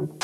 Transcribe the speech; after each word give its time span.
Welcome 0.00 0.16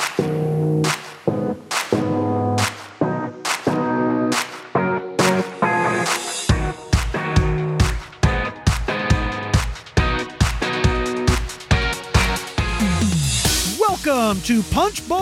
to 14.44 14.62
Punchboard 14.70 15.18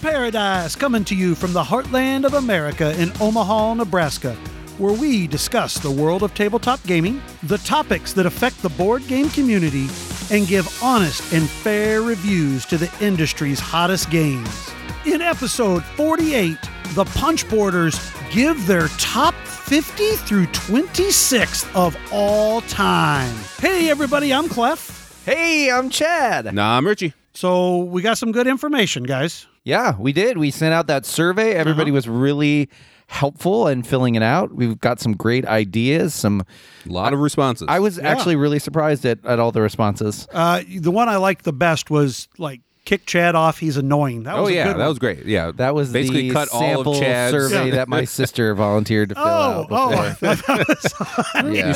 Paradise, 0.00 0.76
coming 0.76 1.04
to 1.04 1.16
you 1.16 1.34
from 1.34 1.52
the 1.52 1.64
heartland 1.64 2.24
of 2.24 2.34
America 2.34 2.94
in 3.02 3.10
Omaha, 3.20 3.74
Nebraska, 3.74 4.34
where 4.78 4.92
we 4.92 5.26
discuss 5.26 5.78
the 5.78 5.90
world 5.90 6.22
of 6.22 6.32
tabletop 6.34 6.80
gaming, 6.84 7.20
the 7.42 7.58
topics 7.58 8.12
that 8.12 8.26
affect 8.26 8.62
the 8.62 8.68
board 8.68 9.04
game 9.08 9.30
community, 9.30 9.88
and 10.30 10.46
give 10.46 10.66
honest 10.82 11.32
and 11.32 11.48
fair 11.48 12.02
reviews 12.02 12.64
to 12.66 12.78
the 12.78 12.92
industry's 13.00 13.60
hottest 13.60 14.10
games. 14.10 14.70
In 15.06 15.20
episode 15.20 15.84
48, 15.84 16.56
the 16.94 17.04
Punchboarders 17.04 17.98
give 18.32 18.66
their 18.66 18.88
top 18.98 19.34
50 19.34 20.16
through 20.16 20.46
26th 20.46 21.74
of 21.74 21.96
all 22.12 22.60
time. 22.62 23.34
Hey, 23.58 23.90
everybody, 23.90 24.32
I'm 24.32 24.48
Clef. 24.48 25.22
Hey, 25.24 25.70
I'm 25.70 25.90
Chad. 25.90 26.54
Nah, 26.54 26.76
I'm 26.76 26.86
Richie. 26.86 27.14
So 27.32 27.78
we 27.78 28.02
got 28.02 28.18
some 28.18 28.30
good 28.30 28.46
information, 28.46 29.04
guys. 29.04 29.46
Yeah, 29.64 29.96
we 29.98 30.12
did. 30.12 30.38
We 30.38 30.50
sent 30.50 30.74
out 30.74 30.86
that 30.88 31.06
survey. 31.06 31.54
Everybody 31.54 31.90
uh-huh. 31.90 31.96
was 31.96 32.08
really 32.08 32.68
helpful 33.06 33.68
in 33.68 33.82
filling 33.82 34.14
it 34.14 34.22
out. 34.22 34.54
We've 34.54 34.78
got 34.78 35.00
some 35.00 35.12
great 35.14 35.46
ideas. 35.46 36.14
Some 36.14 36.42
A 36.86 36.92
lot 36.92 37.12
of 37.12 37.20
responses. 37.20 37.66
I 37.68 37.80
was 37.80 37.98
actually 37.98 38.36
really 38.36 38.58
surprised 38.58 39.04
at, 39.04 39.24
at 39.24 39.38
all 39.38 39.52
the 39.52 39.62
responses. 39.62 40.26
Uh, 40.32 40.62
the 40.78 40.90
one 40.90 41.08
I 41.08 41.16
liked 41.16 41.44
the 41.44 41.52
best 41.52 41.90
was 41.90 42.28
like 42.38 42.60
kick 42.84 43.06
Chad 43.06 43.34
off. 43.34 43.58
He's 43.58 43.76
annoying. 43.76 44.24
That 44.24 44.34
oh 44.36 44.46
a 44.46 44.52
yeah, 44.52 44.64
good 44.64 44.74
that 44.74 44.78
one. 44.80 44.88
was 44.88 44.98
great. 44.98 45.24
Yeah, 45.26 45.52
That 45.54 45.74
was 45.74 45.92
basically 45.92 46.28
the 46.28 46.34
cut 46.34 46.48
all 46.52 46.86
of 46.88 46.98
Chad's 47.00 47.32
survey 47.32 47.68
Yeah. 47.68 47.74
that 47.76 47.88
my 47.88 48.04
sister 48.04 48.54
volunteered 48.54 49.08
to 49.10 49.14
fill 49.14 49.24
Oh, 49.24 49.28
out. 49.28 49.66
oh, 49.70 49.88
before. 49.88 50.04
I 50.30 50.34
thought 50.34 50.66
that 50.66 51.44
was, 51.44 51.54
yeah. 51.56 51.66
Your 51.66 51.74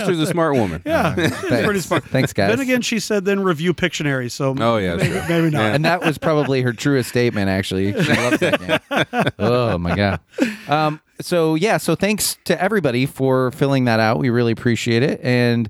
sister's 0.00 0.18
a 0.20 0.26
smart 0.26 0.54
woman. 0.54 0.82
yeah, 0.86 1.14
it's 1.18 1.40
pretty 1.64 1.80
smart. 1.80 2.04
Thanks, 2.04 2.32
guys. 2.32 2.50
Then 2.50 2.60
again, 2.60 2.82
she 2.82 3.00
said 3.00 3.24
then 3.24 3.40
review 3.42 3.74
Pictionary. 3.74 4.30
So 4.30 4.54
Oh, 4.58 4.78
yeah, 4.78 4.96
maybe, 4.96 5.10
true. 5.10 5.22
maybe 5.28 5.50
not. 5.50 5.60
Yeah. 5.60 5.74
and 5.74 5.84
that 5.84 6.00
was 6.04 6.18
probably 6.18 6.62
her 6.62 6.72
truest 6.72 7.08
statement. 7.10 7.48
Actually, 7.50 7.92
she 8.02 8.12
loves 8.14 8.38
that 8.38 8.60
game. 8.60 9.32
Oh 9.38 9.78
my 9.78 9.94
god. 9.94 10.20
Um, 10.68 11.00
so 11.20 11.54
yeah, 11.54 11.76
so 11.78 11.94
thanks 11.94 12.36
to 12.44 12.60
everybody 12.62 13.06
for 13.06 13.50
filling 13.52 13.84
that 13.84 14.00
out. 14.00 14.18
We 14.18 14.30
really 14.30 14.52
appreciate 14.52 15.02
it. 15.02 15.20
And 15.22 15.68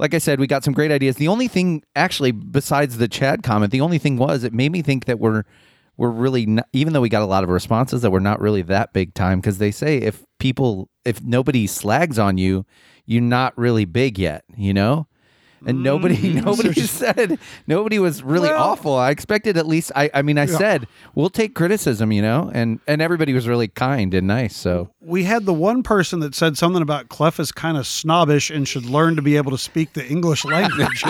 like 0.00 0.14
I 0.14 0.18
said, 0.18 0.40
we 0.40 0.46
got 0.46 0.64
some 0.64 0.72
great 0.72 0.90
ideas. 0.90 1.16
The 1.16 1.28
only 1.28 1.46
thing, 1.46 1.82
actually, 1.94 2.30
besides 2.30 2.96
the 2.96 3.06
Chad 3.06 3.42
comment, 3.42 3.70
the 3.70 3.82
only 3.82 3.98
thing 3.98 4.16
was 4.16 4.44
it 4.44 4.54
made 4.54 4.72
me 4.72 4.80
think 4.80 5.04
that 5.04 5.20
we're 5.20 5.44
we're 5.98 6.08
really 6.08 6.46
not, 6.46 6.66
even 6.72 6.94
though 6.94 7.02
we 7.02 7.10
got 7.10 7.20
a 7.20 7.26
lot 7.26 7.44
of 7.44 7.50
responses 7.50 8.00
that 8.00 8.10
we're 8.10 8.20
not 8.20 8.40
really 8.40 8.62
that 8.62 8.94
big 8.94 9.12
time 9.12 9.40
because 9.40 9.58
they 9.58 9.70
say 9.70 9.98
if 9.98 10.24
people 10.38 10.88
if 11.04 11.22
nobody 11.22 11.66
slags 11.66 12.18
on 12.18 12.38
you, 12.38 12.64
you're 13.04 13.20
not 13.20 13.56
really 13.58 13.84
big 13.84 14.18
yet. 14.18 14.42
You 14.56 14.72
know. 14.72 15.06
And 15.66 15.82
nobody, 15.82 16.32
nobody 16.40 16.72
said, 16.80 17.38
nobody 17.66 17.98
was 17.98 18.22
really 18.22 18.48
Well- 18.48 18.62
awful. 18.62 18.94
I 18.94 19.10
expected 19.10 19.56
at 19.56 19.66
least. 19.66 19.92
I, 19.94 20.10
I 20.14 20.22
mean, 20.22 20.38
I 20.38 20.46
said 20.46 20.86
we'll 21.14 21.30
take 21.30 21.54
criticism, 21.54 22.12
you 22.12 22.22
know, 22.22 22.50
and 22.54 22.80
and 22.86 23.02
everybody 23.02 23.32
was 23.32 23.46
really 23.46 23.68
kind 23.68 24.14
and 24.14 24.26
nice. 24.26 24.56
So 24.56 24.90
we 25.00 25.24
had 25.24 25.44
the 25.44 25.52
one 25.54 25.82
person 25.82 26.20
that 26.20 26.34
said 26.34 26.56
something 26.56 26.82
about 26.82 27.08
Clef 27.08 27.38
is 27.40 27.52
kind 27.52 27.76
of 27.76 27.86
snobbish 27.86 28.50
and 28.50 28.66
should 28.66 28.84
learn 28.86 29.16
to 29.16 29.22
be 29.22 29.36
able 29.36 29.50
to 29.50 29.58
speak 29.58 29.92
the 29.92 30.06
English 30.06 30.44
language. 30.44 31.04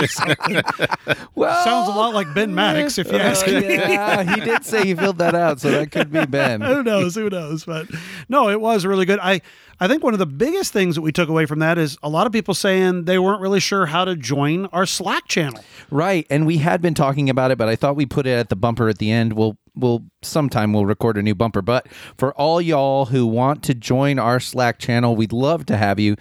well, 1.34 1.65
Sounds 1.65 1.89
a 1.89 1.93
lot 1.93 2.15
like 2.15 2.33
Ben 2.34 2.55
Maddox, 2.55 2.98
if 2.98 3.11
you 3.11 3.19
ask 3.19 3.47
uh, 3.47 3.53
me. 3.53 3.75
yeah, 3.75 4.34
he 4.34 4.41
did 4.41 4.65
say 4.65 4.84
he 4.84 4.95
filled 4.95 5.19
that 5.19 5.34
out, 5.34 5.61
so 5.61 5.71
that 5.71 5.91
could 5.91 6.11
be 6.12 6.25
Ben. 6.27 6.61
who 6.71 6.83
knows? 6.83 7.15
Who 7.15 7.31
knows? 7.31 7.65
But 7.65 7.89
no, 8.28 8.48
it 8.48 8.61
was 8.61 8.87
really 8.87 9.06
good. 9.06 9.19
I 9.21 9.43
I 9.83 9.89
think 9.89 10.05
one 10.05 10.12
of 10.12 10.19
the 10.19 10.27
biggest 10.27 10.75
things 10.75 10.95
that 10.95 11.00
we 11.00 11.10
took 11.10 11.31
away 11.31 11.47
from 11.47 11.60
that 11.60 11.78
is 11.78 11.97
a 12.03 12.09
lot 12.09 12.27
of 12.27 12.32
people 12.32 12.53
saying 12.53 13.06
they 13.06 13.19
weren't 13.19 13.41
really 13.41 13.60
sure 13.60 13.87
how 13.87 14.05
to 14.05 14.15
join 14.15 14.66
our 14.66 14.84
Slack 14.84 15.27
channel. 15.27 15.65
Right, 15.91 16.27
and 16.28 16.47
we 16.47 16.59
had 16.59 16.82
been 16.82 16.93
talking 16.93 17.31
about 17.31 17.50
it, 17.50 17.56
but 17.56 17.69
I 17.69 17.77
thought 17.77 17.97
we 17.97 18.05
put 18.05 18.27
it 18.27 18.32
at 18.32 18.50
the 18.50 18.56
bumper 18.56 18.91
at 18.91 18.99
the 18.99 19.10
end. 19.10 19.32
We'll 19.32 19.56
we'll 19.75 20.05
sometime 20.22 20.75
we'll 20.75 20.84
record 20.84 21.16
a 21.16 21.22
new 21.22 21.34
bumper. 21.34 21.62
But 21.62 21.88
for 22.19 22.34
all 22.34 22.60
y'all 22.60 23.06
who 23.06 23.27
want 23.27 23.62
to 23.65 23.75
join 23.75 24.19
our 24.19 24.38
Slack 24.38 24.78
channel, 24.78 25.16
we'd 25.16 25.32
love 25.32 25.65
to 25.66 25.78
have 25.78 25.99
you. 25.99 26.16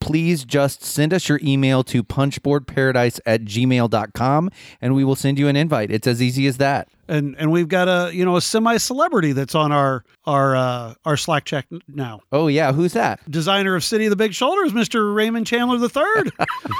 Please 0.00 0.44
just 0.44 0.84
send 0.84 1.14
us 1.14 1.28
your 1.28 1.38
email 1.42 1.84
to 1.84 2.02
punchboardparadise 2.02 3.20
at 3.24 3.42
gmail.com 3.42 4.50
and 4.80 4.94
we 4.94 5.04
will 5.04 5.14
send 5.14 5.38
you 5.38 5.46
an 5.46 5.54
invite. 5.54 5.92
It's 5.92 6.08
as 6.08 6.20
easy 6.20 6.46
as 6.48 6.56
that. 6.58 6.88
And 7.08 7.36
and 7.38 7.52
we've 7.52 7.68
got 7.68 7.86
a 7.88 8.12
you 8.14 8.24
know 8.24 8.36
a 8.36 8.40
semi 8.40 8.76
celebrity 8.78 9.32
that's 9.32 9.54
on 9.54 9.70
our 9.72 10.04
our 10.24 10.56
uh, 10.56 10.94
our 11.04 11.16
Slack 11.16 11.44
check 11.44 11.66
now. 11.86 12.20
Oh 12.32 12.48
yeah, 12.48 12.72
who's 12.72 12.94
that? 12.94 13.20
Designer 13.30 13.74
of 13.76 13.84
City 13.84 14.06
of 14.06 14.10
the 14.10 14.16
Big 14.16 14.34
Shoulders, 14.34 14.72
Mr. 14.72 15.14
Raymond 15.14 15.46
Chandler 15.46 15.78
III. 15.78 16.32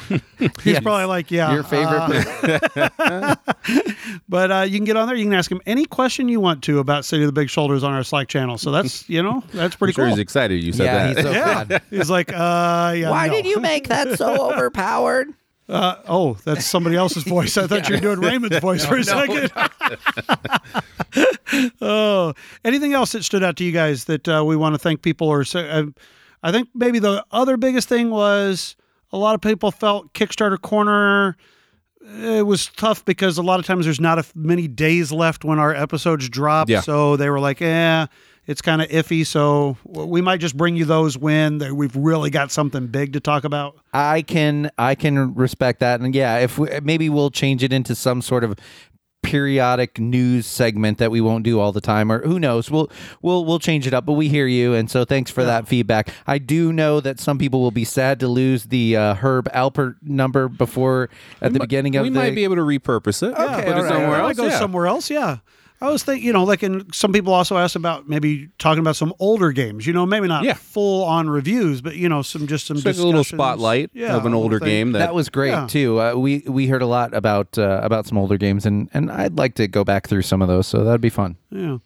He's 0.38 0.50
Yes. 0.64 0.82
probably 0.82 1.04
like, 1.06 1.30
yeah, 1.30 1.52
Your 1.54 1.62
favorite 1.62 2.22
uh, 2.98 3.36
but 4.28 4.50
uh, 4.50 4.60
you 4.68 4.78
can 4.78 4.84
get 4.84 4.96
on 4.96 5.06
there. 5.06 5.16
You 5.16 5.24
can 5.24 5.32
ask 5.34 5.50
him 5.50 5.60
any 5.66 5.84
question 5.84 6.28
you 6.28 6.40
want 6.40 6.62
to 6.64 6.78
about 6.78 7.04
City 7.04 7.22
of 7.22 7.28
the 7.28 7.32
Big 7.32 7.48
Shoulders 7.48 7.82
on 7.84 7.92
our 7.92 8.02
Slack 8.04 8.28
channel. 8.28 8.58
So 8.58 8.70
that's 8.70 9.08
you 9.08 9.22
know 9.22 9.42
that's 9.52 9.76
pretty 9.76 9.92
I'm 9.92 9.94
sure 9.94 10.04
cool. 10.06 10.14
he's 10.16 10.18
excited 10.22 10.62
you 10.62 10.72
said 10.72 10.84
Yeah, 10.84 11.06
that. 11.06 11.16
he's 11.16 11.24
so 11.24 11.30
yeah, 11.32 11.64
glad. 11.64 11.82
he's 11.90 12.10
like, 12.10 12.32
uh, 12.32 12.94
yeah. 12.96 13.10
Why 13.10 13.28
no. 13.28 13.34
did 13.34 13.46
you 13.46 13.60
make 13.60 13.88
that 13.88 14.18
so 14.18 14.52
overpowered? 14.52 15.28
Uh, 15.68 15.96
oh, 16.06 16.34
that's 16.44 16.64
somebody 16.64 16.96
else's 16.96 17.22
voice. 17.24 17.56
I 17.56 17.66
thought 17.66 17.88
you 17.88 17.96
were 17.96 18.00
doing 18.00 18.20
Raymond's 18.20 18.58
voice 18.60 18.84
for 18.84 18.96
a 18.96 19.04
second. 19.04 19.50
oh, 21.80 22.34
anything 22.64 22.92
else 22.92 23.12
that 23.12 23.24
stood 23.24 23.42
out 23.42 23.56
to 23.56 23.64
you 23.64 23.72
guys 23.72 24.04
that 24.04 24.28
uh, 24.28 24.44
we 24.46 24.56
want 24.56 24.74
to 24.74 24.78
thank 24.78 25.02
people 25.02 25.28
or 25.28 25.44
say? 25.44 25.68
Uh, 25.68 25.86
I 26.42 26.52
think 26.52 26.68
maybe 26.74 26.98
the 26.98 27.24
other 27.32 27.56
biggest 27.56 27.88
thing 27.88 28.10
was 28.10 28.76
a 29.12 29.18
lot 29.18 29.34
of 29.34 29.40
people 29.40 29.70
felt 29.70 30.12
Kickstarter 30.12 30.60
Corner. 30.60 31.36
It 32.22 32.46
was 32.46 32.68
tough 32.68 33.04
because 33.04 33.36
a 33.36 33.42
lot 33.42 33.58
of 33.58 33.66
times 33.66 33.86
there's 33.86 33.98
not 33.98 34.18
a 34.18 34.20
f- 34.20 34.32
many 34.36 34.68
days 34.68 35.10
left 35.10 35.44
when 35.44 35.58
our 35.58 35.74
episodes 35.74 36.28
drop. 36.28 36.68
Yeah. 36.68 36.82
So 36.82 37.16
they 37.16 37.28
were 37.28 37.40
like, 37.40 37.60
eh, 37.60 38.06
it's 38.46 38.62
kind 38.62 38.80
of 38.80 38.88
iffy. 38.88 39.26
So 39.26 39.76
we 39.84 40.20
might 40.20 40.40
just 40.40 40.56
bring 40.56 40.76
you 40.76 40.84
those 40.84 41.18
when 41.18 41.76
we've 41.76 41.94
really 41.94 42.30
got 42.30 42.50
something 42.50 42.86
big 42.86 43.12
to 43.14 43.20
talk 43.20 43.44
about. 43.44 43.78
I 43.92 44.22
can 44.22 44.70
I 44.78 44.94
can 44.94 45.34
respect 45.34 45.80
that, 45.80 46.00
and 46.00 46.14
yeah, 46.14 46.38
if 46.38 46.58
we, 46.58 46.68
maybe 46.82 47.08
we'll 47.08 47.30
change 47.30 47.62
it 47.62 47.72
into 47.72 47.94
some 47.94 48.22
sort 48.22 48.44
of 48.44 48.56
periodic 49.22 49.98
news 49.98 50.46
segment 50.46 50.98
that 50.98 51.10
we 51.10 51.20
won't 51.20 51.42
do 51.42 51.58
all 51.58 51.72
the 51.72 51.80
time, 51.80 52.12
or 52.12 52.24
who 52.24 52.38
knows? 52.38 52.70
We'll 52.70 52.90
we'll 53.22 53.44
we'll 53.44 53.58
change 53.58 53.86
it 53.86 53.92
up. 53.92 54.06
But 54.06 54.12
we 54.12 54.28
hear 54.28 54.46
you, 54.46 54.74
and 54.74 54.90
so 54.90 55.04
thanks 55.04 55.30
for 55.30 55.44
that 55.44 55.66
feedback. 55.66 56.10
I 56.26 56.38
do 56.38 56.72
know 56.72 57.00
that 57.00 57.18
some 57.18 57.38
people 57.38 57.60
will 57.60 57.72
be 57.72 57.84
sad 57.84 58.20
to 58.20 58.28
lose 58.28 58.66
the 58.66 58.96
uh, 58.96 59.14
Herb 59.14 59.48
Alpert 59.52 59.96
number 60.02 60.48
before 60.48 61.10
at 61.42 61.52
the 61.52 61.58
beginning 61.58 61.96
of 61.96 62.04
the 62.04 62.10
we 62.10 62.14
the. 62.14 62.20
might 62.20 62.34
be 62.34 62.44
able 62.44 62.56
to 62.56 62.62
repurpose 62.62 63.22
it. 63.22 63.34
Okay, 63.34 63.64
put 63.64 63.72
all 63.72 63.78
it 63.78 63.82
right, 63.82 63.88
somewhere 63.88 64.06
all 64.06 64.12
right. 64.12 64.28
Else. 64.28 64.36
go 64.36 64.46
yeah. 64.46 64.58
somewhere 64.58 64.86
else. 64.86 65.10
Yeah. 65.10 65.38
I 65.80 65.90
was 65.90 66.02
thinking, 66.02 66.26
you 66.26 66.32
know, 66.32 66.44
like, 66.44 66.62
and 66.62 66.92
some 66.94 67.12
people 67.12 67.34
also 67.34 67.58
asked 67.58 67.76
about 67.76 68.08
maybe 68.08 68.48
talking 68.58 68.80
about 68.80 68.96
some 68.96 69.12
older 69.18 69.52
games. 69.52 69.86
You 69.86 69.92
know, 69.92 70.06
maybe 70.06 70.26
not 70.26 70.44
Yeah. 70.44 70.54
full 70.54 71.04
on 71.04 71.28
reviews, 71.28 71.80
but 71.82 71.96
you 71.96 72.08
know, 72.08 72.22
some 72.22 72.46
just 72.46 72.66
some 72.66 72.76
Just 72.76 72.86
like 72.86 72.96
a 72.96 73.02
little 73.06 73.24
spotlight 73.24 73.90
Yeah, 73.92 74.16
of 74.16 74.24
an 74.24 74.32
older 74.34 74.58
thing. 74.58 74.68
game 74.68 74.92
that, 74.92 75.00
that 75.00 75.14
was 75.14 75.28
great 75.28 75.50
Yeah. 75.50 75.66
too. 75.66 76.00
Uh, 76.00 76.14
we 76.14 76.42
we 76.46 76.66
heard 76.66 76.82
a 76.82 76.86
lot 76.86 77.14
about 77.14 77.58
uh, 77.58 77.80
about 77.82 78.06
some 78.06 78.16
older 78.16 78.38
games, 78.38 78.64
and 78.64 78.88
and 78.94 79.10
I'd 79.10 79.36
like 79.36 79.54
to 79.56 79.68
go 79.68 79.84
back 79.84 80.06
through 80.08 80.22
some 80.22 80.40
of 80.40 80.48
those. 80.48 80.66
So 80.66 80.82
that'd 80.84 81.00
be 81.00 81.10
fun. 81.10 81.36
Yeah. 81.50 81.78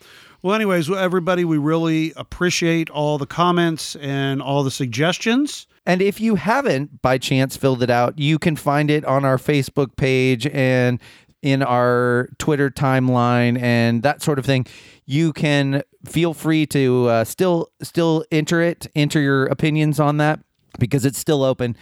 Well, 0.43 0.55
anyways, 0.55 0.91
everybody, 0.91 1.45
we 1.45 1.59
really 1.59 2.15
appreciate 2.17 2.89
all 2.91 3.19
the 3.19 3.27
comments 3.27 3.95
and 3.97 4.41
all 4.41 4.63
the 4.65 4.71
suggestions. 4.71 5.67
And 5.85 6.01
if 6.01 6.21
you 6.21 6.37
haven't 6.37 7.03
by 7.03 7.19
chance 7.19 7.57
filled 7.57 7.83
it 7.83 7.91
out, 7.91 8.19
you 8.19 8.39
can 8.39 8.55
find 8.57 8.91
it 8.91 9.05
on 9.05 9.25
our 9.25 9.37
Facebook 9.37 9.97
page 9.97 10.47
and 10.47 10.99
in 11.43 11.63
our 11.63 12.29
Twitter 12.39 12.71
timeline 12.71 13.61
and 13.61 14.03
that 14.03 14.23
sort 14.23 14.39
of 14.39 14.47
thing. 14.47 14.67
You 15.07 15.33
can 15.33 15.83
feel 16.05 16.35
free 16.35 16.67
to 16.67 17.09
uh, 17.09 17.25
still 17.25 17.71
still 17.83 18.25
enter 18.31 18.61
it, 18.61 18.87
enter 18.95 19.21
your 19.21 19.47
opinions 19.47 19.99
on 19.99 20.19
that 20.19 20.41
because 20.79 21.05
it's 21.05 21.19
still 21.19 21.43
open. 21.43 21.77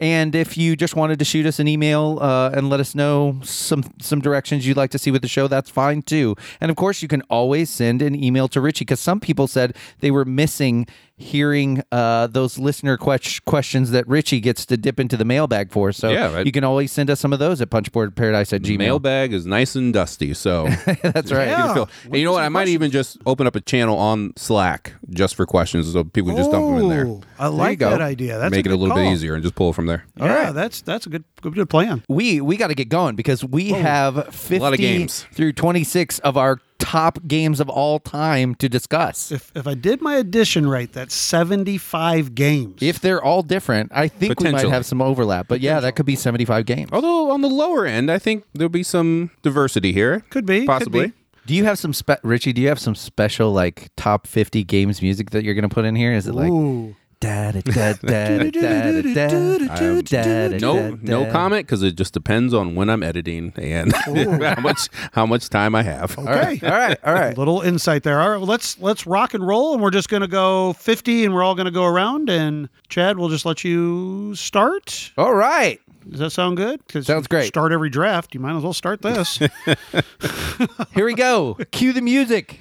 And 0.00 0.34
if 0.34 0.58
you 0.58 0.76
just 0.76 0.96
wanted 0.96 1.18
to 1.20 1.24
shoot 1.24 1.46
us 1.46 1.58
an 1.58 1.68
email 1.68 2.18
uh, 2.20 2.50
and 2.50 2.68
let 2.68 2.80
us 2.80 2.94
know 2.94 3.40
some 3.42 3.84
some 4.00 4.20
directions 4.20 4.66
you'd 4.66 4.76
like 4.76 4.90
to 4.90 4.98
see 4.98 5.10
with 5.10 5.22
the 5.22 5.28
show, 5.28 5.46
that's 5.46 5.70
fine 5.70 6.02
too. 6.02 6.34
And 6.60 6.70
of 6.70 6.76
course, 6.76 7.00
you 7.00 7.08
can 7.08 7.22
always 7.22 7.70
send 7.70 8.02
an 8.02 8.14
email 8.14 8.48
to 8.48 8.60
Richie 8.60 8.84
because 8.84 9.00
some 9.00 9.20
people 9.20 9.46
said 9.46 9.76
they 10.00 10.10
were 10.10 10.24
missing 10.24 10.86
hearing 11.16 11.80
uh, 11.92 12.26
those 12.26 12.58
listener 12.58 12.96
que- 12.96 13.40
questions 13.46 13.92
that 13.92 14.06
Richie 14.08 14.40
gets 14.40 14.66
to 14.66 14.76
dip 14.76 14.98
into 14.98 15.16
the 15.16 15.24
mailbag 15.24 15.70
for. 15.70 15.92
So 15.92 16.10
Yeah, 16.10 16.34
right. 16.34 16.44
you 16.46 16.50
can 16.50 16.64
always 16.64 16.90
send 16.90 17.08
us 17.10 17.20
some 17.20 17.32
of 17.32 17.38
those 17.38 17.60
at 17.60 17.70
punchboardparadise 17.70 18.52
at 18.52 18.62
gmail. 18.62 18.78
Mailbag 18.78 19.32
is 19.32 19.46
nice 19.46 19.76
and 19.76 19.92
dusty, 19.94 20.34
so 20.34 20.64
That's 21.02 21.30
right. 21.30 21.48
Yeah. 21.48 21.74
you 21.76 21.86
And 22.06 22.16
you 22.16 22.24
know 22.24 22.32
what? 22.32 22.42
I 22.42 22.48
might 22.48 22.68
even 22.68 22.90
just 22.90 23.18
open 23.26 23.46
up 23.46 23.54
a 23.54 23.60
channel 23.60 23.96
on 23.96 24.32
Slack 24.36 24.94
just 25.10 25.36
for 25.36 25.46
questions, 25.46 25.92
so 25.92 26.02
people 26.04 26.30
can 26.30 26.38
just 26.38 26.50
dump 26.50 26.66
them 26.66 26.78
in 26.82 26.88
there. 26.88 27.06
I 27.38 27.46
like 27.48 27.78
go. 27.78 27.90
that 27.90 28.00
idea. 28.00 28.38
That's 28.38 28.50
Make 28.50 28.66
a 28.66 28.68
it 28.68 28.72
a 28.72 28.74
good 28.76 28.80
little 28.80 28.96
bit 28.96 29.12
easier 29.12 29.34
and 29.34 29.42
just 29.42 29.54
pull 29.54 29.72
from 29.72 29.86
there. 29.86 30.04
Yeah, 30.16 30.50
that's 30.52 30.82
that's 30.82 31.06
a 31.06 31.10
good 31.10 31.24
good, 31.44 31.54
good 31.54 31.70
plan. 31.70 32.02
We 32.08 32.40
we 32.40 32.56
got 32.56 32.68
to 32.68 32.74
get 32.74 32.88
going 32.88 33.16
because 33.16 33.44
we 33.44 33.70
have 33.70 34.34
50 34.34 34.58
lot 34.58 34.72
of 34.72 34.78
games. 34.78 35.24
through 35.32 35.52
26 35.52 36.18
of 36.20 36.36
our 36.36 36.60
top 36.78 37.18
games 37.26 37.60
of 37.60 37.68
all 37.68 37.98
time 37.98 38.54
to 38.56 38.68
discuss. 38.68 39.32
If 39.32 39.52
if 39.54 39.66
I 39.66 39.74
did 39.74 40.00
my 40.00 40.16
addition 40.16 40.68
right, 40.68 40.92
that's 40.92 41.14
seventy 41.14 41.78
five 41.78 42.34
games. 42.34 42.82
If 42.82 43.00
they're 43.00 43.22
all 43.22 43.42
different, 43.42 43.92
I 43.94 44.08
think 44.08 44.40
we 44.40 44.50
might 44.50 44.68
have 44.68 44.86
some 44.86 45.00
overlap. 45.00 45.48
But 45.48 45.60
yeah, 45.60 45.80
that 45.80 45.96
could 45.96 46.06
be 46.06 46.16
75 46.16 46.66
games. 46.66 46.90
Although 46.92 47.30
on 47.30 47.40
the 47.40 47.48
lower 47.48 47.86
end, 47.86 48.10
I 48.10 48.18
think 48.18 48.44
there'll 48.54 48.68
be 48.68 48.82
some 48.82 49.30
diversity 49.42 49.92
here. 49.92 50.20
Could 50.30 50.46
be, 50.46 50.60
could 50.60 50.66
possibly. 50.66 51.06
be. 51.08 51.12
Do 51.46 51.54
you 51.54 51.64
have 51.64 51.78
some 51.78 51.92
spe- 51.92 52.22
Richie? 52.22 52.52
Do 52.52 52.62
you 52.62 52.68
have 52.68 52.80
some 52.80 52.94
special 52.94 53.52
like 53.52 53.90
top 53.96 54.26
50 54.26 54.64
games 54.64 55.02
music 55.02 55.30
that 55.30 55.44
you're 55.44 55.54
going 55.54 55.68
to 55.68 55.74
put 55.74 55.84
in 55.84 55.94
here? 55.94 56.12
Is 56.12 56.26
it 56.26 56.34
like 56.34 56.50
Ooh 56.50 56.96
no, 60.60 60.98
no 61.02 61.30
comment 61.30 61.66
because 61.66 61.82
it 61.82 61.96
just 61.96 62.12
depends 62.12 62.54
on 62.54 62.74
when 62.74 62.90
I'm 62.90 63.02
editing 63.02 63.52
and 63.56 63.92
how 63.94 64.60
much 64.60 64.88
how 65.12 65.26
much 65.26 65.48
time 65.48 65.74
I 65.74 65.82
have. 65.82 66.18
Okay, 66.18 66.28
all 66.28 66.34
right, 66.34 66.64
all 66.64 66.70
right, 66.70 66.98
all 67.04 67.14
right. 67.14 67.36
Little 67.36 67.60
insight 67.62 68.02
there. 68.02 68.20
All 68.20 68.30
right, 68.30 68.36
well, 68.36 68.46
let's 68.46 68.78
let's 68.80 69.06
rock 69.06 69.34
and 69.34 69.46
roll, 69.46 69.72
and 69.74 69.82
we're 69.82 69.90
just 69.90 70.08
gonna 70.08 70.28
go 70.28 70.72
50, 70.74 71.24
and 71.24 71.34
we're 71.34 71.42
all 71.42 71.54
gonna 71.54 71.70
go 71.70 71.84
around, 71.84 72.28
and 72.30 72.68
Chad, 72.88 73.18
we'll 73.18 73.28
just 73.28 73.46
let 73.46 73.64
you 73.64 74.34
start. 74.34 75.12
All 75.16 75.34
right. 75.34 75.80
Does 76.08 76.20
that 76.20 76.30
sound 76.30 76.58
good? 76.58 76.86
Cause 76.88 77.06
Sounds 77.06 77.26
great. 77.26 77.46
Start 77.46 77.72
every 77.72 77.88
draft. 77.88 78.34
You 78.34 78.40
might 78.40 78.54
as 78.56 78.62
well 78.62 78.74
start 78.74 79.00
this. 79.00 79.38
Here 79.38 81.06
we 81.06 81.14
go. 81.14 81.56
Cue 81.70 81.94
the 81.94 82.02
music. 82.02 82.60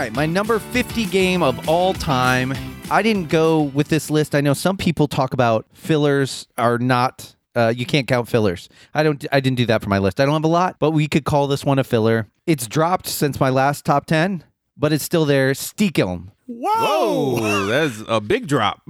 Right, 0.00 0.14
my 0.14 0.24
number 0.24 0.58
50 0.58 1.04
game 1.04 1.42
of 1.42 1.68
all 1.68 1.92
time. 1.92 2.54
I 2.90 3.02
didn't 3.02 3.28
go 3.28 3.64
with 3.64 3.88
this 3.88 4.08
list. 4.08 4.34
I 4.34 4.40
know 4.40 4.54
some 4.54 4.78
people 4.78 5.06
talk 5.06 5.34
about 5.34 5.66
fillers 5.74 6.48
are 6.56 6.78
not 6.78 7.36
uh, 7.54 7.70
you 7.76 7.84
can't 7.84 8.08
count 8.08 8.26
fillers. 8.26 8.70
I 8.94 9.02
don't 9.02 9.22
I 9.30 9.40
didn't 9.40 9.58
do 9.58 9.66
that 9.66 9.82
for 9.82 9.90
my 9.90 9.98
list. 9.98 10.18
I 10.18 10.24
don't 10.24 10.32
have 10.32 10.44
a 10.44 10.48
lot, 10.48 10.76
but 10.78 10.92
we 10.92 11.06
could 11.06 11.26
call 11.26 11.48
this 11.48 11.66
one 11.66 11.78
a 11.78 11.84
filler. 11.84 12.28
It's 12.46 12.66
dropped 12.66 13.08
since 13.08 13.38
my 13.38 13.50
last 13.50 13.84
top 13.84 14.06
10, 14.06 14.42
but 14.74 14.90
it's 14.94 15.04
still 15.04 15.26
there. 15.26 15.52
Stichelt. 15.52 16.28
Whoa! 16.46 17.36
Oh, 17.38 17.66
that's 17.68 18.02
a 18.08 18.22
big 18.22 18.46
drop. 18.46 18.80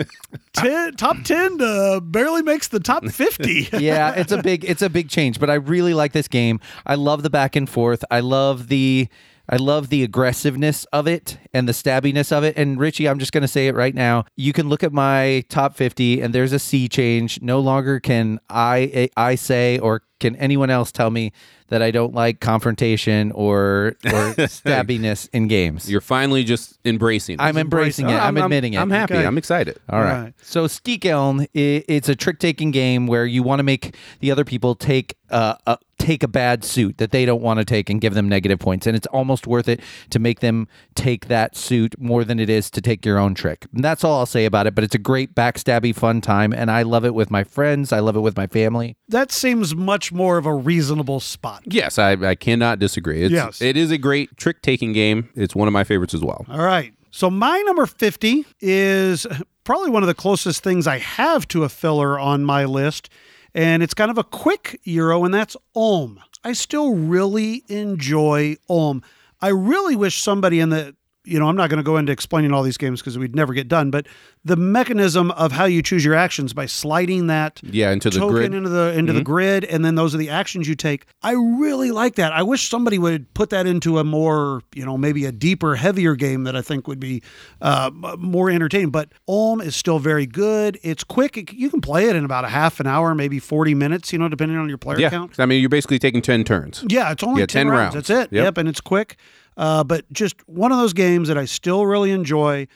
Ten, 0.54 0.94
top 0.94 1.16
ten 1.24 1.60
uh, 1.60 2.00
barely 2.00 2.42
makes 2.42 2.68
the 2.68 2.80
top 2.80 3.04
fifty. 3.08 3.68
yeah, 3.78 4.14
it's 4.14 4.32
a 4.32 4.40
big 4.40 4.64
it's 4.64 4.82
a 4.82 4.88
big 4.88 5.08
change, 5.10 5.38
but 5.38 5.50
I 5.50 5.54
really 5.54 5.94
like 5.94 6.12
this 6.12 6.26
game. 6.26 6.58
I 6.86 6.94
love 6.94 7.22
the 7.22 7.30
back 7.30 7.54
and 7.54 7.68
forth. 7.68 8.04
I 8.10 8.20
love 8.20 8.68
the 8.68 9.08
I 9.48 9.56
love 9.56 9.88
the 9.88 10.02
aggressiveness 10.02 10.84
of 10.86 11.06
it 11.06 11.38
and 11.52 11.68
the 11.68 11.72
stabbiness 11.72 12.32
of 12.32 12.44
it. 12.44 12.56
And 12.56 12.78
Richie, 12.78 13.08
I'm 13.08 13.18
just 13.18 13.32
going 13.32 13.42
to 13.42 13.48
say 13.48 13.68
it 13.68 13.74
right 13.74 13.94
now. 13.94 14.24
You 14.36 14.52
can 14.52 14.68
look 14.68 14.82
at 14.82 14.92
my 14.92 15.44
top 15.48 15.76
50 15.76 16.20
and 16.20 16.34
there's 16.34 16.52
a 16.52 16.58
sea 16.58 16.88
change. 16.88 17.40
No 17.42 17.60
longer 17.60 18.00
can 18.00 18.40
I 18.48 19.10
I 19.16 19.34
say 19.34 19.78
or 19.78 20.02
can 20.20 20.36
anyone 20.36 20.70
else 20.70 20.90
tell 20.90 21.10
me 21.10 21.32
that 21.68 21.82
I 21.82 21.90
don't 21.90 22.14
like 22.14 22.40
confrontation 22.40 23.32
or 23.32 23.96
or 24.04 24.34
stabbiness 24.48 25.28
in 25.32 25.48
games. 25.48 25.90
You're 25.90 26.00
finally 26.00 26.44
just 26.44 26.78
embracing. 26.84 27.34
it. 27.34 27.42
I'm 27.42 27.56
embracing 27.56 28.08
it. 28.08 28.14
I'm, 28.14 28.36
admitting 28.36 28.74
it. 28.74 28.78
I'm 28.78 28.90
happy. 28.90 29.14
Okay. 29.14 29.26
I'm 29.26 29.38
excited. 29.38 29.78
All 29.88 30.00
right. 30.00 30.22
Right. 30.22 30.34
So 30.42 30.66
Stichelt, 30.66 31.42
i 31.42 31.48
it's 31.54 32.08
a 32.08 32.14
trick 32.14 32.38
taking 32.38 32.70
game 32.70 33.06
where 33.06 33.26
you 33.26 33.42
want 33.42 33.58
to 33.58 33.64
make 33.64 33.96
the 34.20 34.30
other 34.30 34.44
people 34.44 34.74
take 34.74 35.16
uh, 35.30 35.56
a 35.66 35.78
take 35.98 36.22
a 36.22 36.28
bad 36.28 36.64
suit 36.64 36.98
that 36.98 37.10
they 37.10 37.24
don't 37.24 37.42
want 37.42 37.58
to 37.58 37.64
take 37.64 37.88
and 37.90 38.00
give 38.00 38.14
them 38.14 38.28
negative 38.28 38.58
points, 38.58 38.86
and 38.86 38.96
it's 38.96 39.06
almost 39.08 39.46
worth 39.46 39.68
it 39.68 39.80
to 40.10 40.18
make 40.18 40.40
them 40.40 40.68
take 40.94 41.28
that 41.28 41.56
suit 41.56 41.98
more 42.00 42.24
than 42.24 42.38
it 42.38 42.50
is 42.50 42.70
to 42.70 42.80
take 42.80 43.04
your 43.04 43.18
own 43.18 43.34
trick. 43.34 43.66
And 43.74 43.84
that's 43.84 44.04
all 44.04 44.18
I'll 44.18 44.26
say 44.26 44.44
about 44.44 44.66
it. 44.66 44.74
But 44.74 44.84
it's 44.84 44.94
a 44.94 44.98
great 44.98 45.34
backstabby 45.34 45.94
fun 45.94 46.20
time, 46.20 46.52
and 46.52 46.70
I 46.70 46.82
love 46.82 47.04
it 47.04 47.14
with 47.14 47.30
my 47.30 47.44
friends. 47.44 47.92
I 47.92 48.00
love 48.00 48.16
it 48.16 48.20
with 48.20 48.36
my 48.36 48.46
family. 48.46 48.96
That 49.08 49.32
seems 49.32 49.74
much 49.74 50.12
more 50.12 50.38
of 50.38 50.46
a 50.46 50.54
reasonable 50.54 51.20
spot. 51.20 51.62
Yes, 51.66 51.98
I, 51.98 52.12
I 52.12 52.34
cannot 52.34 52.78
disagree. 52.78 53.22
It's, 53.22 53.32
Yes. 53.32 53.60
It 53.60 53.76
is 53.76 53.90
a 53.90 53.98
great 53.98 54.36
trick 54.36 54.62
taking 54.62 54.92
game. 54.92 55.30
It's 55.34 55.54
one 55.54 55.68
of 55.68 55.72
my 55.72 55.84
favorites 55.84 56.14
as 56.14 56.22
well. 56.22 56.44
All 56.48 56.64
right. 56.64 56.92
So 57.10 57.30
my 57.30 57.60
number 57.60 57.86
50 57.86 58.44
is 58.60 59.26
probably 59.62 59.90
one 59.90 60.02
of 60.02 60.08
the 60.08 60.14
closest 60.14 60.62
things 60.62 60.86
I 60.86 60.98
have 60.98 61.46
to 61.48 61.64
a 61.64 61.68
filler 61.68 62.18
on 62.18 62.44
my 62.44 62.64
list. 62.64 63.08
And 63.54 63.82
it's 63.82 63.94
kind 63.94 64.10
of 64.10 64.18
a 64.18 64.24
quick 64.24 64.80
Euro, 64.84 65.24
and 65.24 65.32
that's 65.32 65.56
Ulm. 65.76 66.20
I 66.42 66.52
still 66.52 66.94
really 66.94 67.64
enjoy 67.68 68.56
Ulm. 68.68 69.02
I 69.40 69.48
really 69.48 69.94
wish 69.94 70.22
somebody 70.22 70.58
in 70.58 70.70
the 70.70 70.96
you 71.24 71.38
know, 71.38 71.48
I'm 71.48 71.56
not 71.56 71.70
going 71.70 71.78
to 71.78 71.82
go 71.84 71.96
into 71.96 72.12
explaining 72.12 72.52
all 72.52 72.62
these 72.62 72.76
games 72.76 73.00
because 73.00 73.16
we'd 73.18 73.34
never 73.34 73.54
get 73.54 73.66
done, 73.68 73.90
but 73.90 74.06
the 74.44 74.56
mechanism 74.56 75.30
of 75.32 75.52
how 75.52 75.64
you 75.64 75.80
choose 75.82 76.04
your 76.04 76.14
actions 76.14 76.52
by 76.52 76.66
sliding 76.66 77.28
that 77.28 77.60
Yeah, 77.62 77.90
into 77.92 78.10
the 78.10 78.18
token 78.18 78.34
grid. 78.36 78.54
into 78.54 78.68
the 78.68 78.92
into 78.98 79.12
the 79.14 79.22
grid, 79.22 79.64
and 79.64 79.84
then 79.84 79.94
those 79.94 80.14
are 80.14 80.18
the 80.18 80.28
actions 80.30 80.68
you 80.68 80.74
take. 80.74 81.06
I 81.22 81.32
really 81.32 81.90
like 81.90 82.16
that. 82.16 82.32
I 82.32 82.42
wish 82.42 82.68
somebody 82.68 82.98
would 82.98 83.32
put 83.34 83.50
that 83.50 83.66
into 83.66 83.98
a 83.98 84.04
more, 84.04 84.60
you 84.74 84.84
know, 84.84 84.98
maybe 84.98 85.24
a 85.24 85.32
deeper, 85.32 85.76
heavier 85.76 86.14
game 86.14 86.44
that 86.44 86.54
I 86.54 86.60
think 86.62 86.86
would 86.88 87.00
be 87.00 87.22
uh, 87.62 87.90
more 88.18 88.50
entertaining. 88.50 88.90
But 88.90 89.10
Ulm 89.26 89.60
is 89.60 89.74
still 89.74 89.98
very 89.98 90.26
good. 90.26 90.78
It's 90.82 91.04
quick. 91.04 91.36
It- 91.38 91.52
you 91.54 91.70
can 91.70 91.80
play 91.80 92.08
it 92.08 92.16
in 92.16 92.24
about 92.24 92.44
a 92.44 92.48
half 92.48 92.80
an 92.80 92.86
hour, 92.86 93.14
maybe 93.14 93.38
40 93.38 93.74
minutes. 93.74 94.12
You 94.12 94.18
know, 94.18 94.28
depending 94.28 94.58
on 94.58 94.68
your 94.68 94.76
player 94.78 94.98
yeah, 95.00 95.10
count. 95.10 95.40
I 95.40 95.46
mean, 95.46 95.60
you're 95.60 95.68
basically 95.70 95.98
taking 95.98 96.20
10 96.20 96.44
turns. 96.44 96.84
Yeah, 96.88 97.10
it's 97.12 97.22
only 97.22 97.40
Yeah, 97.40 97.46
10, 97.46 97.66
10 97.66 97.68
rounds. 97.70 97.94
rounds. 97.94 98.08
That's 98.08 98.24
it. 98.26 98.32
Yep. 98.34 98.44
Yep, 98.44 98.58
and 98.58 98.68
it's 98.68 98.80
quick. 98.82 99.16
Uh, 99.56 99.84
but 99.84 100.10
just 100.12 100.36
one 100.48 100.72
of 100.72 100.78
those 100.78 100.92
games 100.92 101.28
that 101.28 101.38
I 101.38 101.44
still 101.44 101.86
really 101.86 102.10
enjoy. 102.10 102.66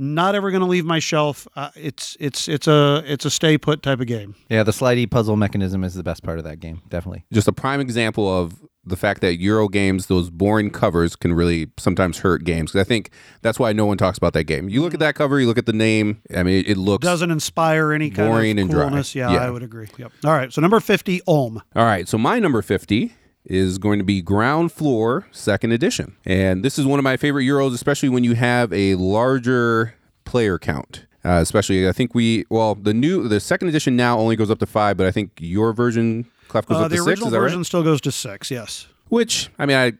Not 0.00 0.36
ever 0.36 0.52
going 0.52 0.60
to 0.60 0.66
leave 0.68 0.84
my 0.84 1.00
shelf. 1.00 1.48
Uh, 1.56 1.70
it's 1.74 2.16
it's 2.20 2.46
it's 2.46 2.68
a 2.68 3.02
it's 3.04 3.24
a 3.24 3.30
stay 3.30 3.58
put 3.58 3.82
type 3.82 3.98
of 3.98 4.06
game. 4.06 4.36
Yeah, 4.48 4.62
the 4.62 4.70
slidey 4.70 5.10
puzzle 5.10 5.34
mechanism 5.34 5.82
is 5.82 5.94
the 5.94 6.04
best 6.04 6.22
part 6.22 6.38
of 6.38 6.44
that 6.44 6.60
game. 6.60 6.82
Definitely. 6.88 7.24
Just 7.32 7.48
a 7.48 7.52
prime 7.52 7.80
example 7.80 8.28
of 8.32 8.62
the 8.84 8.96
fact 8.96 9.22
that 9.22 9.40
Euro 9.40 9.66
games, 9.66 10.06
those 10.06 10.30
boring 10.30 10.70
covers, 10.70 11.16
can 11.16 11.32
really 11.32 11.72
sometimes 11.78 12.18
hurt 12.18 12.44
games. 12.44 12.70
'Cause 12.70 12.80
I 12.80 12.84
think 12.84 13.10
that's 13.42 13.58
why 13.58 13.72
no 13.72 13.86
one 13.86 13.98
talks 13.98 14.16
about 14.18 14.34
that 14.34 14.44
game. 14.44 14.68
You 14.68 14.82
look 14.82 14.94
at 14.94 15.00
that 15.00 15.16
cover, 15.16 15.40
you 15.40 15.48
look 15.48 15.58
at 15.58 15.66
the 15.66 15.72
name. 15.72 16.22
I 16.32 16.44
mean, 16.44 16.60
it, 16.64 16.68
it 16.70 16.76
looks 16.78 17.04
doesn't 17.04 17.32
inspire 17.32 17.92
any 17.92 18.08
kind 18.10 18.30
Boring 18.30 18.58
of 18.60 18.62
and 18.62 18.70
dry. 18.70 19.02
Yeah, 19.14 19.32
Yeah. 19.32 19.46
I 19.46 19.50
would 19.50 19.64
agree. 19.64 19.88
Yep. 19.98 20.12
All 20.24 20.30
right. 20.32 20.52
So 20.52 20.60
number 20.60 20.78
fifty, 20.78 21.20
Ulm. 21.26 21.60
All 21.74 21.84
right, 21.84 22.06
so 22.08 22.16
my 22.16 22.38
number 22.38 22.62
50 22.62 23.14
is 23.48 23.78
going 23.78 23.98
to 23.98 24.04
be 24.04 24.20
Ground 24.22 24.70
Floor 24.70 25.26
Second 25.32 25.72
Edition. 25.72 26.14
And 26.24 26.62
this 26.64 26.78
is 26.78 26.86
one 26.86 26.98
of 27.00 27.02
my 27.02 27.16
favorite 27.16 27.44
Euros, 27.44 27.72
especially 27.74 28.08
when 28.10 28.22
you 28.22 28.34
have 28.34 28.72
a 28.72 28.94
larger 28.94 29.94
player 30.24 30.58
count. 30.58 31.06
Uh, 31.24 31.40
especially, 31.42 31.88
I 31.88 31.92
think 31.92 32.14
we, 32.14 32.44
well, 32.48 32.74
the 32.74 32.94
new, 32.94 33.26
the 33.26 33.40
second 33.40 33.68
edition 33.68 33.96
now 33.96 34.18
only 34.18 34.36
goes 34.36 34.50
up 34.50 34.60
to 34.60 34.66
five, 34.66 34.96
but 34.96 35.06
I 35.06 35.10
think 35.10 35.32
your 35.40 35.72
version, 35.72 36.26
Clef, 36.46 36.66
goes 36.66 36.76
Uh, 36.78 36.80
up 36.82 36.90
to 36.90 36.96
six. 36.96 37.04
The 37.04 37.10
original 37.10 37.30
version 37.30 37.58
right? 37.58 37.66
still 37.66 37.82
goes 37.82 38.00
to 38.02 38.12
six. 38.12 38.50
Yes. 38.50 38.86
Which, 39.08 39.50
I 39.58 39.66
mean, 39.66 39.76
I, 39.76 39.92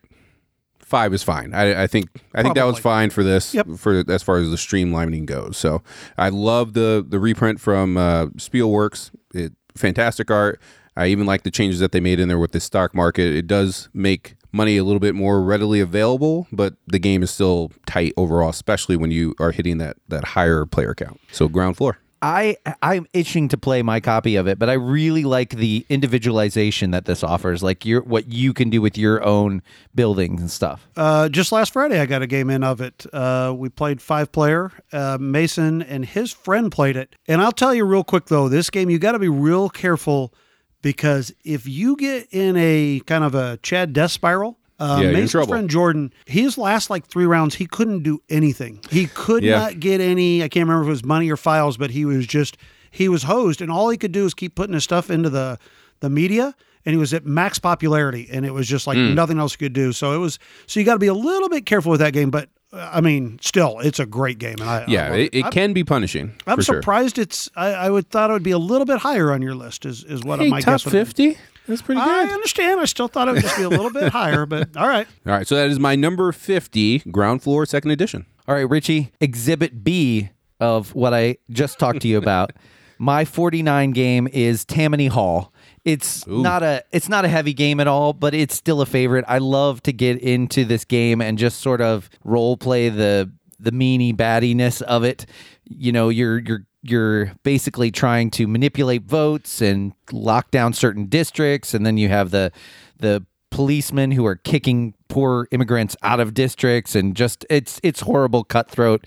five 0.79 1.13
is 1.13 1.23
fine. 1.23 1.53
I, 1.55 1.83
I 1.83 1.87
think, 1.87 2.09
I 2.35 2.43
think 2.43 2.55
that 2.55 2.65
was 2.65 2.79
fine 2.79 3.11
for 3.11 3.25
this, 3.25 3.53
Yep. 3.55 3.67
for 3.79 4.05
as 4.09 4.23
far 4.23 4.37
as 4.39 4.51
the 4.51 4.57
streamlining 4.57 5.27
goes. 5.27 5.57
So 5.57 5.83
I 6.17 6.29
love 6.29 6.75
the, 6.75 7.05
the 7.07 7.19
reprint 7.19 7.61
from 7.61 7.97
uh, 7.97 8.27
Spielworks. 8.37 9.11
It, 9.35 9.53
fantastic 9.77 10.31
art. 10.31 10.61
I 10.99 11.07
even 11.07 11.27
like 11.27 11.45
the 11.45 11.51
changes 11.51 11.79
that 11.81 11.93
they 11.93 12.01
made 12.01 12.19
in 12.19 12.29
there 12.29 12.39
with 12.39 12.53
the 12.53 12.61
stock 12.61 12.95
market. 12.95 13.35
It 13.35 13.47
does 13.47 13.89
make 13.95 14.35
money 14.53 14.77
a 14.77 14.85
little 14.85 15.01
bit 15.01 15.15
more 15.15 15.43
readily 15.43 15.81
available, 15.81 16.49
but 16.51 16.75
the 16.87 16.99
game 16.99 17.23
is 17.23 17.31
still 17.31 17.71
tight 17.87 18.13
overall, 18.17 18.51
especially 18.51 18.97
when 18.97 19.13
you 19.13 19.35
are 19.39 19.53
hitting 19.53 19.79
that 19.79 19.97
that 20.09 20.25
higher 20.25 20.67
player 20.67 20.95
count. 20.95 21.21
So 21.31 21.49
ground 21.49 21.77
floor. 21.77 21.99
I 22.21 22.57
I'm 22.83 23.07
itching 23.13 23.47
to 23.51 23.57
play 23.57 23.81
my 23.83 24.01
copy 24.01 24.35
of 24.35 24.49
it, 24.49 24.59
but 24.59 24.69
I 24.69 24.73
really 24.73 25.23
like 25.23 25.51
the 25.51 25.87
individualization 25.89 26.91
that 26.91 27.05
this 27.05 27.23
offers, 27.23 27.63
like 27.63 27.85
your 27.85 28.03
what 28.03 28.27
you 28.29 28.53
can 28.53 28.71
do 28.71 28.83
with 28.83 28.99
your 28.99 29.23
own 29.23 29.63
buildings 29.95 30.41
and 30.41 30.51
stuff. 30.51 30.89
Uh, 30.97 31.29
just 31.29 31.53
last 31.53 31.73
Friday, 31.73 32.01
I 32.01 32.07
got 32.07 32.23
a 32.23 32.27
game 32.27 32.51
in 32.51 32.65
of 32.65 32.81
it. 32.81 33.07
Uh, 33.13 33.55
we 33.57 33.69
played 33.69 34.03
five 34.03 34.33
player. 34.33 34.73
Uh, 34.93 35.17
Mason 35.21 35.81
and 35.81 36.05
his 36.05 36.33
friend 36.33 36.73
played 36.73 36.97
it. 36.97 37.15
And 37.29 37.41
I'll 37.41 37.53
tell 37.53 37.73
you 37.73 37.85
real 37.85 38.03
quick, 38.03 38.27
though, 38.27 38.49
this 38.49 38.69
game, 38.69 38.91
you 38.91 38.99
got 38.99 39.13
to 39.13 39.21
be 39.21 39.29
real 39.29 39.69
careful 39.69 40.35
because 40.83 41.33
if 41.45 41.67
you 41.69 41.97
get 41.97 42.29
in 42.31 42.57
a 42.57 43.01
kind 43.07 43.25
of 43.25 43.35
a 43.35 43.59
Chad 43.63 43.93
death 43.93 44.11
spiral, 44.13 44.57
Uh, 44.81 45.01
Yeah, 45.03 45.11
Mason's 45.11 45.49
friend 45.49 45.69
Jordan, 45.69 46.13
his 46.27 46.57
last 46.57 46.89
like 46.89 47.05
three 47.05 47.27
rounds, 47.27 47.57
he 47.57 47.67
couldn't 47.67 48.05
do 48.05 48.23
anything. 48.31 48.79
He 48.91 49.07
could 49.07 49.43
Yeah. 49.43 49.59
not 49.59 49.81
get 49.81 50.01
any. 50.01 50.41
I 50.41 50.49
can't 50.49 50.69
remember 50.69 50.83
if 50.85 50.87
it 50.87 50.91
was 50.91 51.05
money 51.05 51.29
or 51.31 51.37
files, 51.37 51.77
but 51.77 51.91
he 51.91 52.05
was 52.05 52.29
just 52.29 52.57
he 52.93 53.09
was 53.09 53.25
hosed, 53.25 53.61
and 53.61 53.73
all 53.73 53.89
he 53.91 53.97
could 53.99 54.13
do 54.13 54.25
is 54.25 54.35
keep 54.35 54.55
putting 54.55 54.75
his 54.75 54.85
stuff 54.85 55.11
into 55.11 55.31
the 55.31 55.59
the 55.99 56.09
media, 56.09 56.55
and 56.87 56.93
he 56.93 56.97
was 56.97 57.13
at 57.13 57.27
max 57.27 57.59
popularity, 57.59 58.29
and 58.31 58.47
it 58.47 58.55
was 58.55 58.69
just 58.69 58.87
like 58.87 58.97
Hmm. 58.97 59.15
nothing 59.15 59.41
else 59.41 59.55
he 59.55 59.59
could 59.59 59.73
do. 59.73 59.93
So 59.93 60.15
it 60.15 60.19
was 60.19 60.39
so 60.69 60.79
you 60.79 60.87
got 60.87 60.93
to 60.93 61.01
be 61.01 61.09
a 61.09 61.13
little 61.13 61.49
bit 61.49 61.67
careful 61.67 61.91
with 61.91 61.99
that 62.01 62.13
game, 62.13 62.31
but. 62.31 62.49
Uh, 62.73 62.91
I 62.93 63.01
mean, 63.01 63.39
still, 63.43 63.79
it's 63.81 63.99
a 63.99 64.07
great 64.07 64.39
game, 64.39 64.57
and 64.61 64.69
I 64.69 64.81
I 64.81 64.85
Yeah, 64.89 65.09
love 65.11 65.19
it, 65.19 65.35
it 65.35 65.51
can 65.51 65.73
be 65.73 65.85
punishing. 65.85 66.35
I'm 66.47 66.57
for 66.57 66.63
sure. 66.63 66.77
surprised 66.77 67.19
it's. 67.19 67.49
I, 67.57 67.69
I 67.73 67.91
would 67.91 68.11
thought 68.11 68.31
it 68.31 68.33
would 68.35 68.43
be 68.43 68.51
a 68.51 68.59
little 68.59 68.85
bit 68.87 68.99
higher 68.99 69.33
on 69.33 69.43
your 69.43 69.55
list. 69.55 69.87
Is 69.87 70.05
is 70.05 70.23
what 70.23 70.41
Hey, 70.41 70.49
my 70.51 70.61
top 70.61 70.83
guess 70.83 70.83
fifty. 70.83 71.39
That's 71.67 71.83
pretty 71.83 72.01
good. 72.01 72.09
I 72.09 72.33
understand. 72.33 72.81
I 72.81 72.87
still 72.87 73.09
thought 73.09 73.29
it 73.29 73.33
would 73.33 73.43
just 73.43 73.57
be 73.59 73.63
a 73.63 73.69
little 73.69 73.91
bit 73.91 74.11
higher, 74.11 74.47
but 74.47 74.75
all 74.77 74.89
right. 74.89 75.07
All 75.27 75.33
right, 75.33 75.47
so 75.47 75.55
that 75.55 75.69
is 75.69 75.79
my 75.79 75.97
number 75.97 76.33
fifty, 76.33 77.01
ground 77.11 77.43
floor, 77.43 77.67
second 77.67 77.91
edition. 77.91 78.25
All 78.47 78.55
right, 78.55 78.69
Richie, 78.69 79.13
exhibit 79.21 79.85
B 79.85 80.31
of 80.61 80.95
what 80.95 81.13
I 81.13 81.37
just 81.51 81.79
talked 81.79 82.01
to 82.03 82.09
you 82.09 82.17
about. 82.19 82.53
My 83.01 83.25
49 83.25 83.93
game 83.93 84.27
is 84.33 84.65
Tammany 84.65 85.07
Hall. 85.07 85.53
It's 85.85 86.27
not 86.27 86.63
a 86.63 86.85
it's 86.93 87.09
not 87.09 87.25
a 87.25 87.29
heavy 87.29 87.55
game 87.55 87.81
at 87.81 87.87
all, 87.87 88.13
but 88.13 88.35
it's 88.35 88.55
still 88.55 88.81
a 88.81 88.87
favorite. 88.87 89.25
I 89.29 89.39
love 89.39 89.83
to 89.85 89.93
get 89.93 90.19
into 90.21 90.65
this 90.65 90.85
game 90.85 91.21
and 91.21 91.39
just 91.39 91.61
sort 91.61 91.81
of 91.81 92.11
role 92.25 92.57
play 92.57 92.89
the 92.89 93.31
the 93.59 93.73
meanie 93.73 94.15
baddiness 94.15 94.83
of 94.83 95.05
it. 95.05 95.27
You 95.65 95.93
know, 95.93 96.09
you're 96.09 96.39
you're 96.39 96.67
you're 96.83 97.33
basically 97.43 97.91
trying 97.91 98.31
to 98.31 98.47
manipulate 98.47 99.03
votes 99.03 99.61
and 99.61 99.93
lock 100.13 100.51
down 100.51 100.73
certain 100.73 101.07
districts 101.07 101.75
and 101.75 101.85
then 101.85 101.97
you 101.97 102.09
have 102.09 102.31
the 102.31 102.53
the 102.99 103.25
policemen 103.51 104.13
who 104.13 104.25
are 104.27 104.37
kicking 104.37 104.95
poor 105.09 105.49
immigrants 105.51 105.97
out 106.03 106.21
of 106.21 106.35
districts 106.35 106.95
and 106.95 107.17
just 107.17 107.45
it's 107.51 107.81
it's 107.83 108.01
horrible 108.01 108.45
cutthroat 108.45 109.05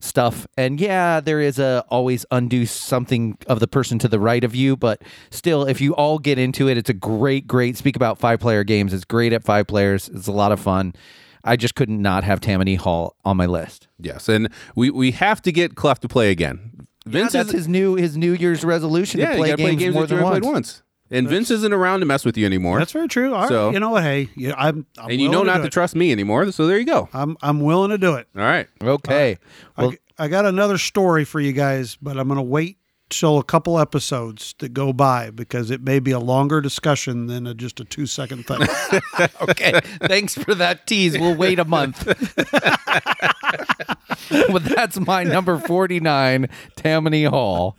stuff 0.00 0.46
and 0.56 0.80
yeah 0.80 1.20
there 1.20 1.40
is 1.40 1.58
a 1.58 1.84
always 1.88 2.24
undo 2.30 2.64
something 2.66 3.36
of 3.46 3.60
the 3.60 3.68
person 3.68 3.98
to 3.98 4.08
the 4.08 4.18
right 4.18 4.44
of 4.44 4.54
you 4.54 4.76
but 4.76 5.02
still 5.30 5.64
if 5.64 5.80
you 5.80 5.94
all 5.94 6.18
get 6.18 6.38
into 6.38 6.68
it 6.68 6.78
it's 6.78 6.90
a 6.90 6.94
great 6.94 7.46
great 7.46 7.76
speak 7.76 7.96
about 7.96 8.18
five 8.18 8.40
player 8.40 8.64
games 8.64 8.92
it's 8.94 9.04
great 9.04 9.32
at 9.32 9.44
five 9.44 9.66
players 9.66 10.08
it's 10.08 10.26
a 10.26 10.32
lot 10.32 10.52
of 10.52 10.58
fun 10.58 10.94
i 11.44 11.54
just 11.54 11.74
couldn't 11.74 12.00
not 12.00 12.24
have 12.24 12.40
tammany 12.40 12.76
hall 12.76 13.14
on 13.26 13.36
my 13.36 13.46
list 13.46 13.88
Yes, 14.02 14.28
and 14.28 14.48
we 14.74 14.90
we 14.90 15.10
have 15.12 15.42
to 15.42 15.52
get 15.52 15.74
Clef 15.74 16.00
to 16.00 16.08
play 16.08 16.30
again. 16.30 16.86
Vince 17.06 17.32
that's 17.32 17.48
is 17.48 17.54
his 17.54 17.68
new 17.68 17.94
his 17.94 18.16
new 18.16 18.32
year's 18.32 18.64
resolution 18.64 19.20
yeah, 19.20 19.30
to 19.30 19.36
play 19.36 19.48
games, 19.48 19.60
play 19.60 19.76
games 19.76 19.94
more 19.94 20.06
than 20.06 20.22
once. 20.22 20.46
once. 20.46 20.82
And 21.10 21.28
Vince 21.28 21.50
isn't 21.50 21.72
around 21.72 22.00
to 22.00 22.06
mess 22.06 22.24
with 22.24 22.36
you 22.36 22.46
anymore. 22.46 22.78
That's 22.78 22.92
very 22.92 23.08
true. 23.08 23.34
All 23.34 23.42
right. 23.42 23.48
So- 23.48 23.70
you 23.70 23.80
know 23.80 23.90
what? 23.90 24.02
Hey, 24.02 24.28
you, 24.36 24.54
I'm, 24.56 24.86
I'm 24.98 25.10
and 25.10 25.20
you 25.20 25.28
know 25.28 25.40
willing 25.40 25.46
not 25.48 25.56
do 25.56 25.62
to 25.62 25.66
it. 25.66 25.72
trust 25.72 25.96
me 25.96 26.12
anymore. 26.12 26.50
So 26.52 26.66
there 26.66 26.78
you 26.78 26.86
go. 26.86 27.08
I'm 27.12 27.36
I'm 27.42 27.60
willing 27.60 27.90
to 27.90 27.98
do 27.98 28.14
it. 28.14 28.28
All 28.36 28.42
right. 28.42 28.68
okay 28.82 29.38
well 29.76 29.92
I, 30.18 30.24
I 30.24 30.28
got 30.28 30.46
another 30.46 30.78
story 30.78 31.24
for 31.24 31.40
you 31.40 31.52
guys, 31.52 31.96
but 32.00 32.18
I'm 32.18 32.28
going 32.28 32.36
to 32.36 32.42
wait 32.42 32.78
till 33.08 33.38
a 33.38 33.44
couple 33.44 33.78
episodes 33.78 34.52
to 34.54 34.68
go 34.68 34.92
by 34.92 35.30
because 35.30 35.70
it 35.70 35.82
may 35.82 35.98
be 35.98 36.12
a 36.12 36.20
longer 36.20 36.60
discussion 36.60 37.26
than 37.26 37.46
a, 37.46 37.54
just 37.54 37.80
a 37.80 37.84
two 37.84 38.06
second 38.06 38.46
thing. 38.46 38.60
okay. 39.42 39.80
Thanks 40.02 40.34
for 40.34 40.54
that 40.54 40.86
tease. 40.86 41.18
We'll 41.18 41.34
wait 41.34 41.58
a 41.58 41.64
month. 41.64 42.06
but 44.50 44.64
that's 44.64 45.00
my 45.00 45.24
number 45.24 45.58
49, 45.58 46.48
Tammany 46.76 47.24
Hall. 47.24 47.76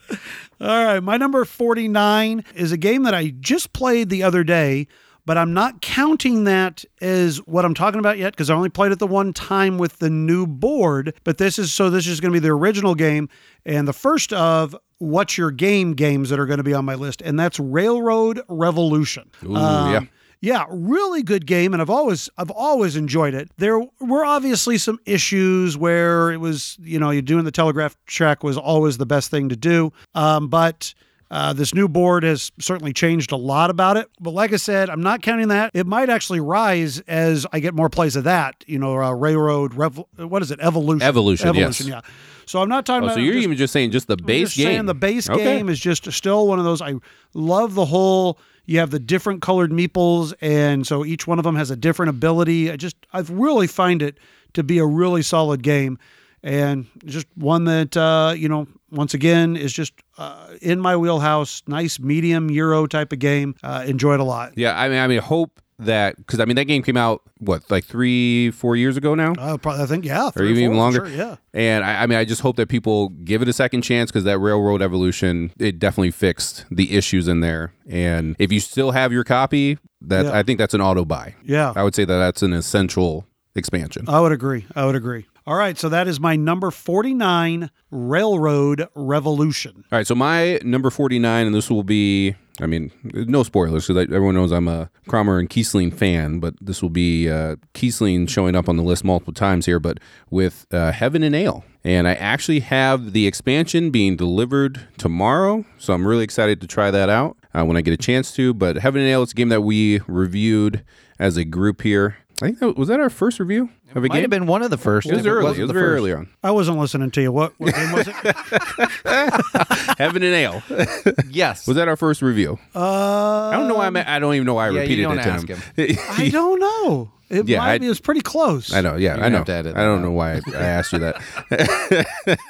All 0.62 0.86
right, 0.86 1.00
my 1.02 1.18
number 1.18 1.44
49 1.44 2.44
is 2.54 2.72
a 2.72 2.78
game 2.78 3.02
that 3.04 3.16
I 3.16 3.30
just 3.40 3.74
played 3.74 4.10
the 4.10 4.22
other 4.22 4.44
day, 4.44 4.88
but 5.26 5.36
I'm 5.36 5.56
not 5.56 5.82
counting 5.82 6.44
that 6.44 6.86
as 7.02 7.38
what 7.48 7.66
I'm 7.66 7.74
talking 7.74 8.00
about 8.00 8.20
yet 8.20 8.34
because 8.34 8.52
I 8.52 8.54
only 8.54 8.70
played 8.70 8.92
it 8.92 9.00
the 9.00 9.08
one 9.08 9.34
time 9.34 9.80
with 9.80 9.98
the 9.98 10.10
new 10.12 10.46
board. 10.46 11.16
But 11.24 11.40
this 11.40 11.58
is 11.58 11.74
so 11.74 11.90
this 11.90 12.06
is 12.06 12.20
going 12.20 12.32
to 12.32 12.40
be 12.40 12.48
the 12.48 12.54
original 12.54 12.94
game 12.94 13.28
and 13.66 13.88
the 13.88 13.94
first 13.94 14.34
of 14.34 14.76
what's 15.00 15.36
your 15.36 15.50
game 15.50 15.94
games 15.94 16.30
that 16.30 16.40
are 16.40 16.46
going 16.46 16.58
to 16.58 16.64
be 16.64 16.76
on 16.76 16.86
my 16.86 16.94
list, 16.94 17.24
and 17.24 17.40
that's 17.40 17.60
Railroad 17.60 18.42
Revolution. 18.48 19.32
Ooh, 19.44 19.54
yeah. 19.54 19.98
Um, 19.98 20.10
Yeah, 20.44 20.66
really 20.70 21.22
good 21.22 21.46
game, 21.46 21.72
and 21.72 21.82
I've 21.82 21.90
always 21.92 22.28
I've 22.36 22.50
always 22.50 22.96
enjoyed 22.96 23.36
it. 23.36 23.52
There 23.58 23.80
were 24.00 24.26
obviously 24.26 24.80
some 24.80 24.98
issues 25.06 25.78
where 25.78 26.32
it 26.32 26.38
was, 26.38 26.78
you 26.82 26.98
know, 27.00 27.12
you 27.12 27.22
doing 27.22 27.46
the 27.46 27.52
telegraph 27.52 27.96
track 28.08 28.44
was 28.44 28.58
always 28.58 28.98
the 28.98 29.06
best 29.06 29.30
thing 29.30 29.50
to 29.50 29.56
do, 29.56 29.94
um, 30.16 30.48
but. 30.48 30.94
Uh, 31.32 31.54
this 31.54 31.74
new 31.74 31.88
board 31.88 32.24
has 32.24 32.52
certainly 32.60 32.92
changed 32.92 33.32
a 33.32 33.38
lot 33.38 33.70
about 33.70 33.96
it, 33.96 34.10
but 34.20 34.32
like 34.32 34.52
I 34.52 34.58
said, 34.58 34.90
I'm 34.90 35.02
not 35.02 35.22
counting 35.22 35.48
that. 35.48 35.72
It 35.74 35.88
might 35.88 36.10
actually 36.10 36.42
rise 36.42 37.00
as 37.08 37.48
I 37.54 37.62
get 37.62 37.74
more 37.74 37.90
plays 37.90 38.18
of 38.18 38.26
that. 38.26 38.66
You 38.68 38.78
know, 38.78 39.02
uh, 39.02 39.12
railroad, 39.14 39.74
rev- 39.74 40.04
what 40.18 40.42
is 40.42 40.52
it? 40.52 40.60
Evolution. 40.62 41.02
Evolution, 41.08 41.48
Evolution. 41.48 41.88
yes. 41.88 42.04
Yeah. 42.06 42.12
So 42.46 42.62
I'm 42.62 42.68
not 42.68 42.86
talking 42.86 43.04
Oh, 43.04 43.06
about. 43.06 43.16
so 43.16 43.22
you're 43.22 43.34
just- 43.36 43.44
even 43.46 43.56
just 43.56 43.72
saying 43.72 43.92
just 43.92 44.08
the 44.08 44.18
I'm 44.20 44.26
base 44.26 44.50
just 44.50 44.58
game. 44.58 44.66
saying 44.68 44.86
the 44.88 44.94
base 44.94 45.30
Okay. 45.30 45.42
game 45.42 45.70
is 45.70 45.80
just 45.80 46.12
still 46.12 46.48
one 46.48 46.60
of 46.60 46.66
those. 46.66 46.82
I 46.82 46.96
love 47.34 47.76
the 47.76 47.86
whole. 47.86 48.38
You 48.66 48.80
have 48.80 48.92
the 48.92 49.00
different 49.00 49.42
colored 49.42 49.72
meeples, 49.72 50.34
and 50.42 50.86
so 50.86 51.06
each 51.06 51.28
one 51.28 51.40
of 51.40 51.44
them 51.44 51.56
has 51.56 51.72
a 51.72 51.78
different 51.78 52.10
ability. 52.10 52.70
I 52.70 52.76
just 52.76 52.98
I 53.14 53.22
really 53.22 53.68
find 53.68 54.02
it 54.02 54.18
to 54.54 54.64
be 54.64 54.80
a 54.80 54.86
really 54.86 55.22
solid 55.22 55.64
game, 55.64 55.98
and 56.44 56.88
just 57.06 57.26
one 57.36 57.64
that 57.66 57.96
uh, 57.96 58.34
you 58.36 58.50
know 58.50 58.68
once 58.92 59.14
again 59.14 59.56
is 59.56 59.74
just 59.74 59.94
uh, 60.18 60.48
in 60.62 60.80
my 60.80 60.96
wheelhouse. 60.98 61.64
Nice 61.68 62.00
medium 62.00 62.50
Euro 62.52 62.86
type 62.88 63.12
of 63.12 63.20
game. 63.20 63.56
Uh, 63.64 63.84
enjoyed 63.88 64.20
a 64.20 64.24
lot. 64.24 64.54
Yeah, 64.58 64.80
I 64.80 64.90
mean, 64.90 65.00
I 65.00 65.08
mean, 65.08 65.20
hope 65.20 65.60
that 65.80 66.16
because 66.18 66.40
I 66.40 66.46
mean 66.46 66.58
that 66.58 66.66
game 66.66 66.84
came 66.84 66.96
out 66.98 67.24
what 67.40 67.64
like 67.72 67.86
three, 67.86 68.52
four 68.52 68.76
years 68.76 68.98
ago 68.98 69.16
now, 69.16 69.34
Uh, 69.34 69.58
probably, 69.58 69.82
I 69.82 69.88
think 69.88 70.06
yeah, 70.06 70.30
or 70.36 70.44
even, 70.44 70.64
even 70.66 70.78
longer. 70.78 71.08
sure, 71.08 71.16
yeah. 71.18 71.38
And 71.56 71.84
I, 71.84 72.04
I 72.04 72.06
mean, 72.06 72.20
I 72.20 72.24
just 72.26 72.42
hope 72.42 72.56
that 72.58 72.70
people 72.70 73.10
give 73.10 73.42
it 73.42 73.48
a 73.48 73.54
second 73.54 73.82
chance 73.82 74.12
because 74.12 74.24
that 74.26 74.38
Railroad 74.38 74.84
Evolution 74.84 75.52
it 75.58 75.80
definitely 75.80 76.12
fixed 76.12 76.66
the 76.70 76.96
issues 76.96 77.28
in 77.28 77.40
there. 77.40 77.74
And 77.90 78.36
if 78.38 78.52
you 78.52 78.60
still 78.60 78.92
have 78.92 79.12
your 79.12 79.24
copy, 79.24 79.80
that 80.02 80.26
Yeah. 80.26 80.38
I 80.38 80.44
think 80.44 80.60
that's 80.60 80.76
an 80.76 80.82
auto 80.82 81.04
buy. 81.04 81.34
Yeah. 81.44 81.74
I 81.76 81.82
would 81.82 81.96
say 81.96 82.06
that 82.06 82.18
that's 82.18 82.44
an 82.44 82.54
essential 82.54 83.26
expansion. 83.56 84.06
I 84.08 84.20
would 84.20 84.32
agree. 84.32 84.68
I 84.76 84.86
would 84.86 84.96
agree. 84.96 85.26
All 85.48 85.56
right, 85.56 85.76
so 85.76 85.90
that 85.90 86.08
is 86.08 86.20
my 86.20 86.36
number 86.36 86.70
49 86.70 87.72
Railroad 87.90 88.88
Revolution. 88.94 89.84
All 89.92 89.98
right, 89.98 90.06
so 90.06 90.14
my 90.14 90.60
number 90.64 90.92
49, 90.92 91.48
and 91.48 91.56
this 91.56 91.68
will 91.68 91.82
be, 91.82 92.36
I 92.60 92.68
mean, 92.68 92.92
no 93.04 93.42
spoilers 93.42 93.88
because 93.88 94.04
everyone 94.04 94.36
knows 94.36 94.52
I'm 94.52 94.68
a 94.68 94.92
Kramer 95.08 95.40
and 95.40 95.50
Kiesling 95.50 95.96
fan, 95.96 96.40
but 96.40 96.54
this 96.62 96.84
will 96.84 96.92
be 96.92 97.28
uh, 97.28 97.56
Kiesling 97.74 98.30
showing 98.30 98.56
up 98.56 98.70
on 98.70 98.78
the 98.78 98.84
list 98.84 99.04
multiple 99.04 99.34
times 99.34 99.66
here, 99.66 99.80
but 99.80 99.98
with 100.30 100.68
uh, 100.72 100.92
Heaven 100.92 101.24
and 101.24 101.36
Ale. 101.36 101.64
And 101.84 102.08
I 102.08 102.14
actually 102.14 102.60
have 102.60 103.12
the 103.12 103.26
expansion 103.26 103.90
being 103.90 104.16
delivered 104.16 104.80
tomorrow, 105.00 105.66
so 105.80 105.94
I'm 105.94 106.08
really 106.08 106.24
excited 106.24 106.62
to 106.62 106.68
try 106.68 106.92
that 106.92 107.10
out 107.10 107.36
uh, 107.56 107.66
when 107.66 107.78
I 107.78 107.82
get 107.82 107.96
a 107.96 107.98
chance 107.98 108.32
to. 108.36 108.54
But 108.54 108.78
Heaven 108.78 109.02
and 109.02 109.10
Ale, 109.10 109.24
it's 109.24 109.32
a 109.32 109.36
game 109.36 109.50
that 109.50 109.62
we 109.62 110.02
reviewed 110.08 110.84
as 111.18 111.36
a 111.36 111.44
group 111.44 111.82
here. 111.82 112.18
I 112.44 112.48
think 112.48 112.60
that 112.60 112.76
was 112.78 112.88
that 112.88 113.00
our 113.00 113.10
first 113.10 113.40
review 113.40 113.70
of 113.92 113.98
a 113.98 114.02
Might 114.02 114.12
game. 114.14 114.22
have 114.22 114.30
been 114.30 114.46
one 114.48 114.62
of 114.64 114.70
the 114.72 114.78
first. 114.78 115.08
it 115.08 115.12
was 115.16 115.26
if 115.26 115.32
early. 115.32 115.44
wasn't 115.44 115.60
It 115.60 115.64
was 115.64 115.72
very 115.74 115.84
first. 115.86 115.98
early 116.00 116.14
on. 116.14 116.30
I 116.44 116.52
wasn't 116.52 116.78
listening 116.80 117.12
to 117.12 117.22
you. 117.22 117.32
What, 117.32 117.54
what 117.60 117.74
game 117.76 117.92
was 117.92 118.08
it? 118.08 118.16
Heaven 119.98 120.24
and 120.24 120.34
Ale. 120.36 120.64
Yes. 121.30 121.68
Was 121.68 121.78
that 121.78 121.88
our 121.88 121.96
first 121.96 122.22
review? 122.22 122.60
Uh, 122.76 123.50
I 123.50 123.54
don't 123.58 123.68
know 123.68 123.76
why 123.76 123.88
I'm, 123.88 123.96
I 123.98 124.20
don't 124.20 124.34
even 124.36 124.46
know 124.46 124.56
why 124.56 124.66
I 124.68 124.70
yeah, 124.70 124.74
you 124.74 124.80
repeated 124.82 125.04
don't 125.04 125.20
it 125.20 125.24
to 125.24 125.30
ask 125.30 125.48
him. 125.48 125.60
I 126.18 126.30
don't 126.30 126.60
know. 126.60 127.12
It 127.32 127.48
Yeah, 127.48 127.60
might 127.60 127.72
I- 127.74 127.78
be. 127.80 127.86
It 127.86 127.90
was 127.90 128.02
pretty 128.02 128.22
close. 128.22 128.74
I 128.74 128.82
know. 128.82 128.96
Yeah, 128.98 129.16
You're 129.16 129.26
I 129.26 129.30
know. 129.30 129.38
have 129.38 129.46
to 129.48 129.54
edit 129.54 129.76
I 129.78 129.82
don't 129.84 130.02
that 130.02 130.08
know 130.08 130.12
why 130.12 130.34
I, 130.34 130.42
I 130.54 130.62
asked 130.64 130.92
you 130.94 131.00
that. 131.00 132.48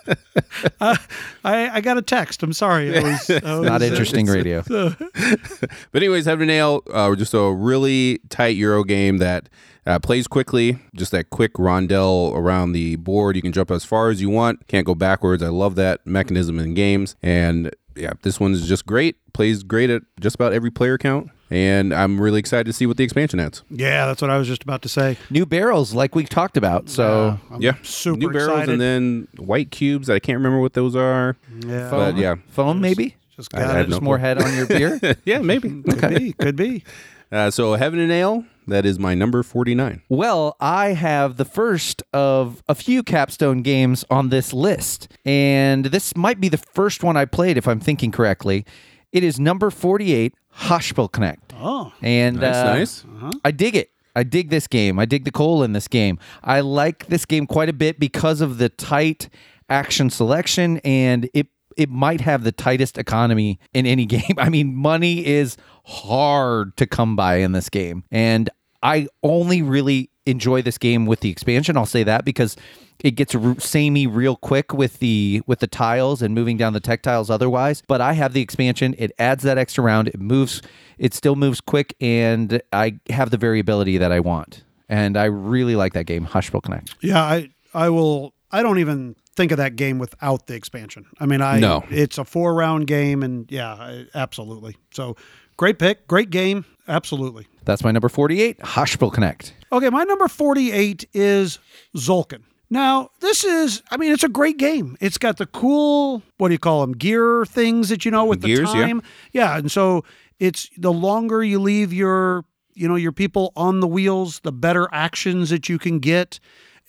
I, 0.81 0.97
I 1.43 1.81
got 1.81 1.97
a 1.97 2.01
text. 2.01 2.43
I'm 2.43 2.53
sorry. 2.53 2.97
I 2.97 3.01
was, 3.01 3.29
I 3.43 3.59
was, 3.59 3.67
Not 3.67 3.81
interesting 3.81 4.25
radio. 4.27 4.63
But 5.91 6.01
anyways, 6.03 6.25
Heaven 6.25 6.43
and 6.43 6.51
Ale, 6.51 6.83
uh, 6.91 7.15
just 7.15 7.33
a 7.33 7.51
really 7.53 8.19
tight 8.29 8.55
Euro 8.57 8.83
game 8.83 9.17
that 9.17 9.49
uh, 9.85 9.99
plays 9.99 10.27
quickly. 10.27 10.79
Just 10.95 11.11
that 11.11 11.29
quick 11.29 11.53
rondel 11.53 12.33
around 12.35 12.71
the 12.71 12.95
board. 12.97 13.35
You 13.35 13.41
can 13.41 13.51
jump 13.51 13.71
as 13.71 13.83
far 13.85 14.09
as 14.09 14.21
you 14.21 14.29
want. 14.29 14.67
Can't 14.67 14.85
go 14.85 14.95
backwards. 14.95 15.43
I 15.43 15.49
love 15.49 15.75
that 15.75 16.05
mechanism 16.05 16.59
in 16.59 16.73
games. 16.73 17.15
And 17.21 17.71
yeah, 17.95 18.13
this 18.23 18.39
one 18.39 18.53
is 18.53 18.67
just 18.67 18.85
great. 18.85 19.17
Plays 19.33 19.63
great 19.63 19.89
at 19.89 20.01
just 20.19 20.35
about 20.35 20.53
every 20.53 20.71
player 20.71 20.97
count. 20.97 21.29
And 21.51 21.93
I'm 21.93 22.19
really 22.19 22.39
excited 22.39 22.65
to 22.67 22.73
see 22.73 22.85
what 22.85 22.95
the 22.95 23.03
expansion 23.03 23.39
adds. 23.39 23.61
Yeah, 23.69 24.05
that's 24.05 24.21
what 24.21 24.31
I 24.31 24.37
was 24.37 24.47
just 24.47 24.63
about 24.63 24.81
to 24.83 24.89
say. 24.89 25.17
New 25.29 25.45
barrels, 25.45 25.93
like 25.93 26.15
we 26.15 26.23
talked 26.25 26.55
about. 26.55 26.89
So 26.89 27.37
I'm 27.51 27.61
yeah, 27.61 27.73
super 27.83 28.17
new 28.17 28.31
barrels 28.31 28.59
excited. 28.61 28.71
and 28.71 28.81
then 28.81 29.27
white 29.37 29.69
cubes. 29.69 30.09
I 30.09 30.19
can't 30.19 30.37
remember 30.37 30.59
what 30.61 30.73
those 30.73 30.95
are, 30.95 31.35
yeah, 31.59 31.89
but 31.91 32.15
yeah, 32.15 32.35
foam, 32.47 32.79
maybe? 32.79 33.17
just 33.35 33.53
I 33.53 33.59
got 33.59 33.75
had 33.75 33.85
it. 33.85 33.89
no 33.89 33.95
Just 33.97 34.01
more 34.01 34.17
head 34.17 34.41
on 34.41 34.55
your 34.55 34.65
beer? 34.67 34.99
yeah, 35.25 35.39
maybe. 35.39 35.81
Could 35.89 36.15
be. 36.15 36.33
Could 36.33 36.55
be. 36.55 36.83
Uh, 37.33 37.49
so 37.49 37.75
Heaven 37.75 37.97
and 37.97 38.11
Ale, 38.11 38.43
that 38.67 38.85
is 38.85 38.99
my 38.99 39.15
number 39.15 39.41
49. 39.41 40.01
Well, 40.09 40.57
I 40.59 40.87
have 40.87 41.37
the 41.37 41.45
first 41.45 42.03
of 42.11 42.61
a 42.67 42.75
few 42.75 43.03
capstone 43.03 43.61
games 43.61 44.03
on 44.09 44.27
this 44.27 44.51
list, 44.51 45.07
and 45.23 45.85
this 45.85 46.13
might 46.17 46.41
be 46.41 46.49
the 46.49 46.57
first 46.57 47.03
one 47.05 47.15
I 47.15 47.23
played, 47.23 47.55
if 47.57 47.69
I'm 47.69 47.79
thinking 47.79 48.11
correctly. 48.11 48.65
It 49.13 49.23
is 49.23 49.39
number 49.39 49.69
48, 49.71 50.33
Haspelknecht. 50.55 51.53
Oh, 51.59 51.91
And 52.01 52.37
Nice, 52.37 52.55
uh, 52.55 52.73
nice. 52.73 53.05
I 53.43 53.51
dig 53.51 53.75
it. 53.75 53.91
I 54.15 54.23
dig 54.23 54.49
this 54.49 54.67
game. 54.67 54.99
I 54.99 55.05
dig 55.05 55.23
the 55.23 55.31
coal 55.31 55.63
in 55.63 55.73
this 55.73 55.87
game. 55.87 56.19
I 56.43 56.59
like 56.61 57.07
this 57.07 57.25
game 57.25 57.47
quite 57.47 57.69
a 57.69 57.73
bit 57.73 57.99
because 57.99 58.41
of 58.41 58.57
the 58.57 58.69
tight 58.69 59.29
action 59.69 60.09
selection 60.09 60.79
and 60.83 61.29
it 61.33 61.47
it 61.77 61.89
might 61.89 62.19
have 62.19 62.43
the 62.43 62.51
tightest 62.51 62.97
economy 62.97 63.57
in 63.73 63.85
any 63.85 64.05
game. 64.17 64.35
I 64.37 64.49
mean, 64.49 64.75
money 64.75 65.25
is 65.25 65.55
hard 65.85 66.75
to 66.77 66.85
come 66.85 67.15
by 67.15 67.37
in 67.37 67.53
this 67.53 67.69
game. 67.69 68.03
And 68.11 68.49
I 68.83 69.07
only 69.23 69.61
really 69.61 70.10
enjoy 70.25 70.61
this 70.61 70.77
game 70.77 71.05
with 71.05 71.21
the 71.21 71.29
expansion. 71.29 71.77
I'll 71.77 71.85
say 71.85 72.03
that 72.03 72.25
because 72.25 72.55
it 72.99 73.11
gets 73.11 73.35
samey 73.59 74.05
real 74.05 74.35
quick 74.35 74.73
with 74.73 74.99
the 74.99 75.41
with 75.47 75.59
the 75.59 75.67
tiles 75.67 76.21
and 76.21 76.35
moving 76.35 76.57
down 76.57 76.73
the 76.73 76.79
tech 76.79 77.01
tiles 77.01 77.29
otherwise. 77.29 77.81
But 77.87 78.01
I 78.01 78.13
have 78.13 78.33
the 78.33 78.41
expansion. 78.41 78.93
It 78.97 79.11
adds 79.17 79.43
that 79.43 79.57
extra 79.57 79.83
round. 79.83 80.07
It 80.07 80.19
moves. 80.19 80.61
It 80.99 81.13
still 81.13 81.35
moves 81.35 81.59
quick, 81.61 81.95
and 81.99 82.61
I 82.71 82.99
have 83.09 83.31
the 83.31 83.37
variability 83.37 83.97
that 83.97 84.11
I 84.11 84.19
want. 84.19 84.63
And 84.87 85.17
I 85.17 85.25
really 85.25 85.75
like 85.75 85.93
that 85.93 86.05
game, 86.05 86.27
Haspelknecht. 86.27 86.93
Yeah, 87.01 87.23
I 87.23 87.49
I 87.73 87.89
will. 87.89 88.33
I 88.51 88.61
don't 88.61 88.79
even 88.79 89.15
think 89.33 89.51
of 89.53 89.57
that 89.57 89.77
game 89.77 89.97
without 89.97 90.47
the 90.47 90.53
expansion. 90.55 91.05
I 91.21 91.25
mean, 91.25 91.41
I 91.41 91.59
No. 91.59 91.85
it's 91.89 92.17
a 92.17 92.25
four 92.25 92.53
round 92.53 92.85
game, 92.85 93.23
and 93.23 93.49
yeah, 93.49 94.03
absolutely. 94.13 94.75
So 94.93 95.15
great 95.61 95.77
pick, 95.77 96.07
great 96.07 96.31
game, 96.31 96.65
absolutely. 96.87 97.47
That's 97.65 97.83
my 97.83 97.91
number 97.91 98.09
forty-eight, 98.09 98.57
Haspelknecht. 98.61 99.51
Okay, 99.71 99.89
my 99.89 100.03
number 100.03 100.27
48 100.27 101.07
is 101.13 101.59
Tzolk'in. 101.95 102.41
Now, 102.69 103.09
this 103.19 103.43
is, 103.43 103.81
I 103.91 103.97
mean, 103.97 104.11
it's 104.11 104.23
a 104.23 104.29
great 104.29 104.57
game. 104.57 104.97
It's 104.99 105.17
got 105.17 105.37
the 105.37 105.45
cool, 105.45 106.23
what 106.37 106.49
do 106.49 106.53
you 106.53 106.59
call 106.59 106.81
them, 106.81 106.93
gear 106.93 107.45
things 107.45 107.89
that 107.89 108.03
you 108.03 108.11
know 108.11 108.25
with 108.25 108.41
Gears, 108.41 108.71
the 108.71 108.79
yeah. 108.79 108.87
time. 108.87 109.03
Yeah. 109.33 109.57
and 109.57 109.71
so 109.71 110.03
it's 110.39 110.69
the 110.77 110.91
longer 110.91 111.43
you 111.43 111.59
leave 111.59 111.93
your, 111.93 112.43
you 112.73 112.87
know, 112.87 112.95
your 112.95 113.11
people 113.11 113.53
on 113.55 113.79
the 113.81 113.87
wheels, 113.87 114.39
the 114.39 114.51
better 114.51 114.89
actions 114.91 115.49
that 115.51 115.69
you 115.69 115.77
can 115.77 115.99
get. 115.99 116.39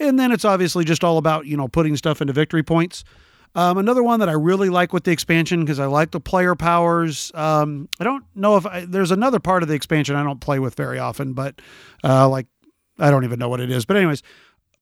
And 0.01 0.19
then 0.19 0.33
it's 0.33 0.45
obviously 0.45 0.85
just 0.85 1.05
all 1.05 1.19
about, 1.19 1.47
you 1.47 1.57
know, 1.57 1.69
putting 1.69 1.97
stuff 1.97 2.21
into 2.21 2.33
victory 2.33 2.63
points. 2.63 3.05
Um, 3.55 3.77
another 3.79 4.03
one 4.03 4.21
that 4.21 4.29
I 4.29 4.33
really 4.33 4.71
like 4.71 4.93
with 4.93 5.05
the 5.05 5.11
expansion 5.11 5.61
because 5.61 5.79
I 5.79 5.87
like 5.87 6.11
the 6.11 6.21
player 6.21 6.55
powers. 6.55 7.31
Um, 7.35 7.89
I 8.01 8.05
don't 8.05 8.25
know 8.35 8.57
if 8.57 8.67
I, 8.67 8.85
there's 8.87 9.11
another 9.11 9.39
part 9.39 9.63
of 9.63 9.69
the 9.69 9.75
expansion 9.75 10.17
I 10.17 10.23
don't 10.23 10.41
play 10.41 10.59
with 10.59 10.75
very 10.75 10.99
often, 10.99 11.35
but 11.35 11.61
uh, 12.03 12.29
like 12.29 12.47
I 12.99 13.11
don't 13.11 13.25
even 13.25 13.39
know 13.39 13.49
what 13.49 13.61
it 13.61 13.71
is. 13.71 13.85
But 13.85 13.97
anyways, 13.99 14.23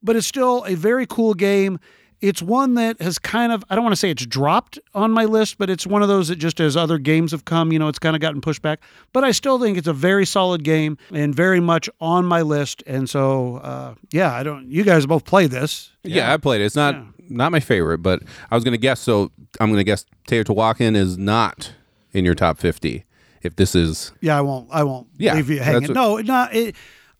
but 0.03 0.17
it's 0.17 0.27
still 0.27 0.65
a 0.65 0.75
very 0.75 1.07
cool 1.07 1.35
game. 1.35 1.79
It's 2.21 2.43
one 2.43 2.75
that 2.75 3.01
has 3.01 3.19
kind 3.19 3.51
of 3.51 3.65
I 3.71 3.75
don't 3.75 3.83
want 3.83 3.95
to 3.95 3.99
say 3.99 4.11
it's 4.11 4.27
dropped 4.27 4.79
on 4.95 5.11
my 5.11 5.25
list, 5.25 5.57
but 5.57 5.71
it's 5.71 5.87
one 5.87 6.03
of 6.03 6.09
those 6.09 6.29
that 6.29 6.37
just 6.37 6.61
as 6.61 6.77
other 6.77 6.99
games 6.99 7.33
have 7.33 7.47
come, 7.47 7.73
you 7.73 7.79
know, 7.79 7.89
it's 7.89 7.99
kind 7.99 8.15
of 8.15 8.21
gotten 8.21 8.43
pushed 8.43 8.61
back. 8.61 8.81
But 9.15 9.25
I 9.25 9.31
still 9.31 9.59
think 9.59 9.79
it's 9.79 9.89
a 9.89 9.95
very 9.95 10.27
solid 10.27 10.63
game 10.63 10.99
and 11.13 11.35
very 11.35 11.61
much 11.61 11.89
on 11.99 12.27
my 12.27 12.43
list. 12.43 12.83
And 12.87 13.09
so 13.09 13.57
uh, 13.57 13.95
yeah, 14.13 14.35
I 14.35 14.43
don't. 14.43 14.71
You 14.71 14.85
guys 14.85 15.07
both 15.07 15.25
play 15.25 15.47
this. 15.47 15.91
Yeah, 16.05 16.33
I 16.33 16.37
played 16.37 16.61
it. 16.61 16.65
It's 16.65 16.77
not 16.77 16.95
not 17.31 17.53
my 17.53 17.61
favorite, 17.61 17.99
but 17.99 18.23
I 18.51 18.55
was 18.55 18.65
gonna 18.65 18.77
guess. 18.77 19.01
So 19.01 19.31
I'm 19.61 19.71
gonna 19.71 19.85
guess 19.85 20.05
Teotihuacan 20.29 20.97
is 20.97 21.17
not 21.17 21.73
in 22.13 22.25
your 22.25 22.35
top 22.35 22.59
50. 22.59 23.05
If 23.43 23.57
this 23.57 23.75
is 23.75 24.13
Yeah, 24.21 24.37
I 24.37 24.43
won't. 24.43 24.69
I 24.71 24.83
won't 24.85 25.07
Yeah, 25.17 25.35
leave 25.35 25.49
you 25.49 25.57
that's 25.57 25.67
hanging. 25.71 25.89
what- 25.89 25.95
no, 25.95 26.17
not. 26.19 26.55
It, 26.55 26.77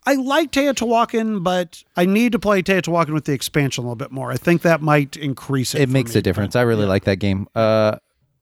I 0.07 0.15
like 0.15 0.51
Teotihuacan, 0.53 1.43
but 1.45 1.83
I 1.97 2.05
need 2.07 2.33
to 2.33 2.39
play 2.39 2.63
Teotihuacan 2.63 3.11
with 3.15 3.25
the 3.27 3.33
expansion 3.33 3.85
a 3.85 3.87
little 3.87 3.97
bit 3.97 4.11
more. 4.11 4.31
I 4.33 4.37
think 4.37 4.63
that 4.63 4.81
might 4.83 5.17
increase 5.17 5.75
it. 5.75 5.83
it 5.83 5.87
for 5.87 5.93
makes 5.93 6.15
me, 6.15 6.19
a 6.19 6.23
difference. 6.23 6.57
I 6.57 6.63
really 6.63 6.87
like 6.87 7.05
that 7.05 7.17
game. 7.17 7.47
Uh, 7.55 7.97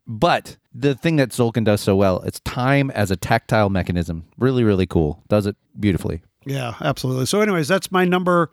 but 0.07 0.57
the 0.73 0.95
thing 0.95 1.17
that 1.17 1.31
Tzolk'in 1.31 1.65
does 1.65 1.81
so 1.81 1.95
well, 1.97 2.21
it's 2.23 2.41
time 2.41 2.91
as 2.93 3.11
a 3.11 3.17
tactile 3.17 3.71
mechanism. 3.71 4.25
Really, 4.39 4.63
really 4.65 4.87
cool. 4.87 5.23
Does 5.29 5.47
it 5.47 5.57
beautifully. 5.79 6.23
Yeah, 6.47 6.75
absolutely. 6.81 7.27
So, 7.27 7.41
anyways, 7.43 7.69
that's 7.69 7.91
my 7.93 8.05
number 8.05 8.51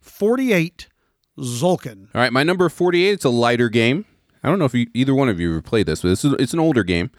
forty-eight, 0.00 0.88
Tzolk'in. 1.38 2.08
all 2.14 2.20
right. 2.20 2.32
My 2.32 2.42
number 2.42 2.68
48. 2.68 3.10
It's 3.12 3.24
a 3.24 3.30
lighter 3.30 3.68
game. 3.68 4.04
I 4.42 4.48
don't 4.48 4.58
know 4.58 4.64
if 4.64 4.74
you, 4.74 4.86
either 4.94 5.14
one 5.14 5.28
of 5.28 5.40
you 5.40 5.50
ever 5.50 5.62
played 5.62 5.86
this, 5.86 6.02
but 6.02 6.08
this 6.08 6.24
is 6.24 6.34
it's 6.38 6.52
an 6.52 6.60
older 6.60 6.84
game, 6.84 7.10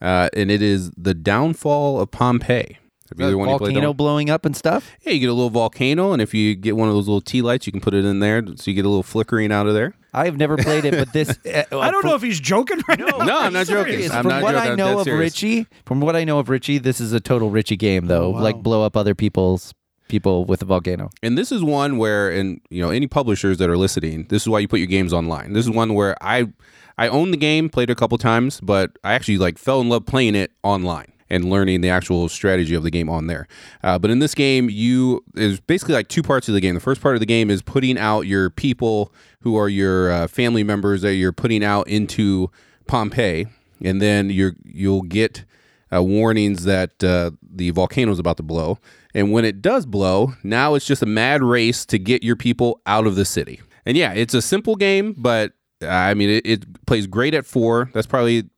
uh, 0.00 0.28
and 0.34 0.50
it 0.50 0.62
is 0.62 0.90
the 0.96 1.14
Downfall 1.14 2.00
of 2.00 2.10
Pompeii. 2.12 2.78
Have 3.10 3.20
either 3.20 3.38
one 3.38 3.48
of 3.48 3.52
you 3.52 3.58
played 3.58 3.70
that 3.70 3.74
volcano 3.74 3.94
blowing 3.94 4.30
up 4.30 4.44
and 4.44 4.56
stuff. 4.56 4.92
Yeah, 5.02 5.12
you 5.12 5.20
get 5.20 5.28
a 5.28 5.32
little 5.32 5.50
volcano, 5.50 6.12
and 6.12 6.20
if 6.20 6.34
you 6.34 6.54
get 6.54 6.76
one 6.76 6.88
of 6.88 6.94
those 6.94 7.06
little 7.06 7.20
tea 7.20 7.40
lights, 7.42 7.66
you 7.66 7.72
can 7.72 7.80
put 7.80 7.94
it 7.94 8.04
in 8.04 8.18
there, 8.20 8.42
so 8.56 8.70
you 8.70 8.74
get 8.74 8.84
a 8.84 8.88
little 8.88 9.02
flickering 9.04 9.52
out 9.52 9.66
of 9.66 9.74
there. 9.74 9.94
I've 10.12 10.36
never 10.36 10.56
played 10.56 10.84
it, 10.84 10.92
but 10.94 11.12
this 11.12 11.30
uh, 11.46 11.64
I 11.78 11.90
don't 11.90 12.04
know 12.04 12.14
if 12.14 12.22
he's 12.22 12.40
joking 12.40 12.80
right 12.88 12.98
now. 12.98 13.18
No, 13.18 13.38
I'm 13.38 13.52
not 13.52 13.66
joking. 13.66 13.92
Serious. 13.92 14.12
I'm 14.12 14.22
from 14.22 14.30
not 14.30 14.42
what 14.42 14.52
joking. 14.54 14.70
I 14.72 14.74
know 14.74 14.98
of 14.98 15.04
serious. 15.04 15.34
Richie, 15.34 15.66
from 15.84 16.00
what 16.00 16.16
I 16.16 16.24
know 16.24 16.38
of 16.38 16.48
Richie, 16.48 16.78
this 16.78 17.00
is 17.00 17.12
a 17.12 17.20
total 17.20 17.50
Richie 17.50 17.76
game, 17.76 18.06
though. 18.06 18.30
wow. 18.30 18.42
Like 18.42 18.56
blow 18.62 18.82
up 18.84 18.96
other 18.96 19.14
people's 19.14 19.72
people 20.08 20.44
with 20.44 20.62
a 20.62 20.64
volcano. 20.64 21.10
And 21.22 21.36
this 21.36 21.50
is 21.52 21.62
one 21.62 21.98
where, 21.98 22.30
and 22.30 22.60
you 22.70 22.82
know, 22.82 22.90
any 22.90 23.06
publishers 23.06 23.58
that 23.58 23.68
are 23.68 23.76
listening, 23.76 24.26
this 24.28 24.42
is 24.42 24.48
why 24.48 24.58
you 24.58 24.68
put 24.68 24.78
your 24.78 24.86
games 24.86 25.12
online. 25.12 25.52
This 25.52 25.64
is 25.64 25.70
one 25.70 25.94
where 25.94 26.16
I, 26.22 26.46
I 26.98 27.08
own 27.08 27.30
the 27.30 27.36
game, 27.36 27.68
played 27.68 27.90
it 27.90 27.92
a 27.92 27.96
couple 27.96 28.18
times, 28.18 28.60
but 28.60 28.92
I 29.04 29.14
actually 29.14 29.38
like 29.38 29.58
fell 29.58 29.80
in 29.80 29.88
love 29.88 30.06
playing 30.06 30.34
it 30.34 30.52
online 30.62 31.12
and 31.28 31.50
learning 31.50 31.80
the 31.80 31.88
actual 31.88 32.28
strategy 32.28 32.74
of 32.74 32.82
the 32.82 32.90
game 32.90 33.08
on 33.08 33.26
there. 33.26 33.46
Uh, 33.82 33.98
but 33.98 34.10
in 34.10 34.20
this 34.20 34.34
game, 34.34 34.70
you 34.70 35.24
there's 35.34 35.60
basically 35.60 35.94
like 35.94 36.08
two 36.08 36.22
parts 36.22 36.48
of 36.48 36.54
the 36.54 36.60
game. 36.60 36.74
The 36.74 36.80
first 36.80 37.00
part 37.00 37.16
of 37.16 37.20
the 37.20 37.26
game 37.26 37.50
is 37.50 37.62
putting 37.62 37.98
out 37.98 38.22
your 38.22 38.50
people 38.50 39.12
who 39.40 39.56
are 39.56 39.68
your 39.68 40.10
uh, 40.10 40.28
family 40.28 40.62
members 40.62 41.02
that 41.02 41.14
you're 41.14 41.32
putting 41.32 41.64
out 41.64 41.88
into 41.88 42.50
Pompeii, 42.86 43.46
and 43.82 44.00
then 44.00 44.30
you're 44.30 44.54
you'll 44.64 45.02
get 45.02 45.44
uh, 45.92 46.02
warnings 46.02 46.64
that 46.64 47.02
uh, 47.02 47.32
the 47.42 47.70
volcano 47.70 48.12
is 48.12 48.18
about 48.18 48.36
to 48.36 48.42
blow. 48.42 48.78
And 49.16 49.32
when 49.32 49.46
it 49.46 49.62
does 49.62 49.86
blow, 49.86 50.34
now 50.44 50.74
it's 50.74 50.84
just 50.84 51.02
a 51.02 51.06
mad 51.06 51.42
race 51.42 51.86
to 51.86 51.98
get 51.98 52.22
your 52.22 52.36
people 52.36 52.82
out 52.84 53.06
of 53.06 53.16
the 53.16 53.24
city. 53.24 53.62
And 53.86 53.96
yeah, 53.96 54.12
it's 54.12 54.34
a 54.34 54.42
simple 54.42 54.76
game, 54.76 55.14
but 55.16 55.54
I 55.80 56.12
mean, 56.12 56.28
it, 56.28 56.46
it 56.46 56.86
plays 56.86 57.06
great 57.06 57.32
at 57.32 57.46
four. 57.46 57.90
That's 57.94 58.06
probably 58.06 58.50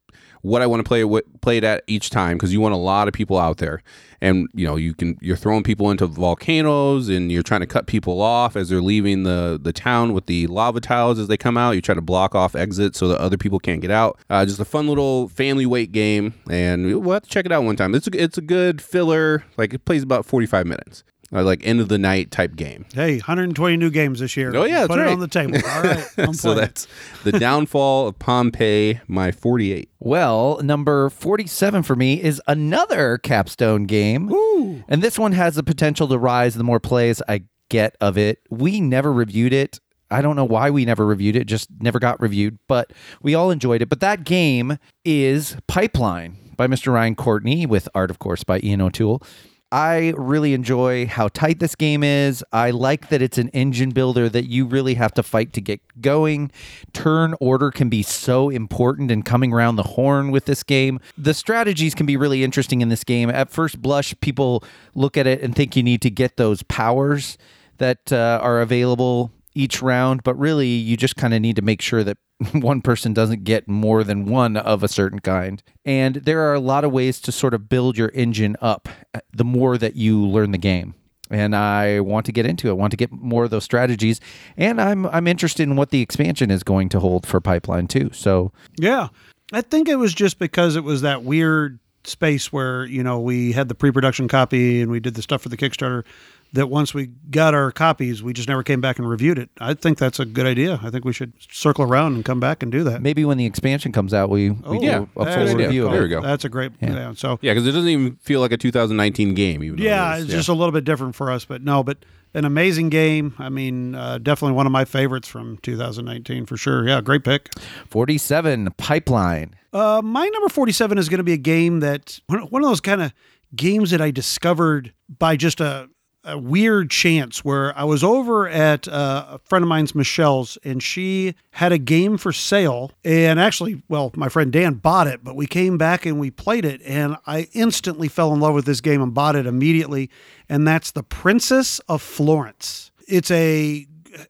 what 0.43 0.61
I 0.61 0.67
want 0.67 0.81
to 0.81 0.85
play 0.85 1.05
play 1.43 1.59
it 1.59 1.65
at 1.65 1.85
each 1.87 2.11
time 2.11 2.39
because 2.39 2.53
you 2.53 2.61
want 2.61 2.75
a 2.75 2.79
lot 2.79 3.07
of 3.07 3.15
people 3.15 3.39
out 3.39 3.59
there, 3.59 3.85
and 4.21 4.49
you 4.55 4.67
know 4.67 4.77
you 4.77 4.95
can 4.95 5.17
you're 5.21 5.37
throwing 5.37 5.63
people 5.63 5.91
into 5.91 6.07
volcanoes 6.07 7.09
and 7.09 7.31
you're 7.31 7.43
trying 7.43 7.61
to 7.61 7.67
cut 7.67 7.87
people 7.87 8.21
off 8.21 8.57
as 8.57 8.69
they're 8.69 8.83
leaving 8.83 9.23
the 9.23 9.59
the 9.61 9.73
town 9.73 10.13
with 10.13 10.27
the 10.27 10.47
lava 10.47 10.81
tiles 10.81 11.19
as 11.19 11.29
they 11.29 11.37
come 11.37 11.57
out. 11.57 11.73
You 11.73 11.81
try 11.81 11.95
to 11.95 12.01
block 12.01 12.35
off 12.35 12.55
exits 12.55 12.99
so 12.99 13.09
that 13.09 13.21
other 13.21 13.37
people 13.37 13.59
can't 13.59 13.81
get 13.81 13.91
out. 13.91 14.19
Uh, 14.29 14.45
just 14.45 14.61
a 14.61 14.65
fun 14.65 14.89
little 14.89 15.29
family 15.29 15.67
weight 15.67 15.93
game, 15.93 16.35
and 16.51 16.87
we'll 17.01 17.15
have 17.15 17.23
to 17.23 17.29
check 17.29 17.47
it 17.47 17.53
out 17.53 17.65
one 17.65 17.77
time. 17.77 17.95
It's 17.95 18.07
a, 18.07 18.23
it's 18.23 18.39
a 18.39 18.43
good 18.43 18.81
filler. 18.83 19.45
Like 19.57 19.75
it 19.75 19.85
plays 19.85 20.03
about 20.03 20.27
45 20.27 20.67
minutes. 20.67 21.05
Uh, 21.31 21.43
like 21.43 21.61
end 21.63 21.79
of 21.79 21.89
the 21.89 21.99
night 21.99 22.31
type 22.31 22.57
game. 22.57 22.87
Hey, 22.95 23.17
120 23.17 23.77
new 23.77 23.91
games 23.91 24.21
this 24.21 24.35
year. 24.35 24.55
Oh, 24.57 24.65
yeah, 24.65 24.87
put 24.87 24.97
that's 24.97 25.11
it 25.11 25.13
on 25.13 25.21
the 25.21 25.29
table. 25.29 25.57
All 25.57 25.83
right, 25.83 26.07
I'm 26.19 26.33
so 26.33 26.55
that's 26.55 26.87
the 27.23 27.33
downfall 27.33 28.09
of 28.09 28.19
Pompeii. 28.19 29.01
My 29.09 29.31
48. 29.31 29.91
Well, 29.99 30.59
number 30.63 31.11
47 31.11 31.83
for 31.83 31.95
me 31.95 32.23
is 32.23 32.41
another 32.47 33.19
capstone 33.19 33.85
game. 33.85 34.33
Ooh. 34.33 34.83
And 34.89 35.03
this 35.03 35.19
one 35.19 35.33
has 35.33 35.57
the 35.57 35.63
potential 35.63 36.09
to 36.09 36.19
rise 36.19 36.55
the 36.55 36.65
more 36.65 36.81
plays 36.81 37.21
I 37.29 37.43
get 37.69 37.95
of 38.01 38.17
it. 38.17 38.39
We 38.49 38.81
never 38.81 39.13
reviewed 39.13 39.53
it. 39.53 39.81
I 40.11 40.23
don't 40.23 40.37
know 40.37 40.45
why 40.45 40.71
we 40.71 40.87
never 40.87 41.05
reviewed 41.05 41.37
it, 41.37 41.45
just 41.45 41.69
never 41.81 41.99
got 41.99 42.21
reviewed, 42.21 42.59
but 42.67 42.93
we 43.21 43.35
all 43.35 43.51
enjoyed 43.51 43.83
it. 43.83 43.91
But 43.91 44.01
that 44.01 44.25
game 44.25 44.79
is 45.05 45.57
Pipeline 45.67 46.37
by 46.57 46.67
Mr. 46.67 46.93
Ryan 46.93 47.15
Courtney 47.15 47.67
with 47.67 47.89
art, 47.95 48.11
of 48.11 48.19
course, 48.19 48.43
by 48.43 48.61
Ian 48.61 48.81
O'Toole. 48.81 49.23
I 49.71 50.15
really 50.17 50.55
enjoy 50.55 51.07
how 51.07 51.29
tight 51.29 51.59
this 51.59 51.75
game 51.75 52.03
is. 52.03 52.43
I 52.53 52.71
like 52.71 53.11
that 53.11 53.21
it's 53.21 53.37
an 53.37 53.51
engine 53.51 53.91
builder 53.91 54.29
that 54.31 54.47
you 54.47 54.65
really 54.65 54.95
have 54.95 55.13
to 55.15 55.23
fight 55.23 55.53
to 55.55 55.61
get 55.61 55.81
going. 56.01 56.51
Turn 56.95 57.35
order 57.39 57.71
can 57.71 57.91
be 57.91 58.03
so 58.03 58.49
important 58.49 59.11
in 59.11 59.23
coming 59.23 59.53
around 59.53 59.77
the 59.77 59.83
horn 59.83 60.31
with 60.31 60.47
this 60.47 60.63
game. 60.63 61.01
The 61.19 61.35
strategies 61.35 61.95
can 61.95 62.07
be 62.07 62.17
really 62.17 62.45
interesting 62.45 62.81
in 62.81 62.89
this 62.89 63.05
game. 63.05 63.29
At 63.29 63.51
first 63.51 63.83
blush, 63.83 64.15
people 64.21 64.65
look 64.95 65.19
at 65.19 65.27
it 65.27 65.43
and 65.43 65.55
think 65.55 65.77
you 65.77 65.83
need 65.83 66.01
to 66.03 66.11
get 66.11 66.39
those 66.39 66.63
powers 66.63 67.37
that 67.77 68.11
uh, 68.11 68.41
are 68.43 68.61
available 68.61 69.33
each 69.59 69.83
round, 69.83 70.23
but 70.23 70.35
really 70.37 70.69
you 70.69 70.97
just 70.97 71.17
kind 71.17 71.35
of 71.35 71.41
need 71.41 71.57
to 71.57 71.63
make 71.63 71.83
sure 71.83 72.05
that 72.05 72.17
one 72.53 72.81
person 72.81 73.13
doesn't 73.13 73.43
get 73.43 73.67
more 73.67 74.05
than 74.05 74.25
one 74.25 74.57
of 74.57 74.83
a 74.83 74.89
certain 74.89 75.19
kind. 75.19 75.63
And 75.85 76.17
there 76.17 76.41
are 76.49 76.55
a 76.55 76.61
lot 76.61 76.85
of 76.85 76.93
ways 76.93 77.21
to 77.23 77.33
sort 77.33 77.55
of 77.55 77.69
build 77.69 77.99
your 77.99 78.13
engine 78.15 78.57
up 78.61 78.89
uh, 79.15 79.21
the 79.33 79.45
more 79.45 79.77
that 79.77 79.97
you 79.97 80.25
learn 80.25 80.53
the 80.53 80.59
game. 80.59 80.95
And 81.31 81.55
I 81.55 82.01
want 82.01 82.25
to 82.27 82.33
get 82.33 82.47
into 82.47 82.69
it. 82.69 82.71
I 82.71 82.75
want 82.75 82.93
to 82.93 82.97
get 82.97 83.13
more 83.13 83.45
of 83.45 83.51
those 83.51 83.65
strategies. 83.65 84.19
And 84.57 84.81
I'm 84.81 85.05
I'm 85.07 85.27
interested 85.27 85.65
in 85.65 85.77
what 85.77 85.91
the 85.91 86.01
expansion 86.01 86.51
is 86.51 86.63
going 86.63 86.89
to 86.91 87.01
hold 87.01 87.27
for 87.27 87.41
Pipeline 87.41 87.87
too. 87.87 88.11
So 88.15 88.53
Yeah. 88.79 89.09
I 89.53 89.63
think 89.63 89.89
it 89.89 89.97
was 89.97 90.15
just 90.15 90.39
because 90.39 90.77
it 90.77 90.85
was 90.85 91.03
that 91.03 91.25
weird 91.25 91.81
space 92.05 92.53
where, 92.53 92.85
you 92.87 93.03
know, 93.03 93.19
we 93.21 93.53
had 93.53 93.69
the 93.69 93.75
pre 93.75 93.91
production 93.91 94.29
copy 94.29 94.81
and 94.81 94.91
we 94.91 95.01
did 95.01 95.15
the 95.15 95.23
stuff 95.23 95.43
for 95.43 95.49
the 95.49 95.57
Kickstarter. 95.57 96.05
That 96.55 96.69
once 96.69 96.95
we 96.95 97.09
got 97.31 97.53
our 97.55 97.71
copies, 97.71 98.23
we 98.23 98.33
just 98.33 98.49
never 98.49 98.63
came 98.63 98.81
back 98.81 98.99
and 98.99 99.09
reviewed 99.09 99.39
it. 99.39 99.51
I 99.61 99.75
think 99.75 99.99
that's 99.99 100.19
a 100.19 100.25
good 100.25 100.47
idea. 100.47 100.81
I 100.83 100.91
think 100.91 101.05
we 101.05 101.13
should 101.13 101.33
circle 101.51 101.85
around 101.85 102.15
and 102.15 102.25
come 102.25 102.41
back 102.41 102.63
and 102.63 102.73
do 102.73 102.83
that. 102.85 103.03
Maybe 103.03 103.25
when 103.25 103.37
the 103.39 103.45
expansion 103.47 103.93
comes 103.93 104.15
out, 104.15 104.31
we, 104.31 104.51
we 104.51 104.59
Oh, 104.65 104.79
do 104.81 104.87
yeah. 104.87 105.05
a 105.17 105.25
That's 105.25 105.37
full 105.37 105.49
a 105.49 105.57
review. 105.67 105.83
call. 105.85 105.93
There 105.93 106.03
we 106.03 106.09
go. 106.09 106.21
That's 106.23 106.45
a 106.45 106.49
great. 106.49 106.73
Yeah. 106.81 107.13
so 107.15 107.39
Yeah, 107.43 107.53
because 107.53 107.67
it 107.67 107.73
doesn't 107.73 107.89
even 107.89 108.17
feel 108.17 108.41
like 108.41 108.53
a 108.53 108.57
2019 108.57 109.35
game. 109.35 109.63
Even 109.63 109.79
though 109.79 109.85
yeah, 109.85 110.15
it 110.15 110.19
is. 110.21 110.25
it's 110.25 110.33
just 110.35 110.49
a 110.49 110.55
little 110.55 110.73
bit 110.73 110.85
different 110.85 111.15
for 111.15 111.31
us, 111.31 111.45
but 111.45 111.63
no, 111.63 111.83
but 111.83 111.99
an 112.35 112.45
amazing 112.45 112.89
game. 112.91 113.35
I 113.39 113.49
mean, 113.49 113.95
uh, 113.95 114.19
definitely 114.19 114.55
one 114.55 114.67
of 114.67 114.73
my 114.73 114.85
favorites 114.85 115.29
from 115.29 115.59
2019 115.59 116.47
for 116.47 116.57
sure. 116.57 116.87
Yeah, 116.89 117.01
great 117.01 117.25
pick. 117.25 117.51
47 117.93 118.69
Pipeline. 118.77 119.55
Uh, 119.73 120.01
my 120.03 120.27
number 120.29 120.49
47 120.49 120.97
is 120.99 121.09
going 121.09 121.19
to 121.19 121.25
be 121.25 121.33
a 121.35 121.37
game 121.39 121.81
that 121.81 122.21
one 122.27 122.41
one 122.43 122.63
of 122.63 122.69
those 122.71 122.81
kind 122.81 123.03
of 123.03 123.13
games 123.55 123.91
that 123.91 124.01
I 124.01 124.11
discovered 124.11 124.93
by 125.19 125.37
just 125.37 125.61
a, 125.61 125.89
a 126.25 126.37
weird 126.37 126.91
chance 126.91 127.45
where 127.45 127.77
I 127.79 127.85
was 127.85 128.03
over 128.05 128.49
at 128.49 128.87
uh, 128.89 129.27
a 129.31 129.39
friend 129.39 129.63
of 129.63 129.69
mine's, 129.69 129.95
Michelle's, 129.95 130.59
and 130.65 130.83
she 130.83 131.35
had 131.53 131.73
a 131.73 131.79
game 131.79 132.19
for 132.19 132.33
sale. 132.33 132.93
And 133.05 133.41
actually, 133.41 133.83
well, 133.89 134.11
my 134.15 134.29
friend 134.29 134.53
Dan 134.53 134.75
bought 134.75 135.07
it, 135.07 135.25
but 135.25 135.37
we 135.37 135.47
came 135.47 135.79
back 135.79 136.05
and 136.05 136.19
we 136.21 136.31
played 136.31 136.65
it, 136.65 136.81
and 136.85 137.17
I 137.27 137.49
instantly 137.53 138.09
fell 138.09 138.33
in 138.35 138.41
love 138.41 138.55
with 138.55 138.67
this 138.67 138.81
game 138.81 139.01
and 139.01 139.15
bought 139.15 139.37
it 139.37 139.47
immediately. 139.47 140.11
And 140.49 140.67
that's 140.67 140.91
The 140.91 141.03
Princess 141.03 141.79
of 141.89 142.03
Florence. 142.03 142.91
It's 143.07 143.31
a, 143.31 143.87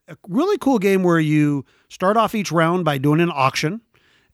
a 0.06 0.16
really 0.28 0.58
cool 0.58 0.78
game 0.78 1.02
where 1.02 1.20
you 1.20 1.64
start 1.88 2.16
off 2.16 2.34
each 2.34 2.52
round 2.52 2.84
by 2.84 2.98
doing 2.98 3.20
an 3.20 3.30
auction 3.32 3.80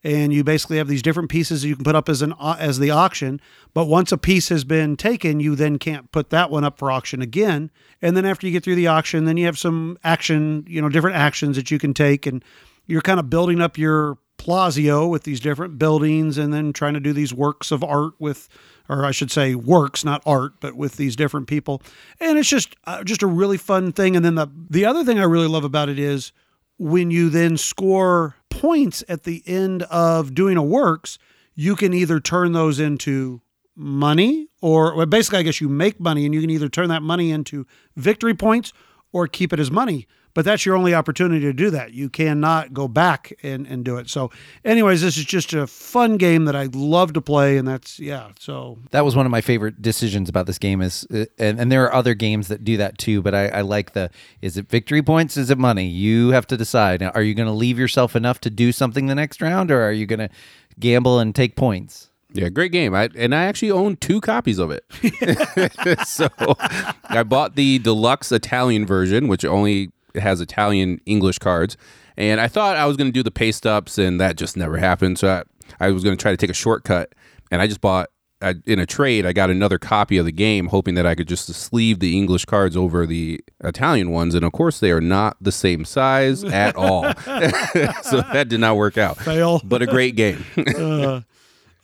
and 0.05 0.35
you 0.35 0.45
basically 0.45 0.77
have 0.77 0.87
these 0.87 1.03
different 1.03 1.31
pieces 1.31 1.65
you 1.65 1.75
can 1.75 1.85
put 1.85 1.97
up 1.97 2.11
as 2.11 2.21
an 2.21 2.35
as 2.41 2.79
the 2.79 2.91
auction. 2.91 3.41
But 3.73 3.87
once 3.87 4.13
a 4.13 4.19
piece 4.19 4.51
has 4.51 4.63
been 4.63 4.97
taken, 4.97 5.41
you 5.41 5.57
then 5.57 5.79
can't 5.79 6.13
put 6.13 6.29
that 6.31 6.51
one 6.51 6.63
up 6.63 6.79
for 6.79 6.91
auction 6.91 7.23
again. 7.23 7.71
And 8.03 8.17
then 8.17 8.27
after 8.27 8.47
you 8.47 8.53
get 8.53 8.63
through 8.63 8.75
the 8.75 8.87
auction, 8.87 9.25
then 9.25 9.39
you 9.39 9.47
have 9.47 9.59
some 9.59 9.99
action, 10.05 10.65
you 10.69 10.83
know, 10.83 10.91
different 10.91 11.17
actions 11.17 11.57
that 11.57 11.71
you 11.71 11.79
can 11.79 11.95
take, 11.95 12.27
and 12.27 12.45
you're 12.87 13.01
kind 13.01 13.19
of 13.19 13.31
building 13.31 13.63
up 13.63 13.79
your 13.79 14.19
palazzo 14.37 15.07
with 15.07 15.23
these 15.23 15.41
different 15.41 15.79
buildings, 15.79 16.37
and 16.37 16.53
then 16.53 16.75
trying 16.75 16.95
to 16.95 17.01
do 17.01 17.15
these 17.15 17.33
works 17.33 17.73
of 17.73 17.83
art 17.83 18.13
with. 18.19 18.49
Or 18.87 19.07
I 19.07 19.13
should 19.13 19.31
say, 19.31 19.55
works, 19.55 20.05
not 20.05 20.23
art, 20.27 20.61
but 20.61 20.77
with 20.77 20.99
these 20.99 21.17
different 21.17 21.47
people, 21.47 21.81
and 22.21 22.39
it's 22.39 22.51
just 22.51 22.77
uh, 22.85 23.03
just 23.03 23.23
a 23.23 23.27
really 23.27 23.57
fun 23.57 23.93
thing. 23.93 24.15
And 24.15 24.23
then 24.23 24.35
the 24.35 24.49
the 24.69 24.85
other 24.85 25.03
thing 25.05 25.19
I 25.19 25.23
really 25.23 25.49
love 25.49 25.65
about 25.65 25.89
it 25.89 25.99
is 25.99 26.33
when 26.79 27.11
you 27.11 27.31
then 27.31 27.57
score 27.57 28.37
points 28.51 29.05
at 29.09 29.25
the 29.25 29.43
end 29.47 29.83
of 29.85 30.35
doing 30.35 30.57
a 30.57 30.63
works, 30.63 31.19
you 31.55 31.77
can 31.77 31.93
either 31.93 32.21
turn 32.21 32.53
those 32.53 32.81
into 32.81 33.41
money 33.77 34.49
or 34.61 34.95
well, 34.97 35.07
basically, 35.07 35.41
I 35.41 35.43
guess 35.43 35.61
you 35.61 35.69
make 35.69 36.01
money 36.01 36.25
and 36.25 36.35
you 36.35 36.41
can 36.41 36.51
either 36.51 36.69
turn 36.69 36.89
that 36.89 37.03
money 37.03 37.31
into 37.31 37.67
victory 37.97 38.35
points 38.35 38.73
or 39.13 39.27
keep 39.27 39.53
it 39.53 39.61
as 39.61 39.71
money. 39.71 40.07
But 40.35 40.45
that's 40.45 40.67
your 40.67 40.77
only 40.77 40.95
opportunity 40.95 41.41
to 41.43 41.53
do 41.53 41.71
that. 41.71 41.95
You 41.95 42.11
cannot 42.11 42.73
go 42.75 42.89
back 42.89 43.33
and, 43.45 43.67
and 43.67 43.85
do 43.85 43.97
it. 43.99 44.11
So, 44.11 44.31
anyways, 44.65 45.01
this 45.01 45.17
is 45.17 45.25
just 45.25 45.53
a 45.53 45.67
fun 45.69 46.17
game 46.17 46.45
that 46.47 46.57
I 46.57 46.69
love 46.73 47.13
to 47.13 47.21
play. 47.21 47.57
And 47.57 47.67
that's, 47.69 48.01
yeah. 48.01 48.31
So, 48.41 48.79
That 48.91 49.05
was 49.05 49.15
one 49.15 49.27
of 49.27 49.31
my 49.33 49.41
favorite 49.41 49.81
decisions 49.81 50.29
about 50.29 50.47
this 50.47 50.59
game 50.59 50.83
is, 50.83 51.07
uh, 51.15 51.27
and, 51.39 51.61
and 51.61 51.71
there 51.71 51.85
are 51.85 51.95
other 51.95 52.15
games 52.15 52.49
that 52.49 52.65
do 52.65 52.77
that 52.79 52.99
too, 52.99 53.23
but 53.23 53.33
I, 53.35 53.47
I 53.47 53.61
like 53.61 53.93
the, 53.93 54.11
is 54.43 54.57
it 54.57 54.69
victory 54.69 55.03
points? 55.03 55.37
Is 55.37 55.51
it 55.51 55.59
money? 55.59 55.87
You 55.87 56.31
have 56.31 56.49
to 56.49 56.57
decide. 56.57 57.01
Now, 57.01 57.11
Are 57.11 57.23
you 57.23 57.35
going 57.35 57.47
to 57.47 57.53
leave 57.53 57.79
yourself 57.79 58.17
enough 58.17 58.41
to 58.41 58.51
do 58.51 58.73
something 58.73 59.07
the 59.07 59.15
next 59.15 59.41
round 59.41 59.71
or 59.71 59.83
are 59.83 59.93
you 59.93 60.05
going 60.07 60.19
to 60.19 60.31
gamble 60.81 61.21
and 61.21 61.33
take 61.33 61.55
points? 61.55 62.11
Yeah, 62.33 62.49
great 62.49 62.73
game. 62.73 62.97
I 62.97 63.11
and 63.17 63.33
I 63.33 63.45
actually 63.45 63.71
own 63.71 63.95
two 63.97 64.21
copies 64.21 64.59
of 64.59 64.73
it. 64.73 64.85
so 66.05 66.29
I 67.05 67.23
bought 67.23 67.55
the 67.55 67.79
deluxe 67.79 68.33
Italian 68.33 68.87
version, 68.87 69.29
which 69.29 69.45
only 69.45 69.93
has 70.17 70.41
Italian 70.41 71.01
English 71.07 71.39
cards. 71.39 71.77
And 72.17 72.41
I 72.41 72.49
thought 72.49 72.77
I 72.77 72.87
was 72.87 72.97
going 72.97 73.09
to 73.09 73.13
do 73.13 73.23
the 73.23 73.31
paste 73.31 73.67
ups, 73.67 73.99
and 73.99 74.21
that 74.21 74.37
just 74.37 74.57
never 74.57 74.77
happened. 74.77 75.19
So 75.19 75.29
I, 75.81 75.87
I 75.87 75.91
was 75.91 76.05
going 76.05 76.17
to 76.17 76.21
try 76.23 76.31
to 76.31 76.37
take 76.37 76.51
a 76.51 76.55
shortcut, 76.55 77.13
and 77.51 77.61
I 77.61 77.67
just 77.67 77.81
bought. 77.81 78.09
I, 78.43 78.57
in 78.67 78.79
a 78.79 78.85
trade, 78.85 79.25
I 79.25 79.33
got 79.33 79.49
another 79.49 79.79
copy 79.79 80.19
of 80.19 80.27
the 80.27 80.33
game, 80.33 80.67
hoping 80.67 80.97
that 80.97 81.07
I 81.07 81.15
could 81.15 81.29
just 81.29 81.47
sleeve 81.47 82.01
the 82.01 82.15
English 82.15 82.45
cards 82.45 82.77
over 82.77 83.07
the 83.07 83.41
Italian 83.63 84.11
ones, 84.11 84.35
and 84.35 84.45
of 84.45 84.53
course, 84.53 84.81
they 84.81 84.91
are 84.91 85.01
not 85.01 85.39
the 85.41 85.53
same 85.53 85.87
size 85.87 86.45
at 86.45 86.77
all. 86.77 87.05
so 88.03 88.21
that 88.21 88.49
did 88.49 88.61
not 88.61 88.77
work 88.77 88.99
out. 88.99 89.17
Fail. 89.17 89.63
but 89.65 89.81
a 89.81 89.87
great 89.87 90.15
game. 90.17 90.45
Uh, 90.77 91.23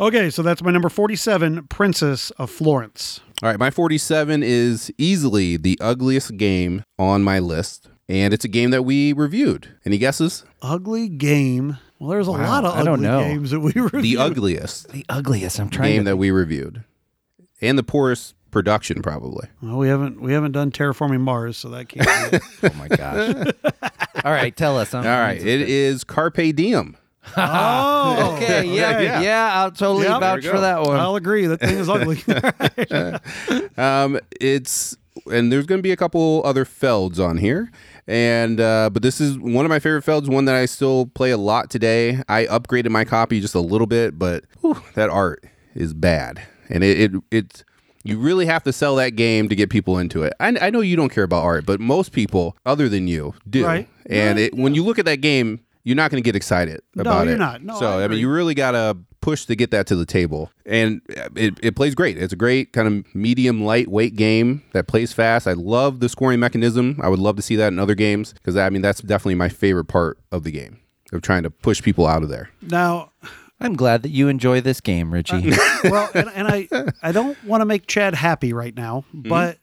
okay. 0.00 0.28
So 0.28 0.42
that's 0.42 0.62
my 0.62 0.70
number 0.70 0.88
47, 0.90 1.66
Princess 1.68 2.30
of 2.32 2.50
Florence. 2.50 3.20
All 3.42 3.48
right, 3.48 3.58
my 3.58 3.70
47 3.70 4.42
is 4.42 4.92
easily 4.98 5.56
the 5.56 5.78
ugliest 5.80 6.36
game 6.36 6.82
on 6.98 7.22
my 7.22 7.38
list, 7.38 7.88
and 8.10 8.34
it's 8.34 8.44
a 8.44 8.48
game 8.48 8.70
that 8.70 8.82
we 8.82 9.12
reviewed. 9.12 9.68
Any 9.86 9.96
guesses? 9.98 10.44
Ugly 10.60 11.08
game. 11.08 11.78
Well, 11.98 12.10
there's 12.10 12.26
a 12.26 12.32
lot 12.32 12.64
of 12.64 12.74
I 12.74 12.82
don't 12.82 12.94
ugly 13.04 13.06
know. 13.06 13.20
games 13.22 13.50
that 13.52 13.60
we 13.60 13.72
reviewed. 13.74 14.02
The 14.04 14.16
ugliest 14.18 14.88
The 14.90 15.04
ugliest. 15.08 15.58
I'm 15.60 15.70
trying 15.70 15.92
game 15.92 16.04
to. 16.04 16.10
that 16.10 16.16
we 16.16 16.30
reviewed, 16.30 16.84
and 17.60 17.78
the 17.78 17.82
poorest 17.82 18.34
production, 18.50 19.00
probably. 19.02 19.48
Well, 19.62 19.76
we 19.76 19.88
haven't 19.88 20.20
we 20.20 20.32
haven't 20.32 20.52
done 20.52 20.70
terraforming 20.70 21.20
Mars, 21.20 21.56
so 21.56 21.68
that 21.70 21.88
can't. 21.88 22.30
Be 22.32 22.36
it. 22.38 22.42
oh 22.74 22.76
my 22.76 22.88
gosh. 22.88 23.52
All 24.24 24.32
right, 24.32 24.54
tell 24.56 24.76
us. 24.78 24.92
All 24.94 25.02
right, 25.02 25.38
it 25.40 25.68
is 25.68 26.04
Carpe 26.04 26.54
Diem. 26.54 26.96
oh, 27.36 28.34
Okay, 28.36 28.64
yeah, 28.64 28.96
okay. 28.96 29.22
yeah, 29.24 29.50
I'll 29.60 29.70
totally 29.70 30.06
Yep. 30.06 30.20
vouch 30.20 30.46
for 30.46 30.60
that 30.60 30.80
one. 30.82 30.96
I'll 30.98 31.16
agree. 31.16 31.46
That 31.46 31.60
thing 31.60 31.76
is 31.76 31.88
ugly. 31.88 32.18
Um, 33.76 34.18
it's 34.40 34.96
and 35.30 35.52
there's 35.52 35.66
going 35.66 35.78
to 35.78 35.82
be 35.82 35.92
a 35.92 35.96
couple 35.96 36.42
other 36.46 36.64
Felds 36.64 37.18
on 37.20 37.36
here, 37.38 37.70
and 38.10 38.60
uh, 38.60 38.90
but 38.92 39.02
this 39.02 39.20
is 39.20 39.38
one 39.38 39.64
of 39.64 39.68
my 39.68 39.78
favorite 39.78 40.04
Felds, 40.04 40.28
one 40.28 40.44
that 40.46 40.56
I 40.56 40.66
still 40.66 41.06
play 41.06 41.30
a 41.30 41.36
lot 41.36 41.70
today. 41.70 42.20
I 42.28 42.46
upgraded 42.46 42.90
my 42.90 43.04
copy 43.04 43.40
just 43.40 43.54
a 43.54 43.60
little 43.60 43.86
bit, 43.86 44.18
but 44.18 44.44
whew, 44.60 44.82
that 44.94 45.10
art 45.10 45.44
is 45.76 45.94
bad, 45.94 46.42
and 46.68 46.82
it 46.82 47.00
it 47.00 47.22
it's. 47.30 47.64
You 48.02 48.18
really 48.18 48.46
have 48.46 48.62
to 48.62 48.72
sell 48.72 48.96
that 48.96 49.10
game 49.10 49.50
to 49.50 49.54
get 49.54 49.68
people 49.68 49.98
into 49.98 50.22
it. 50.22 50.32
I, 50.40 50.56
I 50.58 50.70
know 50.70 50.80
you 50.80 50.96
don't 50.96 51.10
care 51.10 51.22
about 51.22 51.44
art, 51.44 51.66
but 51.66 51.80
most 51.80 52.12
people, 52.12 52.56
other 52.64 52.88
than 52.88 53.06
you, 53.06 53.34
do. 53.48 53.66
Right. 53.66 53.86
And 54.06 54.38
Yeah, 54.38 54.46
it, 54.46 54.54
when 54.54 54.74
you 54.74 54.82
look 54.82 54.98
at 54.98 55.04
that 55.04 55.20
game, 55.20 55.60
you're 55.84 55.96
not 55.96 56.10
going 56.10 56.22
to 56.22 56.26
get 56.26 56.34
excited 56.34 56.80
about 56.96 57.22
it. 57.22 57.24
No, 57.24 57.30
you're 57.32 57.38
not. 57.38 57.62
No, 57.62 57.78
so 57.78 57.98
I 57.98 58.04
I, 58.04 58.08
mean, 58.08 58.18
you 58.18 58.30
really 58.30 58.54
got 58.54 58.70
to 58.70 58.96
push 59.20 59.44
to 59.46 59.54
get 59.56 59.70
that 59.70 59.86
to 59.88 59.96
the 59.96 60.06
table. 60.06 60.50
And 60.64 61.00
it, 61.36 61.58
it 61.62 61.76
plays 61.76 61.94
great. 61.94 62.16
It's 62.18 62.32
a 62.32 62.36
great 62.36 62.72
kind 62.72 62.88
of 62.88 63.14
medium 63.14 63.62
lightweight 63.64 64.16
game 64.16 64.62
that 64.72 64.86
plays 64.86 65.12
fast. 65.12 65.46
I 65.46 65.52
love 65.52 66.00
the 66.00 66.08
scoring 66.08 66.40
mechanism. 66.40 66.98
I 67.02 67.08
would 67.08 67.18
love 67.18 67.36
to 67.36 67.42
see 67.42 67.56
that 67.56 67.68
in 67.68 67.78
other 67.78 67.94
games 67.94 68.32
because 68.32 68.56
I 68.56 68.70
mean 68.70 68.82
that's 68.82 69.00
definitely 69.02 69.34
my 69.36 69.48
favorite 69.48 69.86
part 69.86 70.18
of 70.32 70.44
the 70.44 70.50
game 70.50 70.80
of 71.12 71.22
trying 71.22 71.42
to 71.42 71.50
push 71.50 71.82
people 71.82 72.06
out 72.06 72.22
of 72.22 72.28
there. 72.28 72.50
now, 72.62 73.10
I'm 73.62 73.74
glad 73.76 74.02
that 74.04 74.10
you 74.10 74.28
enjoy 74.28 74.62
this 74.62 74.80
game, 74.80 75.12
Richie. 75.12 75.50
well, 75.84 76.08
and, 76.14 76.30
and 76.34 76.48
I 76.48 76.68
I 77.02 77.12
don't 77.12 77.36
want 77.44 77.60
to 77.60 77.66
make 77.66 77.86
Chad 77.86 78.14
happy 78.14 78.52
right 78.54 78.74
now, 78.74 79.04
Mm-hmm. 79.14 79.28
but 79.28 79.58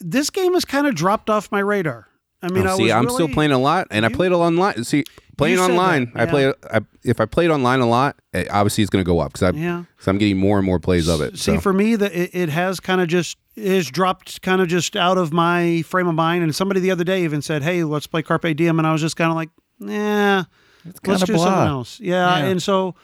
this 0.00 0.30
game 0.30 0.52
has 0.54 0.64
kind 0.64 0.86
of 0.86 0.94
dropped 0.94 1.30
off 1.30 1.50
my 1.50 1.60
radar. 1.60 2.07
I 2.42 2.48
mean, 2.50 2.66
Oh, 2.66 2.72
I 2.74 2.76
see, 2.76 2.82
was 2.84 2.92
I'm 2.92 3.04
really- 3.04 3.14
still 3.14 3.28
playing 3.28 3.50
a 3.52 3.58
lot, 3.58 3.88
and 3.90 4.04
I 4.06 4.08
you- 4.10 4.14
played 4.16 4.30
it 4.32 4.36
online. 4.36 4.84
See, 4.84 5.04
playing 5.36 5.58
online, 5.58 6.12
that, 6.14 6.28
I 6.28 6.30
play. 6.30 6.52
I, 6.72 6.80
if 7.04 7.20
I 7.20 7.24
played 7.26 7.50
online 7.50 7.80
a 7.80 7.86
lot, 7.88 8.16
eh, 8.32 8.44
obviously 8.50 8.82
it's 8.82 8.90
going 8.90 9.04
to 9.04 9.06
go 9.08 9.18
up 9.20 9.32
because 9.32 9.54
I, 9.54 9.58
Yeah. 9.58 9.84
I'm 10.06 10.18
getting 10.18 10.36
more 10.38 10.58
and 10.58 10.66
more 10.66 10.78
plays 10.78 11.08
of 11.08 11.20
it. 11.20 11.36
See, 11.38 11.54
so. 11.54 11.60
for 11.60 11.72
me, 11.72 11.96
that 11.96 12.12
it, 12.12 12.30
it 12.34 12.48
has 12.48 12.78
kind 12.80 13.00
of 13.00 13.08
just 13.08 13.38
is 13.56 13.90
dropped 13.90 14.40
kind 14.42 14.60
of 14.60 14.68
just 14.68 14.94
out 14.96 15.18
of 15.18 15.32
my 15.32 15.82
frame 15.82 16.06
of 16.06 16.14
mind. 16.14 16.44
And 16.44 16.54
somebody 16.54 16.78
the 16.80 16.92
other 16.92 17.02
day 17.04 17.24
even 17.24 17.42
said, 17.42 17.62
"Hey, 17.64 17.82
let's 17.82 18.06
play 18.06 18.22
Carpe 18.22 18.54
Diem," 18.56 18.78
and 18.78 18.86
I 18.86 18.92
was 18.92 19.00
just 19.00 19.16
kind 19.16 19.30
of 19.30 19.36
like, 19.36 19.50
"Nah, 19.80 20.44
let's 20.84 21.22
do 21.24 21.32
blah. 21.34 21.44
something 21.44 21.68
else." 21.68 21.98
Yeah, 22.00 22.38
Yeah. 22.38 22.44
and 22.46 22.62
so, 22.62 22.94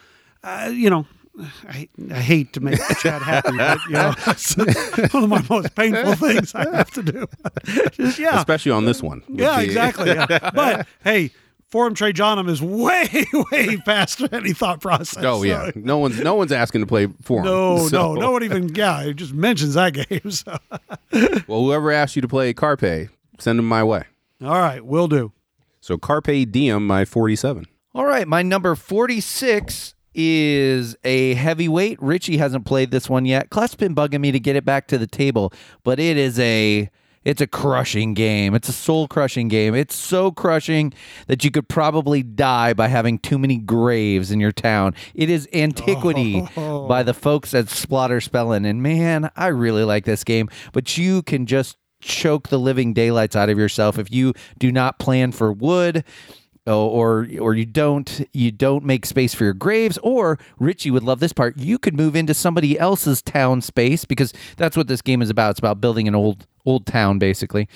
uh, 0.44 0.70
you 0.73 0.90
know. 0.90 1.07
I, 1.68 1.88
I 2.11 2.20
hate 2.20 2.53
to 2.53 2.61
make 2.61 2.79
Chad 3.01 3.23
happy, 3.23 3.57
but 3.57 3.79
you 3.87 3.92
know, 3.94 4.14
it's 4.29 4.57
one 5.12 5.25
of 5.25 5.29
my 5.29 5.44
most 5.51 5.75
painful 5.75 6.14
things 6.14 6.55
I 6.55 6.77
have 6.77 6.90
to 6.92 7.03
do. 7.03 7.27
Just, 7.92 8.18
yeah, 8.18 8.38
especially 8.38 8.73
on 8.73 8.85
this 8.85 9.03
one. 9.03 9.23
yeah, 9.29 9.59
the- 9.59 9.64
exactly. 9.64 10.11
Yeah. 10.11 10.27
But 10.55 10.87
hey, 11.03 11.31
Forum 11.66 11.94
Trajanum 11.97 12.49
is 12.49 12.62
way, 12.62 13.09
way 13.51 13.77
past 13.79 14.23
any 14.33 14.53
thought 14.53 14.81
process. 14.81 15.25
Oh 15.25 15.42
yeah, 15.42 15.73
no 15.75 15.99
one's 15.99 16.20
no 16.20 16.37
one's 16.37 16.53
asking 16.53 16.83
to 16.83 16.87
play 16.87 17.09
for 17.23 17.40
him. 17.40 17.47
No, 17.47 17.88
So- 17.88 18.14
no, 18.14 18.20
no 18.20 18.31
one 18.31 18.44
even. 18.44 18.73
Yeah, 18.75 19.03
it 19.03 19.14
just 19.14 19.35
mentions 19.35 19.75
that 19.75 19.92
game. 19.94 20.31
So, 20.31 20.57
Well, 21.49 21.62
whoever 21.64 21.90
asked 21.90 22.14
you 22.14 22.23
to 22.23 22.29
play 22.29 22.53
Carpe, 22.55 23.09
send 23.40 23.59
them 23.59 23.66
my 23.68 23.83
way. 23.83 24.05
all 24.40 24.59
right, 24.61 24.85
will 24.85 25.09
do. 25.09 25.33
So 25.81 25.99
Carpe 25.99 26.51
Diem, 26.51 26.87
my 26.87 27.05
47. 27.05 27.66
All 27.92 28.07
right, 28.07 28.27
my 28.27 28.42
number 28.42 28.75
46 28.75 29.93
is 30.14 30.96
a 31.05 31.35
heavyweight. 31.35 32.00
Richie 32.03 32.37
hasn't 32.37 32.64
played 32.64 32.90
this 32.90 33.09
one 33.09 33.27
yet. 33.27 33.50
Clef's 33.50 33.74
been 33.74 33.94
bugging 33.94 34.20
me 34.20 34.33
to 34.33 34.40
get 34.40 34.57
it 34.57 34.64
back 34.64 34.87
to 34.88 34.98
the 34.98 35.07
table, 35.07 35.53
but 35.83 35.98
it 35.98 36.16
is 36.16 36.38
a 36.38 36.90
it's 37.24 37.40
a 37.40 37.46
crushing 37.46 38.12
game. 38.14 38.55
It's 38.55 38.68
a 38.68 38.72
soul 38.72 39.09
crushing 39.09 39.48
game. 39.48 39.74
It's 39.74 39.94
so 39.94 40.31
crushing 40.31 40.92
that 41.27 41.42
you 41.42 41.50
could 41.50 41.68
probably 41.68 42.22
die 42.22 42.74
by 42.74 42.88
having 42.88 43.18
too 43.18 43.38
many 43.38 43.57
graves 43.57 44.31
in 44.31 44.40
your 44.40 44.53
town. 44.53 44.94
It 45.14 45.31
is 45.31 45.48
Antiquity 45.55 46.42
by 46.57 47.03
the 47.03 47.14
folks 47.14 47.55
at 47.55 47.66
Splotter 47.66 48.20
Spellen. 48.20 48.68
And 48.68 48.83
man, 48.83 49.31
I 49.37 49.46
really 49.46 49.85
like 49.85 50.05
this 50.05 50.22
game, 50.22 50.50
but 50.72 50.98
you 50.98 51.22
can 51.22 51.46
just 51.46 51.79
choke 52.00 52.48
the 52.48 52.59
living 52.59 52.92
daylights 52.92 53.35
out 53.35 53.48
of 53.48 53.59
yourself 53.59 53.98
if 53.98 54.12
you 54.12 54.35
do 54.59 54.70
not 54.70 54.98
plan 54.98 55.33
for 55.33 55.50
wood 55.50 56.05
Oh, 56.66 56.87
or 56.87 57.29
or 57.40 57.55
you 57.55 57.66
don't 57.66 58.27
you 58.33 58.50
don't 58.50 58.85
make 58.85 59.05
space 59.05 59.35
for 59.35 59.44
your 59.44 59.53
graves. 59.53 59.98
Or 60.03 60.38
Richie 60.59 60.90
would 60.90 61.03
love 61.03 61.20
this 61.20 61.33
part. 61.35 61.59
You 61.59 61.79
could 61.79 61.94
move 61.94 62.16
into 62.16 62.33
somebody 62.33 62.79
else's 62.79 63.20
town 63.20 63.61
space 63.61 64.07
because 64.07 64.33
that's 64.57 64.74
what 64.77 64.88
this 64.88 65.03
game 65.03 65.20
is 65.20 65.29
about. 65.29 65.50
It's 65.50 65.59
about 65.59 65.83
building 65.83 66.09
an 66.09 66.14
old 66.14 66.46
old 66.64 66.87
town 66.87 67.18
basically. 67.18 67.68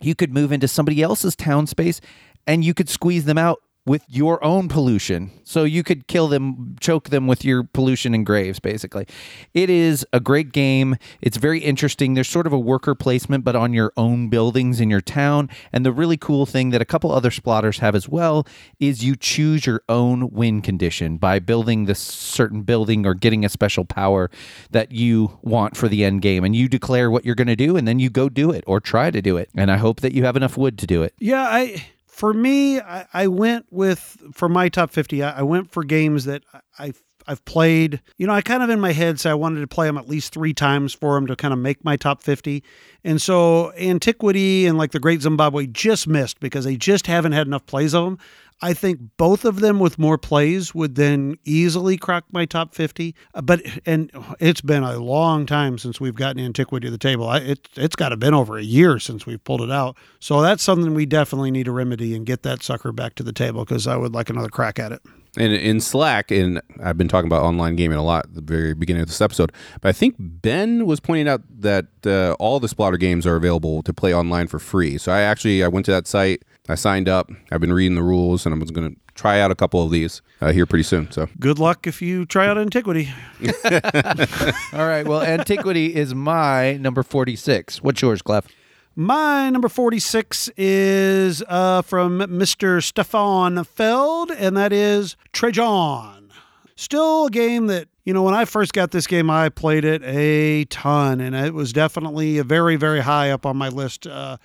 You 0.00 0.14
could 0.14 0.32
move 0.32 0.52
into 0.52 0.68
somebody 0.68 1.02
else's 1.02 1.36
town 1.36 1.66
space 1.66 2.00
and 2.46 2.64
you 2.64 2.72
could 2.72 2.88
squeeze 2.88 3.26
them 3.26 3.36
out 3.36 3.60
with 3.86 4.04
your 4.08 4.42
own 4.44 4.68
pollution. 4.68 5.30
So 5.44 5.64
you 5.64 5.82
could 5.82 6.06
kill 6.06 6.28
them, 6.28 6.76
choke 6.80 7.08
them 7.08 7.26
with 7.26 7.44
your 7.44 7.64
pollution 7.64 8.14
and 8.14 8.26
graves, 8.26 8.60
basically. 8.60 9.06
It 9.54 9.70
is 9.70 10.06
a 10.12 10.20
great 10.20 10.52
game. 10.52 10.96
It's 11.20 11.38
very 11.38 11.60
interesting. 11.60 12.14
There's 12.14 12.28
sort 12.28 12.46
of 12.46 12.52
a 12.52 12.58
worker 12.58 12.94
placement, 12.94 13.44
but 13.44 13.56
on 13.56 13.72
your 13.72 13.92
own 13.96 14.28
buildings 14.28 14.80
in 14.80 14.90
your 14.90 15.00
town. 15.00 15.48
And 15.72 15.84
the 15.84 15.92
really 15.92 16.16
cool 16.16 16.46
thing 16.46 16.70
that 16.70 16.82
a 16.82 16.84
couple 16.84 17.10
other 17.10 17.30
splotters 17.30 17.78
have 17.78 17.94
as 17.94 18.08
well 18.08 18.46
is 18.78 19.02
you 19.04 19.16
choose 19.16 19.66
your 19.66 19.82
own 19.88 20.30
win 20.30 20.60
condition 20.60 21.16
by 21.16 21.38
building 21.38 21.86
this 21.86 21.98
certain 21.98 22.62
building 22.62 23.06
or 23.06 23.14
getting 23.14 23.44
a 23.44 23.48
special 23.48 23.84
power 23.84 24.30
that 24.70 24.92
you 24.92 25.38
want 25.42 25.76
for 25.76 25.88
the 25.88 26.04
end 26.04 26.22
game. 26.22 26.44
And 26.44 26.54
you 26.54 26.68
declare 26.68 27.10
what 27.10 27.24
you're 27.24 27.34
going 27.34 27.48
to 27.48 27.56
do, 27.56 27.76
and 27.76 27.88
then 27.88 27.98
you 27.98 28.10
go 28.10 28.28
do 28.28 28.50
it 28.50 28.62
or 28.66 28.78
try 28.78 29.10
to 29.10 29.22
do 29.22 29.36
it. 29.36 29.48
And 29.56 29.70
I 29.70 29.78
hope 29.78 30.00
that 30.00 30.12
you 30.12 30.24
have 30.24 30.36
enough 30.36 30.56
wood 30.56 30.78
to 30.78 30.86
do 30.86 31.02
it. 31.02 31.14
Yeah, 31.18 31.42
I 31.42 31.86
for 32.10 32.34
me, 32.34 32.80
I, 32.80 33.06
I 33.12 33.26
went 33.28 33.66
with 33.70 34.18
for 34.32 34.48
my 34.48 34.68
top 34.68 34.90
fifty. 34.90 35.22
I, 35.22 35.40
I 35.40 35.42
went 35.42 35.70
for 35.70 35.84
games 35.84 36.24
that 36.26 36.42
I 36.78 36.92
I've 37.26 37.44
played. 37.44 38.00
You 38.16 38.26
know, 38.26 38.32
I 38.32 38.40
kind 38.40 38.62
of 38.62 38.70
in 38.70 38.80
my 38.80 38.92
head 38.92 39.20
say 39.20 39.30
I 39.30 39.34
wanted 39.34 39.60
to 39.60 39.66
play 39.66 39.86
them 39.86 39.96
at 39.96 40.08
least 40.08 40.32
three 40.32 40.52
times 40.52 40.92
for 40.92 41.14
them 41.14 41.26
to 41.28 41.36
kind 41.36 41.52
of 41.52 41.60
make 41.60 41.84
my 41.84 41.96
top 41.96 42.22
fifty. 42.22 42.64
And 43.04 43.22
so 43.22 43.72
Antiquity 43.74 44.66
and 44.66 44.76
like 44.76 44.90
the 44.90 45.00
Great 45.00 45.22
Zimbabwe 45.22 45.66
just 45.66 46.08
missed 46.08 46.40
because 46.40 46.64
they 46.64 46.76
just 46.76 47.06
haven't 47.06 47.32
had 47.32 47.46
enough 47.46 47.66
plays 47.66 47.94
of 47.94 48.04
them. 48.04 48.18
I 48.62 48.74
think 48.74 49.00
both 49.16 49.44
of 49.44 49.60
them 49.60 49.78
with 49.78 49.98
more 49.98 50.18
plays 50.18 50.74
would 50.74 50.94
then 50.94 51.36
easily 51.44 51.96
crack 51.96 52.24
my 52.30 52.44
top 52.44 52.74
50. 52.74 53.14
Uh, 53.34 53.40
but, 53.40 53.62
and 53.86 54.10
it's 54.38 54.60
been 54.60 54.82
a 54.82 54.98
long 54.98 55.46
time 55.46 55.78
since 55.78 56.00
we've 56.00 56.14
gotten 56.14 56.42
Antiquity 56.44 56.86
to 56.86 56.90
the 56.90 56.98
table. 56.98 57.28
I, 57.28 57.38
it, 57.38 57.68
it's 57.76 57.96
got 57.96 58.10
to 58.10 58.16
been 58.16 58.34
over 58.34 58.58
a 58.58 58.62
year 58.62 58.98
since 58.98 59.26
we've 59.26 59.42
pulled 59.42 59.62
it 59.62 59.70
out. 59.70 59.96
So 60.18 60.42
that's 60.42 60.62
something 60.62 60.94
we 60.94 61.06
definitely 61.06 61.50
need 61.50 61.64
to 61.64 61.72
remedy 61.72 62.14
and 62.14 62.26
get 62.26 62.42
that 62.42 62.62
sucker 62.62 62.92
back 62.92 63.14
to 63.16 63.22
the 63.22 63.32
table 63.32 63.64
because 63.64 63.86
I 63.86 63.96
would 63.96 64.14
like 64.14 64.30
another 64.30 64.48
crack 64.48 64.78
at 64.78 64.92
it. 64.92 65.00
And 65.36 65.52
in 65.52 65.80
Slack, 65.80 66.32
and 66.32 66.60
I've 66.82 66.98
been 66.98 67.06
talking 67.06 67.28
about 67.28 67.44
online 67.44 67.76
gaming 67.76 67.98
a 67.98 68.02
lot 68.02 68.24
at 68.26 68.34
the 68.34 68.40
very 68.40 68.74
beginning 68.74 69.02
of 69.02 69.08
this 69.08 69.20
episode, 69.20 69.52
but 69.80 69.88
I 69.88 69.92
think 69.92 70.16
Ben 70.18 70.86
was 70.86 70.98
pointing 70.98 71.28
out 71.28 71.42
that 71.60 71.86
uh, 72.04 72.32
all 72.40 72.58
the 72.58 72.66
Splotter 72.66 72.98
games 72.98 73.26
are 73.26 73.36
available 73.36 73.82
to 73.84 73.92
play 73.92 74.12
online 74.12 74.48
for 74.48 74.58
free. 74.58 74.98
So 74.98 75.12
I 75.12 75.20
actually 75.20 75.62
I 75.62 75.68
went 75.68 75.86
to 75.86 75.92
that 75.92 76.08
site, 76.08 76.42
I 76.70 76.76
signed 76.76 77.08
up, 77.08 77.28
I've 77.50 77.60
been 77.60 77.72
reading 77.72 77.96
the 77.96 78.02
rules, 78.02 78.46
and 78.46 78.52
I'm 78.52 78.60
going 78.60 78.94
to 78.94 79.00
try 79.14 79.40
out 79.40 79.50
a 79.50 79.56
couple 79.56 79.82
of 79.82 79.90
these 79.90 80.22
uh, 80.40 80.52
here 80.52 80.66
pretty 80.66 80.84
soon. 80.84 81.10
So 81.10 81.28
good 81.40 81.58
luck 81.58 81.88
if 81.88 82.00
you 82.00 82.24
try 82.24 82.46
out 82.46 82.58
Antiquity. 82.58 83.12
all 83.42 84.86
right. 84.86 85.02
Well, 85.04 85.20
Antiquity 85.20 85.96
is 85.96 86.14
my 86.14 86.74
number 86.74 87.02
46. 87.02 87.82
What's 87.82 88.00
yours, 88.00 88.22
Clef? 88.22 88.46
My 88.94 89.50
number 89.50 89.68
46 89.68 90.50
is 90.56 91.42
uh, 91.48 91.82
from 91.82 92.20
Mr. 92.20 92.80
Stefan 92.80 93.64
Feld, 93.64 94.30
and 94.30 94.56
that 94.56 94.72
is 94.72 95.16
Trajan. 95.32 96.30
Still 96.76 97.26
a 97.26 97.30
game 97.30 97.66
that, 97.66 97.88
you 98.04 98.14
know, 98.14 98.22
when 98.22 98.34
I 98.34 98.44
first 98.44 98.72
got 98.74 98.92
this 98.92 99.08
game, 99.08 99.28
I 99.28 99.48
played 99.48 99.84
it 99.84 100.02
a 100.04 100.66
ton, 100.66 101.20
and 101.20 101.34
it 101.34 101.52
was 101.52 101.72
definitely 101.72 102.38
a 102.38 102.44
very, 102.44 102.76
very 102.76 103.00
high 103.00 103.30
up 103.30 103.44
on 103.44 103.56
my 103.56 103.70
list 103.70 104.06
uh, 104.06 104.36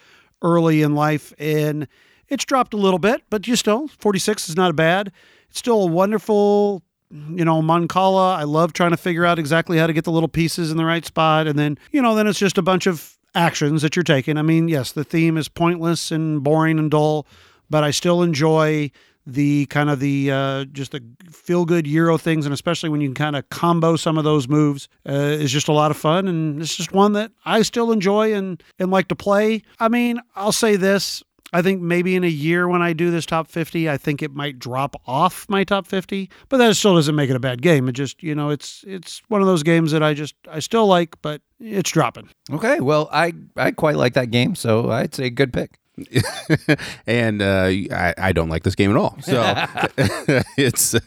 early 0.42 0.82
in 0.82 0.96
life. 0.96 1.32
And 1.38 1.88
it's 2.30 2.46
dropped 2.46 2.74
a 2.74 2.78
little 2.78 3.00
bit, 3.00 3.24
but 3.30 3.48
you 3.48 3.56
still, 3.56 3.88
46 3.88 4.50
is 4.50 4.56
not 4.56 4.72
a 4.72 4.74
bad. 4.74 5.12
It's 5.50 5.60
still 5.60 5.84
a 5.84 5.88
wonderful 5.88 6.84
you 7.12 7.46
know, 7.46 7.62
Mancala. 7.62 8.36
I 8.36 8.44
love 8.44 8.74
trying 8.74 8.92
to 8.92 8.98
figure 8.98 9.26
out 9.26 9.40
exactly 9.40 9.78
how 9.78 9.88
to 9.88 9.94
get 9.94 10.04
the 10.04 10.12
little 10.12 10.28
pieces 10.28 10.72
in 10.72 10.78
the 10.78 10.86
right 10.86 11.06
spot. 11.06 11.48
And 11.48 11.58
then, 11.58 11.78
you 11.92 12.02
know, 12.02 12.16
then 12.16 12.28
it's 12.28 12.40
just 12.40 12.58
a 12.58 12.62
bunch 12.62 12.88
of 12.88 13.18
actions 13.36 13.82
that 13.82 13.96
you're 13.96 14.04
taking. 14.04 14.38
I 14.38 14.42
mean, 14.42 14.68
yes, 14.68 14.92
the 14.92 15.04
theme 15.04 15.38
is 15.38 15.48
pointless 15.48 16.12
and 16.12 16.44
boring 16.44 16.80
and 16.80 16.90
dull, 16.90 17.28
but 17.70 17.84
I 17.84 17.92
still 17.92 18.24
enjoy 18.24 18.92
the 19.28 19.66
kind 19.68 19.90
of 19.90 20.00
the 20.00 20.32
uh, 20.32 20.66
just 20.66 20.92
the 20.92 21.04
feel 21.32 21.66
good 21.66 21.88
Euro 21.88 22.18
things, 22.18 22.46
and 22.46 22.54
especially 22.54 22.90
when 22.90 23.02
you 23.02 23.08
can 23.08 23.16
kind 23.16 23.36
of 23.36 23.50
combo 23.50 23.96
some 23.96 24.18
of 24.20 24.24
those 24.24 24.48
moves, 24.48 24.88
uh, 25.10 25.14
is 25.14 25.52
just 25.52 25.68
a 25.68 25.72
lot 25.72 25.90
of 25.90 25.98
fun. 25.98 26.28
And 26.28 26.62
it's 26.62 26.76
just 26.76 26.92
one 26.92 27.14
that 27.14 27.32
I 27.44 27.64
still 27.64 27.92
enjoy 27.92 28.34
and 28.34 28.62
and 28.78 28.92
like 28.92 29.08
to 29.08 29.16
play. 29.16 29.64
I 29.80 29.90
mean, 29.90 30.20
I'll 30.36 30.52
say 30.52 30.76
this: 30.76 31.24
I 31.56 31.62
think 31.62 31.82
maybe 31.82 32.18
in 32.18 32.26
a 32.26 32.28
year 32.28 32.68
when 32.68 32.82
I 32.82 32.92
do 32.92 33.12
this 33.12 33.26
top 33.26 33.48
50, 33.48 33.90
I 33.90 33.96
think 33.96 34.22
it 34.22 34.34
might 34.34 34.60
drop 34.60 35.02
off 35.08 35.46
my 35.48 35.64
top 35.64 35.88
50, 35.88 36.30
but 36.50 36.58
that 36.58 36.76
still 36.76 36.96
doesn't 36.96 37.16
make 37.16 37.30
it 37.30 37.36
a 37.38 37.40
bad 37.40 37.62
game. 37.62 37.88
It 37.88 37.94
just, 37.94 38.22
you 38.22 38.36
know, 38.36 38.50
it's 38.50 38.84
it's 38.86 39.22
one 39.30 39.40
of 39.40 39.48
those 39.48 39.64
games 39.64 39.94
that 39.94 40.04
I 40.04 40.14
just 40.14 40.36
I 40.52 40.60
still 40.60 40.86
like, 40.86 41.16
but 41.22 41.42
it's 41.62 41.90
dropping. 41.90 42.28
Okay, 42.52 42.82
well, 42.82 43.08
I 43.10 43.32
I 43.56 43.72
quite 43.72 43.96
like 43.96 44.16
that 44.16 44.32
game, 44.32 44.56
so 44.56 44.92
I'd 44.92 45.16
say 45.16 45.30
good 45.30 45.54
pick. 45.54 45.80
and 47.08 47.42
uh, 47.42 47.70
I, 47.70 48.14
I 48.18 48.32
don't 48.34 48.50
like 48.50 48.64
this 48.64 48.76
game 48.76 48.92
at 48.92 48.98
all. 48.98 49.16
So 49.22 49.42
it's. 50.58 50.94
Uh, 50.94 51.00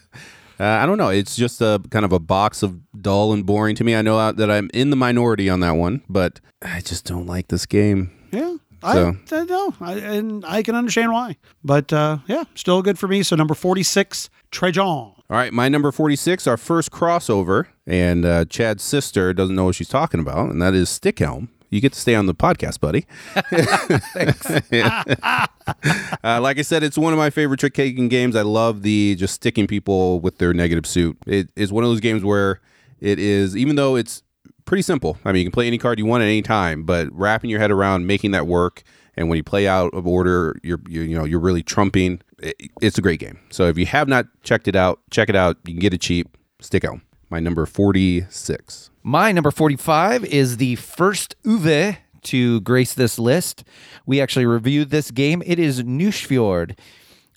I 0.64 0.86
don't 0.86 0.96
know. 0.96 1.10
It's 1.10 1.36
just 1.36 1.60
a 1.60 1.80
kind 1.90 2.06
of 2.06 2.12
a 2.12 2.18
box 2.18 2.62
of 2.62 2.80
dull 3.00 3.34
and 3.34 3.44
boring 3.44 3.76
to 3.76 3.84
me. 3.84 3.94
I 3.94 4.00
know 4.00 4.32
that 4.32 4.50
I'm 4.50 4.70
in 4.72 4.88
the 4.88 4.96
minority 4.96 5.50
on 5.50 5.60
that 5.60 5.72
one, 5.72 6.02
but 6.08 6.40
I 6.62 6.80
just 6.80 7.04
don't 7.04 7.26
like 7.26 7.48
this 7.48 7.66
game. 7.66 8.10
Yeah. 8.32 8.56
So. 8.82 9.16
I, 9.32 9.36
I 9.36 9.44
know, 9.44 9.74
I, 9.80 9.92
and 9.94 10.44
I 10.44 10.62
can 10.62 10.74
understand 10.74 11.12
why. 11.12 11.36
But 11.64 11.92
uh, 11.92 12.18
yeah, 12.26 12.44
still 12.54 12.82
good 12.82 12.98
for 12.98 13.08
me. 13.08 13.22
So 13.22 13.36
number 13.36 13.54
46, 13.54 14.30
Trajan. 14.50 15.12
All 15.30 15.36
right, 15.36 15.52
my 15.52 15.68
number 15.68 15.92
46, 15.92 16.46
our 16.46 16.56
first 16.56 16.90
crossover, 16.90 17.66
and 17.86 18.24
uh, 18.24 18.44
Chad's 18.46 18.82
sister 18.82 19.34
doesn't 19.34 19.54
know 19.54 19.64
what 19.64 19.74
she's 19.74 19.88
talking 19.88 20.20
about, 20.20 20.50
and 20.50 20.62
that 20.62 20.74
is 20.74 20.88
Stichelt. 20.88 21.48
You 21.70 21.82
get 21.82 21.92
to 21.92 22.00
stay 22.00 22.14
on 22.14 22.24
the 22.24 22.34
podcast, 22.34 22.80
buddy. 22.80 23.04
uh, 26.24 26.40
like 26.40 26.58
I 26.58 26.62
said, 26.62 26.82
it's 26.82 26.96
one 26.96 27.12
of 27.12 27.18
my 27.18 27.28
favorite 27.28 27.60
trick 27.60 27.74
taking 27.74 28.08
games. 28.08 28.36
I 28.36 28.42
love 28.42 28.80
the 28.80 29.16
just 29.16 29.34
sticking 29.34 29.66
people 29.66 30.18
with 30.20 30.38
their 30.38 30.54
negative 30.54 30.86
suit. 30.86 31.18
It 31.26 31.48
is 31.56 31.70
one 31.70 31.84
of 31.84 31.90
those 31.90 32.00
games 32.00 32.24
where 32.24 32.62
it 33.00 33.18
is, 33.18 33.54
even 33.54 33.76
though 33.76 33.96
it's 33.96 34.22
pretty 34.68 34.82
simple. 34.82 35.18
I 35.24 35.32
mean, 35.32 35.40
you 35.40 35.44
can 35.46 35.52
play 35.52 35.66
any 35.66 35.78
card 35.78 35.98
you 35.98 36.06
want 36.06 36.22
at 36.22 36.26
any 36.26 36.42
time, 36.42 36.84
but 36.84 37.08
wrapping 37.10 37.50
your 37.50 37.58
head 37.58 37.70
around 37.70 38.06
making 38.06 38.30
that 38.32 38.46
work, 38.46 38.82
and 39.16 39.28
when 39.28 39.36
you 39.36 39.42
play 39.42 39.66
out 39.66 39.92
of 39.94 40.06
order, 40.06 40.54
you're 40.62 40.80
you, 40.86 41.00
you 41.00 41.18
know 41.18 41.24
you're 41.24 41.40
really 41.40 41.62
trumping. 41.62 42.20
It, 42.38 42.70
it's 42.80 42.98
a 42.98 43.02
great 43.02 43.18
game. 43.18 43.40
So 43.50 43.66
if 43.66 43.76
you 43.76 43.86
have 43.86 44.06
not 44.06 44.26
checked 44.44 44.68
it 44.68 44.76
out, 44.76 45.00
check 45.10 45.28
it 45.28 45.34
out. 45.34 45.56
You 45.64 45.72
can 45.72 45.80
get 45.80 45.92
it 45.94 46.00
cheap. 46.00 46.36
Stichelt. 46.62 47.00
My 47.30 47.40
number 47.40 47.66
forty 47.66 48.26
six. 48.28 48.90
My 49.02 49.32
number 49.32 49.50
forty 49.50 49.76
five 49.76 50.24
is 50.24 50.58
the 50.58 50.76
first 50.76 51.34
Uwe 51.44 51.96
to 52.24 52.60
grace 52.60 52.94
this 52.94 53.18
list. 53.18 53.64
We 54.06 54.20
actually 54.20 54.46
reviewed 54.46 54.90
this 54.90 55.10
game. 55.10 55.42
It 55.46 55.58
is 55.58 55.82
Nusfjord. 55.82 56.78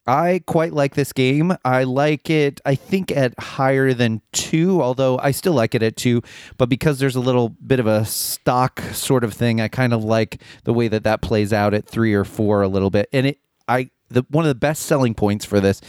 I 0.07 0.41
quite 0.47 0.73
like 0.73 0.95
this 0.95 1.13
game. 1.13 1.55
I 1.63 1.83
like 1.83 2.29
it, 2.29 2.59
I 2.65 2.75
think, 2.75 3.11
at 3.11 3.39
higher 3.39 3.93
than 3.93 4.21
two, 4.31 4.81
although 4.81 5.19
I 5.19 5.31
still 5.31 5.53
like 5.53 5.75
it 5.75 5.83
at 5.83 5.95
two. 5.95 6.21
But 6.57 6.69
because 6.69 6.99
there's 6.99 7.15
a 7.15 7.19
little 7.19 7.49
bit 7.49 7.79
of 7.79 7.87
a 7.87 8.03
stock 8.05 8.81
sort 8.93 9.23
of 9.23 9.33
thing, 9.33 9.61
I 9.61 9.67
kind 9.67 9.93
of 9.93 10.03
like 10.03 10.41
the 10.63 10.73
way 10.73 10.87
that 10.87 11.03
that 11.03 11.21
plays 11.21 11.53
out 11.53 11.73
at 11.73 11.85
three 11.85 12.13
or 12.13 12.23
four 12.23 12.61
a 12.61 12.67
little 12.67 12.89
bit. 12.89 13.09
And 13.13 13.27
it, 13.27 13.39
I, 13.67 13.91
the 14.09 14.25
one 14.29 14.43
of 14.43 14.49
the 14.49 14.55
best 14.55 14.83
selling 14.83 15.13
points 15.13 15.45
for 15.45 15.59
this 15.59 15.81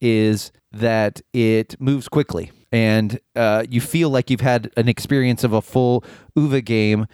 is 0.00 0.50
that 0.72 1.20
it 1.32 1.80
moves 1.80 2.08
quickly 2.08 2.50
and 2.72 3.20
uh, 3.36 3.64
you 3.68 3.80
feel 3.80 4.08
like 4.08 4.30
you've 4.30 4.40
had 4.40 4.72
an 4.76 4.88
experience 4.88 5.44
of 5.44 5.52
a 5.52 5.60
full 5.60 6.02
Uwe 6.36 6.64
game 6.64 7.06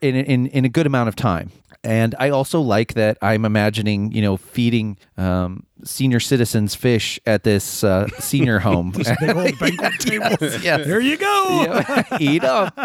in, 0.00 0.16
in, 0.16 0.46
in 0.46 0.64
a 0.64 0.70
good 0.70 0.86
amount 0.86 1.08
of 1.08 1.16
time. 1.16 1.52
And 1.84 2.14
I 2.18 2.30
also 2.30 2.60
like 2.60 2.94
that 2.94 3.18
I'm 3.22 3.44
imagining, 3.44 4.12
you 4.12 4.22
know, 4.22 4.36
feeding 4.36 4.96
um, 5.16 5.66
senior 5.84 6.20
citizens 6.20 6.74
fish 6.76 7.18
at 7.26 7.42
this 7.42 7.82
uh, 7.82 8.06
senior 8.20 8.58
home. 8.68 8.92
this 8.92 9.10
big 9.20 9.36
old 9.36 9.58
banquet 9.58 9.98
table. 10.00 10.36
yeah. 10.62 10.76
There 10.76 11.00
you 11.00 11.16
go. 11.16 11.62
Yeah. 11.66 12.04
Eat 12.20 12.44
up. 12.44 12.78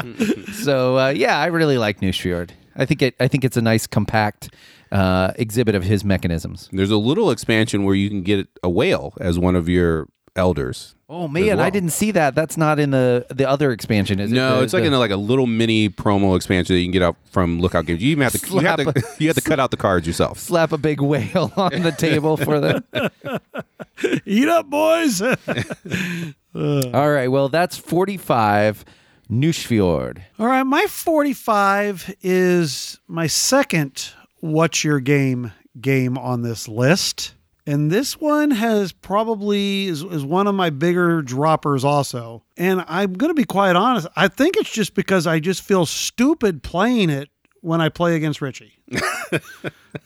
so 0.53 0.97
uh, 0.97 1.09
yeah, 1.09 1.37
I 1.37 1.45
really 1.47 1.77
like 1.77 1.99
Nusfjord. 2.01 2.51
I 2.75 2.85
think 2.85 3.01
it. 3.01 3.15
I 3.19 3.27
think 3.27 3.43
it's 3.43 3.57
a 3.57 3.61
nice 3.61 3.87
compact 3.87 4.49
uh, 4.91 5.31
exhibit 5.35 5.75
of 5.75 5.83
his 5.83 6.03
mechanisms. 6.03 6.69
There's 6.71 6.91
a 6.91 6.97
little 6.97 7.31
expansion 7.31 7.83
where 7.83 7.95
you 7.95 8.09
can 8.09 8.21
get 8.23 8.47
a 8.63 8.69
whale 8.69 9.13
as 9.19 9.37
one 9.39 9.55
of 9.55 9.67
your 9.69 10.07
elders. 10.35 10.95
Oh 11.09 11.29
man, 11.29 11.57
well. 11.57 11.61
I 11.61 11.69
didn't 11.69 11.91
see 11.91 12.11
that. 12.11 12.35
That's 12.35 12.57
not 12.57 12.79
in 12.79 12.91
the 12.91 13.25
the 13.29 13.47
other 13.47 13.71
expansion, 13.71 14.19
is 14.19 14.29
no, 14.29 14.35
it? 14.35 14.55
No, 14.57 14.63
it's 14.63 14.73
like 14.73 14.83
in 14.83 14.91
a, 14.91 14.99
like 14.99 15.11
a 15.11 15.17
little 15.17 15.47
mini 15.47 15.89
promo 15.89 16.35
expansion 16.35 16.75
that 16.75 16.79
you 16.79 16.85
can 16.85 16.91
get 16.91 17.01
out 17.01 17.15
from 17.31 17.61
Lookout 17.61 17.85
Games. 17.85 18.01
You 18.01 18.11
even 18.11 18.23
have 18.23 18.33
to 18.33 18.53
you 18.53 18.59
have 18.59 18.77
to, 18.77 19.03
you 19.19 19.27
have 19.27 19.37
to 19.37 19.41
cut 19.41 19.57
out 19.57 19.71
the 19.71 19.77
cards 19.77 20.05
yourself. 20.05 20.37
Slap 20.37 20.73
a 20.73 20.77
big 20.77 20.99
whale 20.99 21.53
on 21.57 21.81
the 21.81 21.93
table 21.93 22.35
for 22.35 22.59
them. 22.59 22.83
Eat 24.25 24.49
up, 24.49 24.69
boys. 24.69 25.21
All 25.21 27.09
right. 27.09 27.29
Well, 27.29 27.47
that's 27.47 27.77
forty 27.77 28.17
five. 28.17 28.83
Nusfjord. 29.29 30.21
All 30.39 30.47
right, 30.47 30.63
my 30.63 30.85
45 30.85 32.15
is 32.21 32.97
my 33.09 33.27
second 33.27 34.11
What's 34.39 34.85
Your 34.85 35.01
Game 35.01 35.51
game 35.81 36.17
on 36.17 36.43
this 36.43 36.69
list. 36.69 37.33
And 37.67 37.91
this 37.91 38.17
one 38.17 38.51
has 38.51 38.93
probably 38.93 39.87
is, 39.87 40.01
is 40.01 40.23
one 40.23 40.47
of 40.47 40.55
my 40.55 40.69
bigger 40.69 41.21
droppers 41.21 41.83
also. 41.83 42.43
And 42.55 42.85
I'm 42.87 43.11
going 43.11 43.29
to 43.29 43.35
be 43.35 43.43
quite 43.43 43.75
honest. 43.75 44.07
I 44.15 44.29
think 44.29 44.55
it's 44.55 44.71
just 44.71 44.93
because 44.93 45.27
I 45.27 45.41
just 45.41 45.61
feel 45.61 45.85
stupid 45.85 46.63
playing 46.63 47.09
it 47.09 47.29
when 47.59 47.81
I 47.81 47.89
play 47.89 48.15
against 48.15 48.41
Richie. 48.41 48.79
I, 48.93 49.41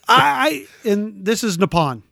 I 0.08 0.66
and 0.84 1.24
this 1.24 1.44
is 1.44 1.56
Nippon. 1.56 2.02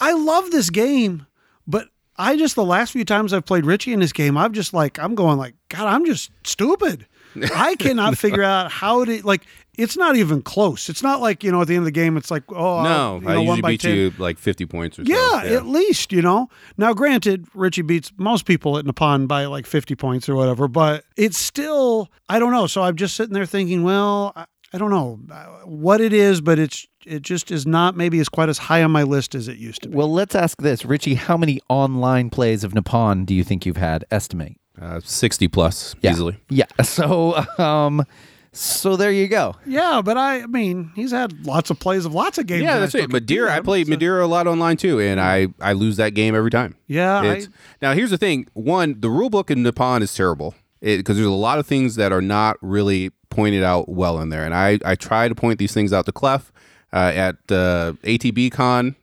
I 0.00 0.12
love 0.12 0.50
this 0.50 0.70
game, 0.70 1.26
but 1.68 1.86
I 2.16 2.36
just 2.36 2.56
the 2.56 2.64
last 2.64 2.90
few 2.90 3.04
times 3.04 3.32
I've 3.32 3.46
played 3.46 3.66
Richie 3.66 3.92
in 3.92 4.00
this 4.00 4.12
game, 4.12 4.36
I'm 4.36 4.52
just 4.52 4.74
like 4.74 4.98
I'm 4.98 5.14
going 5.14 5.38
like, 5.38 5.54
God, 5.68 5.86
I'm 5.86 6.04
just 6.04 6.32
stupid. 6.42 7.06
I 7.54 7.76
cannot 7.76 8.18
figure 8.18 8.42
out 8.42 8.72
how 8.72 9.04
to 9.04 9.24
like. 9.24 9.46
It's 9.78 9.96
not 9.96 10.16
even 10.16 10.42
close. 10.42 10.88
It's 10.88 11.02
not 11.02 11.20
like 11.20 11.42
you 11.44 11.50
know 11.52 11.62
at 11.62 11.68
the 11.68 11.74
end 11.74 11.82
of 11.82 11.84
the 11.86 11.90
game, 11.92 12.16
it's 12.16 12.30
like 12.30 12.42
oh 12.52 12.82
No, 12.82 13.20
you 13.22 13.28
I 13.28 13.34
know, 13.34 13.42
one 13.42 13.46
usually 13.56 13.62
by 13.62 13.70
beat 13.70 13.80
10. 13.82 13.96
you 13.96 14.12
like 14.18 14.38
50 14.38 14.66
points 14.66 14.98
or 14.98 15.04
so. 15.04 15.12
Yeah, 15.12 15.54
at 15.56 15.66
least, 15.66 16.12
you 16.12 16.22
know. 16.22 16.48
Now, 16.76 16.92
granted, 16.92 17.46
Richie 17.54 17.82
beats 17.82 18.12
most 18.18 18.44
people 18.46 18.76
at 18.78 18.84
Nippon 18.84 19.26
by 19.26 19.46
like 19.46 19.66
50 19.66 19.94
points 19.94 20.28
or 20.28 20.34
whatever, 20.34 20.68
but 20.68 21.04
it's 21.16 21.38
still, 21.38 22.10
I 22.28 22.38
don't 22.38 22.52
know. 22.52 22.66
So 22.66 22.82
I'm 22.82 22.96
just 22.96 23.14
sitting 23.16 23.32
there 23.32 23.46
thinking, 23.46 23.82
well, 23.82 24.32
I, 24.36 24.44
I 24.72 24.78
don't 24.78 24.90
know 24.90 25.18
uh, 25.32 25.44
what 25.66 26.00
it 26.00 26.12
is, 26.12 26.40
but 26.40 26.58
it's, 26.58 26.86
it 27.06 27.22
just 27.22 27.50
is 27.50 27.66
not 27.66 27.96
maybe 27.96 28.20
as 28.20 28.28
quite 28.28 28.48
as 28.50 28.58
high 28.58 28.82
on 28.82 28.90
my 28.90 29.04
list 29.04 29.34
as 29.34 29.48
it 29.48 29.56
used 29.56 29.82
to 29.82 29.88
be. 29.88 29.96
Well, 29.96 30.12
let's 30.12 30.34
ask 30.34 30.60
this, 30.60 30.84
Richie. 30.84 31.14
How 31.14 31.36
many 31.36 31.60
online 31.68 32.28
plays 32.28 32.62
of 32.64 32.74
Nippon 32.74 33.24
do 33.24 33.34
you 33.34 33.42
think 33.44 33.64
you've 33.64 33.76
had? 33.78 34.04
Estimate. 34.10 34.56
Uh, 34.80 35.00
60 35.02 35.48
plus 35.48 35.94
Yeah. 36.02 36.10
easily. 36.12 36.38
Yeah. 36.50 36.66
So, 36.84 37.36
um, 37.58 38.04
so 38.52 38.96
there 38.96 39.12
you 39.12 39.28
go. 39.28 39.54
yeah, 39.66 40.02
but 40.04 40.16
I, 40.16 40.42
I 40.42 40.46
mean, 40.46 40.90
he's 40.94 41.12
had 41.12 41.46
lots 41.46 41.70
of 41.70 41.78
plays 41.78 42.04
of 42.04 42.14
lots 42.14 42.38
of 42.38 42.46
games. 42.46 42.62
Yeah, 42.62 42.70
and 42.70 42.76
I 42.76 42.80
that's 42.80 42.90
still 42.92 43.02
it. 43.02 43.06
can 43.06 43.12
Madeira, 43.12 43.46
beat 43.48 43.52
I 43.52 43.56
him, 43.58 43.64
played 43.64 43.86
so- 43.86 43.90
Madeira 43.90 44.24
a 44.24 44.28
lot 44.28 44.46
online 44.46 44.76
too, 44.76 45.00
and 45.00 45.20
I 45.20 45.48
I 45.60 45.72
lose 45.72 45.96
that 45.98 46.14
game 46.14 46.34
every 46.34 46.50
time. 46.50 46.76
Yeah, 46.86 47.20
I, 47.20 47.46
now 47.80 47.92
here's 47.94 48.10
the 48.10 48.18
thing: 48.18 48.46
one, 48.54 49.00
the 49.00 49.10
rule 49.10 49.30
book 49.30 49.50
in 49.50 49.62
Nippon 49.62 50.02
is 50.02 50.14
terrible 50.14 50.54
because 50.80 51.16
there's 51.16 51.26
a 51.28 51.30
lot 51.30 51.58
of 51.58 51.66
things 51.66 51.94
that 51.96 52.12
are 52.12 52.22
not 52.22 52.56
really 52.62 53.10
pointed 53.28 53.62
out 53.62 53.88
well 53.88 54.20
in 54.20 54.30
there, 54.30 54.44
and 54.44 54.54
I 54.54 54.78
I 54.84 54.94
try 54.96 55.28
to 55.28 55.34
point 55.34 55.58
these 55.58 55.72
things 55.72 55.92
out 55.92 56.06
to 56.06 56.12
Clef 56.12 56.52
uh, 56.92 56.96
at 57.14 57.36
uh, 57.50 57.92
ATB 58.02 58.50
Con. 58.52 58.96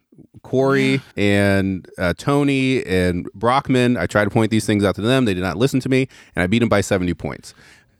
Corey 0.44 1.02
and 1.18 1.90
uh, 1.98 2.14
Tony 2.18 2.86
and 2.86 3.28
Brockman. 3.34 3.98
I 3.98 4.06
tried 4.06 4.26
to 4.26 4.30
point 4.30 4.50
these 4.50 4.66
things 4.66 4.84
out 4.84 4.96
to 4.96 5.02
them. 5.02 5.26
They 5.26 5.34
did 5.34 5.42
not 5.44 5.58
listen 5.58 5.82
to 5.82 5.90
me, 5.90 6.08
and 6.36 6.44
I 6.44 6.48
beat 6.48 6.60
them 6.60 6.70
by 6.70 6.80
70 6.80 7.14
points. 7.16 7.54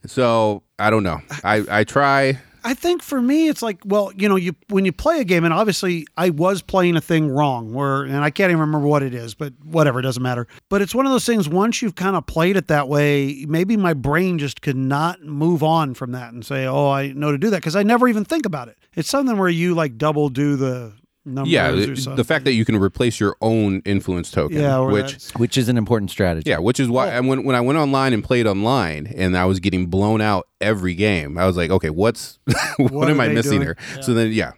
So 0.08 0.64
I 0.80 0.90
don't 0.90 1.04
know. 1.04 1.20
I, 1.44 1.64
I 1.70 1.84
try. 1.84 2.40
I 2.64 2.74
think 2.74 3.02
for 3.02 3.22
me, 3.22 3.48
it's 3.48 3.62
like, 3.62 3.80
well, 3.86 4.12
you 4.18 4.28
know, 4.28 4.36
you 4.36 4.54
when 4.68 4.84
you 4.84 4.92
play 4.92 5.22
a 5.22 5.24
game, 5.24 5.46
and 5.46 5.54
obviously 5.54 6.06
I 6.18 6.32
was 6.32 6.62
playing 6.62 6.98
a 6.98 7.02
thing 7.02 7.30
wrong, 7.30 7.74
where, 7.74 8.04
and 8.04 8.18
I 8.18 8.30
can't 8.30 8.50
even 8.50 8.60
remember 8.60 8.86
what 8.88 9.04
it 9.04 9.14
is, 9.14 9.36
but 9.36 9.54
whatever, 9.64 10.00
it 10.00 10.04
doesn't 10.04 10.22
matter. 10.22 10.48
But 10.68 10.82
it's 10.82 10.94
one 10.94 11.06
of 11.06 11.14
those 11.14 11.26
things. 11.26 11.48
Once 11.48 11.82
you've 11.82 11.96
kind 11.96 12.18
of 12.18 12.26
played 12.26 12.58
it 12.58 12.68
that 12.68 12.90
way, 12.90 13.46
maybe 13.48 13.78
my 13.78 13.94
brain 13.94 14.38
just 14.38 14.62
could 14.62 14.76
not 14.76 15.22
move 15.22 15.64
on 15.64 15.94
from 15.94 16.12
that 16.12 16.34
and 16.34 16.46
say, 16.46 16.66
oh, 16.66 16.90
I 16.90 17.14
know 17.14 17.32
to 17.32 17.38
do 17.38 17.50
that 17.52 17.58
because 17.58 17.78
I 17.78 17.84
never 17.84 18.08
even 18.08 18.26
think 18.26 18.46
about 18.46 18.68
it. 18.68 18.78
It's 18.96 19.08
something 19.08 19.38
where 19.38 19.48
you 19.48 19.74
like 19.74 19.98
double 19.98 20.28
do 20.28 20.58
the 20.58 20.94
numbers 21.28 21.52
Yeah, 21.52 21.70
or 21.70 21.76
the, 21.76 21.96
something. 21.96 22.16
the 22.16 22.24
fact 22.24 22.46
that 22.46 22.54
you 22.54 22.66
can 22.66 22.76
replace 22.78 23.20
your 23.20 23.36
own 23.42 23.82
influence 23.86 24.32
token, 24.32 24.58
yeah, 24.60 24.80
which 24.80 25.06
that's- 25.06 25.32
Which 25.36 25.58
is 25.58 25.70
an 25.70 25.78
important 25.78 26.10
strategy. 26.12 26.50
Yeah, 26.50 26.60
which 26.60 26.80
is 26.80 26.90
why 26.90 27.10
and 27.10 27.28
when 27.28 27.44
when 27.44 27.56
I 27.56 27.62
went 27.62 27.78
online 27.78 28.14
and 28.14 28.24
played 28.24 28.48
online 28.48 29.08
and 29.08 29.38
I 29.38 29.46
was 29.46 29.60
getting 29.60 29.88
blown 29.88 30.22
out 30.22 30.48
every 30.62 30.96
game, 30.96 31.38
I 31.38 31.46
was 31.46 31.58
like, 31.58 31.70
okay, 31.72 31.90
what's 31.90 32.40
what, 32.78 32.92
What 32.92 33.10
am 33.10 33.20
I 33.20 33.28
missing 33.28 33.60
doing? 33.62 33.62
here? 33.62 33.78
So 34.02 34.14
then, 34.14 34.32
yeah, 34.32 34.54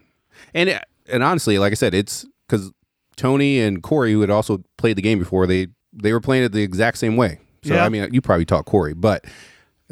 and 0.54 0.70
it- 0.70 0.84
and 1.12 1.24
honestly, 1.24 1.58
like 1.58 1.72
I 1.72 1.76
said, 1.76 1.96
it's 1.96 2.24
because 2.48 2.72
Tony 3.18 3.60
and 3.60 3.82
Corey, 3.82 4.12
who 4.14 4.22
had 4.22 4.30
also 4.30 4.64
played 4.78 4.96
the 4.96 5.02
game 5.02 5.18
before, 5.20 5.48
they 5.48 5.68
they 5.92 6.14
were 6.14 6.22
playing 6.22 6.44
it 6.44 6.52
the 6.52 6.62
exact 6.62 6.98
same 7.00 7.16
way. 7.18 7.40
So 7.64 7.74
Yeah. 7.74 7.84
I 7.86 7.90
mean, 7.90 8.08
you 8.14 8.22
probably 8.22 8.46
taught 8.46 8.66
Corey, 8.66 8.94
but 8.94 9.26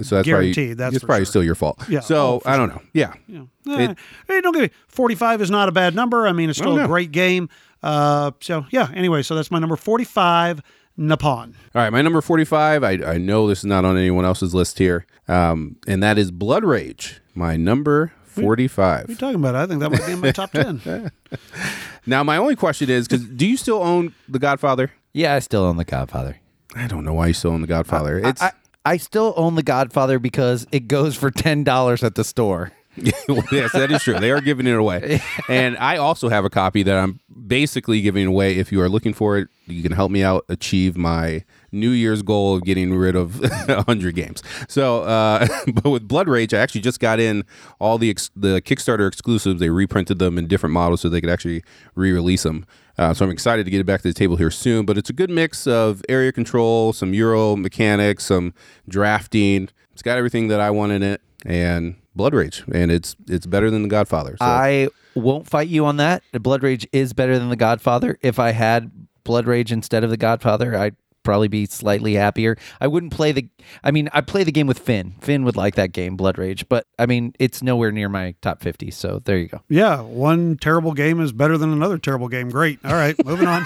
so 0.01 0.15
that's 0.15 0.27
probably 0.27 0.53
Guaranteed, 0.53 0.77
that's 0.77 0.95
it's 0.95 1.03
probably 1.03 1.21
sure. 1.21 1.31
still 1.31 1.43
your 1.43 1.55
fault. 1.55 1.81
Yeah, 1.89 2.01
So 2.01 2.35
oh, 2.35 2.39
for 2.39 2.49
I 2.49 2.57
don't 2.57 2.69
know. 2.69 2.81
Yeah. 2.93 3.13
Yeah. 3.27 3.43
Eh, 3.67 3.93
hey, 4.27 4.41
don't 4.41 4.53
get 4.53 4.61
me. 4.61 4.69
45 4.87 5.41
is 5.41 5.51
not 5.51 5.69
a 5.69 5.71
bad 5.71 5.95
number. 5.95 6.27
I 6.27 6.31
mean, 6.33 6.49
it's 6.49 6.59
still 6.59 6.79
a 6.79 6.87
great 6.87 7.11
game. 7.11 7.49
Uh, 7.83 8.31
so, 8.39 8.65
yeah, 8.71 8.89
anyway, 8.93 9.21
so 9.23 9.35
that's 9.35 9.51
my 9.51 9.59
number 9.59 9.75
45, 9.75 10.61
Nippon. 10.97 11.55
All 11.75 11.81
right, 11.81 11.91
my 11.91 12.01
number 12.01 12.21
45, 12.21 12.83
I, 12.83 12.91
I 12.91 13.17
know 13.17 13.47
this 13.47 13.59
is 13.59 13.65
not 13.65 13.85
on 13.85 13.97
anyone 13.97 14.25
else's 14.25 14.53
list 14.53 14.79
here, 14.79 15.05
um, 15.27 15.75
and 15.87 16.01
that 16.01 16.17
is 16.17 16.31
Blood 16.31 16.63
Rage, 16.63 17.21
my 17.35 17.55
number 17.55 18.13
45. 18.25 19.01
What 19.01 19.09
are 19.09 19.11
you 19.11 19.17
talking 19.17 19.35
about? 19.35 19.55
I 19.55 19.67
think 19.67 19.81
that 19.81 19.91
might 19.91 20.05
be 20.05 20.13
in 20.13 20.19
my 20.21 20.31
top 20.31 20.51
10. 20.51 21.11
Now, 22.07 22.23
my 22.23 22.37
only 22.37 22.55
question 22.55 22.89
is 22.89 23.05
because 23.05 23.25
do 23.25 23.45
you 23.45 23.57
still 23.57 23.83
own 23.83 24.13
The 24.29 24.39
Godfather? 24.39 24.93
Yeah, 25.11 25.35
I 25.35 25.39
still 25.39 25.63
own 25.63 25.75
The 25.75 25.83
Godfather. 25.83 26.39
I 26.73 26.87
don't 26.87 27.03
know 27.03 27.13
why 27.13 27.27
you 27.27 27.33
still 27.33 27.51
own 27.51 27.59
The 27.59 27.67
Godfather. 27.67 28.17
It's 28.17 28.41
I, 28.41 28.53
I 28.87 28.95
still 28.95 29.33
own 29.35 29.55
The 29.55 29.63
Godfather 29.63 30.17
because 30.17 30.65
it 30.71 30.87
goes 30.87 31.13
for 31.13 31.29
ten 31.29 31.65
dollars 31.65 32.03
at 32.03 32.15
the 32.15 32.23
store. 32.23 32.71
yes, 32.95 33.73
that 33.73 33.91
is 33.91 34.01
true. 34.01 34.17
They 34.17 34.31
are 34.31 34.39
giving 34.39 34.65
it 34.65 34.77
away, 34.77 35.19
and 35.49 35.77
I 35.77 35.97
also 35.97 36.29
have 36.29 36.45
a 36.45 36.49
copy 36.49 36.83
that 36.83 36.95
I'm 36.95 37.19
basically 37.47 37.99
giving 37.99 38.25
away. 38.25 38.57
If 38.57 38.71
you 38.71 38.79
are 38.79 38.87
looking 38.87 39.13
for 39.13 39.37
it, 39.37 39.49
you 39.65 39.83
can 39.83 39.91
help 39.91 40.09
me 40.09 40.23
out 40.23 40.45
achieve 40.47 40.95
my 40.95 41.43
New 41.73 41.89
Year's 41.89 42.21
goal 42.21 42.55
of 42.55 42.63
getting 42.63 42.95
rid 42.95 43.17
of 43.17 43.41
100 43.67 44.15
games. 44.15 44.41
So, 44.69 45.03
uh, 45.03 45.45
but 45.67 45.89
with 45.89 46.07
Blood 46.07 46.29
Rage, 46.29 46.53
I 46.53 46.59
actually 46.59 46.81
just 46.81 47.01
got 47.01 47.19
in 47.19 47.43
all 47.79 47.97
the 47.97 48.09
ex- 48.09 48.31
the 48.37 48.61
Kickstarter 48.61 49.05
exclusives. 49.05 49.59
They 49.59 49.69
reprinted 49.69 50.17
them 50.17 50.37
in 50.37 50.47
different 50.47 50.71
models 50.71 51.01
so 51.01 51.09
they 51.09 51.19
could 51.19 51.29
actually 51.29 51.61
re-release 51.95 52.43
them. 52.43 52.65
Uh, 52.97 53.13
so 53.13 53.25
I'm 53.25 53.31
excited 53.31 53.65
to 53.65 53.71
get 53.71 53.79
it 53.79 53.85
back 53.85 54.01
to 54.01 54.07
the 54.07 54.13
table 54.13 54.37
here 54.37 54.51
soon. 54.51 54.85
But 54.85 54.97
it's 54.97 55.09
a 55.09 55.13
good 55.13 55.29
mix 55.29 55.67
of 55.67 56.03
area 56.09 56.31
control, 56.31 56.93
some 56.93 57.13
Euro 57.13 57.55
mechanics, 57.55 58.25
some 58.25 58.53
drafting. 58.87 59.69
It's 59.93 60.01
got 60.01 60.17
everything 60.17 60.47
that 60.47 60.59
I 60.59 60.71
want 60.71 60.91
in 60.91 61.03
it, 61.03 61.21
and 61.45 61.95
Blood 62.15 62.33
Rage, 62.33 62.63
and 62.73 62.91
it's 62.91 63.15
it's 63.27 63.45
better 63.45 63.69
than 63.69 63.83
The 63.83 63.89
Godfather. 63.89 64.37
So 64.37 64.45
I 64.45 64.89
won't 65.15 65.47
fight 65.47 65.67
you 65.67 65.85
on 65.85 65.97
that. 65.97 66.23
Blood 66.33 66.63
Rage 66.63 66.87
is 66.91 67.13
better 67.13 67.37
than 67.37 67.49
The 67.49 67.55
Godfather. 67.55 68.17
If 68.21 68.39
I 68.39 68.51
had 68.51 68.91
Blood 69.23 69.47
Rage 69.47 69.71
instead 69.71 70.03
of 70.03 70.09
The 70.09 70.17
Godfather, 70.17 70.75
I'd 70.75 70.95
probably 71.27 71.49
be 71.49 71.65
slightly 71.65 72.13
happier. 72.13 72.55
I 72.79 72.87
wouldn't 72.87 73.11
play 73.11 73.33
the 73.33 73.49
I 73.83 73.91
mean, 73.91 74.07
I 74.13 74.21
play 74.21 74.45
the 74.45 74.51
game 74.53 74.65
with 74.65 74.79
Finn. 74.79 75.15
Finn 75.19 75.43
would 75.43 75.57
like 75.57 75.75
that 75.75 75.91
game, 75.91 76.15
Blood 76.15 76.37
Rage, 76.37 76.69
but 76.69 76.87
I 76.97 77.05
mean, 77.05 77.33
it's 77.37 77.61
nowhere 77.61 77.91
near 77.91 78.07
my 78.07 78.33
top 78.41 78.61
50, 78.61 78.91
so 78.91 79.21
there 79.25 79.37
you 79.37 79.49
go. 79.49 79.59
yeah, 79.67 79.99
one 79.99 80.55
terrible 80.55 80.93
game 80.93 81.19
is 81.19 81.33
better 81.33 81.57
than 81.57 81.73
another 81.73 81.97
terrible 81.97 82.29
game. 82.29 82.49
Great. 82.49 82.79
All 82.85 82.93
right, 82.93 83.13
moving 83.25 83.45
on. 83.45 83.65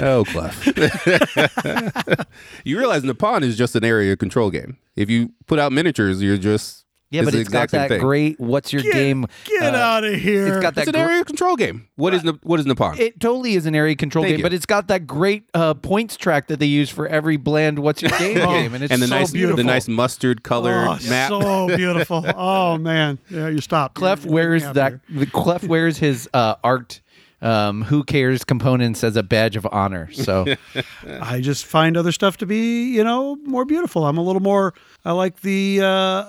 oh, 0.00 0.24
Clef. 0.26 0.66
you 2.64 2.76
realize 2.76 3.04
Nippon 3.04 3.44
is 3.44 3.56
just 3.56 3.76
an 3.76 3.84
area 3.84 4.16
control 4.16 4.50
game. 4.50 4.76
If 4.96 5.08
you 5.08 5.30
put 5.46 5.60
out 5.60 5.70
miniatures, 5.70 6.20
you're 6.20 6.36
just 6.36 6.81
Yeah, 7.12 7.22
but 7.24 7.32
the 7.34 7.40
it's 7.40 7.48
got 7.50 7.70
that 7.70 7.88
thing. 7.88 8.00
great 8.00 8.40
what's 8.40 8.72
your 8.72 8.82
Get, 8.82 8.92
game 8.94 9.26
get 9.44 9.74
uh, 9.74 9.78
out 9.78 10.04
of 10.04 10.14
here. 10.14 10.46
It's 10.48 10.62
got 10.62 10.74
that 10.76 10.82
It's 10.82 10.88
an 10.88 10.94
gr- 11.04 11.10
area 11.10 11.24
control 11.24 11.56
game. 11.56 11.88
What 11.96 12.14
is 12.14 12.24
Nip- 12.24 12.44
what 12.44 12.58
is 12.58 12.66
Nippon? 12.66 12.98
It 12.98 13.20
totally 13.20 13.54
is 13.54 13.66
an 13.66 13.74
area 13.74 13.94
control 13.94 14.24
Thank 14.24 14.32
game, 14.32 14.38
you. 14.38 14.42
but 14.42 14.52
it's 14.54 14.66
got 14.66 14.88
that 14.88 15.06
great 15.06 15.44
uh, 15.54 15.74
points 15.74 16.16
track 16.16 16.48
that 16.48 16.58
they 16.58 16.66
use 16.66 16.88
for 16.90 17.06
every 17.06 17.36
bland 17.36 17.78
"What's 17.78 18.00
Your 18.02 18.10
Game" 18.18 18.34
game, 18.48 18.74
and 18.74 18.82
it's 18.82 18.92
and 18.92 19.02
the 19.02 19.06
so 19.08 19.14
nice 19.14 19.30
beautiful. 19.30 19.56
the 19.58 19.64
nice 19.64 19.88
mustard 19.88 20.42
colored 20.42 20.88
oh, 20.88 20.98
map. 21.08 21.28
so 21.28 21.66
beautiful. 21.76 22.24
Oh, 22.34 22.78
man. 22.78 23.18
Yeah, 23.28 23.48
you 23.48 23.60
stopped. 23.60 23.94
Clef 23.94 24.20
You're- 24.24 24.28
you're 24.30 24.34
wears 24.34 24.62
getting 24.62 24.68
out 24.70 24.74
that. 24.74 24.92
of 24.94 25.00
here. 25.08 25.20
The 25.20 25.26
Clef 25.30 25.64
wears 25.64 25.98
his 25.98 26.28
uh, 26.32 26.54
art. 26.64 27.00
Um, 27.40 27.82
who 27.82 28.04
cares 28.04 28.44
components 28.44 29.02
as 29.02 29.16
a 29.16 29.22
badge 29.24 29.56
of 29.56 29.66
honor? 29.72 30.12
So 30.12 30.46
I 31.20 31.40
just 31.40 31.66
find 31.66 31.96
other 31.96 32.12
stuff 32.12 32.36
to 32.36 32.46
be, 32.46 32.92
you 32.94 33.02
know, 33.02 33.34
more 33.44 33.64
beautiful. 33.64 34.06
I'm 34.06 34.16
a 34.16 34.22
little 34.22 34.40
more, 34.40 34.74
I 35.04 35.10
like 35.10 35.40
the 35.40 35.80
uh, 35.82 35.86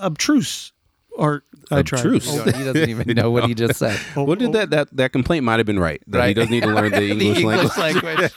obtruse 0.07 0.72
art. 1.17 1.43
I 1.71 1.81
tried. 1.81 1.99
Obtruse? 1.99 2.29
he 2.29 2.63
doesn't 2.63 2.89
even 2.89 3.07
know 3.15 3.31
what 3.31 3.45
he 3.45 3.53
just 3.53 3.79
said. 3.79 3.97
what 4.15 4.37
did 4.39 4.53
that, 4.53 4.69
that 4.71 4.95
that 4.97 5.11
complaint 5.13 5.43
might 5.45 5.57
have 5.59 5.65
been 5.65 5.79
right 5.79 6.01
that 6.07 6.17
he 6.17 6.23
Right. 6.27 6.35
does 6.35 6.49
need 6.49 6.63
to 6.63 6.69
learn 6.69 6.91
the 6.91 7.09
English 7.11 7.43
language. 7.43 7.77
language. 7.77 8.31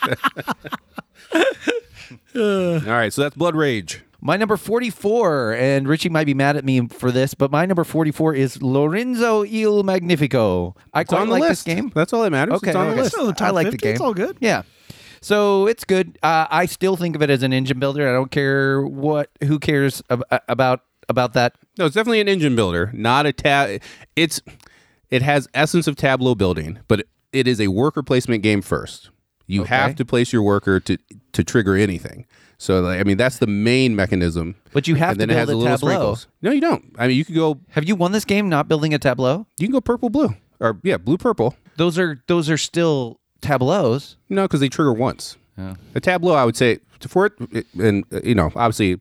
All 2.87 2.93
right, 2.93 3.13
so 3.13 3.23
that's 3.23 3.35
Blood 3.37 3.55
Rage. 3.57 4.03
My 4.21 4.37
number 4.37 4.57
44, 4.57 5.55
and 5.55 5.87
Richie 5.89 6.09
might 6.09 6.25
be 6.25 6.35
mad 6.35 6.57
at 6.57 6.65
me 6.65 6.87
for 6.89 7.11
this, 7.13 7.35
but 7.35 7.51
my 7.51 7.65
number 7.67 7.85
44 7.85 8.35
is 8.35 8.63
Lorenzo 8.63 9.45
Il 9.45 9.83
Magnifico. 9.83 10.75
I 10.93 11.03
It's 11.03 11.09
quite 11.11 11.21
on 11.21 11.27
the 11.29 11.33
like 11.35 11.43
list. 11.43 11.65
this 11.65 11.75
game. 11.75 11.93
That's 11.95 12.13
all 12.13 12.23
that 12.23 12.31
matters. 12.31 12.55
Okay, 12.57 12.69
it's 12.71 12.77
on 12.77 12.87
okay. 12.87 12.97
the 12.97 13.03
list. 13.03 13.13
Still 13.15 13.23
in 13.25 13.29
the 13.29 13.35
top 13.35 13.49
I 13.49 13.51
like 13.51 13.67
50, 13.67 13.77
the 13.77 13.83
game. 13.83 13.93
It's 13.93 14.01
all 14.01 14.15
good. 14.15 14.37
Yeah. 14.41 14.63
So 15.21 15.67
it's 15.67 15.85
good. 15.85 16.19
Uh, 16.23 16.47
I 16.51 16.67
still 16.67 16.97
think 16.97 17.15
of 17.17 17.23
it 17.23 17.31
as 17.31 17.43
an 17.43 17.53
engine 17.53 17.79
builder. 17.79 18.09
I 18.09 18.13
don't 18.13 18.31
care 18.31 18.83
what, 18.83 19.31
who 19.45 19.59
cares 19.59 20.03
ab- 20.11 20.25
about 20.49 20.83
about 21.09 21.33
that. 21.35 21.55
No, 21.79 21.87
it's 21.87 21.95
definitely 21.95 22.21
an 22.21 22.29
engine 22.29 22.57
builder, 22.57 22.91
not 22.95 23.27
a 23.27 23.33
tab. 23.33 23.81
It's 24.17 24.41
it 25.11 25.23
has 25.23 25.49
essence 25.55 25.87
of 25.87 25.97
tableau 25.97 26.35
building, 26.35 26.79
but 26.89 27.07
it 27.33 27.47
is 27.47 27.61
a 27.61 27.69
worker 27.69 28.03
placement 28.03 28.43
game 28.43 28.63
first. 28.63 29.11
You 29.47 29.63
Okay. 29.63 29.75
have 29.77 29.95
to 29.97 30.05
place 30.05 30.33
your 30.33 30.43
worker 30.43 30.81
to 30.81 30.99
to 31.33 31.45
trigger 31.45 31.77
anything. 31.77 32.27
So 32.59 32.81
like, 32.81 32.99
I 33.01 33.05
mean, 33.05 33.17
that's 33.19 33.39
the 33.39 33.47
main 33.47 33.95
mechanism. 33.95 34.55
But 34.73 34.89
you 34.89 34.95
have 34.97 35.11
and 35.11 35.21
to 35.21 35.27
then 35.27 35.31
it 35.31 35.35
build 35.35 35.39
has 35.41 35.49
a 35.51 35.57
little 35.57 35.77
tableau. 35.77 35.89
sprinkles. 36.15 36.27
No, 36.43 36.51
you 36.51 36.61
don't. 36.61 36.95
I 36.99 37.07
mean, 37.07 37.17
you 37.17 37.25
could 37.25 37.35
go. 37.35 37.61
Have 37.71 37.85
you 37.85 37.95
won 37.95 38.13
this 38.13 38.25
game 38.25 38.49
not 38.49 38.67
building 38.67 38.95
a 38.95 38.99
tableau? 38.99 39.47
You 39.59 39.67
can 39.69 39.73
go 39.73 39.81
purple 39.81 40.09
blue 40.11 40.35
or 40.59 40.79
yeah, 40.83 40.97
blue 40.97 41.19
purple. 41.19 41.55
Those 41.77 41.99
are 41.99 42.23
those 42.27 42.49
are 42.51 42.57
still 42.59 43.21
tableaus. 43.43 44.17
No, 44.31 44.43
because 44.43 44.61
they 44.61 44.69
trigger 44.69 44.93
once. 44.93 45.37
Oh. 45.59 45.75
A 45.95 46.01
tableau, 46.01 46.35
I 46.35 46.45
would 46.45 46.57
say, 46.57 46.79
for 47.07 47.27
it, 47.27 47.33
it- 47.53 47.67
and 47.79 48.05
uh, 48.13 48.21
you 48.25 48.35
know, 48.35 48.51
obviously, 48.57 48.99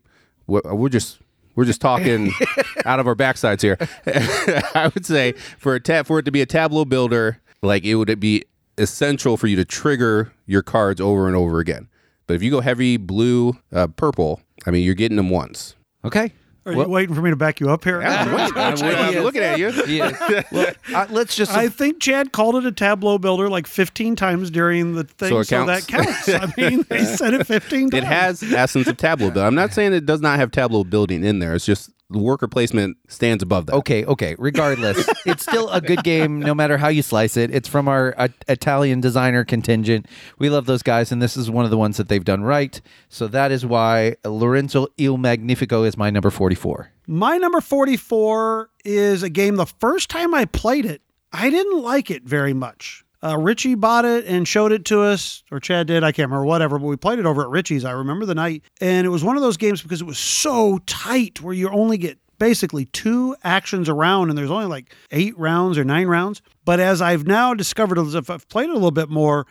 we're 0.48 0.90
just 0.90 1.20
we're 1.56 1.66
just 1.66 1.82
talking 1.82 2.32
out 2.86 3.00
of 3.00 3.08
our 3.08 3.16
backsides 3.16 3.62
here. 3.62 3.78
I 4.76 4.92
would 4.94 5.06
say 5.06 5.34
for 5.58 5.76
a 5.76 5.80
tab 5.80 6.06
for 6.06 6.20
it 6.20 6.24
to 6.24 6.32
be 6.32 6.42
a 6.42 6.46
tableau 6.46 6.86
builder, 6.86 7.42
like 7.62 7.84
it 7.84 7.96
would 7.96 8.20
be 8.20 8.44
essential 8.78 9.38
for 9.38 9.48
you 9.48 9.56
to 9.56 9.66
trigger 9.66 10.34
your 10.46 10.62
cards 10.62 11.00
over 11.00 11.28
and 11.28 11.36
over 11.36 11.60
again. 11.60 11.88
But 12.28 12.36
if 12.36 12.44
you 12.44 12.52
go 12.52 12.62
heavy 12.62 12.98
blue, 12.98 13.58
uh, 13.72 13.88
purple, 13.88 14.42
I 14.66 14.72
mean, 14.72 14.84
you're 14.84 14.96
getting 14.96 15.18
them 15.18 15.30
once. 15.30 15.76
Okay. 16.04 16.34
Are 16.66 16.74
you 16.74 16.84
waiting 16.88 17.14
for 17.14 17.22
me 17.22 17.30
to 17.30 17.36
back 17.36 17.60
you 17.60 17.70
up 17.70 17.84
here? 17.84 18.02
I'm 18.02 18.32
waiting. 18.34 18.54
I'm 18.58 18.74
waiting. 18.80 19.18
I'm 19.18 19.24
looking 19.24 19.44
at 19.44 19.60
you. 19.60 19.72
Well, 20.52 20.74
uh, 20.94 21.08
let's 21.10 21.36
just. 21.36 21.52
I 21.52 21.70
think 21.70 22.00
Chad 22.00 22.32
called 22.32 22.56
it 22.56 22.66
a 22.66 22.72
tableau 22.72 23.18
builder 23.18 23.50
like 23.50 23.68
15 23.68 24.16
times 24.16 24.50
during 24.50 24.96
the 24.96 25.04
thing, 25.04 25.30
So 25.30 25.44
so, 25.44 25.64
it 25.64 25.66
that 25.68 25.88
counts. 25.88 26.26
counts. 26.26 26.58
I 26.58 26.62
mean, 26.70 26.86
they 26.90 27.04
said 27.04 27.34
it 27.34 27.46
15 27.46 27.90
times. 27.92 28.04
It 28.04 28.08
has 28.08 28.44
essence 28.44 28.88
of 28.88 28.98
tableau 28.98 29.28
building. 29.28 29.44
I'm 29.44 29.56
not 29.56 29.74
saying 29.74 29.94
it 29.94 30.06
does 30.06 30.22
not 30.22 30.38
have 30.40 30.52
tableau 30.52 30.84
building 30.84 31.24
in 31.24 31.40
there. 31.40 31.54
It's 31.54 31.66
just 31.66 31.88
the 31.88 31.94
worker 32.10 32.48
placement 32.48 32.98
stands 33.08 33.42
above 33.42 33.66
that. 33.68 33.74
Okay, 33.76 34.06
okay. 34.06 34.36
Regardless, 34.38 35.08
it's 35.26 35.44
still 35.44 35.70
a 35.70 35.82
good 35.82 36.04
game 36.04 36.40
no 36.40 36.54
matter 36.54 36.78
how 36.78 36.88
you 36.88 37.02
slice 37.02 37.38
it. 37.38 37.54
It's 37.54 37.68
from 37.68 37.88
our 37.88 38.14
uh, 38.18 38.28
Italian 38.48 39.02
designer 39.02 39.44
contingent. 39.44 40.08
We 40.38 40.50
love 40.50 40.66
those 40.66 40.84
guys, 40.84 41.12
and 41.12 41.22
this 41.22 41.38
is 41.38 41.50
one 41.50 41.66
of 41.66 41.72
the 41.72 41.78
ones 41.78 41.98
that 41.98 42.10
they've 42.10 42.24
done 42.24 42.44
right. 42.44 42.80
So 43.10 43.28
that 43.28 43.52
is 43.52 43.66
why 43.66 44.16
Lorenzo 44.24 44.88
Il 44.98 45.18
Magnifico 45.18 45.84
is 45.84 45.98
my 45.98 46.10
number 46.10 46.30
44. 46.30 46.92
My 47.08 47.38
number 47.38 47.62
44 47.62 48.70
is 48.84 49.24
a 49.24 49.30
game 49.30 49.56
the 49.56 49.66
first 49.66 50.10
time 50.10 50.34
I 50.34 50.46
played 50.46 50.86
it, 50.86 51.02
I 51.32 51.50
didn't 51.50 51.82
like 51.82 52.10
it 52.10 52.24
very 52.24 52.54
much. 52.54 53.05
Uh, 53.26 53.38
Richie 53.38 53.74
bought 53.74 54.06
it 54.06 54.26
and 54.26 54.48
showed 54.48 54.72
it 54.72 54.86
to 54.86 55.02
us, 55.02 55.44
or 55.52 55.60
Chad 55.60 55.88
did, 55.88 56.04
I 56.04 56.12
can't 56.12 56.30
remember, 56.30 56.46
whatever, 56.46 56.78
but 56.78 56.86
we 56.86 56.96
played 56.96 57.18
it 57.18 57.26
over 57.26 57.42
at 57.42 57.50
Richie's. 57.50 57.84
I 57.84 57.90
remember 57.92 58.28
the 58.28 58.36
night. 58.36 58.62
And 58.80 59.08
it 59.08 59.10
was 59.10 59.24
one 59.24 59.36
of 59.36 59.42
those 59.42 59.58
games 59.58 59.82
because 59.82 60.00
it 60.00 60.06
was 60.06 60.20
so 60.20 60.78
tight 60.86 61.42
where 61.42 61.56
you 61.56 61.68
only 61.70 61.98
get 61.98 62.20
basically 62.38 62.86
two 62.86 63.36
actions 63.44 63.90
around 63.90 64.30
and 64.30 64.38
there's 64.38 64.52
only 64.52 64.68
like 64.68 64.94
eight 65.10 65.36
rounds 65.40 65.76
or 65.78 65.84
nine 65.84 66.06
rounds. 66.06 66.44
But 66.66 66.80
as 66.80 67.02
I've 67.02 67.26
now 67.26 67.56
discovered, 67.56 67.98
as 67.98 68.14
if 68.14 68.30
I've 68.30 68.48
played 68.48 68.70
it 68.70 68.72
a 68.72 68.76
little 68.76 68.92
bit 68.92 69.10
more, 69.10 69.48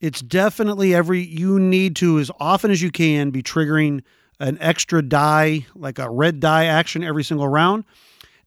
it's 0.00 0.20
definitely 0.20 0.94
every 0.94 1.20
you 1.20 1.58
need 1.58 1.96
to 1.96 2.20
as 2.20 2.30
often 2.38 2.70
as 2.70 2.80
you 2.80 2.92
can 2.92 3.30
be 3.30 3.42
triggering 3.42 4.04
an 4.38 4.56
extra 4.60 5.02
die 5.02 5.66
like 5.74 5.98
a 5.98 6.08
red 6.08 6.38
die 6.38 6.66
action 6.66 7.02
every 7.02 7.24
single 7.24 7.48
round 7.48 7.82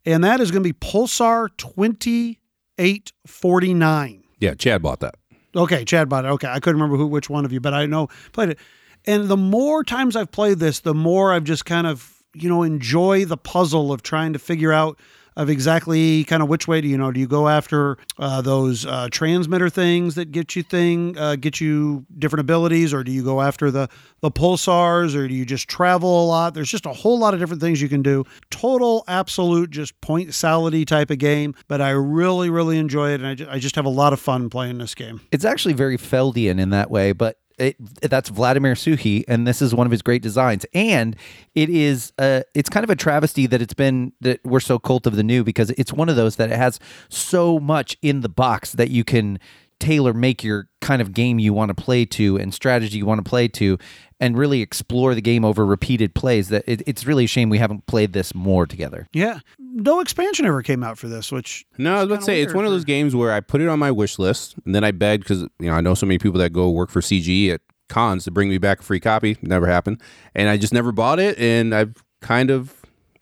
and 0.06 0.24
that 0.24 0.40
is 0.40 0.52
going 0.52 0.64
to 0.64 0.70
be 0.70 0.74
pulsar 0.74 1.50
2849 1.58 4.19
Yeah, 4.40 4.54
Chad 4.56 4.82
bought 4.82 5.00
that. 5.02 5.16
okay 5.56 5.84
chad 5.84 6.08
bought 6.10 6.26
it 6.26 6.28
okay 6.28 6.48
i 6.48 6.60
couldn't 6.60 6.80
remember 6.80 6.96
who 6.98 7.08
which 7.08 7.28
one 7.30 7.44
of 7.44 7.52
you 7.52 7.60
but 7.60 7.74
i 7.74 7.86
know 7.88 8.08
played 8.34 8.50
it 8.50 8.60
and 9.06 9.28
the 9.28 9.36
more 9.38 9.84
times 9.84 10.16
i've 10.16 10.32
played 10.32 10.60
this 10.60 10.82
the 10.82 10.94
more 10.94 11.34
i've 11.34 11.44
just 11.44 11.66
kind 11.66 11.88
of 11.88 12.22
you 12.36 12.48
know 12.48 12.62
enjoy 12.62 13.26
the 13.26 13.36
puzzle 13.38 13.92
of 13.92 14.04
trying 14.04 14.32
to 14.34 14.38
figure 14.40 14.72
out 14.72 15.00
of 15.40 15.50
exactly 15.50 16.26
kind 16.26 16.44
of 16.44 16.50
which 16.50 16.68
way 16.68 16.82
do 16.82 16.88
you 16.90 16.98
know? 16.98 17.12
Do 17.12 17.20
you 17.20 17.28
go 17.28 17.48
after 17.48 17.98
uh, 18.18 18.42
those 18.42 18.86
uh, 18.86 19.08
transmitter 19.10 19.70
things 19.70 20.16
that 20.16 20.32
get 20.32 20.54
you 20.56 20.64
thing 20.64 21.18
uh, 21.18 21.38
get 21.38 21.62
you 21.62 22.06
different 22.18 22.42
abilities 22.42 22.94
or 22.94 23.06
do 23.06 23.12
you 23.12 23.24
go 23.24 23.42
after 23.42 23.72
the 23.72 23.88
the 24.20 24.30
pulsars 24.30 25.16
or 25.16 25.30
do 25.30 25.34
you 25.34 25.46
just 25.46 25.70
travel 25.70 26.26
a 26.26 26.26
lot? 26.26 26.54
There's 26.54 26.70
just 26.70 26.86
a 26.86 26.92
whole 26.92 27.18
lot 27.18 27.34
of 27.34 27.40
different 27.40 27.62
things 27.62 27.82
you 27.82 27.88
can 27.88 28.02
do. 28.02 28.26
Total 28.52 29.06
absolute 29.08 29.70
just 29.70 30.00
point 30.02 30.30
salady 30.30 30.86
type 30.86 31.10
of 31.10 31.20
game 31.20 31.56
but 31.68 31.80
i 31.82 31.90
really 31.90 32.50
really 32.50 32.78
enjoy 32.78 33.12
it 33.12 33.22
and 33.22 33.50
I 33.50 33.54
I 33.54 33.60
just 33.60 33.76
have 33.76 33.86
a 33.86 33.90
lot 33.90 34.12
of 34.12 34.20
fun 34.20 34.50
playing 34.50 34.78
this 34.78 34.94
game. 34.94 35.22
It's 35.32 35.46
actually 35.46 35.74
very 35.74 35.98
Feldian 35.98 36.60
in 36.60 36.70
that 36.72 36.92
way, 36.92 37.14
but 37.14 37.38
it, 37.60 37.76
that's 38.02 38.30
Vladimir 38.30 38.74
Suchý, 38.74 39.24
and 39.28 39.48
this 39.48 39.62
is 39.62 39.76
one 39.76 39.88
of 39.88 39.92
his 39.92 40.02
great 40.02 40.22
designs. 40.22 40.66
And 40.74 41.16
it 41.56 41.70
is, 41.70 42.14
uh, 42.18 42.42
it's 42.54 42.70
kind 42.70 42.84
of 42.84 42.90
a 42.90 42.96
travesty 42.96 43.46
that 43.48 43.62
it's 43.62 43.74
been 43.74 44.14
that 44.22 44.44
we're 44.46 44.60
so 44.60 44.80
cult 44.80 45.06
of 45.06 45.16
the 45.16 45.24
new 45.24 45.44
because 45.44 45.70
it's 45.72 45.94
one 45.94 46.10
of 46.10 46.16
those 46.16 46.38
that 46.38 46.52
it 46.52 46.58
has 46.58 46.80
so 47.10 47.60
much 47.60 47.98
in 48.02 48.22
the 48.22 48.30
box 48.30 48.74
that 48.74 48.90
you 48.90 49.04
can 49.04 49.40
tailor 49.80 50.14
make 50.14 50.44
your 50.44 50.68
kind 50.82 51.02
of 51.02 51.14
game 51.14 51.40
you 51.40 51.54
want 51.54 51.70
to 51.70 51.76
play 51.76 52.06
to 52.06 52.38
and 52.38 52.54
strategy 52.54 52.98
you 52.98 53.06
want 53.06 53.24
to 53.24 53.30
play 53.30 53.48
to, 53.48 53.78
and 54.20 54.38
really 54.38 54.62
explore 54.62 55.16
the 55.16 55.22
game 55.22 55.46
over 55.46 55.66
repeated 55.66 56.14
plays. 56.16 56.50
That 56.50 56.64
it, 56.68 56.82
it's 56.86 57.06
really 57.06 57.26
a 57.26 57.28
shame 57.28 57.50
we 57.50 57.58
haven't 57.58 57.86
played 57.88 58.14
this 58.14 58.34
more 58.36 58.66
together. 58.66 59.08
yeah 59.14 59.40
no 59.60 60.00
expansion 60.00 60.46
ever 60.48 60.64
came 60.64 60.84
out 60.84 60.98
for 60.98 61.08
this 61.08 61.32
which 61.32 61.64
No, 61.78 61.94
I 61.94 61.98
was 61.98 62.06
about 62.06 62.20
to 62.22 62.26
say 62.26 62.42
it's 62.42 62.54
one 62.56 62.66
of 62.66 62.72
those 62.72 62.86
games 62.86 63.16
where 63.16 63.32
I 63.32 63.40
put 63.40 63.62
it 63.62 63.68
on 63.68 63.78
my 63.78 63.92
wish 63.92 64.18
list 64.18 64.56
and 64.66 64.74
then 64.74 64.84
I 64.84 64.90
begged 64.92 65.24
because 65.24 65.42
you 65.60 65.70
know 65.70 65.74
I 65.74 65.82
know 65.82 65.94
so 65.94 66.06
many 66.08 66.18
people 66.18 66.40
that 66.40 66.52
go 66.52 66.70
work 66.72 66.90
for 66.90 67.02
CG 67.02 67.54
at 67.54 67.62
cons 67.88 68.24
to 68.24 68.32
bring 68.32 68.50
me 68.50 68.58
back 68.58 68.80
a 68.80 68.84
free 68.84 69.00
copy. 69.00 69.38
Never 69.42 69.68
happened, 69.68 70.02
and 70.36 70.50
I 70.50 70.58
just 70.58 70.74
never 70.74 70.92
bought 70.92 71.20
it, 71.20 71.38
and 71.40 71.74
I've 71.76 71.96
kind 72.22 72.50
of 72.50 72.74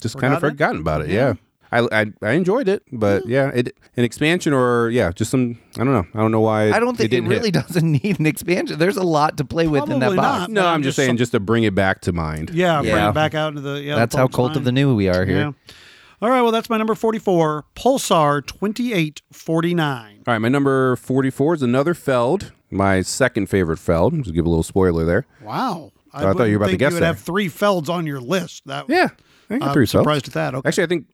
just 0.01 0.18
kind 0.18 0.34
of 0.34 0.39
Forgotten 0.39 0.47
it? 0.47 0.58
forgotten 0.58 0.82
about 0.82 1.01
it. 1.01 1.10
Yeah. 1.10 1.34
I, 1.72 1.88
I, 1.91 2.05
I 2.22 2.32
enjoyed 2.32 2.68
it, 2.70 2.84
but 2.91 3.26
yeah, 3.28 3.49
it 3.53 3.76
an 3.97 4.03
expansion 4.05 4.53
or 4.53 4.89
yeah, 4.89 5.11
just 5.11 5.32
some 5.32 5.59
I 5.76 5.84
don't 5.84 5.93
know. 5.93 6.05
I 6.13 6.20
don't 6.20 6.32
know 6.32 6.39
why. 6.39 6.72
I 6.72 6.80
don't 6.80 6.95
think 6.97 7.07
it, 7.07 7.15
didn't 7.18 7.30
hit. 7.30 7.38
really 7.38 7.51
doesn't 7.63 7.91
need 8.03 8.20
an 8.20 8.26
expansion. 8.26 8.80
There's 8.80 8.97
a 8.97 9.03
lot 9.03 9.38
to 9.38 9.45
play 9.45 9.68
with 9.68 9.84
in 9.84 9.99
that 9.99 9.99
Probably 9.99 10.18
box. 10.18 10.39
not. 10.41 10.49
No, 10.51 10.65
I'm 10.68 10.82
just 10.84 10.95
saying, 10.95 11.09
some- 11.09 11.18
just 11.18 11.34
to 11.34 11.39
bring 11.39 11.63
it 11.63 11.76
back 11.76 12.01
to 12.01 12.13
mind. 12.13 12.51
yeah, 12.51 12.80
bring 12.82 12.93
Yeah. 12.93 13.09
it 13.09 13.13
back 13.13 13.36
out 13.36 13.49
into 13.49 13.61
the 13.61 13.82
yeah 13.82 13.95
That's 13.95 14.13
the 14.13 14.20
how 14.20 14.24
public's 14.28 14.36
cult 14.36 14.49
of 14.51 14.55
mind. 14.57 14.68
the 14.68 14.72
new 14.72 14.95
we 14.95 15.09
are 15.09 15.26
here. 15.26 15.38
Yeah. 15.38 15.51
All 16.20 16.30
right, 16.32 16.41
well, 16.41 16.51
that's 16.51 16.68
my 16.70 16.78
number 16.78 16.95
44, 16.95 17.65
Pulsar 17.76 18.43
2849. 18.47 20.24
All 20.28 20.34
right, 20.34 20.39
my 20.39 20.47
number 20.49 20.95
44 20.95 21.55
is 21.55 21.61
another 21.61 21.93
Feld, 21.93 22.51
my 22.72 23.01
second 23.01 23.47
favorite 23.47 23.78
Feld. 23.78 24.13
Just 24.24 24.34
give 24.34 24.45
a 24.45 24.49
little 24.49 24.63
spoiler 24.63 25.05
there. 25.05 25.26
Wow. 25.43 25.91
Oh, 26.13 26.18
I, 26.18 26.22
thought 26.22 26.26
you 26.26 26.34
were 26.34 26.36
wouldn't 26.36 26.55
about 26.55 26.65
to 26.65 26.70
think 26.72 26.80
guess 26.80 26.91
you 26.91 26.95
would 26.95 27.01
there. 27.03 27.07
have 27.13 27.20
three 27.20 27.49
Felds 27.49 27.89
on 27.89 28.07
your 28.07 28.20
list. 28.20 28.65
That 28.65 28.86
Yeah, 28.89 29.09
I 29.49 29.57
got 29.59 29.68
I'm 29.70 29.74
three 29.74 29.86
Felds. 29.86 29.91
surprised 29.91 30.28
at 30.28 30.34
that. 30.34 30.55
Okay. 30.55 30.68
Actually, 30.68 30.84
I 30.86 30.88
think 30.88 31.05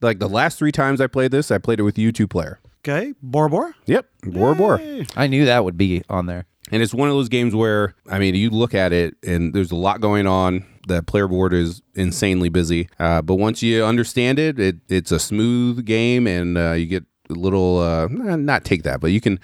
like 0.00 0.18
the 0.18 0.28
last 0.28 0.58
three 0.58 0.72
times 0.72 1.00
I 1.00 1.06
played 1.06 1.30
this, 1.30 1.50
I 1.50 1.58
played 1.58 1.80
it 1.80 1.82
with 1.82 1.98
you 1.98 2.12
two 2.12 2.26
player. 2.28 2.58
okay. 2.80 3.14
Bora 3.22 3.50
Bora? 3.50 3.74
Yep, 3.86 4.06
Bora 4.24 4.54
Bora. 4.54 5.06
I 5.16 5.26
knew 5.26 5.44
that 5.44 5.64
would 5.64 5.76
be 5.76 6.02
on 6.08 6.26
there. 6.26 6.44
And 6.72 6.82
it's 6.82 6.92
one 6.94 7.08
of 7.08 7.14
those 7.14 7.28
games 7.28 7.54
where 7.54 7.94
I 8.10 8.18
mean, 8.18 8.34
you 8.34 8.50
look 8.50 8.74
at 8.74 8.92
it 8.92 9.16
and 9.24 9.54
there's 9.54 9.70
a 9.70 9.76
lot 9.76 10.00
going 10.00 10.26
on. 10.26 10.64
The 10.88 11.02
player 11.02 11.26
board 11.26 11.52
is 11.52 11.82
insanely 11.96 12.48
busy, 12.48 12.88
uh, 13.00 13.20
but 13.22 13.36
once 13.36 13.60
you 13.60 13.84
understand 13.84 14.38
it, 14.38 14.58
it 14.60 14.76
it's 14.88 15.10
a 15.10 15.18
smooth 15.18 15.84
game, 15.84 16.28
and 16.28 16.56
uh, 16.56 16.72
you 16.72 16.86
get 16.86 17.04
a 17.28 17.34
little 17.34 17.78
uh, 17.78 18.06
not 18.08 18.64
take 18.64 18.84
that, 18.84 19.00
but 19.00 19.10
you 19.10 19.20
can 19.20 19.40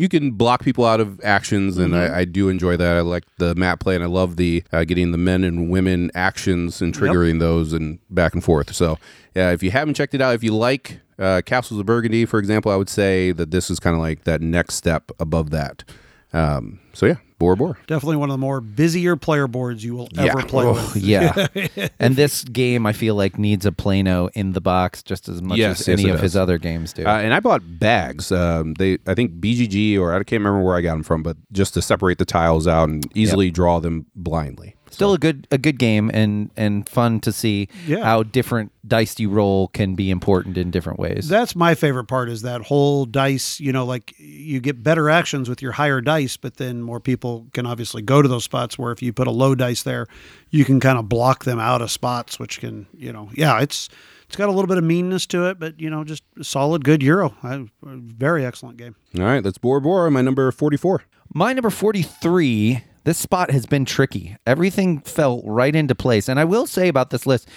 you 0.00 0.08
can 0.08 0.30
block 0.30 0.62
people 0.62 0.86
out 0.86 0.98
of 0.98 1.20
actions, 1.22 1.76
and 1.76 1.94
I, 1.94 2.20
I 2.20 2.24
do 2.24 2.48
enjoy 2.48 2.78
that. 2.78 2.96
I 2.96 3.02
like 3.02 3.24
the 3.36 3.54
map 3.54 3.80
play, 3.80 3.94
and 3.94 4.02
I 4.02 4.06
love 4.06 4.36
the 4.36 4.64
uh, 4.72 4.84
getting 4.84 5.12
the 5.12 5.18
men 5.18 5.44
and 5.44 5.68
women 5.68 6.10
actions 6.14 6.80
and 6.80 6.94
triggering 6.94 7.38
those 7.38 7.74
and 7.74 7.98
back 8.08 8.32
and 8.32 8.42
forth. 8.42 8.74
So, 8.74 8.96
yeah, 9.34 9.50
if 9.50 9.62
you 9.62 9.70
haven't 9.70 9.92
checked 9.92 10.14
it 10.14 10.22
out, 10.22 10.34
if 10.34 10.42
you 10.42 10.56
like 10.56 11.00
uh, 11.18 11.42
Castles 11.44 11.78
of 11.78 11.84
Burgundy, 11.84 12.24
for 12.24 12.38
example, 12.38 12.72
I 12.72 12.76
would 12.76 12.88
say 12.88 13.32
that 13.32 13.50
this 13.50 13.70
is 13.70 13.78
kind 13.78 13.94
of 13.94 14.00
like 14.00 14.24
that 14.24 14.40
next 14.40 14.76
step 14.76 15.10
above 15.20 15.50
that. 15.50 15.84
Um, 16.32 16.80
so 16.94 17.04
yeah, 17.04 17.16
Bora 17.40 17.56
Bora. 17.56 17.74
Definitely 17.88 18.16
one 18.16 18.28
of 18.30 18.34
the 18.34 18.38
more 18.38 18.60
busier 18.60 19.16
player 19.16 19.48
boards 19.48 19.82
you 19.82 19.96
will 19.96 20.08
ever 20.16 20.38
Yeah. 20.38 20.44
play 20.44 20.64
Oh, 20.66 20.72
with. 20.74 20.96
Yeah. 20.96 21.46
and 21.98 22.14
this 22.14 22.44
game, 22.44 22.84
I 22.86 22.92
feel 22.92 23.14
like, 23.16 23.38
needs 23.38 23.64
a 23.64 23.72
Plano 23.72 24.28
in 24.34 24.52
the 24.52 24.60
box 24.60 25.02
just 25.02 25.26
as 25.28 25.40
much 25.40 25.56
Yes, 25.58 25.80
as 25.80 25.88
yes, 25.88 25.98
any 25.98 26.10
it 26.10 26.14
of 26.14 26.20
his 26.20 26.36
other 26.36 26.58
games 26.58 26.92
do. 26.92 27.04
Uh, 27.06 27.18
and 27.18 27.32
I 27.32 27.40
bought 27.40 27.62
bags. 27.80 28.30
Um, 28.30 28.74
they, 28.74 28.98
I 29.06 29.14
think 29.14 29.40
BGG 29.40 29.98
or 29.98 30.12
I 30.12 30.18
can't 30.18 30.32
remember 30.44 30.62
where 30.62 30.76
I 30.76 30.82
got 30.82 30.92
them 30.92 31.02
from, 31.02 31.22
but 31.22 31.38
just 31.50 31.72
to 31.74 31.82
separate 31.82 32.18
the 32.18 32.26
tiles 32.26 32.68
out 32.68 32.90
and 32.90 33.10
easily 33.16 33.50
draw 33.50 33.80
them 33.80 34.04
blindly. 34.14 34.76
Still 34.90 35.12
a 35.14 35.18
good 35.18 35.46
a 35.50 35.58
good 35.58 35.78
game 35.78 36.10
and 36.12 36.50
and 36.56 36.88
fun 36.88 37.20
to 37.20 37.32
see 37.32 37.68
Yeah. 37.86 38.04
how 38.04 38.22
different 38.24 38.72
dice 38.86 39.18
you 39.18 39.30
roll 39.30 39.68
can 39.68 39.94
be 39.94 40.10
important 40.10 40.58
in 40.58 40.70
different 40.70 40.98
ways. 40.98 41.28
That's 41.28 41.54
my 41.54 41.74
favorite 41.74 42.04
part 42.06 42.28
is 42.28 42.42
that 42.42 42.62
whole 42.62 43.06
dice, 43.06 43.60
you 43.60 43.72
know, 43.72 43.84
like 43.86 44.12
you 44.18 44.60
get 44.60 44.82
better 44.82 45.08
actions 45.08 45.48
with 45.48 45.62
your 45.62 45.72
higher 45.72 46.00
dice, 46.00 46.36
but 46.36 46.56
then 46.56 46.82
more 46.82 46.98
people 47.00 47.46
can 47.52 47.66
obviously 47.66 48.02
go 48.02 48.20
to 48.20 48.28
those 48.28 48.44
spots 48.44 48.78
where 48.78 48.90
if 48.92 49.00
you 49.00 49.12
put 49.12 49.26
a 49.26 49.30
low 49.30 49.54
dice 49.54 49.82
there, 49.82 50.06
you 50.50 50.64
can 50.64 50.80
kind 50.80 50.98
of 50.98 51.08
block 51.08 51.44
them 51.44 51.58
out 51.60 51.80
of 51.82 51.90
spots, 51.90 52.38
which 52.38 52.58
can, 52.60 52.86
you 52.96 53.12
know, 53.12 53.30
yeah, 53.34 53.60
it's 53.60 53.88
it's 54.26 54.36
got 54.36 54.48
a 54.48 54.52
little 54.52 54.68
bit 54.68 54.78
of 54.78 54.84
meanness 54.84 55.26
to 55.26 55.46
it, 55.48 55.58
but 55.58 55.80
you 55.80 55.90
know, 55.90 56.04
just 56.04 56.22
solid 56.42 56.84
good 56.84 57.02
Euro. 57.02 57.34
I, 57.42 57.66
very 57.82 58.44
excellent 58.46 58.76
game. 58.76 58.94
All 59.18 59.24
right, 59.24 59.42
that's 59.42 59.58
Bora 59.58 59.80
Bora, 59.80 60.10
my 60.10 60.20
number 60.20 60.50
44. 60.52 61.02
My 61.34 61.52
number 61.52 61.70
43, 61.70 62.82
this 63.10 63.18
spot 63.18 63.50
has 63.50 63.66
been 63.66 63.84
tricky. 63.84 64.36
Everything 64.46 65.00
fell 65.00 65.42
right 65.42 65.74
into 65.74 65.96
place. 65.96 66.28
And 66.28 66.38
I 66.38 66.44
will 66.44 66.64
say 66.64 66.86
about 66.86 67.10
this 67.10 67.26
list, 67.26 67.48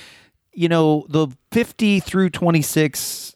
you 0.52 0.68
know, 0.68 1.06
the 1.10 1.28
50 1.52 2.00
through 2.00 2.32
26, 2.32 3.36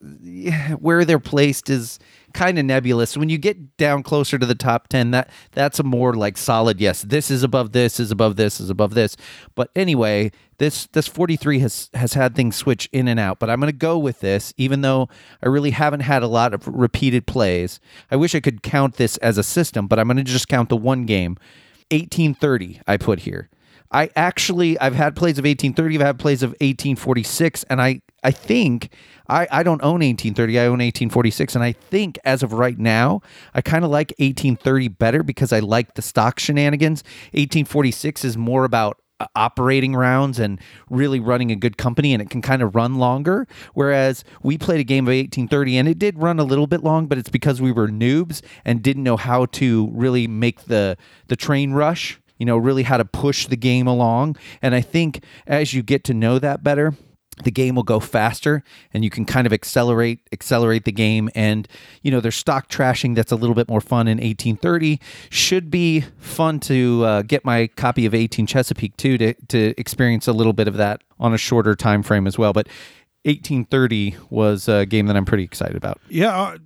where 0.80 1.06
they're 1.06 1.20
placed 1.20 1.70
is 1.70 2.00
kind 2.34 2.58
of 2.58 2.66
nebulous. 2.66 3.16
When 3.16 3.30
you 3.30 3.38
get 3.38 3.78
down 3.78 4.02
closer 4.02 4.40
to 4.40 4.48
the 4.48 4.56
top 4.56 4.88
10, 4.88 5.12
that 5.12 5.30
that's 5.52 5.78
a 5.78 5.84
more 5.84 6.16
like 6.16 6.40
solid 6.40 6.82
yes, 6.82 7.04
this 7.04 7.30
is 7.30 7.44
above 7.44 7.72
this, 7.72 8.00
is 8.00 8.10
above 8.10 8.36
this, 8.36 8.60
is 8.60 8.72
above 8.72 8.96
this. 8.96 9.16
But 9.54 9.70
anyway, 9.76 10.32
this 10.58 10.88
this 10.88 11.06
43 11.06 11.60
has 11.60 11.92
has 11.94 12.14
had 12.14 12.34
things 12.34 12.56
switch 12.56 12.90
in 12.92 13.08
and 13.08 13.20
out, 13.20 13.38
but 13.38 13.52
I'm 13.52 13.60
going 13.60 13.72
to 13.72 13.78
go 13.78 14.00
with 14.00 14.22
this 14.22 14.56
even 14.58 14.82
though 14.82 15.08
I 15.44 15.50
really 15.50 15.70
haven't 15.72 16.00
had 16.00 16.24
a 16.24 16.28
lot 16.28 16.56
of 16.56 16.68
repeated 16.68 17.28
plays. 17.28 17.80
I 18.10 18.16
wish 18.16 18.34
I 18.34 18.40
could 18.40 18.64
count 18.64 18.96
this 18.96 19.18
as 19.18 19.38
a 19.38 19.44
system, 19.44 19.86
but 19.86 20.00
I'm 20.00 20.08
going 20.08 20.18
to 20.18 20.24
just 20.24 20.48
count 20.48 20.70
the 20.70 20.78
one 20.78 21.06
game. 21.06 21.38
1830 21.92 22.82
I 22.88 22.98
put 22.98 23.20
here. 23.20 23.50
I 23.92 24.10
actually 24.16 24.80
I've 24.80 24.96
had 24.96 25.16
plays 25.16 25.38
of 25.38 25.46
1830, 25.46 25.96
I've 25.96 26.02
had 26.02 26.20
plays 26.20 26.44
of 26.44 26.52
1846 26.52 27.64
and 27.70 27.82
I 27.82 28.02
I 28.24 28.32
think 28.32 28.90
I, 29.30 29.48
I 29.52 29.64
don't 29.64 29.82
own 29.82 30.00
1830. 30.00 30.60
I 30.60 30.64
own 30.64 30.80
1846. 30.80 31.56
And 31.56 31.64
I 31.64 31.72
think 31.72 32.18
as 32.24 32.44
of 32.44 32.54
right 32.54 32.78
now, 32.78 33.22
I 33.54 33.62
kind 33.62 33.84
of 33.84 33.92
like 33.92 34.10
1830 34.20 34.88
better 34.90 35.24
because 35.24 35.52
I 35.52 35.60
like 35.60 35.96
the 35.96 36.02
stock 36.02 36.40
shenanigans. 36.40 37.04
1846 37.32 38.26
is 38.26 38.38
more 38.38 38.64
about 38.64 39.00
Uh, 39.20 39.26
operating 39.36 39.96
rounds 39.96 40.38
and 40.38 40.60
really 40.92 41.20
running 41.20 41.50
a 41.50 41.56
good 41.56 41.76
company 41.76 42.14
and 42.14 42.22
it 42.22 42.30
can 42.30 42.40
kind 42.40 42.62
of 42.62 42.76
run 42.76 43.00
longer. 43.00 43.48
Whereas 43.74 44.24
we 44.44 44.60
played 44.60 44.80
a 44.80 44.84
game 44.84 45.06
of 45.06 45.12
1830 45.12 45.78
and 45.78 45.88
it 45.88 45.98
did 45.98 46.20
run 46.20 46.38
a 46.38 46.44
little 46.44 46.68
bit 46.68 46.84
long 46.84 47.08
but 47.08 47.18
it's 47.18 47.30
because 47.30 47.60
we 47.60 47.72
were 47.72 47.88
noobs 47.88 48.44
and 48.64 48.84
didn't 48.84 49.02
know 49.02 49.18
how 49.18 49.48
to 49.48 49.90
really 49.92 50.28
make 50.28 50.66
the 50.66 50.98
the 51.30 51.36
train 51.36 51.72
rush 51.72 52.20
you 52.38 52.46
know 52.46 52.58
really 52.58 52.84
how 52.84 52.98
to 52.98 53.06
push 53.06 53.48
the 53.48 53.58
game 53.58 53.88
along. 53.88 54.38
And 54.62 54.76
i 54.76 54.82
think 54.82 55.24
as 55.48 55.74
you 55.74 55.82
get 55.82 56.04
to 56.04 56.14
know 56.14 56.38
that 56.38 56.64
better 56.64 56.94
the 57.44 57.52
game 57.52 57.76
will 57.76 57.84
go 57.84 58.00
faster 58.00 58.64
and 58.94 59.04
you 59.04 59.10
can 59.10 59.26
kind 59.26 59.46
of 59.46 59.54
accelerate 59.54 60.20
accelerate 60.32 60.86
the 60.86 60.92
game. 60.92 61.30
And 61.36 61.68
you 62.02 62.12
know 62.12 62.20
there's 62.20 62.36
stock 62.36 62.70
trashing 62.70 63.16
that's 63.16 63.32
a 63.32 63.36
little 63.36 63.56
bit 63.56 63.68
more 63.70 63.82
fun 63.82 64.08
in 64.08 64.18
1830 64.18 65.00
should 65.30 65.70
be 65.70 66.02
fun 66.18 66.60
to 66.62 67.04
uh, 67.06 67.22
get 67.22 67.46
my 67.46 67.68
copy 67.68 68.06
of 68.06 68.14
18 68.14 68.48
chesapeake 68.48 68.98
too 68.98 69.18
to, 69.18 69.34
to 69.48 69.74
experience 69.78 70.28
a 70.28 70.34
little 70.34 70.54
bit 70.54 70.68
of 70.68 70.76
that 70.78 71.02
on 71.20 71.34
a 71.34 71.38
shorter 71.38 71.76
time 71.76 72.04
frame 72.04 72.28
as 72.28 72.38
well. 72.38 72.54
But 72.54 72.68
1830 73.24 74.16
was 74.30 74.70
a 74.70 74.86
game 74.86 75.08
that 75.08 75.18
i'm 75.18 75.26
pretty 75.26 75.44
excited 75.44 75.76
about. 75.76 76.00
Yeah, 76.08 76.36
uh, 76.36 76.58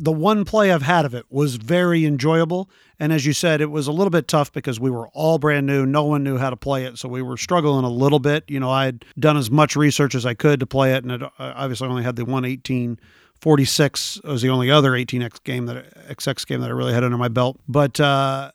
the 0.00 0.12
one 0.12 0.44
play 0.44 0.72
I've 0.72 0.82
had 0.82 1.04
of 1.04 1.14
it 1.14 1.26
was 1.30 1.56
very 1.56 2.04
enjoyable. 2.06 2.70
And 2.98 3.12
as 3.12 3.26
you 3.26 3.32
said, 3.32 3.60
it 3.60 3.70
was 3.70 3.86
a 3.86 3.92
little 3.92 4.10
bit 4.10 4.28
tough 4.28 4.52
because 4.52 4.80
we 4.80 4.90
were 4.90 5.08
all 5.08 5.38
brand 5.38 5.66
new. 5.66 5.86
No 5.86 6.04
one 6.04 6.22
knew 6.24 6.36
how 6.38 6.50
to 6.50 6.56
play 6.56 6.84
it. 6.84 6.98
So 6.98 7.08
we 7.08 7.22
were 7.22 7.36
struggling 7.36 7.84
a 7.84 7.90
little 7.90 8.18
bit. 8.18 8.44
You 8.48 8.60
know, 8.60 8.70
I 8.70 8.86
had 8.86 9.04
done 9.18 9.36
as 9.36 9.50
much 9.50 9.76
research 9.76 10.14
as 10.14 10.24
I 10.26 10.34
could 10.34 10.60
to 10.60 10.66
play 10.66 10.94
it. 10.94 11.04
And 11.04 11.12
it 11.12 11.22
obviously 11.38 11.88
only 11.88 12.02
had 12.02 12.16
the 12.16 12.24
11846 12.24 14.20
was 14.24 14.42
the 14.42 14.50
only 14.50 14.70
other 14.70 14.92
18X 14.92 15.42
game 15.44 15.66
that 15.66 16.08
XX 16.08 16.46
game 16.46 16.60
that 16.60 16.70
I 16.70 16.72
really 16.72 16.94
had 16.94 17.04
under 17.04 17.18
my 17.18 17.28
belt. 17.28 17.58
But, 17.68 18.00
uh, 18.00 18.52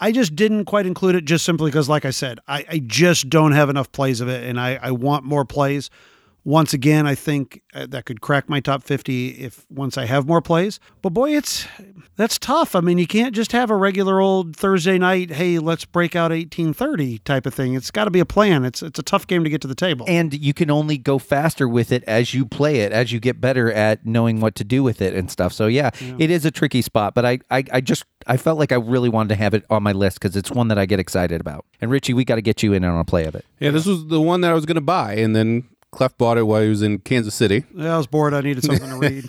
I 0.00 0.10
just 0.10 0.34
didn't 0.34 0.64
quite 0.64 0.84
include 0.84 1.14
it 1.14 1.24
just 1.24 1.44
simply 1.44 1.70
because, 1.70 1.88
like 1.88 2.04
I 2.04 2.10
said, 2.10 2.40
I, 2.48 2.64
I 2.68 2.78
just 2.84 3.28
don't 3.28 3.52
have 3.52 3.70
enough 3.70 3.92
plays 3.92 4.20
of 4.20 4.28
it, 4.28 4.42
and 4.42 4.58
I, 4.58 4.74
I 4.82 4.90
want 4.90 5.24
more 5.24 5.44
plays 5.44 5.90
once 6.44 6.72
again, 6.74 7.06
I 7.06 7.14
think 7.14 7.62
uh, 7.72 7.86
that 7.90 8.04
could 8.04 8.20
crack 8.20 8.48
my 8.48 8.58
top 8.60 8.82
50 8.82 9.28
if 9.30 9.64
once 9.70 9.96
I 9.96 10.06
have 10.06 10.26
more 10.26 10.40
plays. 10.42 10.80
But 11.00 11.10
boy, 11.10 11.36
it's 11.36 11.66
that's 12.16 12.38
tough. 12.38 12.74
I 12.74 12.80
mean, 12.80 12.98
you 12.98 13.06
can't 13.06 13.34
just 13.34 13.52
have 13.52 13.70
a 13.70 13.76
regular 13.76 14.20
old 14.20 14.56
Thursday 14.56 14.98
night, 14.98 15.30
hey, 15.30 15.58
let's 15.58 15.84
break 15.84 16.16
out 16.16 16.30
1830 16.32 17.18
type 17.18 17.46
of 17.46 17.54
thing. 17.54 17.74
It's 17.74 17.90
got 17.90 18.04
to 18.04 18.10
be 18.10 18.20
a 18.20 18.24
plan. 18.26 18.64
It's 18.64 18.82
it's 18.82 18.98
a 18.98 19.02
tough 19.02 19.26
game 19.26 19.44
to 19.44 19.50
get 19.50 19.60
to 19.62 19.68
the 19.68 19.74
table. 19.74 20.04
and 20.08 20.34
you 20.34 20.52
can 20.52 20.70
only 20.70 20.98
go 20.98 21.18
faster 21.18 21.68
with 21.68 21.92
it 21.92 22.02
as 22.04 22.34
you 22.34 22.44
play 22.44 22.80
it 22.80 22.92
as 22.92 23.12
you 23.12 23.20
get 23.20 23.40
better 23.40 23.70
at 23.72 24.04
knowing 24.04 24.40
what 24.40 24.54
to 24.56 24.64
do 24.64 24.82
with 24.82 25.00
it 25.00 25.14
and 25.14 25.30
stuff 25.30 25.52
so 25.52 25.66
yeah, 25.66 25.90
it 26.18 26.30
is 26.30 26.44
a 26.44 26.50
tricky 26.50 26.82
spot 26.82 27.14
but 27.14 27.24
I, 27.24 27.38
I 27.50 27.64
i 27.72 27.80
just 27.80 28.04
i 28.26 28.36
felt 28.36 28.58
like 28.58 28.72
i 28.72 28.76
really 28.76 29.08
wanted 29.08 29.28
to 29.30 29.36
have 29.36 29.54
it 29.54 29.64
on 29.70 29.82
my 29.82 29.92
list 29.92 30.20
because 30.20 30.36
it's 30.36 30.50
one 30.50 30.68
that 30.68 30.78
i 30.78 30.86
get 30.86 30.98
excited 31.00 31.40
about 31.40 31.64
and 31.80 31.90
richie 31.90 32.14
we 32.14 32.24
got 32.24 32.36
to 32.36 32.42
get 32.42 32.62
you 32.62 32.72
in 32.72 32.84
on 32.84 32.98
a 32.98 33.04
play 33.04 33.24
of 33.24 33.34
it 33.34 33.44
Yeah, 33.60 33.70
this 33.70 33.86
was 33.86 34.06
the 34.06 34.20
one 34.20 34.40
that 34.42 34.50
I 34.50 34.54
was 34.54 34.66
going 34.66 34.76
to 34.76 34.80
buy, 34.80 35.14
and 35.14 35.34
then 35.36 35.64
Clef 35.92 36.16
bought 36.18 36.38
it 36.38 36.42
while 36.44 36.62
he 36.62 36.68
was 36.68 36.82
in 36.82 36.98
Kansas 37.00 37.34
City. 37.34 37.64
Yeah, 37.74 37.94
I 37.94 37.98
was 37.98 38.06
bored. 38.06 38.32
I 38.34 38.40
needed 38.40 38.64
something 38.64 38.88
to 38.88 38.96
read. 38.96 39.24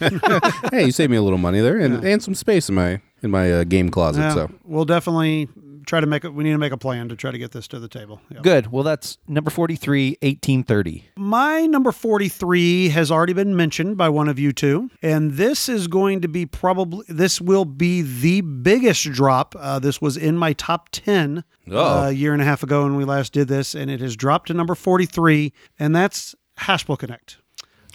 hey, 0.72 0.86
you 0.86 0.92
saved 0.92 1.12
me 1.12 1.18
a 1.18 1.22
little 1.22 1.38
money 1.38 1.60
there, 1.60 1.78
and, 1.78 2.04
and 2.06 2.24
some 2.24 2.34
space 2.34 2.70
in 2.70 2.76
my 2.76 3.02
in 3.22 3.32
my 3.32 3.52
uh, 3.52 3.64
game 3.66 3.90
closet. 3.90 4.22
Yeah, 4.22 4.34
So 4.34 4.52
we'll 4.64 4.86
definitely 4.86 5.50
try 5.86 6.00
to 6.00 6.08
make 6.08 6.24
it. 6.24 6.34
We 6.34 6.46
need 6.46 6.52
to 6.54 6.58
make 6.58 6.72
a 6.72 6.78
plan 6.78 7.10
to 7.10 7.16
try 7.18 7.32
to 7.32 7.38
get 7.38 7.52
this 7.52 7.68
to 7.68 7.80
the 7.80 7.90
table. 7.90 8.22
Yeah. 8.32 8.40
good 8.42 8.72
well 8.72 8.84
that's 8.84 9.18
number 9.28 9.50
43 9.52 10.18
1830 10.22 11.04
My 11.18 11.66
number 11.66 11.92
43 11.92 12.88
has 12.90 13.12
already 13.12 13.34
been 13.34 13.54
mentioned 13.58 13.98
by 13.98 14.08
one 14.08 14.30
of 14.30 14.40
you 14.40 14.54
two, 14.54 14.90
and 15.02 15.34
this 15.34 15.68
is 15.68 15.88
going 15.88 16.22
to 16.22 16.30
be 16.30 16.46
probably 16.46 17.06
this 17.10 17.42
will 17.42 17.66
be 17.66 18.02
the 18.02 18.40
biggest 18.40 19.04
drop. 19.12 19.54
Uh, 19.60 19.80
this 19.80 20.02
was 20.02 20.16
in 20.16 20.38
my 20.38 20.54
top 20.54 20.88
10 20.94 21.44
Oh. 21.72 21.78
uh, 21.78 22.08
a 22.08 22.12
year 22.12 22.32
and 22.34 22.42
a 22.42 22.46
half 22.46 22.62
ago 22.64 22.84
when 22.84 22.96
we 22.98 23.04
last 23.06 23.32
did 23.34 23.48
this, 23.50 23.74
and 23.76 23.90
it 23.92 24.00
has 24.02 24.16
dropped 24.18 24.48
to 24.48 24.54
number 24.54 24.76
43, 24.76 25.52
and 25.80 25.96
that's 25.96 26.36
Haspelknecht. 26.64 27.38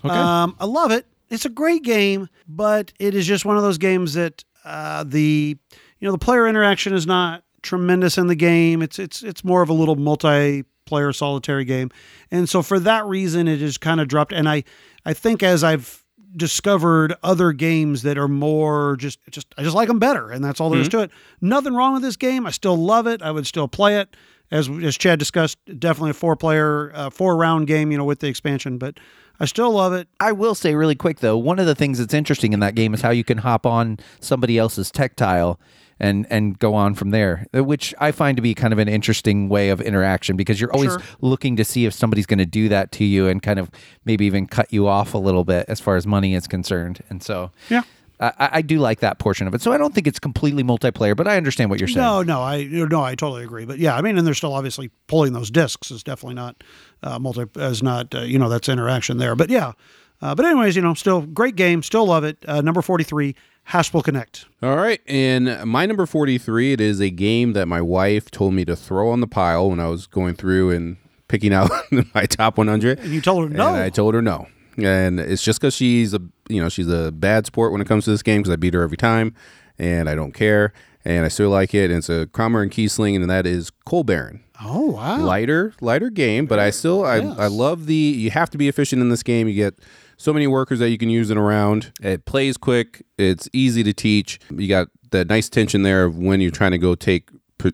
Um, 0.04 0.56
I 0.60 0.64
love 0.64 0.90
it. 0.90 1.06
It's 1.28 1.44
a 1.44 1.50
great 1.50 1.82
game, 1.82 2.28
but 2.46 2.92
it 2.98 3.14
is 3.14 3.26
just 3.26 3.44
one 3.44 3.56
of 3.56 3.62
those 3.62 3.78
games 3.78 4.14
that 4.14 4.44
uh, 4.64 5.04
the 5.06 5.56
you 5.98 6.06
know 6.06 6.12
the 6.12 6.18
player 6.18 6.46
interaction 6.46 6.94
is 6.94 7.06
not 7.06 7.42
tremendous 7.62 8.16
in 8.18 8.28
the 8.28 8.34
game. 8.34 8.82
It's 8.82 8.98
it's 8.98 9.22
it's 9.22 9.44
more 9.44 9.62
of 9.62 9.68
a 9.68 9.72
little 9.74 9.96
multiplayer 9.96 11.14
solitary 11.14 11.64
game, 11.64 11.90
and 12.30 12.48
so 12.48 12.62
for 12.62 12.78
that 12.80 13.04
reason, 13.06 13.48
it 13.48 13.60
is 13.60 13.76
kind 13.78 14.00
of 14.00 14.08
dropped. 14.08 14.32
And 14.32 14.48
I 14.48 14.64
I 15.04 15.12
think 15.12 15.42
as 15.42 15.64
I've 15.64 16.04
discovered 16.36 17.14
other 17.22 17.52
games 17.52 18.02
that 18.02 18.16
are 18.18 18.28
more 18.28 18.96
just 18.96 19.18
just 19.30 19.54
I 19.58 19.62
just 19.62 19.74
like 19.74 19.88
them 19.88 19.98
better, 19.98 20.30
and 20.30 20.44
that's 20.44 20.60
all 20.60 20.70
there 20.70 20.80
is 20.80 20.88
to 20.90 21.00
it. 21.00 21.10
Nothing 21.40 21.74
wrong 21.74 21.94
with 21.94 22.02
this 22.02 22.16
game. 22.16 22.46
I 22.46 22.50
still 22.50 22.76
love 22.76 23.06
it. 23.06 23.20
I 23.22 23.30
would 23.30 23.46
still 23.46 23.68
play 23.68 23.98
it. 23.98 24.14
As 24.50 24.68
as 24.68 24.96
Chad 24.96 25.18
discussed, 25.18 25.58
definitely 25.78 26.10
a 26.10 26.14
four 26.14 26.34
player, 26.36 26.90
uh, 26.94 27.10
four 27.10 27.36
round 27.36 27.66
game. 27.66 27.90
You 27.92 27.98
know, 27.98 28.04
with 28.04 28.20
the 28.20 28.28
expansion, 28.28 28.78
but 28.78 28.98
I 29.40 29.44
still 29.44 29.70
love 29.72 29.92
it. 29.92 30.08
I 30.18 30.32
will 30.32 30.54
say 30.54 30.74
really 30.74 30.94
quick 30.96 31.20
though, 31.20 31.36
one 31.36 31.58
of 31.58 31.66
the 31.66 31.74
things 31.74 31.98
that's 31.98 32.14
interesting 32.14 32.52
in 32.52 32.60
that 32.60 32.74
game 32.74 32.94
is 32.94 33.02
how 33.02 33.10
you 33.10 33.24
can 33.24 33.38
hop 33.38 33.66
on 33.66 33.98
somebody 34.20 34.56
else's 34.58 34.90
tactile 34.90 35.60
and 36.00 36.26
and 36.30 36.58
go 36.58 36.74
on 36.74 36.94
from 36.94 37.10
there, 37.10 37.46
which 37.52 37.94
I 37.98 38.10
find 38.12 38.36
to 38.36 38.42
be 38.42 38.54
kind 38.54 38.72
of 38.72 38.78
an 38.78 38.88
interesting 38.88 39.48
way 39.48 39.68
of 39.68 39.80
interaction 39.80 40.36
because 40.36 40.60
you're 40.60 40.72
always 40.72 40.92
Sure. 40.92 41.02
looking 41.20 41.56
to 41.56 41.64
see 41.64 41.84
if 41.86 41.92
somebody's 41.92 42.26
going 42.26 42.38
to 42.38 42.46
do 42.46 42.68
that 42.68 42.90
to 42.92 43.04
you 43.04 43.26
and 43.28 43.42
kind 43.42 43.58
of 43.58 43.70
maybe 44.04 44.24
even 44.24 44.46
cut 44.46 44.72
you 44.72 44.86
off 44.88 45.12
a 45.12 45.18
little 45.18 45.44
bit 45.44 45.66
as 45.68 45.78
far 45.80 45.96
as 45.96 46.06
money 46.06 46.34
is 46.34 46.46
concerned. 46.46 47.00
And 47.10 47.22
so 47.22 47.50
Yeah. 47.68 47.82
I, 48.20 48.48
I 48.54 48.62
do 48.62 48.78
like 48.78 49.00
that 49.00 49.18
portion 49.18 49.46
of 49.46 49.54
it. 49.54 49.62
So 49.62 49.72
I 49.72 49.78
don't 49.78 49.94
think 49.94 50.06
it's 50.06 50.18
completely 50.18 50.64
multiplayer, 50.64 51.16
but 51.16 51.28
I 51.28 51.36
understand 51.36 51.70
what 51.70 51.78
you're 51.78 51.88
saying. 51.88 52.04
No, 52.04 52.22
no, 52.22 52.42
I 52.42 52.64
no, 52.64 53.02
I 53.02 53.14
totally 53.14 53.44
agree. 53.44 53.64
But 53.64 53.78
yeah, 53.78 53.96
I 53.96 54.02
mean, 54.02 54.18
and 54.18 54.26
they're 54.26 54.34
still 54.34 54.54
obviously 54.54 54.90
pulling 55.06 55.32
those 55.32 55.50
discs 55.50 55.90
is 55.90 56.02
definitely 56.02 56.34
not 56.34 56.62
uh, 57.02 57.18
multi 57.18 57.44
as 57.56 57.82
not 57.82 58.14
uh, 58.14 58.20
you 58.20 58.38
know 58.38 58.48
that's 58.48 58.68
interaction 58.68 59.18
there. 59.18 59.36
But 59.36 59.50
yeah, 59.50 59.72
uh, 60.20 60.34
but 60.34 60.44
anyways, 60.46 60.74
you 60.74 60.82
know, 60.82 60.94
still 60.94 61.22
great 61.22 61.56
game, 61.56 61.82
still 61.82 62.06
love 62.06 62.24
it. 62.24 62.38
Uh, 62.46 62.60
number 62.60 62.82
forty 62.82 63.04
three, 63.04 63.36
Haspelknecht. 63.68 64.46
All 64.62 64.76
right, 64.76 65.00
and 65.06 65.64
my 65.64 65.86
number 65.86 66.06
43, 66.06 66.72
it 66.72 66.80
is 66.80 67.00
a 67.00 67.10
game 67.10 67.52
that 67.52 67.66
my 67.66 67.80
wife 67.80 68.30
told 68.30 68.54
me 68.54 68.64
to 68.64 68.74
throw 68.74 69.10
on 69.10 69.20
the 69.20 69.26
pile 69.26 69.70
when 69.70 69.78
I 69.78 69.88
was 69.88 70.06
going 70.06 70.34
through 70.34 70.70
and 70.70 70.96
picking 71.28 71.52
out 71.52 71.70
my 72.14 72.24
top 72.24 72.56
100. 72.56 72.98
And 72.98 73.12
you 73.12 73.20
told 73.20 73.50
her 73.50 73.54
no. 73.54 73.68
And 73.68 73.76
I 73.76 73.90
told 73.90 74.14
her 74.14 74.22
no. 74.22 74.48
And 74.86 75.18
it's 75.20 75.42
just 75.42 75.60
because 75.60 75.74
she's 75.74 76.14
a, 76.14 76.20
you 76.48 76.62
know, 76.62 76.68
she's 76.68 76.88
a 76.88 77.10
bad 77.12 77.46
sport 77.46 77.72
when 77.72 77.80
it 77.80 77.86
comes 77.88 78.04
to 78.04 78.10
this 78.10 78.22
game 78.22 78.40
because 78.42 78.52
I 78.52 78.56
beat 78.56 78.74
her 78.74 78.82
every 78.82 78.96
time 78.96 79.34
and 79.78 80.08
I 80.08 80.14
don't 80.14 80.32
care. 80.32 80.72
And 81.04 81.24
I 81.24 81.28
still 81.28 81.50
like 81.50 81.74
it. 81.74 81.90
And 81.90 81.98
it's 81.98 82.08
a 82.08 82.26
Kramer 82.28 82.62
and 82.62 82.70
Kiesling, 82.70 83.16
and 83.16 83.30
that 83.30 83.46
is 83.46 83.70
Coal 83.86 84.04
Baron. 84.04 84.44
oh 84.60 84.86
wow, 84.90 85.18
lighter 85.24 85.72
lighter 85.80 86.10
game 86.10 86.44
but 86.46 86.58
i 86.58 86.68
still 86.70 87.04
I, 87.04 87.18
Yes. 87.18 87.38
I 87.38 87.46
love 87.46 87.86
the 87.86 87.94
you 87.94 88.30
have 88.32 88.50
to 88.50 88.58
be 88.58 88.66
efficient 88.66 89.00
in 89.00 89.08
this 89.08 89.22
game 89.22 89.46
you 89.46 89.54
get 89.54 89.78
so 90.16 90.32
many 90.32 90.48
workers 90.48 90.80
that 90.80 90.90
you 90.90 90.98
can 90.98 91.08
use 91.10 91.30
it 91.30 91.36
around 91.36 91.92
it 92.02 92.24
plays 92.24 92.56
quick 92.56 93.04
it's 93.18 93.48
easy 93.52 93.84
to 93.84 93.92
teach 93.92 94.40
you 94.50 94.66
got 94.66 94.88
that 95.12 95.28
nice 95.28 95.48
tension 95.48 95.84
there 95.84 96.02
of 96.06 96.18
when 96.18 96.40
you're 96.40 96.50
trying 96.50 96.72
to 96.72 96.78
go 96.78 96.96
take 96.96 97.30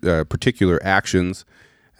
uh, 0.07 0.25
particular 0.25 0.79
actions 0.85 1.47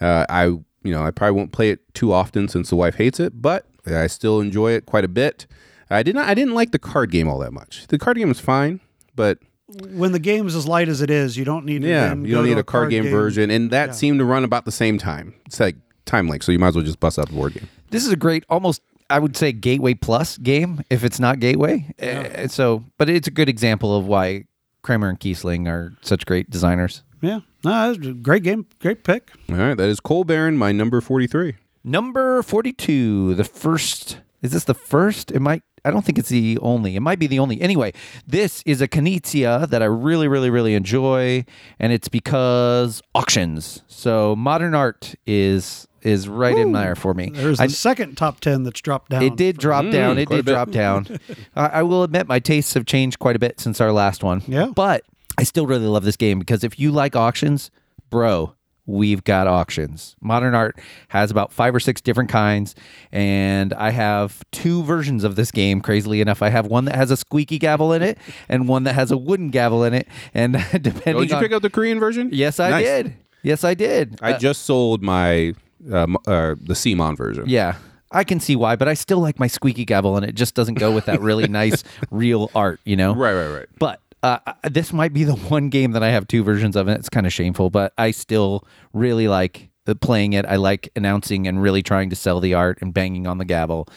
uh, 0.01 0.23
i 0.29 0.43
you 0.45 0.61
know 0.93 1.03
i 1.03 1.09
probably 1.09 1.35
won't 1.35 1.51
play 1.51 1.71
it 1.71 1.79
too 1.95 2.13
often 2.13 2.47
since 2.47 2.69
the 2.69 2.75
wife 2.75 2.93
hates 2.95 3.19
it 3.19 3.41
but 3.41 3.65
i 3.87 4.07
still 4.07 4.39
enjoy 4.39 4.71
it 4.71 4.85
quite 4.85 5.03
a 5.03 5.09
bit 5.09 5.45
i 5.89 6.01
did 6.03 6.15
not 6.15 6.27
i 6.27 6.33
didn't 6.33 6.53
like 6.53 6.71
the 6.71 6.79
card 6.79 7.11
game 7.11 7.27
all 7.27 7.39
that 7.39 7.53
much 7.53 7.87
the 7.87 7.97
card 7.97 8.17
game 8.17 8.31
is 8.31 8.39
fine 8.39 8.79
but 9.15 9.39
when 9.67 10.11
the 10.11 10.19
game 10.19 10.45
is 10.47 10.55
as 10.55 10.67
light 10.67 10.87
as 10.87 11.01
it 11.01 11.09
is, 11.09 11.37
you 11.37 11.45
don't 11.45 11.65
need 11.65 11.83
yeah, 11.83 12.09
then 12.09 12.25
you 12.25 12.35
don't 12.35 12.45
need 12.45 12.57
a 12.57 12.63
card 12.63 12.91
game, 12.91 13.05
version, 13.05 13.49
and 13.49 13.71
that 13.71 13.95
seemed 13.95 14.19
to 14.19 14.25
run 14.25 14.43
about 14.43 14.65
the 14.65 14.71
same 14.71 14.97
time. 14.97 15.33
It's 15.47 15.59
like 15.59 15.75
time 16.05 16.29
link, 16.29 16.43
so 16.43 16.51
you 16.51 16.59
might 16.59 16.69
as 16.69 16.75
well 16.75 16.85
just 16.85 16.99
bust 16.99 17.17
out 17.17 17.27
the 17.27 17.33
board 17.33 17.53
game. 17.53 17.67
This 17.89 18.05
is 18.05 18.11
a 18.11 18.15
great, 18.15 18.45
almost 18.49 18.81
I 19.09 19.19
would 19.19 19.35
say 19.35 19.51
Gateway 19.51 19.95
Plus 19.95 20.37
game 20.37 20.83
if 20.89 21.03
it's 21.03 21.19
not 21.19 21.39
Gateway. 21.39 21.93
Uh, 22.01 22.47
so, 22.47 22.83
but 22.97 23.09
it's 23.09 23.27
a 23.27 23.31
good 23.31 23.49
example 23.49 23.95
of 23.95 24.05
why 24.05 24.45
Kramer 24.83 25.09
and 25.09 25.19
Kiesling 25.19 25.67
are 25.67 25.93
such 26.01 26.25
great 26.25 26.49
designers. 26.49 27.03
Yeah, 27.21 27.39
no, 27.63 27.91
it's 27.91 28.05
a 28.05 28.13
great 28.13 28.43
game, 28.43 28.67
great 28.79 29.03
pick. 29.03 29.31
All 29.49 29.55
right, 29.55 29.75
that 29.75 29.89
is 29.89 29.99
Coal 29.99 30.25
Baron, 30.25 30.57
my 30.57 30.71
number 30.71 31.01
forty-three. 31.01 31.55
Number 31.87 32.41
42, 32.41 33.35
the 33.35 33.43
first. 33.43 34.17
Is 34.41 34.51
this 34.53 34.63
the 34.63 34.73
first? 34.73 35.29
It 35.29 35.39
might. 35.39 35.61
I 35.85 35.91
don't 35.91 36.03
think 36.03 36.17
it's 36.17 36.29
the 36.29 36.57
only. 36.63 36.95
It 36.95 37.01
might 37.01 37.19
be 37.19 37.27
the 37.27 37.37
only. 37.37 37.61
Anyway, 37.61 37.93
this 38.25 38.63
is 38.65 38.81
a 38.81 38.87
Knizia 38.87 39.69
that 39.69 39.83
I 39.83 39.85
really, 39.85 40.27
really, 40.27 40.49
really 40.49 40.73
enjoy, 40.73 41.45
and 41.79 41.93
it's 41.93 42.07
because 42.07 43.03
auctions. 43.13 43.83
So 43.85 44.35
modern 44.35 44.73
art 44.73 45.13
is 45.27 45.87
is 46.01 46.27
right 46.27 46.57
in 46.57 46.71
there 46.71 46.95
for 46.95 47.13
me. 47.13 47.29
There's 47.31 47.59
I- 47.59 47.67
the 47.67 47.73
second 47.73 48.15
top 48.15 48.39
10 48.39 48.63
that's 48.63 48.81
dropped 48.81 49.11
down. 49.11 49.21
it 49.21 49.35
did 49.35 49.57
drop 49.59 49.89
down. 49.91 50.17
It 50.17 50.27
did 50.29 50.45
drop 50.45 50.71
down. 50.71 51.19
I, 51.55 51.67
I 51.67 51.83
will 51.83 52.01
admit 52.01 52.27
my 52.27 52.39
tastes 52.39 52.73
have 52.73 52.85
changed 52.87 53.19
quite 53.19 53.35
a 53.35 53.39
bit 53.39 53.59
since 53.59 53.79
our 53.79 53.91
last 53.91 54.23
one. 54.23 54.41
Yeah. 54.47 54.67
But 54.73 55.03
I 55.37 55.43
still 55.43 55.67
really 55.67 55.87
love 55.87 56.03
this 56.03 56.15
game 56.17 56.39
because 56.39 56.63
if 56.63 56.79
you 56.79 56.91
like 56.91 57.15
auctions, 57.15 57.69
bro, 58.09 58.55
we've 58.85 59.23
got 59.23 59.47
auctions. 59.47 60.15
Modern 60.21 60.53
Art 60.55 60.77
has 61.09 61.31
about 61.31 61.51
five 61.51 61.73
or 61.73 61.79
six 61.79 62.01
different 62.01 62.29
kinds, 62.29 62.75
and 63.11 63.73
I 63.73 63.89
have 63.91 64.43
two 64.51 64.83
versions 64.83 65.23
of 65.23 65.35
this 65.35 65.51
game. 65.51 65.81
Crazily 65.81 66.21
enough, 66.21 66.41
I 66.41 66.49
have 66.49 66.67
one 66.67 66.85
that 66.85 66.95
has 66.95 67.11
a 67.11 67.17
squeaky 67.17 67.57
gavel 67.59 67.93
in 67.93 68.01
it, 68.01 68.17
and 68.49 68.67
one 68.67 68.83
that 68.83 68.93
has 68.93 69.11
a 69.11 69.17
wooden 69.17 69.49
gavel 69.49 69.83
in 69.83 69.93
it. 69.93 70.07
And 70.33 70.53
depending 70.71 71.15
Oh, 71.15 71.19
did 71.21 71.29
you 71.31 71.35
on 71.37 71.41
pick 71.43 71.51
up 71.51 71.61
the 71.61 71.69
Korean 71.69 71.99
version? 71.99 72.29
yes, 72.31 72.59
I 72.59 72.69
Nice. 72.71 72.83
did. 72.85 73.13
Yes, 73.43 73.63
I 73.63 73.73
did. 73.75 74.17
I 74.21 74.33
Uh, 74.33 74.39
just 74.39 74.63
sold 74.63 75.03
my 75.03 75.53
um, 75.91 76.17
uh, 76.25 76.55
the 76.59 76.73
CMON 76.73 77.15
version. 77.15 77.45
Yeah. 77.47 77.75
I 78.11 78.23
can 78.23 78.39
see 78.39 78.55
why, 78.55 78.75
but 78.75 78.87
I 78.87 78.93
still 78.93 79.19
like 79.19 79.39
my 79.39 79.47
squeaky 79.47 79.83
gavel, 79.83 80.15
and 80.15 80.25
it 80.25 80.35
just 80.35 80.55
doesn't 80.55 80.75
go 80.75 80.91
with 80.91 81.05
that 81.05 81.19
really 81.21 81.47
nice 81.49 81.83
real 82.11 82.49
art, 82.55 82.79
you 82.85 82.95
know? 82.95 83.13
Right, 83.13 83.33
right, 83.33 83.49
right. 83.49 83.65
But 83.77 83.99
uh, 84.25 84.53
this 84.63 84.91
might 84.91 85.13
be 85.13 85.23
the 85.23 85.35
one 85.49 85.69
game 85.69 85.91
that 85.91 86.03
I 86.03 86.09
have 86.09 86.27
two 86.27 86.43
versions 86.43 86.75
of, 86.75 86.87
and 86.87 86.97
it's 86.97 87.09
kind 87.09 87.27
of 87.27 87.33
shameful, 87.33 87.69
but 87.69 87.93
I 87.97 88.11
still 88.11 88.65
really 88.93 89.27
like 89.27 89.69
playing 90.01 90.33
it. 90.33 90.45
I 90.45 90.55
like 90.55 90.89
announcing 90.95 91.47
and 91.47 91.61
really 91.61 91.83
trying 91.83 92.09
to 92.09 92.15
sell 92.15 92.39
the 92.39 92.55
art 92.55 92.79
and 92.81 92.93
banging 92.93 93.27
on 93.27 93.37
the 93.37 93.45
gavel. 93.45 93.87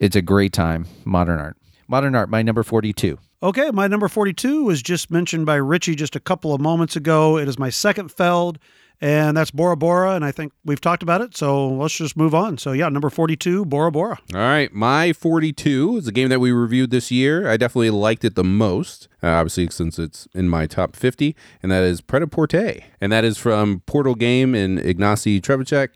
It's 0.00 0.16
a 0.16 0.22
great 0.22 0.52
time. 0.52 0.86
Modern 1.04 1.38
art. 1.38 1.56
Modern 1.86 2.14
art, 2.14 2.30
my 2.30 2.42
number 2.42 2.62
42. 2.62 3.18
Okay, 3.42 3.70
my 3.70 3.86
number 3.86 4.08
42 4.08 4.64
was 4.64 4.82
just 4.82 5.10
mentioned 5.10 5.46
by 5.46 5.54
Richie 5.54 5.94
just 5.94 6.16
a 6.16 6.20
couple 6.20 6.52
of 6.52 6.60
moments 6.60 6.96
ago. 6.96 7.38
It 7.38 7.48
is 7.48 7.58
my 7.58 7.70
second 7.70 8.10
Feld, 8.10 8.58
and 9.00 9.36
that's 9.36 9.50
Bora 9.50 9.76
Bora, 9.76 10.12
and 10.12 10.24
I 10.24 10.30
think 10.30 10.52
we've 10.64 10.80
talked 10.80 11.02
about 11.02 11.20
it, 11.20 11.36
so 11.36 11.68
let's 11.68 11.94
just 11.94 12.16
move 12.16 12.34
on. 12.34 12.58
So, 12.58 12.72
yeah, 12.72 12.88
number 12.88 13.10
42, 13.10 13.64
Bora 13.64 13.90
Bora. 13.90 14.18
All 14.34 14.40
right, 14.40 14.72
my 14.72 15.12
42 15.12 15.96
is 15.98 16.06
a 16.06 16.12
game 16.12 16.28
that 16.28 16.40
we 16.40 16.52
reviewed 16.52 16.90
this 16.90 17.10
year. 17.10 17.48
I 17.48 17.56
definitely 17.56 17.90
liked 17.90 18.24
it 18.24 18.34
the 18.34 18.44
most, 18.44 19.08
uh, 19.22 19.28
obviously 19.28 19.68
since 19.70 19.98
it's 19.98 20.28
in 20.34 20.48
my 20.48 20.66
top 20.66 20.96
50, 20.96 21.34
and 21.62 21.72
that 21.72 21.82
is 21.82 22.00
Pret-a-Porter. 22.00 22.80
And 23.00 23.10
that 23.12 23.24
is 23.24 23.38
from 23.38 23.80
Portal 23.86 24.14
Game 24.14 24.54
and 24.54 24.78
Ignacy 24.78 25.40
Trzewiczek. 25.40 25.90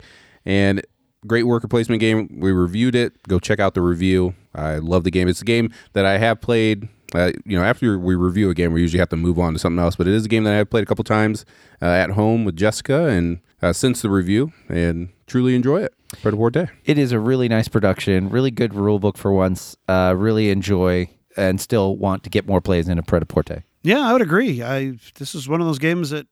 And 0.46 0.82
great 1.26 1.44
worker 1.44 1.68
placement 1.68 2.00
game. 2.00 2.38
We 2.40 2.52
reviewed 2.52 2.94
it. 2.94 3.22
Go 3.28 3.38
check 3.38 3.61
out 3.61 3.74
the 3.74 3.80
review. 3.80 4.34
I 4.55 4.76
love 4.76 5.05
the 5.05 5.11
game. 5.11 5.28
It's 5.28 5.42
a 5.42 5.44
game 5.44 5.72
that 5.92 6.05
I 6.05 6.18
have 6.18 6.40
played. 6.40 6.88
Uh, 7.15 7.33
you 7.45 7.57
know, 7.57 7.65
after 7.65 7.99
we 7.99 8.15
review 8.15 8.51
a 8.51 8.55
game, 8.55 8.73
we 8.73 8.81
usually 8.81 8.99
have 8.99 9.09
to 9.11 9.17
move 9.17 9.39
on 9.39 9.53
to 9.53 9.59
something 9.59 9.79
else. 9.79 9.97
But 9.97 10.09
it 10.09 10.15
is 10.15 10.25
a 10.25 10.29
game 10.29 10.45
that 10.45 10.53
I 10.53 10.57
have 10.57 10.71
played 10.71 10.83
a 10.83 10.87
couple 10.87 11.05
times 11.05 11.45
uh, 11.81 11.87
at 11.87 12.11
home 12.11 12.45
with 12.45 12.57
Jessica, 12.57 13.07
and 13.07 13.41
uh, 13.62 13.73
since 13.73 14.03
the 14.03 14.11
review, 14.11 14.53
and 14.69 15.11
truly 15.27 15.55
enjoy 15.55 15.83
it. 15.83 15.95
Pret-a-Porter. 16.23 16.71
It 16.85 16.99
is 16.99 17.12
a 17.12 17.19
really 17.19 17.49
nice 17.49 17.69
production, 17.69 18.29
really 18.29 18.51
good 18.51 18.75
rule 18.75 18.99
book 18.99 19.17
for 19.17 19.33
once. 19.33 19.77
Uh, 19.89 20.15
really 20.17 20.51
enjoy 20.51 21.09
and 21.37 21.61
still 21.61 21.97
want 21.97 22.23
to 22.25 22.31
get 22.31 22.47
more 22.47 22.61
plays 22.61 22.89
into 22.89 23.03
Pret-a-Porter. 23.03 23.65
Yeah, 23.83 24.01
I 24.01 24.12
would 24.12 24.23
agree. 24.23 24.62
I 24.62 24.95
This 25.17 25.35
is 25.35 25.49
one 25.49 25.61
of 25.61 25.67
those 25.67 25.79
games 25.79 26.11
that 26.11 26.27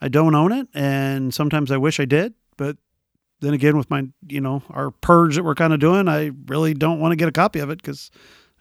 I 0.00 0.08
don't 0.08 0.34
own 0.34 0.52
it, 0.52 0.68
and 0.74 1.34
sometimes 1.34 1.70
I 1.70 1.76
wish 1.76 2.00
I 2.00 2.04
did, 2.04 2.34
but 2.56 2.76
then 3.40 3.54
again, 3.54 3.76
with 3.76 3.90
my, 3.90 4.04
you 4.26 4.40
know, 4.40 4.62
our 4.70 4.90
purge 4.90 5.36
that 5.36 5.44
we're 5.44 5.54
kind 5.54 5.72
of 5.72 5.80
doing, 5.80 6.08
I 6.08 6.32
really 6.46 6.74
don't 6.74 7.00
want 7.00 7.12
to 7.12 7.16
get 7.16 7.28
a 7.28 7.32
copy 7.32 7.60
of 7.60 7.70
it 7.70 7.80
because 7.80 8.10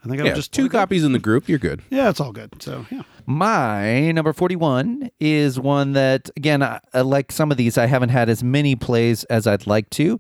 I 0.04 0.10
think 0.10 0.22
I 0.22 0.26
Yeah, 0.26 0.34
just 0.34 0.52
two 0.54 0.70
copies 0.70 1.04
in 1.04 1.12
the 1.12 1.20
group. 1.20 1.50
You're 1.50 1.58
good. 1.60 1.82
Yeah, 1.90 2.10
it's 2.10 2.20
all 2.20 2.32
good. 2.32 2.62
So, 2.62 2.86
yeah. 2.92 3.02
My 3.26 4.12
number 4.12 4.32
41 4.34 5.10
is 5.20 5.60
one 5.60 5.94
that, 5.94 6.30
again, 6.38 6.64
I, 6.64 6.80
I- 6.94 7.02
like 7.02 7.32
some 7.32 7.52
of 7.52 7.58
these, 7.58 7.78
I 7.78 7.88
haven't 7.88 8.10
had 8.10 8.30
as 8.30 8.44
many 8.44 8.76
plays 8.76 9.24
as 9.26 9.48
I'd 9.48 9.68
like 9.68 9.90
to 9.92 10.20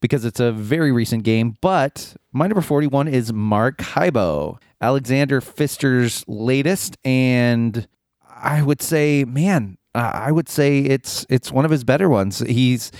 because 0.00 0.24
it's 0.24 0.40
a 0.40 0.52
very 0.52 0.92
recent 0.92 1.24
game. 1.24 1.56
But 1.60 2.14
my 2.32 2.46
number 2.46 2.60
41 2.60 3.08
is 3.08 3.32
Maracaibo, 3.32 4.58
Alexander 4.80 5.40
Pfister's 5.40 6.24
latest. 6.28 6.96
And 7.04 7.88
I 8.28 8.62
would 8.62 8.82
say, 8.82 9.24
man, 9.24 9.78
uh, 9.94 10.10
I 10.14 10.30
would 10.32 10.48
say 10.48 10.80
it's 10.80 11.24
it's 11.30 11.50
one 11.52 11.64
of 11.64 11.70
his 11.70 11.84
better 11.84 12.08
ones. 12.08 12.40
He's, 12.40 12.92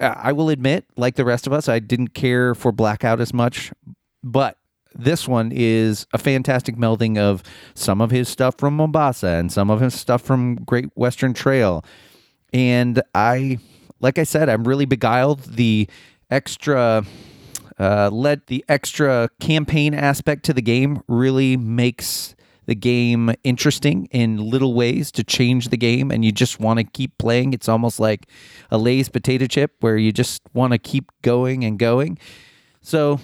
uh, 0.00 0.14
I 0.16 0.32
will 0.32 0.48
admit, 0.48 0.84
like 0.96 1.14
the 1.14 1.24
rest 1.24 1.46
of 1.46 1.52
us, 1.52 1.68
I 1.68 1.78
didn't 1.78 2.08
care 2.14 2.54
for 2.54 2.72
Blackout 2.72 3.20
as 3.20 3.32
much, 3.32 3.70
but 4.24 4.58
this 4.98 5.28
one 5.28 5.52
is 5.52 6.06
a 6.12 6.18
fantastic 6.18 6.76
melding 6.76 7.18
of 7.18 7.42
some 7.74 8.00
of 8.00 8.10
his 8.10 8.28
stuff 8.28 8.56
from 8.58 8.76
Mombasa 8.76 9.28
and 9.28 9.52
some 9.52 9.70
of 9.70 9.80
his 9.80 9.94
stuff 9.94 10.22
from 10.22 10.56
Great 10.56 10.86
Western 10.94 11.34
Trail. 11.34 11.84
And 12.52 13.02
I, 13.14 13.58
like 14.00 14.18
I 14.18 14.24
said, 14.24 14.48
I'm 14.48 14.64
really 14.64 14.86
beguiled. 14.86 15.40
The 15.40 15.88
extra, 16.30 17.04
uh, 17.78 18.10
let 18.12 18.46
the 18.46 18.64
extra 18.68 19.28
campaign 19.40 19.94
aspect 19.94 20.44
to 20.44 20.52
the 20.52 20.62
game 20.62 21.02
really 21.08 21.56
makes 21.56 22.34
the 22.66 22.74
game 22.74 23.32
interesting 23.44 24.06
in 24.10 24.38
little 24.38 24.74
ways 24.74 25.10
to 25.12 25.24
change 25.24 25.68
the 25.68 25.76
game 25.76 26.10
and 26.10 26.24
you 26.24 26.32
just 26.32 26.58
want 26.58 26.78
to 26.78 26.84
keep 26.84 27.16
playing 27.16 27.52
it's 27.52 27.68
almost 27.68 28.00
like 28.00 28.28
a 28.72 28.76
lay's 28.76 29.08
potato 29.08 29.46
chip 29.46 29.72
where 29.80 29.96
you 29.96 30.10
just 30.10 30.42
want 30.52 30.72
to 30.72 30.78
keep 30.78 31.10
going 31.22 31.64
and 31.64 31.78
going 31.78 32.18
so 32.82 33.20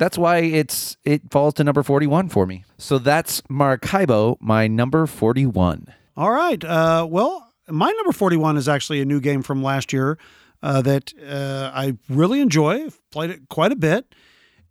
that's 0.00 0.16
why 0.16 0.38
it's 0.38 0.96
it 1.04 1.30
falls 1.30 1.52
to 1.54 1.62
number 1.62 1.82
41 1.82 2.30
for 2.30 2.46
me. 2.46 2.64
So 2.78 2.96
that's 2.98 3.42
Maracaibo, 3.50 4.38
my 4.40 4.66
number 4.66 5.06
41. 5.06 5.92
All 6.16 6.30
right. 6.32 6.64
Uh, 6.64 7.06
well, 7.08 7.46
my 7.68 7.90
number 7.92 8.10
41 8.10 8.56
is 8.56 8.66
actually 8.66 9.02
a 9.02 9.04
new 9.04 9.20
game 9.20 9.42
from 9.42 9.62
last 9.62 9.92
year 9.92 10.18
uh, 10.62 10.80
that 10.82 11.12
uh, 11.22 11.70
I 11.74 11.98
really 12.08 12.40
enjoy. 12.40 12.86
I've 12.86 13.10
played 13.10 13.28
it 13.28 13.48
quite 13.50 13.72
a 13.72 13.76
bit, 13.76 14.14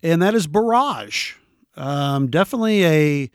and 0.01 0.19
that 0.23 0.33
is 0.33 0.47
Barrage. 0.47 1.35
Um, 1.75 2.31
definitely 2.31 2.83
a 2.85 3.31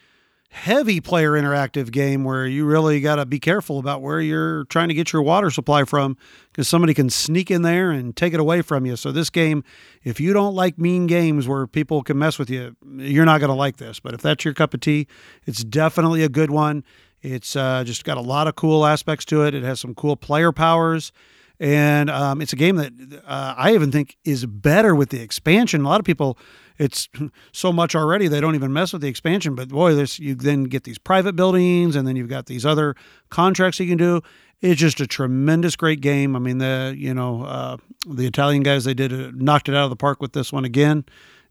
heavy 0.55 1.01
player 1.01 1.33
interactive 1.33 1.91
game 1.91 2.23
where 2.23 2.47
you 2.47 2.65
really 2.65 3.01
got 3.01 3.17
to 3.17 3.27
be 3.27 3.41
careful 3.41 3.81
about 3.81 4.01
where 4.01 4.21
you're 4.21 4.63
trying 4.67 4.87
to 4.87 4.95
get 4.95 5.13
your 5.13 5.21
water 5.21 5.51
supply 5.51 5.83
from 5.83 6.17
because 6.53 6.69
somebody 6.69 6.95
can 6.95 7.11
sneak 7.11 7.51
in 7.51 7.63
there 7.63 7.91
and 7.91 8.17
take 8.17 8.33
it 8.33 8.39
away 8.39 8.63
from 8.63 8.87
you. 8.87 8.95
So, 8.95 9.11
this 9.11 9.31
game, 9.31 9.65
if 10.05 10.21
you 10.21 10.33
don't 10.33 10.55
like 10.55 10.79
mean 10.79 11.09
games 11.09 11.49
where 11.49 11.67
people 11.67 12.05
can 12.05 12.19
mess 12.19 12.39
with 12.39 12.49
you, 12.49 12.77
you're 12.97 13.25
not 13.25 13.41
going 13.41 13.49
to 13.49 13.55
like 13.55 13.79
this. 13.79 13.99
But 13.99 14.15
if 14.15 14.23
that's 14.23 14.45
your 14.45 14.55
cup 14.55 14.75
of 14.75 14.81
tea, 14.81 15.09
it's 15.45 15.65
definitely 15.65 16.23
a 16.23 16.29
good 16.29 16.53
one. 16.53 16.85
It's 17.21 17.57
uh, 17.57 17.83
just 17.85 18.05
got 18.05 18.17
a 18.17 18.23
lot 18.23 18.47
of 18.47 18.55
cool 18.55 18.87
aspects 18.87 19.25
to 19.27 19.45
it. 19.45 19.55
It 19.55 19.65
has 19.65 19.81
some 19.81 19.93
cool 19.93 20.15
player 20.15 20.53
powers. 20.53 21.11
And 21.59 22.11
um, 22.11 22.41
it's 22.41 22.53
a 22.53 22.57
game 22.57 22.77
that 22.77 22.93
uh, 23.25 23.55
I 23.57 23.75
even 23.75 23.91
think 23.91 24.17
is 24.25 24.47
better 24.47 24.95
with 24.95 25.11
the 25.11 25.21
expansion. 25.21 25.83
A 25.83 25.89
lot 25.89 26.01
of 26.01 26.07
people, 26.07 26.39
it's 26.79 27.09
so 27.53 27.73
much 27.73 27.95
already 27.95 28.29
they 28.29 28.41
don't 28.41 28.55
even 28.55 28.73
mess 28.73 28.93
with 28.93 29.03
the 29.03 29.09
expansion. 29.09 29.55
But 29.55 29.69
boy, 29.69 29.95
this 29.95 30.19
you 30.19 30.35
then 30.35 30.65
get 30.65 30.85
these 30.85 30.99
private 30.99 31.37
buildings, 31.37 31.97
and 31.97 32.07
then 32.07 32.17
you've 32.17 32.29
got 32.29 32.47
these 32.47 32.67
other 32.67 32.95
contracts 33.31 33.81
you 33.81 33.87
can 33.87 33.99
do. 33.99 34.21
It's 34.61 34.81
just 34.81 35.01
a 35.01 35.07
tremendous, 35.07 35.77
great 35.77 36.01
game. 36.01 36.35
I 36.35 36.39
mean, 36.39 36.59
the 36.59 36.95
you 36.97 37.13
know 37.15 37.45
uh, 37.45 37.77
the 38.07 38.27
Italian 38.27 38.63
guys 38.63 38.85
they 38.85 38.95
did 38.95 39.13
it, 39.13 39.35
knocked 39.35 39.69
it 39.69 39.75
out 39.75 39.85
of 39.85 39.91
the 39.91 39.97
park 39.97 40.21
with 40.21 40.33
this 40.33 40.53
one 40.53 40.65
again, 40.65 41.05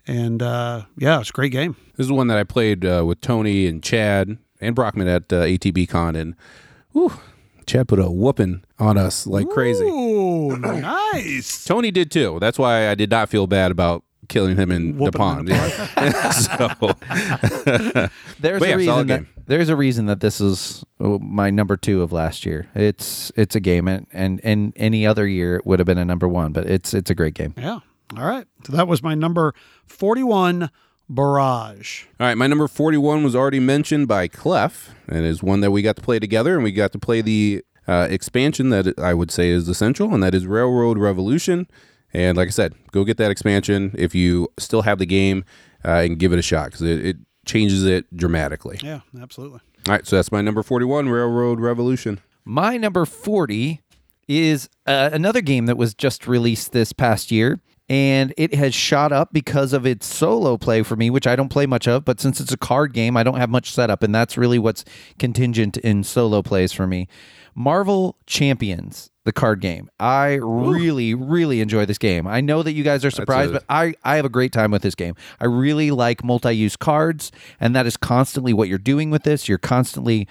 and 0.07 0.41
uh, 0.41 0.83
yeah, 0.97 1.19
it's 1.19 1.29
a 1.29 1.33
great 1.33 1.51
game. 1.51 1.75
This 1.95 2.05
is 2.05 2.11
one 2.11 2.27
that 2.27 2.37
I 2.37 2.43
played 2.43 2.85
uh, 2.85 3.03
with 3.05 3.21
Tony 3.21 3.67
and 3.67 3.83
Chad 3.83 4.37
and 4.59 4.75
Brockman 4.75 5.07
at 5.07 5.31
uh, 5.31 5.43
ATB 5.43 5.87
Con, 5.89 6.15
and 6.15 6.35
whew, 6.91 7.13
Chad 7.65 7.87
put 7.87 7.99
a 7.99 8.09
whooping 8.09 8.63
on 8.79 8.97
us 8.97 9.27
like 9.27 9.49
crazy. 9.49 9.85
Ooh, 9.85 10.57
nice. 10.57 11.63
Tony 11.65 11.91
did 11.91 12.09
too. 12.11 12.39
That's 12.39 12.57
why 12.57 12.89
I 12.89 12.95
did 12.95 13.11
not 13.11 13.29
feel 13.29 13.47
bad 13.47 13.71
about 13.71 14.03
killing 14.29 14.55
him 14.57 14.71
in 14.71 14.97
the 14.97 15.03
Whooping 15.03 15.21
him 15.21 15.27
pond. 15.27 15.49
in 15.49 15.55
Yeah. 15.55 16.29
so 16.31 16.67
There's 18.39 18.59
But 18.59 18.63
a 18.63 18.69
yeah, 18.69 18.75
reason 18.75 18.85
solid 18.85 19.07
that 19.07 19.17
game. 19.19 19.27
there's 19.47 19.69
a 19.69 19.75
reason 19.75 20.05
that 20.07 20.19
this 20.19 20.39
is 20.41 20.83
uh, 20.99 21.17
my 21.19 21.49
number 21.49 21.77
2 21.77 22.01
of 22.01 22.11
last 22.11 22.45
year. 22.45 22.67
It's 22.75 23.31
it's 23.35 23.55
a 23.55 23.59
game 23.59 23.87
and 23.87 24.07
and, 24.13 24.39
and 24.43 24.73
any 24.75 25.05
other 25.05 25.27
year 25.27 25.55
it 25.57 25.65
would 25.65 25.79
have 25.79 25.85
been 25.85 25.97
a 25.97 26.05
number 26.05 26.27
1, 26.27 26.51
but 26.53 26.65
it's 26.69 26.93
it's 26.93 27.09
a 27.09 27.15
great 27.15 27.33
game. 27.33 27.53
Yeah. 27.57 27.79
All 28.17 28.25
right. 28.27 28.45
So 28.65 28.73
that 28.73 28.87
was 28.87 29.01
my 29.01 29.15
number 29.15 29.53
41 29.87 30.69
Barrage. 31.09 32.05
All 32.19 32.27
right, 32.27 32.37
my 32.37 32.47
number 32.47 32.67
41 32.67 33.23
was 33.23 33.35
already 33.35 33.59
mentioned 33.59 34.07
by 34.07 34.27
Clef, 34.27 34.95
and 35.07 35.25
is 35.25 35.43
one 35.43 35.59
that 35.61 35.71
we 35.71 35.81
got 35.81 35.95
to 35.97 36.01
play 36.01 36.17
together, 36.19 36.55
and 36.55 36.63
we 36.63 36.71
got 36.71 36.91
to 36.93 36.99
play 36.99 37.21
the 37.21 37.63
uh, 37.87 38.07
expansion 38.09 38.69
that 38.69 38.97
I 38.97 39.13
would 39.13 39.29
say 39.29 39.49
is 39.49 39.67
essential, 39.67 40.13
and 40.13 40.23
that 40.23 40.33
is 40.33 40.47
Railroad 40.47 40.97
Revolution. 40.97 41.67
And 42.13 42.37
like 42.37 42.47
I 42.47 42.51
said, 42.51 42.73
go 42.91 43.03
get 43.03 43.17
that 43.17 43.31
expansion 43.31 43.93
if 43.97 44.13
you 44.13 44.47
still 44.59 44.83
have 44.83 44.99
the 44.99 45.05
game 45.05 45.45
uh, 45.83 46.03
and 46.05 46.19
give 46.19 46.31
it 46.31 46.39
a 46.39 46.43
shot 46.43 46.65
because 46.67 46.81
it, 46.81 47.05
it 47.05 47.17
changes 47.45 47.83
it 47.85 48.05
dramatically. 48.15 48.79
Yeah, 48.81 49.01
absolutely. 49.21 49.59
All 49.87 49.93
right, 49.93 50.05
so 50.07 50.15
that's 50.15 50.31
my 50.31 50.41
number 50.41 50.63
41, 50.63 51.09
Railroad 51.09 51.59
Revolution. 51.59 52.19
My 52.45 52.77
number 52.77 53.05
40 53.05 53.81
is 54.27 54.69
uh, 54.85 55.09
another 55.11 55.41
game 55.41 55.65
that 55.65 55.77
was 55.77 55.93
just 55.93 56.27
released 56.27 56.71
this 56.71 56.93
past 56.93 57.31
year, 57.31 57.59
and 57.89 58.33
it 58.37 58.53
has 58.53 58.73
shot 58.73 59.11
up 59.11 59.33
because 59.33 59.73
of 59.73 59.85
its 59.85 60.05
solo 60.05 60.57
play 60.57 60.83
for 60.83 60.95
me, 60.95 61.09
which 61.09 61.27
I 61.27 61.35
don't 61.35 61.49
play 61.49 61.65
much 61.65 61.87
of. 61.87 62.05
But 62.05 62.21
since 62.21 62.39
it's 62.39 62.53
a 62.53 62.57
card 62.57 62.93
game, 62.93 63.17
I 63.17 63.23
don't 63.23 63.37
have 63.37 63.49
much 63.49 63.71
setup, 63.71 64.03
and 64.03 64.15
that's 64.15 64.37
really 64.37 64.59
what's 64.59 64.85
contingent 65.19 65.77
in 65.77 66.03
solo 66.03 66.41
plays 66.41 66.71
for 66.71 66.87
me. 66.87 67.07
Marvel 67.55 68.17
Champions, 68.25 69.11
the 69.25 69.31
card 69.31 69.61
game. 69.61 69.89
I 69.99 70.39
really, 70.41 71.13
really 71.13 71.61
enjoy 71.61 71.85
this 71.85 71.97
game. 71.97 72.27
I 72.27 72.41
know 72.41 72.63
that 72.63 72.73
you 72.73 72.83
guys 72.83 73.05
are 73.05 73.11
surprised, 73.11 73.53
but 73.53 73.63
I, 73.69 73.93
I 74.03 74.17
have 74.17 74.25
a 74.25 74.29
great 74.29 74.51
time 74.51 74.71
with 74.71 74.81
this 74.81 74.95
game. 74.95 75.15
I 75.39 75.45
really 75.45 75.91
like 75.91 76.23
multi 76.23 76.51
use 76.51 76.75
cards, 76.75 77.31
and 77.59 77.75
that 77.75 77.85
is 77.85 77.97
constantly 77.97 78.53
what 78.53 78.67
you're 78.67 78.77
doing 78.77 79.11
with 79.11 79.23
this. 79.23 79.47
You're 79.47 79.57
constantly 79.57 80.27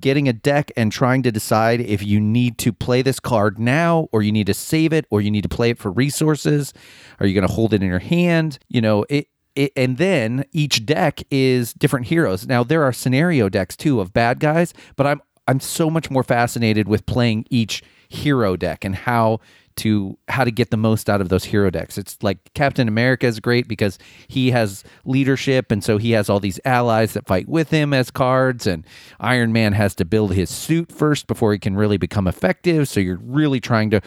getting 0.00 0.28
a 0.28 0.32
deck 0.32 0.70
and 0.76 0.92
trying 0.92 1.22
to 1.22 1.32
decide 1.32 1.80
if 1.80 2.02
you 2.02 2.20
need 2.20 2.58
to 2.58 2.72
play 2.72 3.00
this 3.00 3.18
card 3.18 3.58
now 3.58 4.08
or 4.12 4.22
you 4.22 4.30
need 4.30 4.46
to 4.46 4.54
save 4.54 4.92
it 4.92 5.06
or 5.10 5.20
you 5.20 5.30
need 5.30 5.42
to 5.42 5.48
play 5.48 5.70
it 5.70 5.78
for 5.78 5.90
resources 5.90 6.74
are 7.20 7.26
you 7.26 7.32
going 7.32 7.46
to 7.46 7.52
hold 7.52 7.72
it 7.72 7.82
in 7.82 7.88
your 7.88 7.98
hand 7.98 8.58
you 8.68 8.82
know 8.82 9.06
it, 9.08 9.28
it 9.54 9.72
and 9.76 9.96
then 9.96 10.44
each 10.52 10.84
deck 10.84 11.22
is 11.30 11.72
different 11.72 12.06
heroes 12.06 12.46
now 12.46 12.62
there 12.62 12.82
are 12.82 12.92
scenario 12.92 13.48
decks 13.48 13.78
too 13.78 13.98
of 13.98 14.12
bad 14.12 14.40
guys 14.40 14.74
but 14.94 15.06
i'm 15.06 15.22
i'm 15.48 15.60
so 15.60 15.90
much 15.90 16.10
more 16.10 16.22
fascinated 16.22 16.86
with 16.86 17.04
playing 17.06 17.44
each 17.50 17.82
hero 18.08 18.56
deck 18.56 18.84
and 18.84 18.94
how 18.94 19.40
to 19.78 20.18
how 20.28 20.44
to 20.44 20.50
get 20.50 20.70
the 20.70 20.76
most 20.76 21.08
out 21.08 21.20
of 21.20 21.28
those 21.28 21.44
hero 21.44 21.70
decks. 21.70 21.96
It's 21.96 22.18
like 22.20 22.52
Captain 22.52 22.88
America 22.88 23.26
is 23.26 23.38
great 23.38 23.68
because 23.68 23.98
he 24.26 24.50
has 24.50 24.82
leadership 25.04 25.70
and 25.70 25.82
so 25.82 25.98
he 25.98 26.10
has 26.12 26.28
all 26.28 26.40
these 26.40 26.60
allies 26.64 27.12
that 27.12 27.26
fight 27.26 27.48
with 27.48 27.70
him 27.70 27.94
as 27.94 28.10
cards 28.10 28.66
and 28.66 28.84
Iron 29.20 29.52
Man 29.52 29.72
has 29.74 29.94
to 29.96 30.04
build 30.04 30.34
his 30.34 30.50
suit 30.50 30.90
first 30.90 31.28
before 31.28 31.52
he 31.52 31.58
can 31.58 31.76
really 31.76 31.96
become 31.96 32.26
effective. 32.26 32.88
So 32.88 32.98
you're 32.98 33.20
really 33.22 33.60
trying 33.60 33.90
to 33.90 34.00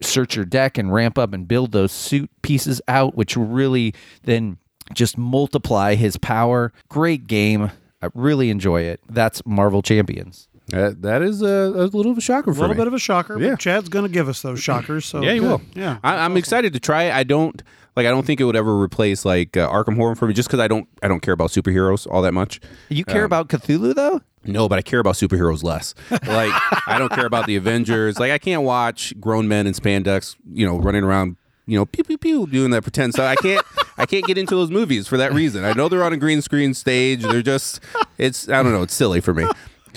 search 0.00 0.36
your 0.36 0.44
deck 0.44 0.78
and 0.78 0.92
ramp 0.92 1.18
up 1.18 1.32
and 1.32 1.48
build 1.48 1.72
those 1.72 1.90
suit 1.90 2.30
pieces 2.42 2.80
out 2.86 3.16
which 3.16 3.36
really 3.36 3.94
then 4.22 4.58
just 4.94 5.18
multiply 5.18 5.96
his 5.96 6.16
power. 6.16 6.72
Great 6.88 7.26
game. 7.26 7.72
I 8.00 8.10
really 8.14 8.50
enjoy 8.50 8.82
it. 8.82 9.00
That's 9.08 9.44
Marvel 9.44 9.82
Champions. 9.82 10.46
That, 10.68 11.02
that 11.02 11.22
is 11.22 11.42
a, 11.42 11.46
a 11.46 11.86
little 11.86 12.10
of 12.10 12.18
a 12.18 12.20
shocker 12.20 12.50
A 12.50 12.52
little 12.54 12.70
me. 12.70 12.74
bit 12.74 12.86
of 12.88 12.94
a 12.94 12.98
shocker. 12.98 13.38
Yeah. 13.40 13.50
But 13.50 13.60
Chad's 13.60 13.88
going 13.88 14.04
to 14.04 14.10
give 14.10 14.28
us 14.28 14.42
those 14.42 14.60
shockers. 14.60 15.04
So 15.04 15.22
yeah, 15.22 15.32
you 15.32 15.40
good. 15.42 15.48
will. 15.48 15.60
Yeah. 15.74 15.98
I, 16.02 16.16
I'm 16.24 16.36
excited 16.36 16.72
to 16.72 16.80
try 16.80 17.04
it. 17.04 17.12
I 17.14 17.22
don't 17.22 17.62
like. 17.94 18.04
I 18.06 18.10
don't 18.10 18.26
think 18.26 18.40
it 18.40 18.44
would 18.44 18.56
ever 18.56 18.76
replace 18.80 19.24
like 19.24 19.56
uh, 19.56 19.70
Arkham 19.70 19.94
Horror 19.96 20.16
for 20.16 20.26
me, 20.26 20.34
just 20.34 20.48
because 20.48 20.58
I 20.60 20.66
don't. 20.68 20.88
I 21.02 21.08
don't 21.08 21.20
care 21.20 21.34
about 21.34 21.50
superheroes 21.50 22.06
all 22.10 22.20
that 22.22 22.32
much. 22.34 22.60
You 22.88 23.04
care 23.04 23.22
Um, 23.22 23.26
about 23.26 23.48
Cthulhu 23.48 23.94
though? 23.94 24.20
No, 24.44 24.68
but 24.68 24.78
I 24.78 24.82
care 24.82 25.00
about 25.00 25.14
superheroes 25.14 25.62
less. 25.62 25.94
Like 26.10 26.52
I 26.88 26.98
don't 26.98 27.12
care 27.12 27.26
about 27.26 27.46
the 27.46 27.56
Avengers. 27.56 28.18
Like 28.18 28.32
I 28.32 28.38
can't 28.38 28.62
watch 28.62 29.12
grown 29.20 29.46
men 29.48 29.66
in 29.68 29.72
spandex, 29.72 30.36
you 30.52 30.66
know, 30.66 30.78
running 30.78 31.02
around, 31.04 31.36
you 31.66 31.78
know, 31.78 31.86
pew 31.86 32.02
pew 32.04 32.18
pew, 32.18 32.46
doing 32.48 32.70
that 32.72 32.82
pretend 32.82 33.12
stuff. 33.14 33.26
I 33.26 33.36
can't. 33.40 33.64
I 33.98 34.04
can't 34.06 34.24
get 34.26 34.36
into 34.36 34.54
those 34.56 34.70
movies 34.70 35.06
for 35.08 35.16
that 35.16 35.32
reason. 35.32 35.64
I 35.64 35.72
know 35.72 35.88
they're 35.88 36.04
on 36.04 36.12
a 36.12 36.16
green 36.16 36.42
screen 36.42 36.74
stage. 36.74 37.22
They're 37.22 37.40
just. 37.42 37.80
It's. 38.18 38.48
I 38.48 38.62
don't 38.62 38.72
know. 38.72 38.82
It's 38.82 38.94
silly 38.94 39.20
for 39.20 39.32
me. 39.32 39.46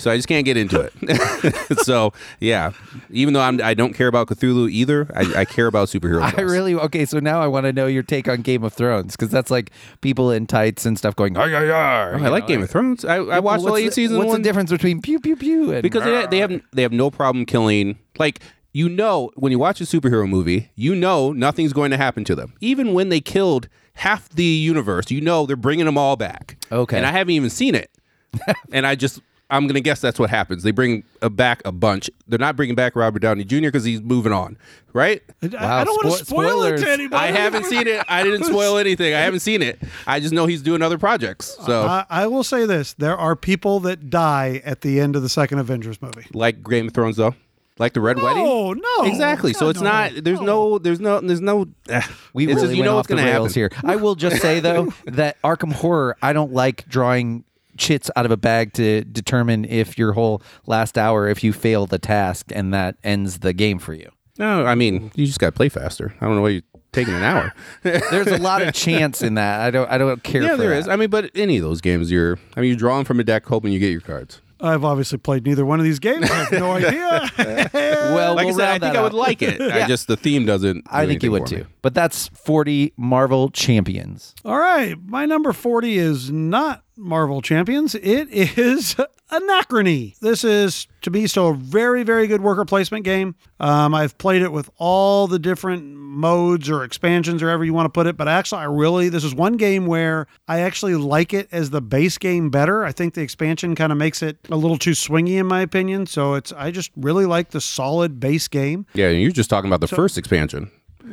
So 0.00 0.10
I 0.10 0.16
just 0.16 0.28
can't 0.28 0.44
get 0.44 0.56
into 0.56 0.80
it. 0.80 1.78
so 1.84 2.12
yeah, 2.40 2.72
even 3.10 3.34
though 3.34 3.40
I'm, 3.40 3.60
I 3.62 3.74
don't 3.74 3.92
care 3.92 4.08
about 4.08 4.28
Cthulhu 4.28 4.70
either, 4.70 5.06
I, 5.14 5.40
I 5.40 5.44
care 5.44 5.66
about 5.66 5.88
superheroes. 5.88 6.36
I 6.38 6.42
really 6.42 6.74
okay. 6.74 7.04
So 7.04 7.18
now 7.20 7.40
I 7.40 7.46
want 7.46 7.66
to 7.66 7.72
know 7.72 7.86
your 7.86 8.02
take 8.02 8.28
on 8.28 8.42
Game 8.42 8.64
of 8.64 8.72
Thrones 8.72 9.16
because 9.16 9.30
that's 9.30 9.50
like 9.50 9.70
people 10.00 10.30
in 10.30 10.46
tights 10.46 10.86
and 10.86 10.96
stuff 10.98 11.14
going. 11.16 11.36
"Ar, 11.36 11.52
ar, 11.54 11.70
ar," 11.72 12.14
Oh, 12.14 12.24
I 12.24 12.28
like 12.28 12.44
know, 12.44 12.48
Game 12.48 12.62
of 12.62 12.70
Thrones. 12.70 13.04
I, 13.04 13.16
I 13.16 13.38
watched 13.40 13.64
all 13.64 13.76
eight 13.76 13.86
the, 13.86 13.92
seasons. 13.92 14.18
What's 14.18 14.28
one. 14.28 14.42
the 14.42 14.48
difference 14.48 14.70
between 14.70 15.00
pew 15.02 15.20
pew 15.20 15.36
pew 15.36 15.72
and 15.72 15.82
because 15.82 16.04
they, 16.04 16.26
they 16.26 16.38
have 16.38 16.60
they 16.72 16.82
have 16.82 16.92
no 16.92 17.10
problem 17.10 17.44
killing 17.46 17.98
like 18.18 18.40
you 18.72 18.88
know 18.88 19.30
when 19.34 19.50
you 19.52 19.58
watch 19.58 19.80
a 19.80 19.84
superhero 19.84 20.28
movie 20.28 20.70
you 20.76 20.94
know 20.94 21.32
nothing's 21.32 21.72
going 21.72 21.90
to 21.90 21.96
happen 21.96 22.24
to 22.24 22.34
them 22.34 22.52
even 22.60 22.92
when 22.92 23.08
they 23.08 23.20
killed 23.20 23.68
half 23.94 24.28
the 24.30 24.44
universe 24.44 25.10
you 25.10 25.20
know 25.20 25.44
they're 25.46 25.56
bringing 25.56 25.86
them 25.86 25.98
all 25.98 26.14
back 26.16 26.56
Okay. 26.70 26.96
and 26.96 27.04
i 27.04 27.10
haven't 27.10 27.32
even 27.32 27.50
seen 27.50 27.74
it 27.74 27.90
and 28.72 28.86
i 28.86 28.94
just 28.94 29.20
i'm 29.50 29.66
gonna 29.66 29.80
guess 29.80 30.00
that's 30.00 30.18
what 30.18 30.30
happens 30.30 30.62
they 30.62 30.70
bring 30.70 31.02
uh, 31.22 31.28
back 31.28 31.60
a 31.64 31.72
bunch 31.72 32.10
they're 32.28 32.38
not 32.38 32.56
bringing 32.56 32.74
back 32.74 32.94
robert 32.96 33.20
downey 33.20 33.44
jr 33.44 33.60
because 33.66 33.84
he's 33.84 34.00
moving 34.00 34.32
on 34.32 34.56
right 34.92 35.22
I, 35.42 35.46
Wow, 35.48 35.76
I 35.78 35.84
don't 35.84 36.04
want 36.04 36.18
to 36.18 36.24
spo- 36.24 36.26
spoil 36.26 36.62
it 36.64 36.78
to 36.78 36.90
anybody. 36.90 37.22
i 37.22 37.30
haven't 37.30 37.64
seen 37.66 37.86
it 37.86 38.04
i 38.08 38.22
didn't 38.22 38.44
spoil 38.44 38.78
anything 38.84 39.14
i 39.14 39.20
haven't 39.20 39.40
seen 39.40 39.62
it 39.62 39.80
i 40.06 40.20
just 40.20 40.32
know 40.32 40.46
he's 40.46 40.62
doing 40.62 40.82
other 40.82 40.98
projects 40.98 41.56
so 41.66 41.82
I, 41.86 42.04
I 42.10 42.26
will 42.26 42.44
say 42.44 42.64
this: 42.66 42.94
there 42.94 43.16
are 43.16 43.36
people 43.36 43.80
that 43.80 44.10
die 44.10 44.60
at 44.64 44.80
the 44.80 45.00
end 45.00 45.16
of 45.16 45.22
the 45.22 45.28
second 45.28 45.58
Avengers 45.58 46.00
movie. 46.02 46.26
like 46.32 46.62
game 46.64 46.88
of 46.88 46.94
thrones 46.94 47.16
though 47.16 47.34
like 47.78 47.94
the 47.94 48.00
red 48.02 48.18
wedding 48.18 48.44
Oh 48.46 48.74
no! 48.74 49.04
Exactly. 49.06 49.54
So 49.54 49.70
it's 49.70 49.80
no. 49.80 49.88
not. 49.90 50.12
There's 50.22 50.40
no. 50.42 50.76
There's 50.78 51.00
no. 51.00 51.18
There's 51.20 51.40
no. 51.40 51.66
eh. 51.88 52.02
We 52.34 52.46
really 52.46 52.60
just, 52.60 52.74
you 52.74 52.80
went 52.80 52.84
know 52.84 52.90
off 52.90 52.96
what's 52.98 53.08
the 53.08 53.14
going 53.14 53.24
to 53.24 53.30
rails 53.32 53.54
happen. 53.54 53.78
here. 53.80 53.90
I 53.90 53.96
will 53.96 54.14
just 54.16 54.42
say 54.42 54.60
though 54.60 54.92
that 55.06 55.40
Arkham 55.40 55.72
Horror, 55.72 56.14
I 56.20 56.34
don't 56.34 56.52
like 56.52 56.86
drawing 56.88 57.42
chits 57.80 58.10
out 58.14 58.24
of 58.26 58.30
a 58.30 58.36
bag 58.36 58.72
to 58.74 59.02
determine 59.04 59.64
if 59.64 59.98
your 59.98 60.12
whole 60.12 60.42
last 60.66 60.96
hour 60.98 61.26
if 61.28 61.42
you 61.42 61.52
fail 61.52 61.86
the 61.86 61.98
task 61.98 62.52
and 62.54 62.72
that 62.74 62.96
ends 63.02 63.38
the 63.40 63.52
game 63.52 63.78
for 63.78 63.94
you. 63.94 64.08
No, 64.38 64.64
I 64.66 64.74
mean 64.74 65.10
you 65.14 65.26
just 65.26 65.40
got 65.40 65.46
to 65.48 65.52
play 65.52 65.68
faster. 65.68 66.14
I 66.20 66.26
don't 66.26 66.36
know 66.36 66.42
why 66.42 66.48
you're 66.50 66.62
taking 66.92 67.14
an 67.14 67.22
hour. 67.22 67.52
There's 67.82 68.26
a 68.28 68.38
lot 68.38 68.62
of 68.62 68.74
chance 68.74 69.22
in 69.22 69.34
that. 69.34 69.60
I 69.60 69.70
don't. 69.70 69.90
I 69.90 69.96
don't 69.98 70.22
care. 70.22 70.42
yeah, 70.42 70.50
for 70.50 70.56
there 70.58 70.70
that. 70.70 70.78
is. 70.78 70.88
I 70.88 70.96
mean, 70.96 71.10
but 71.10 71.30
any 71.34 71.56
of 71.56 71.62
those 71.62 71.80
games, 71.80 72.10
you're. 72.10 72.38
I 72.56 72.60
mean, 72.60 72.68
you're 72.70 72.78
drawing 72.78 73.04
from 73.04 73.18
a 73.20 73.24
deck, 73.24 73.44
hoping 73.46 73.72
you 73.72 73.78
get 73.78 73.90
your 73.92 74.00
cards. 74.00 74.40
I've 74.62 74.84
obviously 74.84 75.16
played 75.16 75.46
neither 75.46 75.64
one 75.64 75.78
of 75.80 75.84
these 75.84 75.98
games. 75.98 76.30
I 76.30 76.34
have 76.34 76.52
no 76.52 76.72
idea. 76.76 77.30
Well, 78.12 78.34
Like 78.34 78.46
we'll 78.46 78.54
I 78.56 78.58
said, 78.58 78.68
I 78.68 78.78
think 78.78 78.96
I 78.96 79.02
would 79.02 79.12
like 79.14 79.40
it. 79.40 79.60
I 79.60 79.86
just 79.86 80.06
the 80.06 80.16
theme 80.16 80.44
doesn't. 80.44 80.84
I 80.90 81.06
think 81.06 81.22
you 81.22 81.30
would 81.30 81.48
for 81.48 81.54
me. 81.54 81.60
too. 81.62 81.66
But 81.80 81.94
that's 81.94 82.28
40 82.28 82.92
Marvel 82.96 83.48
champions. 83.50 84.34
All 84.44 84.58
right, 84.58 84.96
my 85.06 85.26
number 85.26 85.52
40 85.52 85.96
is 85.96 86.30
not 86.30 86.82
Marvel 87.00 87.42
Champions. 87.42 87.94
It 87.94 88.30
is 88.58 88.96
Anachrony. 89.30 90.18
This 90.20 90.44
is, 90.44 90.86
to 91.02 91.10
me, 91.10 91.26
still 91.26 91.50
a 91.50 91.54
very, 91.54 92.02
very 92.02 92.26
good 92.26 92.40
worker 92.40 92.64
placement 92.64 93.04
game. 93.04 93.34
Um, 93.58 93.94
I've 93.94 94.18
played 94.18 94.42
it 94.42 94.52
with 94.52 94.70
all 94.76 95.26
the 95.26 95.38
different 95.38 95.84
modes 95.84 96.68
or 96.68 96.84
expansions 96.84 97.42
or 97.42 97.48
however 97.48 97.64
you 97.64 97.72
want 97.72 97.86
to 97.86 97.90
put 97.90 98.06
it, 98.06 98.16
but 98.16 98.28
actually, 98.28 98.62
I 98.62 98.64
really, 98.64 99.08
this 99.08 99.24
is 99.24 99.34
one 99.34 99.56
game 99.56 99.86
where 99.86 100.26
I 100.48 100.60
actually 100.60 100.96
like 100.96 101.32
it 101.32 101.48
as 101.52 101.70
the 101.70 101.80
base 101.80 102.18
game 102.18 102.50
better. 102.50 102.84
I 102.84 102.92
think 102.92 103.14
the 103.14 103.22
expansion 103.22 103.74
kind 103.74 103.92
of 103.92 103.98
makes 103.98 104.22
it 104.22 104.38
a 104.50 104.56
little 104.56 104.78
too 104.78 104.92
swingy, 104.92 105.38
in 105.38 105.46
my 105.46 105.60
opinion. 105.60 106.06
So 106.06 106.34
it's, 106.34 106.52
I 106.52 106.70
just 106.70 106.90
really 106.96 107.26
like 107.26 107.50
the 107.50 107.60
solid 107.60 108.18
base 108.20 108.48
game. 108.48 108.86
Yeah, 108.94 109.08
you're 109.08 109.30
just 109.30 109.50
talking 109.50 109.70
about 109.70 109.80
the 109.80 109.88
first 109.88 110.18
expansion. 110.18 110.70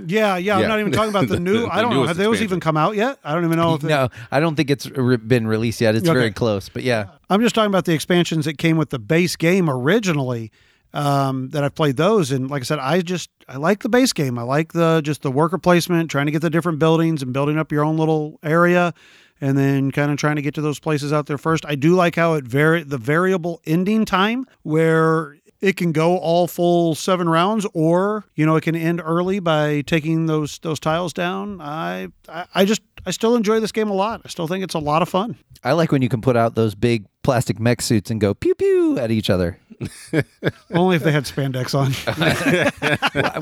Yeah, 0.07 0.37
yeah, 0.37 0.57
Yeah. 0.57 0.63
I'm 0.63 0.67
not 0.69 0.79
even 0.79 0.91
talking 0.91 1.09
about 1.09 1.27
the 1.29 1.39
new. 1.39 1.61
The- 1.61 1.67
I 1.73 1.81
don't 1.81 1.91
know. 1.91 1.97
newest 1.97 2.07
Have 2.09 2.17
those 2.17 2.25
expansion. 2.33 2.43
even 2.45 2.59
come 2.59 2.77
out 2.77 2.95
yet? 2.95 3.17
I 3.23 3.33
don't 3.33 3.45
even 3.45 3.57
know 3.57 3.75
if 3.75 3.83
No, 3.83 4.09
I 4.31 4.39
don't 4.39 4.55
think 4.55 4.69
it's 4.69 4.89
re- 4.89 5.17
been 5.17 5.47
released 5.47 5.81
yet. 5.81 5.95
It's 5.95 6.07
Okay. 6.07 6.17
very 6.17 6.31
close, 6.31 6.69
but 6.69 6.83
yeah. 6.83 7.05
I'm 7.29 7.41
just 7.41 7.55
talking 7.55 7.69
about 7.71 7.85
the 7.85 7.93
expansions 7.93 8.45
that 8.45 8.57
came 8.57 8.77
with 8.77 8.89
the 8.89 8.99
base 8.99 9.35
game 9.35 9.69
originally. 9.69 10.51
Um, 10.93 11.49
that 11.49 11.63
I've 11.65 11.75
played 11.75 11.97
those, 11.97 12.31
and 12.31 12.49
like 12.49 12.61
I 12.61 12.63
said, 12.63 12.79
I 12.79 13.01
just 13.01 13.29
I 13.47 13.57
like 13.57 13.83
the 13.83 13.89
base 13.89 14.13
game. 14.13 14.39
I 14.39 14.43
like 14.43 14.71
the 14.71 15.01
just 15.03 15.21
the 15.21 15.29
worker 15.29 15.57
placement, 15.57 16.09
trying 16.09 16.25
to 16.27 16.31
get 16.31 16.41
the 16.41 16.49
different 16.49 16.79
buildings 16.79 17.21
and 17.21 17.33
building 17.33 17.57
up 17.57 17.73
your 17.73 17.83
own 17.83 17.97
little 17.97 18.39
area, 18.41 18.93
and 19.41 19.57
then 19.57 19.91
kind 19.91 20.11
of 20.11 20.17
trying 20.17 20.37
to 20.37 20.41
get 20.41 20.55
to 20.55 20.61
those 20.61 20.79
places 20.79 21.11
out 21.11 21.25
there 21.27 21.37
first. 21.37 21.65
I 21.67 21.75
do 21.75 21.93
like 21.93 22.15
how 22.15 22.33
it 22.35 22.45
vary 22.45 22.83
the 22.83 22.97
variable 22.97 23.61
ending 23.65 24.05
time 24.05 24.47
where 24.63 25.35
it 25.61 25.75
can 25.77 25.91
go 25.91 26.17
all 26.17 26.47
full 26.47 26.93
seven 26.95 27.27
rounds, 27.29 27.65
or 27.73 28.25
you 28.35 28.45
know 28.45 28.55
it 28.55 28.61
can 28.61 28.75
end 28.75 29.01
early 29.03 29.39
by 29.39 29.81
taking 29.81 30.25
those 30.27 30.59
those 30.59 30.79
tiles 30.79 31.13
down. 31.13 31.59
I 31.61 32.09
I, 32.29 32.45
I 32.55 32.65
just 32.65 32.81
I 33.05 33.11
still 33.11 33.35
enjoy 33.35 33.59
this 33.59 33.71
game 33.71 33.89
a 33.89 33.93
lot. 33.93 34.21
I 34.25 34.29
still 34.29 34.47
think 34.47 34.63
it's 34.63 34.75
a 34.75 34.79
lot 34.79 35.01
of 35.01 35.09
fun. 35.09 35.37
I 35.63 35.71
like 35.73 35.91
when 35.91 36.01
you 36.01 36.09
can 36.09 36.21
put 36.21 36.37
out 36.37 36.55
those 36.55 36.75
big 36.75 37.05
plastic 37.23 37.59
mech 37.59 37.81
suits 37.81 38.11
and 38.11 38.21
go 38.21 38.33
pew 38.33 38.53
pew 38.55 38.97
at 38.99 39.11
each 39.11 39.29
other. 39.29 39.59
Only 40.73 40.95
if 40.95 41.03
they 41.03 41.11
had 41.11 41.25
spandex 41.25 41.75
on. 41.75 41.91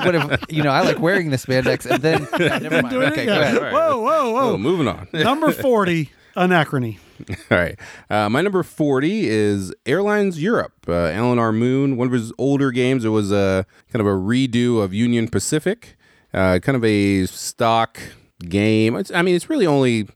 what 0.04 0.14
if 0.14 0.40
you 0.50 0.62
know? 0.62 0.70
I 0.70 0.82
like 0.82 0.98
wearing 0.98 1.30
the 1.30 1.36
spandex 1.36 1.90
and 1.90 2.02
then 2.02 2.28
never 2.62 2.82
mind. 2.82 2.90
Doing 2.90 3.08
it? 3.08 3.12
Okay, 3.12 3.26
Yeah. 3.26 3.52
go 3.52 3.58
ahead. 3.60 3.72
Whoa, 3.72 3.98
whoa, 4.00 4.30
whoa. 4.32 4.52
Oh, 4.52 4.58
moving 4.58 4.88
on. 4.88 5.08
Number 5.12 5.50
40, 5.52 6.10
Anachrony. 6.36 6.98
All 7.50 7.58
right. 7.58 7.78
Uh, 8.10 8.28
my 8.28 8.42
number 8.42 8.62
40 8.62 9.28
is 9.28 9.74
Airlines 9.86 10.42
Europe. 10.42 10.74
Uh, 10.86 11.06
Alan 11.06 11.38
R. 11.38 11.52
Moon, 11.52 11.96
one 11.96 12.06
of 12.06 12.12
his 12.12 12.32
older 12.38 12.70
games. 12.70 13.04
It 13.04 13.08
was 13.08 13.32
a 13.32 13.66
kind 13.92 14.00
of 14.00 14.06
a 14.06 14.16
redo 14.18 14.82
of 14.82 14.92
Union 14.92 15.28
Pacific, 15.28 15.96
uh, 16.34 16.58
kind 16.60 16.76
of 16.76 16.84
a 16.84 17.26
stock 17.26 17.98
game. 18.40 18.96
It's, 18.96 19.10
I 19.12 19.22
mean, 19.22 19.34
it's 19.34 19.48
really 19.48 19.66
only, 19.66 20.08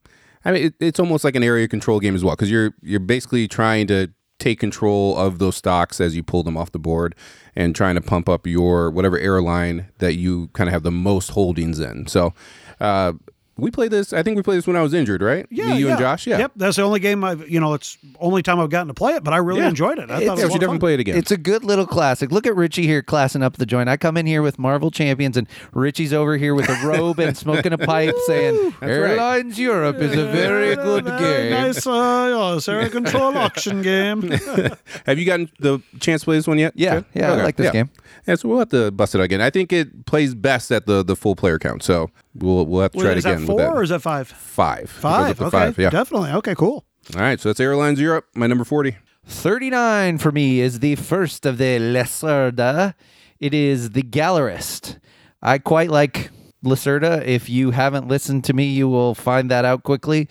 I 0.45 0.53
mean, 0.53 0.65
it, 0.67 0.75
it's 0.79 1.01
almost 1.01 1.25
like 1.25 1.35
an 1.35 1.43
area 1.43 1.67
control 1.69 2.01
game 2.01 2.15
as 2.15 2.23
well 2.23 2.37
because 2.37 2.51
you're 2.51 2.75
you're 2.83 3.01
basically 3.01 3.49
trying 3.49 3.87
to 3.89 4.13
take 4.39 4.59
control 4.59 5.17
of 5.17 5.39
those 5.39 5.57
stocks 5.57 6.01
as 6.01 6.17
you 6.17 6.23
pull 6.23 6.43
them 6.43 6.57
off 6.57 6.73
the 6.73 6.79
board 6.79 7.15
and 7.55 7.75
trying 7.75 7.95
to 7.95 8.01
pump 8.01 8.29
up 8.29 8.47
your 8.47 8.91
whatever 8.91 9.19
airline 9.19 9.89
that 9.99 10.15
you 10.15 10.49
kind 10.49 10.69
of 10.69 10.73
have 10.73 10.83
the 10.83 10.91
most 10.91 11.31
holdings 11.31 11.79
in. 11.79 12.07
So, 12.07 12.33
uh, 12.81 13.13
We 13.61 13.71
played 13.71 13.91
this. 13.91 14.13
I 14.13 14.23
think 14.23 14.37
we 14.37 14.43
played 14.43 14.59
this 14.59 14.67
when 14.67 14.77
I 14.77 14.83
was 14.83 14.95
injured, 14.95 15.23
right? 15.23 15.47
Yeah, 15.51 15.67
Me, 15.67 15.79
you, 15.79 15.87
yeah. 15.87 15.93
and 15.93 16.01
Josh. 16.01 16.27
Yeah. 16.27 16.39
Yep, 16.39 16.53
that's 16.57 16.77
the 16.77 16.83
only 16.83 17.01
game 17.01 17.23
I've. 17.25 17.49
You 17.49 17.61
know, 17.61 17.75
it's 17.75 17.99
only 18.19 18.43
time 18.43 18.59
I've 18.61 18.71
gotten 18.71 18.89
to 18.89 18.95
play 18.95 19.13
it, 19.15 19.25
but 19.25 19.33
I 19.35 19.39
really 19.39 19.61
Yeah. 19.61 19.69
enjoyed 19.69 19.99
it. 19.99 20.11
I 20.11 20.15
thought 20.15 20.21
Yeah, 20.21 20.27
it 20.27 20.27
we 20.27 20.31
was 20.31 20.39
should 20.41 20.49
a 20.49 20.53
lot 20.53 20.61
definitely 20.61 20.79
play 20.79 20.95
it 20.95 21.01
again. 21.01 21.17
It's 21.17 21.31
a 21.31 21.37
good 21.37 21.65
little 21.65 21.87
classic. 21.87 22.33
Look 22.33 22.47
at 22.47 22.57
Richie 22.57 22.87
here 22.87 23.03
classing 23.03 23.43
up 23.43 23.57
the 23.57 23.67
joint. 23.67 23.89
I 23.89 23.97
come 23.97 24.17
in 24.17 24.27
here 24.27 24.43
with 24.43 24.59
Marvel 24.59 24.91
Champions, 24.91 25.37
and 25.37 25.47
Richie's 25.73 26.13
over 26.13 26.37
here 26.37 26.55
with 26.55 26.69
a 26.69 26.87
robe 26.87 27.19
and 27.19 27.37
smoking 27.37 27.73
a 27.73 27.79
pipe, 27.79 28.15
saying 28.27 28.75
right. 28.81 28.91
Airlines 28.91 29.59
Europe 29.59 29.97
is 29.97 30.13
a 30.17 30.27
very 30.27 30.77
good 30.77 31.05
Very 31.05 31.49
game. 31.49 31.51
Nice, 31.53 31.87
uh, 31.87 32.61
yeah, 32.67 32.73
area 32.73 32.89
control 32.89 33.37
auction 33.37 33.83
game. 33.83 34.23
Have 35.07 35.19
you 35.19 35.25
gotten 35.27 35.51
the 35.59 35.81
chance 36.01 36.23
to 36.23 36.25
play 36.27 36.37
this 36.37 36.47
one 36.47 36.59
yet? 36.59 36.73
Yeah, 36.77 36.91
Chad? 36.95 37.05
yeah, 37.15 37.33
I 37.33 37.43
like 37.43 37.57
this 37.57 37.67
yeah. 37.67 37.73
game. 37.73 37.91
Yeah, 38.27 38.35
so 38.35 38.49
we'll 38.49 38.59
have 38.59 38.69
to 38.71 38.91
bust 38.91 39.15
it 39.15 39.21
again. 39.21 39.41
I 39.41 39.51
think 39.51 39.73
it 39.73 40.07
plays 40.07 40.35
best 40.35 40.71
at 40.71 40.87
the 40.87 41.03
the 41.03 41.17
full 41.17 41.37
player 41.37 41.59
count. 41.59 41.83
So 41.83 42.11
we'll 42.35 42.67
we'll 42.67 42.83
have 42.83 42.93
to 42.93 42.99
try 42.99 43.11
is 43.13 43.25
it 43.25 43.29
again 43.29 43.35
that 43.35 43.41
with 43.41 43.47
four 43.47 43.59
that. 43.59 43.77
or 43.77 43.83
is 43.83 43.91
that 43.91 44.01
five? 44.01 44.29
five? 44.29 44.79
It 44.85 44.93
goes 44.93 45.01
Five. 45.01 45.41
Okay, 45.41 45.51
five. 45.51 45.79
Yeah. 45.79 45.91
definitely. 45.91 46.31
Okay, 46.33 46.55
cool. 46.55 46.85
All 47.15 47.21
right. 47.23 47.41
So 47.41 47.49
that's 47.49 47.61
Airlines 47.61 48.01
Europe. 48.01 48.27
My 48.35 48.47
number 48.47 48.65
forty. 48.65 48.97
39 49.27 50.19
for 50.19 50.33
me 50.33 50.61
is 50.61 50.81
the 50.81 50.97
first 50.97 51.47
of 51.47 51.59
the 51.59 51.79
Lacerda. 51.79 52.95
It 53.39 53.55
is 53.55 53.91
the 53.91 54.03
Gallerist. 54.03 54.99
I 55.43 55.59
quite 55.59 55.91
like 55.91 56.31
Lacerda. 56.65 57.25
If 57.25 57.49
you 57.49 57.71
haven't 57.71 58.09
listened 58.09 58.45
to 58.45 58.53
me, 58.53 58.65
you 58.65 58.89
will 58.89 59.15
find 59.15 59.51
that 59.51 59.65
out 59.65 59.83
quickly. 59.83 60.29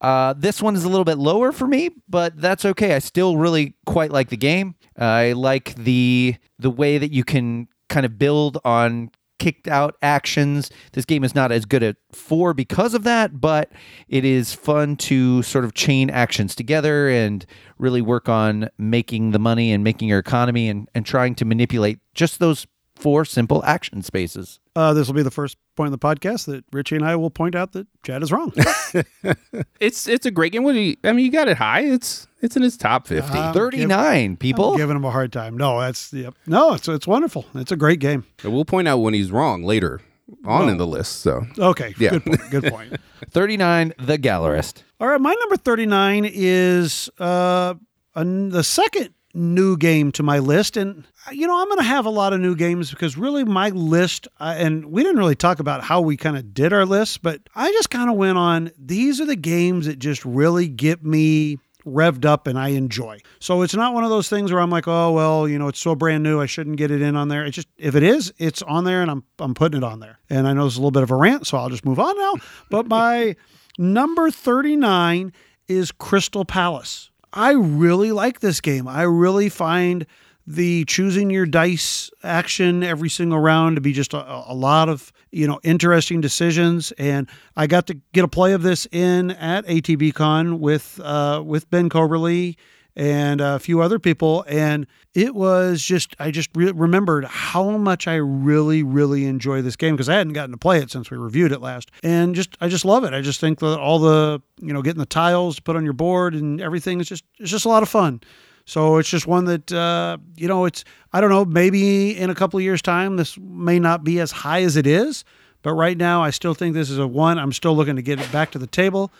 Uh, 0.00 0.34
this 0.36 0.62
one 0.62 0.76
is 0.76 0.84
a 0.84 0.88
little 0.88 1.04
bit 1.04 1.18
lower 1.18 1.50
for 1.50 1.66
me, 1.66 1.90
but 2.08 2.40
that's 2.40 2.64
okay. 2.64 2.94
I 2.94 3.00
still 3.00 3.36
really 3.36 3.74
quite 3.84 4.12
like 4.12 4.28
the 4.28 4.36
game. 4.36 4.76
I 4.96 5.32
like 5.32 5.74
the 5.74 6.36
the 6.58 6.70
way 6.70 6.98
that 6.98 7.12
you 7.12 7.24
can 7.24 7.66
kind 7.88 8.06
of 8.06 8.18
build 8.18 8.58
on 8.64 9.10
kicked 9.38 9.68
out 9.68 9.96
actions. 10.02 10.70
This 10.92 11.04
game 11.04 11.24
is 11.24 11.34
not 11.34 11.52
as 11.52 11.64
good 11.64 11.82
at 11.82 11.96
four 12.12 12.54
because 12.54 12.94
of 12.94 13.04
that, 13.04 13.40
but 13.40 13.72
it 14.08 14.24
is 14.24 14.54
fun 14.54 14.96
to 14.96 15.42
sort 15.42 15.64
of 15.64 15.74
chain 15.74 16.10
actions 16.10 16.54
together 16.54 17.08
and 17.08 17.44
really 17.78 18.02
work 18.02 18.28
on 18.28 18.68
making 18.78 19.30
the 19.30 19.38
money 19.38 19.72
and 19.72 19.84
making 19.84 20.08
your 20.08 20.18
economy 20.18 20.68
and, 20.68 20.88
and 20.94 21.06
trying 21.06 21.34
to 21.36 21.44
manipulate 21.44 21.98
just 22.14 22.38
those 22.38 22.66
four 22.96 23.24
simple 23.24 23.64
action 23.64 24.02
spaces. 24.02 24.60
Uh, 24.78 24.92
this 24.94 25.06
will 25.08 25.14
be 25.14 25.22
the 25.22 25.30
first 25.30 25.56
point 25.76 25.88
in 25.88 25.92
the 25.92 25.98
podcast 25.98 26.46
that 26.46 26.64
Richie 26.72 26.94
and 26.96 27.04
I 27.04 27.16
will 27.16 27.30
point 27.30 27.54
out 27.56 27.72
that 27.72 27.86
Chad 28.04 28.22
is 28.22 28.30
wrong. 28.30 28.52
It's 29.80 30.08
it's 30.08 30.26
a 30.26 30.30
great 30.30 30.52
game. 30.52 30.62
What 30.64 30.72
do 30.72 30.80
you? 30.80 30.96
I 31.04 31.12
mean, 31.12 31.24
you 31.24 31.30
got 31.32 31.48
it 31.48 31.56
high. 31.56 31.80
It's 31.82 32.26
it's 32.42 32.56
in 32.56 32.62
its 32.62 32.76
top 32.76 33.06
fifty. 33.06 33.38
Uh, 33.38 33.52
39 33.52 34.36
people. 34.36 34.76
giving 34.76 34.96
him 34.96 35.04
a 35.04 35.10
hard 35.10 35.32
time. 35.32 35.56
No, 35.56 35.80
that's 35.80 36.12
yep. 36.12 36.34
No, 36.46 36.74
it's 36.74 36.88
it's 36.88 37.06
wonderful. 37.06 37.44
It's 37.54 37.72
a 37.72 37.76
great 37.76 38.00
game. 38.00 38.24
we'll 38.44 38.64
point 38.64 38.88
out 38.88 38.98
when 38.98 39.14
he's 39.14 39.30
wrong 39.30 39.62
later 39.62 40.00
on 40.44 40.68
in 40.68 40.76
the 40.78 40.86
list. 40.86 41.20
So 41.22 41.46
Okay, 41.58 41.94
Yeah. 41.98 42.10
good 42.18 42.24
point. 42.24 42.50
Good 42.50 42.64
point. 42.72 42.96
39 43.30 43.94
The 43.98 44.18
Gallerist. 44.18 44.82
All 45.00 45.08
right, 45.08 45.20
my 45.20 45.34
number 45.40 45.56
39 45.56 46.28
is 46.30 47.08
uh, 47.18 47.74
an, 48.14 48.50
the 48.50 48.62
second 48.64 49.10
new 49.34 49.76
game 49.76 50.10
to 50.12 50.22
my 50.22 50.38
list. 50.38 50.76
And, 50.76 51.06
uh, 51.26 51.32
you 51.32 51.46
know, 51.46 51.60
I'm 51.60 51.68
going 51.68 51.78
to 51.78 51.84
have 51.84 52.06
a 52.06 52.10
lot 52.10 52.32
of 52.32 52.40
new 52.40 52.56
games 52.56 52.90
because 52.90 53.16
really 53.16 53.44
my 53.44 53.68
list, 53.70 54.28
uh, 54.40 54.54
and 54.56 54.86
we 54.86 55.02
didn't 55.02 55.18
really 55.18 55.36
talk 55.36 55.60
about 55.60 55.82
how 55.84 56.00
we 56.00 56.16
kind 56.16 56.36
of 56.36 56.54
did 56.54 56.72
our 56.72 56.86
list, 56.86 57.22
but 57.22 57.40
I 57.54 57.70
just 57.72 57.90
kind 57.90 58.10
of 58.10 58.16
went 58.16 58.38
on 58.38 58.70
these 58.78 59.20
are 59.20 59.26
the 59.26 59.36
games 59.36 59.86
that 59.86 59.98
just 59.98 60.24
really 60.24 60.68
get 60.68 61.04
me 61.04 61.58
revved 61.86 62.24
up 62.24 62.46
and 62.46 62.58
I 62.58 62.68
enjoy. 62.68 63.20
So 63.40 63.62
it's 63.62 63.74
not 63.74 63.94
one 63.94 64.04
of 64.04 64.10
those 64.10 64.28
things 64.28 64.52
where 64.52 64.60
I'm 64.60 64.70
like, 64.70 64.86
oh 64.86 65.12
well, 65.12 65.48
you 65.48 65.58
know, 65.58 65.68
it's 65.68 65.78
so 65.78 65.94
brand 65.94 66.22
new, 66.22 66.40
I 66.40 66.46
shouldn't 66.46 66.76
get 66.76 66.90
it 66.90 67.02
in 67.02 67.16
on 67.16 67.28
there. 67.28 67.44
It's 67.44 67.54
just 67.54 67.68
if 67.78 67.94
it 67.94 68.02
is, 68.02 68.32
it's 68.38 68.62
on 68.62 68.84
there 68.84 69.02
and 69.02 69.10
I'm 69.10 69.24
I'm 69.38 69.54
putting 69.54 69.78
it 69.78 69.84
on 69.84 70.00
there. 70.00 70.18
And 70.28 70.46
I 70.46 70.52
know 70.52 70.66
it's 70.66 70.76
a 70.76 70.78
little 70.78 70.90
bit 70.90 71.02
of 71.02 71.10
a 71.10 71.16
rant, 71.16 71.46
so 71.46 71.58
I'll 71.58 71.70
just 71.70 71.84
move 71.84 71.98
on 71.98 72.16
now. 72.16 72.34
But 72.70 72.86
my 72.86 73.36
number 73.78 74.30
39 74.30 75.32
is 75.66 75.92
Crystal 75.92 76.44
Palace. 76.44 77.10
I 77.32 77.52
really 77.52 78.12
like 78.12 78.40
this 78.40 78.60
game. 78.60 78.88
I 78.88 79.02
really 79.02 79.48
find 79.48 80.06
the 80.46 80.84
choosing 80.86 81.28
your 81.28 81.44
dice 81.44 82.10
action 82.22 82.82
every 82.82 83.10
single 83.10 83.38
round 83.38 83.76
to 83.76 83.82
be 83.82 83.92
just 83.92 84.14
a, 84.14 84.50
a 84.50 84.54
lot 84.54 84.88
of 84.88 85.12
you 85.30 85.46
know 85.46 85.60
interesting 85.62 86.22
decisions 86.22 86.90
and 86.92 87.28
i 87.54 87.66
got 87.66 87.86
to 87.86 88.00
get 88.14 88.24
a 88.24 88.28
play 88.28 88.54
of 88.54 88.62
this 88.62 88.86
in 88.90 89.30
at 89.32 89.66
atb 89.66 90.14
con 90.14 90.58
with 90.58 90.98
uh, 91.04 91.42
with 91.44 91.68
ben 91.68 91.90
coberly 91.90 92.56
and 92.98 93.40
a 93.40 93.58
few 93.60 93.80
other 93.80 93.98
people 93.98 94.44
and 94.48 94.86
it 95.14 95.34
was 95.34 95.80
just 95.80 96.16
i 96.18 96.30
just 96.30 96.50
re- 96.54 96.72
remembered 96.72 97.24
how 97.24 97.76
much 97.78 98.08
i 98.08 98.14
really 98.16 98.82
really 98.82 99.24
enjoy 99.24 99.62
this 99.62 99.76
game 99.76 99.94
because 99.94 100.08
i 100.08 100.14
hadn't 100.14 100.32
gotten 100.32 100.50
to 100.50 100.58
play 100.58 100.78
it 100.78 100.90
since 100.90 101.10
we 101.10 101.16
reviewed 101.16 101.52
it 101.52 101.60
last 101.60 101.90
and 102.02 102.34
just 102.34 102.56
i 102.60 102.68
just 102.68 102.84
love 102.84 103.04
it 103.04 103.14
i 103.14 103.20
just 103.20 103.40
think 103.40 103.60
that 103.60 103.78
all 103.78 104.00
the 104.00 104.42
you 104.60 104.72
know 104.72 104.82
getting 104.82 104.98
the 104.98 105.06
tiles 105.06 105.56
to 105.56 105.62
put 105.62 105.76
on 105.76 105.84
your 105.84 105.92
board 105.92 106.34
and 106.34 106.60
everything 106.60 107.00
is 107.00 107.08
just 107.08 107.24
it's 107.38 107.50
just 107.50 107.64
a 107.64 107.68
lot 107.68 107.82
of 107.82 107.88
fun 107.88 108.20
so 108.68 108.98
it's 108.98 109.08
just 109.08 109.26
one 109.26 109.46
that 109.46 109.72
uh, 109.72 110.18
you 110.36 110.46
know 110.46 110.66
it's 110.66 110.84
I 111.14 111.22
don't 111.22 111.30
know 111.30 111.46
maybe 111.46 112.14
in 112.14 112.28
a 112.28 112.34
couple 112.34 112.58
of 112.58 112.62
years 112.62 112.82
time 112.82 113.16
this 113.16 113.38
may 113.38 113.78
not 113.78 114.04
be 114.04 114.20
as 114.20 114.30
high 114.30 114.60
as 114.60 114.76
it 114.76 114.86
is, 114.86 115.24
but 115.62 115.72
right 115.72 115.96
now 115.96 116.22
I 116.22 116.28
still 116.28 116.52
think 116.52 116.74
this 116.74 116.90
is 116.90 116.98
a 116.98 117.06
one. 117.06 117.38
I'm 117.38 117.54
still 117.54 117.74
looking 117.74 117.96
to 117.96 118.02
get 118.02 118.20
it 118.20 118.30
back 118.30 118.50
to 118.50 118.58
the 118.58 118.66
table. 118.66 119.10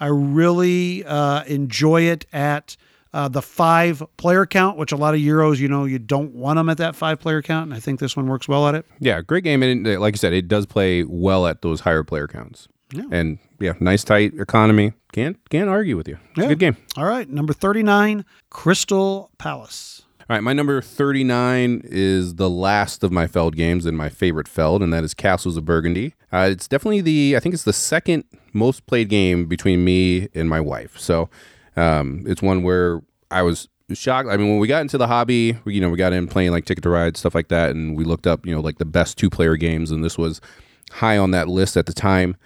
I 0.00 0.06
really 0.06 1.04
uh, 1.04 1.44
enjoy 1.44 2.02
it 2.02 2.26
at 2.32 2.76
uh, 3.16 3.28
the 3.28 3.40
five 3.42 4.02
player 4.18 4.44
count, 4.46 4.76
which 4.76 4.92
a 4.92 4.96
lot 4.96 5.14
of 5.14 5.20
Euros 5.20 5.58
you 5.58 5.68
know 5.68 5.84
you 5.86 5.98
don't 5.98 6.32
want 6.34 6.56
them 6.58 6.68
at 6.68 6.76
that 6.78 6.94
five 6.94 7.18
player 7.18 7.40
count, 7.42 7.64
and 7.70 7.74
I 7.74 7.80
think 7.80 7.98
this 8.00 8.16
one 8.16 8.26
works 8.26 8.46
well 8.48 8.68
at 8.68 8.74
it. 8.74 8.84
yeah, 9.00 9.20
great 9.22 9.44
game. 9.44 9.62
And 9.62 9.86
like 10.00 10.14
you 10.14 10.18
said, 10.18 10.32
it 10.32 10.48
does 10.48 10.66
play 10.66 11.02
well 11.04 11.46
at 11.46 11.62
those 11.62 11.80
higher 11.80 12.04
player 12.04 12.28
counts. 12.28 12.68
Yeah. 12.92 13.04
And 13.10 13.38
yeah, 13.58 13.72
nice 13.80 14.04
tight 14.04 14.34
economy. 14.38 14.92
Can't 15.12 15.36
can't 15.50 15.68
argue 15.68 15.96
with 15.96 16.06
you. 16.08 16.18
It's 16.30 16.38
Yeah. 16.38 16.44
a 16.44 16.48
good 16.48 16.58
game. 16.58 16.76
All 16.96 17.04
right, 17.06 17.28
number 17.28 17.52
thirty 17.52 17.82
nine, 17.82 18.24
Crystal 18.50 19.30
Palace. 19.38 20.02
All 20.28 20.34
right, 20.34 20.42
my 20.42 20.52
number 20.52 20.80
39 20.82 21.82
is 21.84 22.34
the 22.34 22.50
last 22.50 23.04
of 23.04 23.12
my 23.12 23.28
Feld 23.28 23.54
games 23.54 23.86
and 23.86 23.96
my 23.96 24.08
favorite 24.08 24.48
Feld, 24.48 24.82
and 24.82 24.92
that 24.92 25.04
is 25.04 25.14
Castles 25.14 25.56
of 25.56 25.64
Burgundy. 25.64 26.14
Uh, 26.32 26.48
it's 26.50 26.66
definitely 26.66 27.00
the, 27.00 27.36
I 27.36 27.38
think 27.38 27.54
it's 27.54 27.62
the 27.62 27.72
second 27.72 28.24
most 28.52 28.86
played 28.86 29.08
game 29.08 29.46
between 29.46 29.84
me 29.84 30.26
and 30.34 30.48
my 30.48 30.60
wife. 30.60 30.98
So 30.98 31.28
um, 31.76 32.24
it's 32.26 32.42
one 32.42 32.62
where 32.62 33.02
I 33.30 33.42
was 33.42 33.68
shocked. 33.92 34.28
I 34.28 34.36
mean, 34.36 34.48
when 34.48 34.58
we 34.58 34.68
got 34.68 34.82
into 34.82 34.98
the 34.98 35.06
hobby, 35.06 35.58
we, 35.64 35.74
you 35.74 35.80
know, 35.80 35.90
we 35.90 35.96
got 35.96 36.12
in 36.12 36.26
playing 36.26 36.50
like 36.50 36.64
Ticket 36.64 36.82
to 36.82 36.90
Ride, 36.90 37.16
stuff 37.16 37.34
like 37.34 37.48
that, 37.48 37.70
and 37.70 37.96
we 37.96 38.04
looked 38.04 38.26
up, 38.26 38.46
you 38.46 38.54
know, 38.54 38.60
like 38.60 38.78
the 38.78 38.84
best 38.84 39.18
two 39.18 39.30
player 39.30 39.56
games, 39.56 39.90
and 39.90 40.02
this 40.02 40.18
was 40.18 40.40
high 40.90 41.18
on 41.18 41.30
that 41.32 41.48
list 41.48 41.76
at 41.76 41.86
the 41.86 41.92
time. 41.92 42.36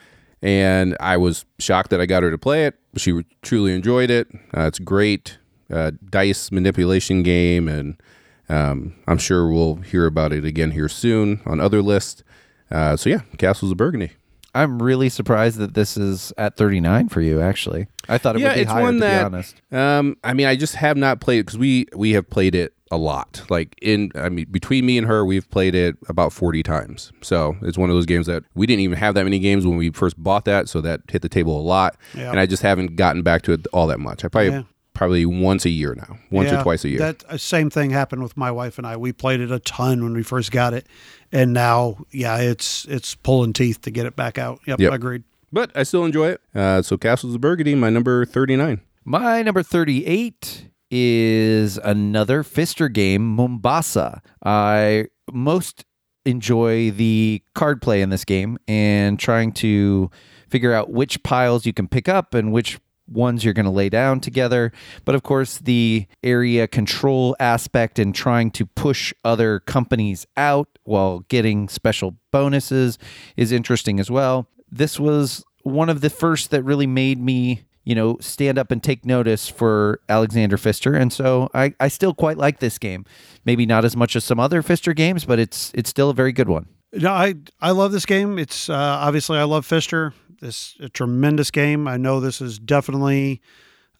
And 0.42 0.96
I 1.00 1.16
was 1.16 1.44
shocked 1.58 1.90
that 1.90 2.00
I 2.00 2.06
got 2.06 2.22
her 2.22 2.30
to 2.30 2.38
play 2.38 2.64
it. 2.64 2.74
She 2.96 3.24
truly 3.42 3.74
enjoyed 3.74 4.10
it. 4.10 4.28
Uh, 4.56 4.62
it's 4.62 4.78
great 4.78 5.38
uh, 5.70 5.92
dice 6.08 6.50
manipulation 6.50 7.22
game, 7.22 7.68
and 7.68 8.00
um, 8.48 8.94
I'm 9.06 9.18
sure 9.18 9.48
we'll 9.48 9.76
hear 9.76 10.06
about 10.06 10.32
it 10.32 10.44
again 10.44 10.70
here 10.72 10.88
soon 10.88 11.40
on 11.44 11.60
other 11.60 11.82
lists. 11.82 12.24
Uh, 12.70 12.96
so 12.96 13.10
yeah, 13.10 13.20
Castles 13.38 13.70
of 13.70 13.76
Burgundy. 13.76 14.12
I'm 14.54 14.82
really 14.82 15.08
surprised 15.08 15.58
that 15.58 15.74
this 15.74 15.96
is 15.96 16.32
at 16.36 16.56
39 16.56 17.08
for 17.08 17.20
you. 17.20 17.40
Actually, 17.40 17.86
I 18.08 18.18
thought 18.18 18.36
it 18.36 18.40
yeah, 18.42 18.48
would 18.48 18.54
be 18.54 18.60
it's 18.62 18.70
higher. 18.70 18.82
one 18.82 18.94
to 18.94 19.00
that 19.00 19.18
be 19.20 19.24
honest, 19.36 19.62
Um, 19.72 20.16
I 20.24 20.32
mean, 20.34 20.46
I 20.46 20.56
just 20.56 20.74
have 20.76 20.96
not 20.96 21.20
played 21.20 21.46
because 21.46 21.58
we 21.58 21.86
we 21.94 22.12
have 22.12 22.28
played 22.28 22.54
it 22.54 22.74
a 22.90 22.96
lot. 22.96 23.42
Like 23.48 23.76
in, 23.80 24.10
I 24.16 24.28
mean, 24.28 24.46
between 24.50 24.84
me 24.84 24.98
and 24.98 25.06
her, 25.06 25.24
we've 25.24 25.48
played 25.50 25.74
it 25.76 25.96
about 26.08 26.32
forty 26.32 26.62
times. 26.64 27.12
So 27.20 27.56
it's 27.62 27.78
one 27.78 27.90
of 27.90 27.96
those 27.96 28.06
games 28.06 28.26
that 28.26 28.42
we 28.54 28.66
didn't 28.66 28.80
even 28.80 28.98
have 28.98 29.14
that 29.14 29.24
many 29.24 29.38
games 29.38 29.64
when 29.66 29.76
we 29.76 29.90
first 29.90 30.20
bought 30.20 30.44
that, 30.46 30.68
so 30.68 30.80
that 30.80 31.02
hit 31.08 31.22
the 31.22 31.28
table 31.28 31.58
a 31.58 31.62
lot. 31.62 31.96
Yeah. 32.16 32.30
And 32.30 32.40
I 32.40 32.46
just 32.46 32.62
haven't 32.62 32.96
gotten 32.96 33.22
back 33.22 33.42
to 33.42 33.52
it 33.52 33.66
all 33.72 33.86
that 33.86 34.00
much. 34.00 34.24
I 34.24 34.28
probably 34.28 34.50
Yeah. 34.50 34.62
Probably 35.00 35.24
once 35.24 35.64
a 35.64 35.70
year 35.70 35.94
now, 35.94 36.18
once 36.30 36.50
Yeah, 36.50 36.60
or 36.60 36.62
twice 36.62 36.84
a 36.84 36.90
year. 36.90 36.98
That 36.98 37.24
uh, 37.26 37.38
same 37.38 37.70
thing 37.70 37.88
happened 37.88 38.22
with 38.22 38.36
my 38.36 38.50
wife 38.50 38.76
and 38.76 38.86
I. 38.86 38.98
We 38.98 39.14
played 39.14 39.40
it 39.40 39.50
a 39.50 39.58
ton 39.58 40.04
when 40.04 40.12
we 40.12 40.22
first 40.22 40.52
got 40.52 40.74
it, 40.74 40.86
and 41.32 41.54
now, 41.54 42.04
yeah, 42.10 42.36
it's 42.36 42.84
it's 42.84 43.14
pulling 43.14 43.54
teeth 43.54 43.80
to 43.80 43.90
get 43.90 44.04
it 44.04 44.14
back 44.14 44.36
out. 44.36 44.60
Yep, 44.66 44.78
Yep. 44.78 44.92
agreed. 44.92 45.22
but 45.50 45.70
I 45.74 45.84
still 45.84 46.04
enjoy 46.04 46.28
it. 46.28 46.42
Uh, 46.54 46.82
so 46.82 46.98
Castles 46.98 47.34
of 47.34 47.40
Burgundy, 47.40 47.74
my 47.74 47.88
number 47.88 48.26
thirty 48.26 48.56
nine. 48.56 48.82
my 49.06 49.40
number 49.40 49.62
38 49.62 50.66
is 50.90 51.78
another 51.78 52.42
Pfister 52.42 52.90
game, 52.90 53.26
Mombasa. 53.26 54.20
I 54.44 55.06
most 55.32 55.86
enjoy 56.26 56.90
the 56.90 57.42
card 57.54 57.80
play 57.80 58.02
in 58.02 58.10
this 58.10 58.26
game 58.26 58.58
and 58.68 59.18
trying 59.18 59.52
to 59.52 60.10
figure 60.50 60.74
out 60.74 60.90
which 60.90 61.22
piles 61.22 61.64
you 61.64 61.72
can 61.72 61.88
pick 61.88 62.06
up 62.06 62.34
and 62.34 62.52
which 62.52 62.78
ones 63.10 63.44
you're 63.44 63.54
going 63.54 63.64
to 63.64 63.70
lay 63.70 63.88
down 63.88 64.20
together. 64.20 64.72
But 65.04 65.14
of 65.14 65.22
course, 65.22 65.58
the 65.58 66.06
area 66.22 66.66
control 66.68 67.36
aspect 67.40 67.98
and 67.98 68.14
trying 68.14 68.50
to 68.52 68.66
push 68.66 69.12
other 69.24 69.60
companies 69.60 70.26
out 70.36 70.68
while 70.84 71.20
getting 71.28 71.68
special 71.68 72.16
bonuses 72.30 72.98
is 73.36 73.52
interesting 73.52 74.00
as 74.00 74.10
well. 74.10 74.48
This 74.70 74.98
was 75.00 75.44
one 75.62 75.88
of 75.88 76.00
the 76.00 76.10
first 76.10 76.50
that 76.50 76.62
really 76.62 76.86
made 76.86 77.20
me 77.20 77.64
you 77.84 77.94
know, 77.94 78.18
stand 78.20 78.58
up 78.58 78.70
and 78.70 78.82
take 78.82 79.04
notice 79.04 79.48
for 79.48 80.00
Alexander 80.08 80.56
Pfister. 80.56 80.94
And 80.94 81.12
so 81.12 81.48
I, 81.54 81.74
I 81.80 81.88
still 81.88 82.14
quite 82.14 82.36
like 82.36 82.60
this 82.60 82.78
game. 82.78 83.04
Maybe 83.44 83.66
not 83.66 83.84
as 83.84 83.96
much 83.96 84.14
as 84.14 84.24
some 84.24 84.38
other 84.38 84.62
Pfister 84.62 84.92
games, 84.92 85.24
but 85.24 85.38
it's 85.38 85.72
it's 85.74 85.90
still 85.90 86.10
a 86.10 86.14
very 86.14 86.32
good 86.32 86.48
one. 86.48 86.66
No, 86.92 87.10
I 87.10 87.34
I 87.60 87.70
love 87.70 87.92
this 87.92 88.06
game. 88.06 88.38
It's 88.38 88.68
uh, 88.68 88.74
obviously 88.74 89.38
I 89.38 89.44
love 89.44 89.64
Pfister. 89.64 90.12
This 90.40 90.76
a 90.80 90.88
tremendous 90.88 91.50
game. 91.50 91.86
I 91.86 91.96
know 91.96 92.20
this 92.20 92.40
is 92.40 92.58
definitely, 92.58 93.42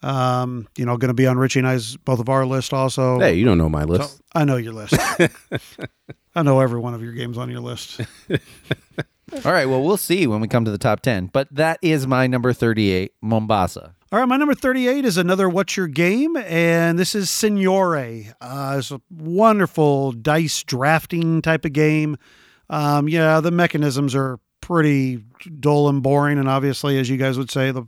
um, 0.03 0.67
you 0.77 0.87
know, 0.87 0.97
going 0.97 1.09
to 1.09 1.15
be 1.15 1.27
on 1.27 1.39
Richie 1.39 1.61
and 1.61 1.69
I's 1.69 1.97
both 1.97 2.19
of 2.19 2.29
our 2.29 2.47
list 2.47 2.73
also. 2.73 3.19
Hey, 3.19 3.35
you 3.35 3.45
don't 3.45 3.59
know 3.59 3.69
my 3.69 3.85
list. 3.85 4.17
So, 4.17 4.25
I 4.35 4.45
know 4.45 4.57
your 4.57 4.73
list. 4.73 4.95
I 6.35 6.43
know 6.43 6.61
every 6.61 6.81
one 6.81 6.95
of 6.95 7.03
your 7.03 7.13
games 7.13 7.37
on 7.37 7.51
your 7.51 7.61
list. 7.61 8.01
All 9.45 9.53
right, 9.53 9.67
well, 9.67 9.83
we'll 9.83 9.97
see 9.97 10.27
when 10.27 10.41
we 10.41 10.49
come 10.49 10.65
to 10.65 10.71
the 10.71 10.79
top 10.79 11.03
10. 11.03 11.27
But 11.27 11.55
that 11.55 11.79
is 11.83 12.07
my 12.07 12.27
number 12.27 12.53
38, 12.53 13.13
Mombasa. 13.21 13.95
All 14.11 14.19
right, 14.19 14.27
my 14.27 14.37
number 14.37 14.55
38 14.55 15.05
is 15.05 15.17
another 15.17 15.49
What's 15.49 15.77
Your 15.77 15.87
Game? 15.87 16.37
And 16.37 16.99
this 16.99 17.15
is 17.15 17.29
Signorie. 17.29 18.35
Uh, 18.41 18.77
it's 18.79 18.91
a 18.91 19.01
wonderful 19.09 20.11
dice 20.11 20.65
drafting 20.65 21.43
type 21.43 21.65
of 21.65 21.73
game. 21.73 22.17
Um, 22.69 23.09
yeah, 23.09 23.39
the 23.41 23.53
mechanisms 23.53 24.17
are 24.17 24.41
pretty 24.71 25.17
dull 25.59 25.89
and 25.89 26.01
boring. 26.01 26.39
And 26.39 26.49
obviously, 26.49 26.97
as 27.01 27.11
you 27.11 27.17
guys 27.17 27.37
would 27.37 27.51
say, 27.51 27.73
the, 27.73 27.83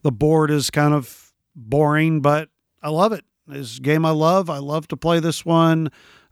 the 0.00 0.10
board 0.10 0.50
is 0.50 0.70
kind 0.70 0.94
of 0.94 1.30
boring, 1.54 2.22
but 2.22 2.48
I 2.82 2.88
love 2.88 3.12
it. 3.12 3.22
This 3.46 3.78
game 3.78 4.06
I 4.06 4.12
love. 4.12 4.48
I 4.48 4.56
love 4.58 4.88
to 4.88 4.96
play 4.96 5.20
this 5.20 5.44
one. 5.44 5.88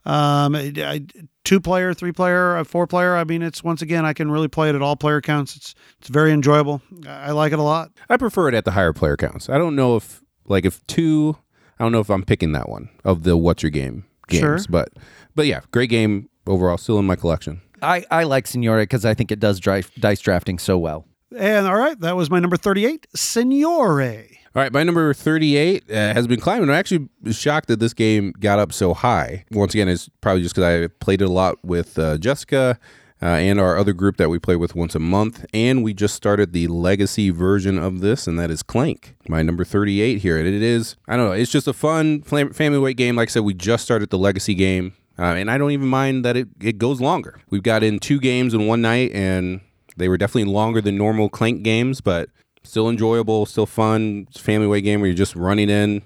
Um, 0.07 0.55
I, 0.55 0.73
I, 0.79 1.05
two 1.45 1.61
player, 1.61 1.93
three 1.93 2.13
player, 2.13 2.65
four 2.65 2.87
player. 2.87 3.15
I 3.15 3.25
mean, 3.25 3.43
it's 3.43 3.63
once 3.63 3.83
again, 3.83 4.07
I 4.07 4.15
can 4.15 4.31
really 4.31 4.49
play 4.49 4.71
it 4.71 4.75
at 4.75 4.81
all 4.81 4.97
player 4.97 5.21
counts. 5.21 5.55
It's 5.55 5.75
it's 5.99 6.09
very 6.09 6.33
enjoyable. 6.33 6.81
I 7.07 7.33
like 7.33 7.53
it 7.53 7.59
a 7.59 7.63
lot. 7.63 7.93
I 8.09 8.17
prefer 8.17 8.49
it 8.49 8.55
at 8.55 8.65
the 8.65 8.71
higher 8.71 8.95
player 8.95 9.19
counts. 9.19 9.51
I 9.51 9.59
don't 9.59 9.77
know 9.77 9.97
if 9.97 10.23
like 10.47 10.65
if 10.65 10.85
two. 10.87 11.37
I 11.79 11.83
don't 11.83 11.93
know 11.93 12.01
if 12.01 12.09
I'm 12.09 12.25
picking 12.25 12.53
that 12.53 12.71
one 12.71 12.89
of 13.05 13.25
the 13.25 13.37
what's 13.37 13.63
your 13.63 13.71
game 13.71 14.07
games, 14.29 14.41
Sure. 14.41 14.59
but 14.71 14.89
but 15.35 15.47
yeah, 15.47 15.61
great 15.73 15.91
game 15.91 16.31
overall. 16.47 16.79
Still 16.79 16.99
in 16.99 17.05
my 17.05 17.17
collection. 17.17 17.61
I, 17.83 18.05
I 18.11 18.25
like 18.25 18.47
Signorie 18.47 18.83
because 18.83 19.05
I 19.05 19.15
think 19.15 19.31
it 19.33 19.41
does 19.41 19.61
dri- 19.61 19.85
dice 19.99 20.21
drafting 20.21 20.59
so 20.59 20.79
well. 20.79 21.07
And 21.37 21.67
all 21.67 21.77
right, 21.77 21.99
that 22.01 22.17
was 22.17 22.31
my 22.31 22.41
number 22.41 22.57
38, 22.57 23.07
Signorie. 23.17 24.37
All 24.55 24.63
right, 24.63 24.73
my 24.73 24.83
number 24.83 25.15
38 25.15 25.85
uh, 25.89 25.95
has 25.95 26.27
been 26.27 26.41
climbing. 26.41 26.69
I'm 26.69 26.75
actually 26.75 27.09
shocked 27.31 27.69
that 27.69 27.79
this 27.79 27.95
game 27.95 28.33
got 28.41 28.59
up 28.59 28.73
so 28.73 28.95
high. 28.95 29.45
Once 29.53 29.75
again, 29.75 29.89
it's 29.89 30.09
probably 30.21 30.43
just 30.43 30.57
because 30.57 30.85
I 30.85 30.89
played 30.99 31.23
it 31.23 31.27
a 31.27 31.33
lot 31.33 31.65
with 31.65 31.97
uh, 32.01 32.19
Jessica 32.19 32.77
uh, 33.23 33.27
and 33.27 33.61
our 33.61 33.77
other 33.77 33.93
group 33.93 34.17
that 34.17 34.29
we 34.29 34.41
play 34.41 34.57
with 34.57 34.75
once 34.75 34.97
a 34.97 34.99
month. 34.99 35.47
And 35.55 35.85
we 35.85 35.95
just 35.95 36.17
started 36.17 36.53
the 36.53 36.67
legacy 36.67 37.31
version 37.31 37.79
of 37.79 38.01
this, 38.01 38.27
and 38.27 38.39
that 38.41 38.51
is 38.51 38.65
Clank, 38.65 39.15
my 39.29 39.43
number 39.43 39.65
38 39.65 40.19
here. 40.19 40.37
And 40.37 40.49
it 40.49 40.63
is, 40.63 40.97
I 41.07 41.17
don't 41.17 41.27
know, 41.27 41.33
it's 41.33 41.53
just 41.53 41.69
a 41.69 41.73
fun 41.73 42.23
family 42.23 42.79
weight 42.79 42.97
game. 42.97 43.15
Like 43.15 43.29
I 43.29 43.31
said, 43.31 43.45
we 43.45 43.55
just 43.55 43.85
started 43.85 44.11
the 44.11 44.19
legacy 44.19 44.55
game. 44.55 44.95
Uh, 45.21 45.35
and 45.35 45.51
I 45.51 45.59
don't 45.59 45.73
even 45.73 45.89
mind 45.89 46.25
that 46.25 46.37
it, 46.37 46.49
it 46.63 46.79
goes 46.79 47.01
longer. 47.01 47.39
We've 47.51 47.63
got 47.63 47.83
in 47.83 47.99
two 47.99 48.19
games 48.19 48.55
in 48.55 48.67
one 48.67 48.81
night, 48.81 49.13
and 49.13 49.61
they 49.99 50.09
were 50.09 50.17
definitely 50.17 50.51
longer 50.51 50.81
than 50.81 50.97
normal 50.97 51.29
Clank 51.29 51.63
games, 51.63 52.01
but 52.01 52.31
still 52.63 52.89
enjoyable, 52.89 53.45
still 53.45 53.67
fun. 53.67 54.27
Family 54.37 54.67
way 54.67 54.81
game 54.81 55.01
where 55.01 55.09
you're 55.09 55.17
just 55.17 55.37
running 55.37 55.69
in, 55.69 56.03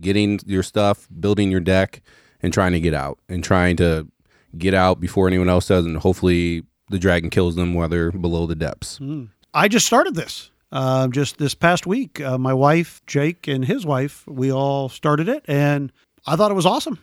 getting 0.00 0.40
your 0.46 0.64
stuff, 0.64 1.06
building 1.20 1.50
your 1.50 1.60
deck, 1.60 2.02
and 2.42 2.52
trying 2.52 2.72
to 2.72 2.80
get 2.80 2.92
out 2.92 3.18
and 3.28 3.44
trying 3.44 3.76
to 3.76 4.08
get 4.58 4.74
out 4.74 5.00
before 5.00 5.28
anyone 5.28 5.48
else 5.48 5.68
does, 5.68 5.86
and 5.86 5.98
hopefully 5.98 6.64
the 6.90 6.98
dragon 6.98 7.30
kills 7.30 7.54
them 7.54 7.74
while 7.74 7.88
they're 7.88 8.10
below 8.10 8.46
the 8.46 8.54
depths. 8.56 8.98
I 9.54 9.68
just 9.68 9.86
started 9.86 10.14
this 10.14 10.50
uh, 10.72 11.08
just 11.08 11.38
this 11.38 11.54
past 11.54 11.86
week. 11.86 12.20
Uh, 12.20 12.36
my 12.38 12.52
wife, 12.52 13.00
Jake, 13.06 13.46
and 13.46 13.64
his 13.64 13.86
wife, 13.86 14.26
we 14.26 14.52
all 14.52 14.88
started 14.88 15.28
it, 15.28 15.44
and 15.46 15.92
I 16.26 16.36
thought 16.36 16.50
it 16.50 16.54
was 16.54 16.66
awesome. 16.66 16.98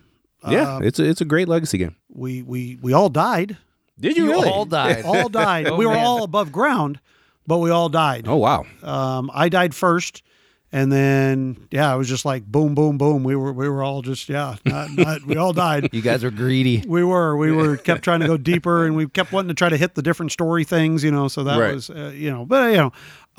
Yeah, 0.50 0.76
Uh, 0.78 0.80
it's 0.80 1.00
a, 1.00 1.04
it's 1.06 1.22
a 1.22 1.26
great 1.26 1.48
legacy 1.48 1.78
game. 1.78 1.96
we 2.10 2.42
we 2.42 2.78
we 2.82 2.94
all 2.94 3.10
died. 3.10 3.58
Did 4.00 4.18
You 4.18 4.34
all 4.34 4.66
died. 4.66 5.04
All 5.06 5.30
died. 5.30 5.68
Oh, 5.68 5.76
we 5.78 5.86
were 5.86 5.94
man. 5.94 6.04
all 6.06 6.24
above 6.24 6.52
ground, 6.52 7.00
but 7.46 7.60
we 7.60 7.70
all 7.70 7.90
died. 7.90 8.26
Oh 8.28 8.38
wow! 8.38 8.66
Um, 8.82 9.30
I 9.34 9.50
died 9.50 9.76
first, 9.76 10.24
and 10.72 10.92
then 10.92 11.68
yeah, 11.70 11.94
it 11.94 11.98
was 11.98 12.10
just 12.10 12.26
like 12.26 12.44
boom, 12.44 12.74
boom, 12.74 12.98
boom. 12.98 13.24
We 13.24 13.36
were 13.36 13.54
we 13.54 13.70
were 13.70 13.84
all 13.84 14.02
just 14.02 14.28
yeah, 14.30 14.56
not, 14.66 14.90
not, 14.98 15.24
we 15.26 15.36
all 15.38 15.54
died. 15.54 15.90
You 15.94 16.02
guys 16.02 16.24
are 16.24 16.32
greedy. 16.32 16.84
We 16.88 17.04
were 17.04 17.38
we 17.38 17.52
were 17.52 17.78
kept 17.90 18.04
trying 18.04 18.22
to 18.22 18.28
go 18.28 18.36
deeper, 18.36 18.84
and 18.86 18.96
we 18.96 19.08
kept 19.08 19.32
wanting 19.32 19.50
to 19.50 19.54
try 19.54 19.70
to 19.70 19.78
hit 19.78 19.94
the 19.94 20.02
different 20.02 20.32
story 20.32 20.64
things, 20.64 21.04
you 21.04 21.12
know. 21.12 21.28
So 21.28 21.44
that 21.44 21.60
Right. 21.60 21.76
was 21.76 21.90
uh, 21.92 22.12
you 22.16 22.32
know, 22.32 22.46
but 22.46 22.72
you 22.72 22.78
know, 22.78 22.92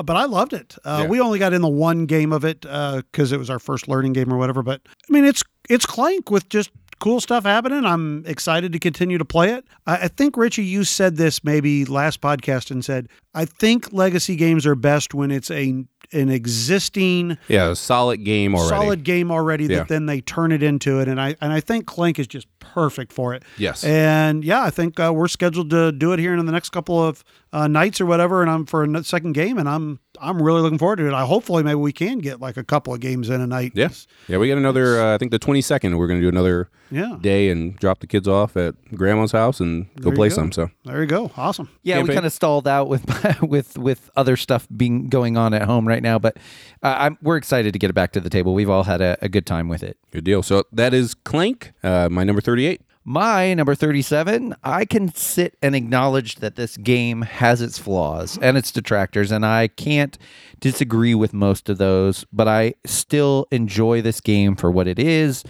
but 0.04 0.16
I 0.16 0.24
loved 0.26 0.52
it. 0.52 0.76
Uh, 0.84 1.00
Yeah. 1.02 1.08
We 1.08 1.20
only 1.20 1.40
got 1.40 1.52
in 1.52 1.62
the 1.62 1.68
one 1.68 2.06
game 2.06 2.32
of 2.32 2.44
it 2.44 2.60
because 2.60 3.32
it 3.32 3.38
was 3.38 3.50
our 3.50 3.58
first 3.58 3.88
learning 3.88 4.12
game 4.12 4.32
or 4.32 4.38
whatever. 4.38 4.62
But 4.62 4.82
I 4.86 5.12
mean, 5.12 5.24
it's 5.24 5.42
it's 5.68 5.84
Clank 5.86 6.30
with 6.30 6.48
just 6.48 6.70
cool 7.04 7.20
stuff 7.20 7.44
happening. 7.44 7.84
I'm 7.84 8.24
excited 8.24 8.72
to 8.72 8.78
continue 8.78 9.18
to 9.18 9.26
play 9.26 9.50
it. 9.52 9.66
I, 9.86 10.08
think 10.08 10.38
Richie, 10.38 10.64
you 10.64 10.84
said 10.84 11.16
this 11.18 11.44
maybe 11.44 11.84
last 11.84 12.22
podcast 12.22 12.70
and 12.70 12.82
said 12.82 13.10
I 13.34 13.44
think 13.44 13.92
legacy 13.92 14.36
games 14.36 14.64
are 14.64 14.74
best 14.74 15.12
when 15.12 15.30
it's 15.30 15.50
a 15.50 15.84
an 16.12 16.28
existing 16.28 17.36
Yeah, 17.48 17.74
solid 17.74 18.24
game 18.24 18.54
already. 18.54 18.68
solid 18.68 19.04
game 19.04 19.30
already 19.30 19.64
Yeah. 19.64 19.78
that 19.78 19.88
then 19.88 20.06
they 20.06 20.22
turn 20.22 20.50
it 20.50 20.62
into 20.62 21.00
it 21.00 21.08
and 21.08 21.20
I 21.20 21.36
and 21.42 21.52
I 21.52 21.60
think 21.60 21.84
Clank 21.86 22.18
is 22.18 22.26
just 22.26 22.46
perfect 22.58 23.12
for 23.12 23.34
it. 23.34 23.42
Yes. 23.58 23.84
And 23.84 24.42
yeah, 24.42 24.62
I 24.62 24.70
think 24.70 24.98
uh, 24.98 25.12
we're 25.14 25.28
scheduled 25.28 25.68
to 25.70 25.92
do 25.92 26.12
it 26.12 26.18
here 26.18 26.34
in 26.34 26.46
the 26.46 26.52
next 26.52 26.70
couple 26.70 27.02
of 27.02 27.22
uh, 27.54 27.68
nights 27.68 28.00
or 28.00 28.06
whatever 28.06 28.42
and 28.42 28.50
I'm 28.50 28.66
for 28.66 28.82
a 28.82 29.04
second 29.04 29.32
game 29.32 29.58
and 29.58 29.68
I'm 29.68 30.00
I'm 30.20 30.40
really 30.42 30.60
looking 30.60 30.78
forward 30.78 30.96
to 30.96 31.06
it. 31.08 31.12
I 31.14 31.24
hopefully 31.24 31.62
maybe 31.62 31.76
we 31.76 31.92
can 31.92 32.18
get 32.18 32.40
like 32.40 32.56
a 32.56 32.64
couple 32.64 32.92
of 32.94 33.00
games 33.00 33.30
in 33.30 33.40
a 33.40 33.46
night. 33.46 33.72
Yeah, 33.74 33.88
yeah. 34.28 34.38
We 34.38 34.48
got 34.48 34.58
another. 34.58 35.00
Uh, 35.00 35.14
I 35.14 35.18
think 35.18 35.30
the 35.32 35.38
twenty 35.38 35.60
second. 35.60 35.96
We're 35.96 36.06
going 36.06 36.20
to 36.20 36.24
do 36.24 36.28
another 36.28 36.68
Yeah. 36.90 37.16
day 37.20 37.48
and 37.50 37.76
drop 37.76 37.98
the 38.00 38.06
kids 38.06 38.28
off 38.28 38.56
at 38.56 38.74
grandma's 38.94 39.32
house 39.32 39.58
and 39.60 39.86
go 40.00 40.10
play 40.12 40.28
go. 40.28 40.34
some. 40.34 40.52
So 40.52 40.70
There 40.84 41.00
you 41.00 41.06
go. 41.06 41.30
Awesome. 41.36 41.68
Yeah, 41.82 42.00
we 42.02 42.12
kind 42.12 42.26
of 42.26 42.32
stalled 42.32 42.66
out 42.68 42.88
with 42.88 43.04
with 43.42 43.76
with 43.78 44.10
other 44.16 44.36
stuff 44.36 44.66
being 44.76 45.08
going 45.08 45.36
on 45.36 45.54
at 45.54 45.62
home 45.62 45.86
right 45.88 46.02
now, 46.02 46.18
but 46.18 46.36
uh, 46.82 46.94
I'm 46.98 47.18
we're 47.22 47.36
excited 47.36 47.72
to 47.72 47.78
get 47.78 47.90
it 47.90 47.94
back 47.94 48.12
to 48.12 48.20
the 48.20 48.30
table. 48.30 48.54
We've 48.54 48.70
all 48.70 48.84
had 48.84 49.00
a, 49.00 49.16
a 49.22 49.28
good 49.28 49.46
time 49.46 49.68
with 49.68 49.82
it. 49.82 49.96
good 50.12 50.24
deal. 50.24 50.42
So 50.42 50.64
that 50.72 50.92
is 50.94 51.14
Clank, 51.14 51.72
uh, 51.82 52.08
my 52.10 52.24
number 52.24 52.40
thirty 52.40 52.66
eight. 52.66 52.82
My 53.06 53.52
number 53.52 53.74
37, 53.74 54.54
I 54.64 54.86
can 54.86 55.14
sit 55.14 55.58
and 55.60 55.74
acknowledge 55.74 56.36
that 56.36 56.56
this 56.56 56.78
game 56.78 57.20
has 57.20 57.60
its 57.60 57.78
flaws 57.78 58.38
and 58.40 58.56
its 58.56 58.72
detractors, 58.72 59.30
and 59.30 59.44
I 59.44 59.68
can't 59.68 60.16
disagree 60.58 61.14
with 61.14 61.34
most 61.34 61.68
of 61.68 61.76
those, 61.76 62.24
but 62.32 62.48
I 62.48 62.72
still 62.86 63.46
enjoy 63.50 64.00
this 64.00 64.22
game 64.22 64.56
for 64.56 64.70
what 64.70 64.88
it 64.88 64.98
is. 64.98 65.44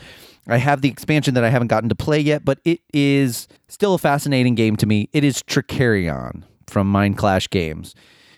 I 0.48 0.56
have 0.56 0.80
the 0.80 0.88
expansion 0.88 1.34
that 1.34 1.44
I 1.44 1.48
haven't 1.48 1.68
gotten 1.68 1.88
to 1.90 1.94
play 1.94 2.18
yet, 2.18 2.44
but 2.44 2.58
it 2.64 2.80
is 2.92 3.46
still 3.68 3.94
a 3.94 3.98
fascinating 3.98 4.56
game 4.56 4.74
to 4.78 4.86
me. 4.86 5.08
It 5.12 5.22
is 5.22 5.40
Trickerion 5.40 6.42
from 6.66 6.90
Mind 6.90 7.16
Clash 7.16 7.48
Games. 7.48 7.94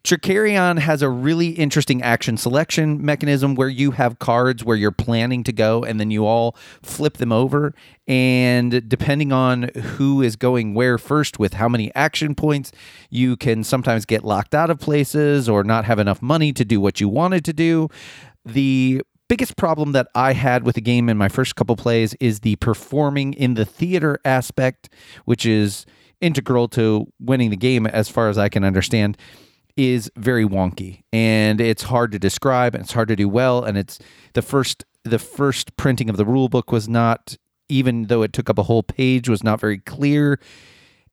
Trickerion 0.07 0.79
has 0.79 1.03
a 1.03 1.11
really 1.11 1.49
interesting 1.49 2.01
action 2.01 2.37
selection 2.37 3.05
mechanism 3.05 3.57
where 3.57 3.69
you 3.69 3.91
have 3.91 4.21
cards 4.21 4.63
where 4.63 4.77
you're 4.77 4.93
planning 4.93 5.43
to 5.43 5.53
go 5.53 5.83
and 5.83 5.99
then 5.99 6.13
you 6.13 6.25
all 6.25 6.55
flip 6.81 7.17
them 7.17 7.33
over. 7.33 7.75
And 8.07 8.89
depending 8.89 9.33
on 9.33 9.65
who 9.75 10.23
is 10.23 10.37
going 10.37 10.75
where 10.75 10.97
first 10.97 11.41
with 11.41 11.55
how 11.55 11.69
many 11.69 11.93
action 11.97 12.37
points, 12.37 12.71
you 13.11 13.37
can 13.37 13.65
sometimes 13.65 14.05
get 14.05 14.23
locked 14.23 14.55
out 14.55 14.71
of 14.71 14.79
places 14.79 15.49
or 15.49 15.65
not 15.65 15.85
have 15.87 15.99
enough 15.99 16.23
money 16.23 16.53
to 16.53 16.65
do 16.65 16.81
what 16.81 17.01
you 17.01 17.09
wanted 17.09 17.45
to 17.47 17.53
do. 17.53 17.89
The 18.45 19.03
biggest 19.27 19.57
problem 19.57 19.91
that 19.91 20.07
I 20.15 20.35
had 20.35 20.63
with 20.63 20.77
the 20.77 20.81
game 20.83 21.09
in 21.09 21.19
my 21.19 21.29
first 21.29 21.57
couple 21.57 21.75
plays 21.75 22.15
is 22.21 22.41
the 22.41 22.55
performing 22.57 23.35
in 23.35 23.55
the 23.55 23.65
theater 23.65 24.21
aspect, 24.25 24.89
which 25.25 25.45
is 25.45 25.85
integral 26.21 26.69
to 26.69 27.13
winning 27.19 27.51
the 27.51 27.57
game 27.57 27.89
as 27.89 28.09
far 28.09 28.29
as 28.29 28.39
I 28.39 28.49
can 28.49 28.63
understand 28.63 29.19
is 29.77 30.11
very 30.17 30.45
wonky 30.45 31.03
and 31.13 31.61
it's 31.61 31.85
hard 31.85 32.11
to 32.13 32.19
describe 32.19 32.75
and 32.75 32.83
it's 32.83 32.93
hard 32.93 33.09
to 33.09 33.17
do 33.17 33.29
well 33.29 33.63
and 33.63 33.77
it's 33.77 33.99
the 34.33 34.43
first 34.43 34.85
the 35.05 35.19
first 35.19 35.77
printing 35.77 36.09
of 36.09 36.17
the 36.17 36.25
rule 36.25 36.49
book 36.49 36.73
was 36.73 36.89
not 36.89 37.37
even 37.69 38.05
though 38.07 38.23
it 38.23 38.33
took 38.33 38.49
up 38.49 38.59
a 38.59 38.63
whole 38.63 38.83
page 38.83 39.29
was 39.29 39.45
not 39.45 39.61
very 39.61 39.79
clear 39.79 40.39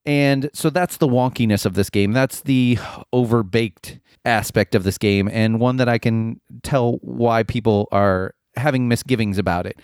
and 0.06 0.50
so 0.54 0.70
that's 0.70 0.98
the 0.98 1.08
wonkiness 1.08 1.66
of 1.66 1.76
this 1.76 1.90
game. 1.90 2.12
That's 2.12 2.42
the 2.42 2.78
overbaked 3.14 4.00
aspect 4.26 4.76
of 4.76 4.84
this 4.84 4.98
game 4.98 5.30
and 5.32 5.60
one 5.60 5.78
that 5.78 5.90
I 5.90 5.98
can 5.98 6.40
tell 6.62 6.94
why 7.02 7.44
people 7.44 7.88
are 7.92 8.36
having 8.56 8.88
misgivings 8.88 9.38
about 9.38 9.66
it. 9.66 9.80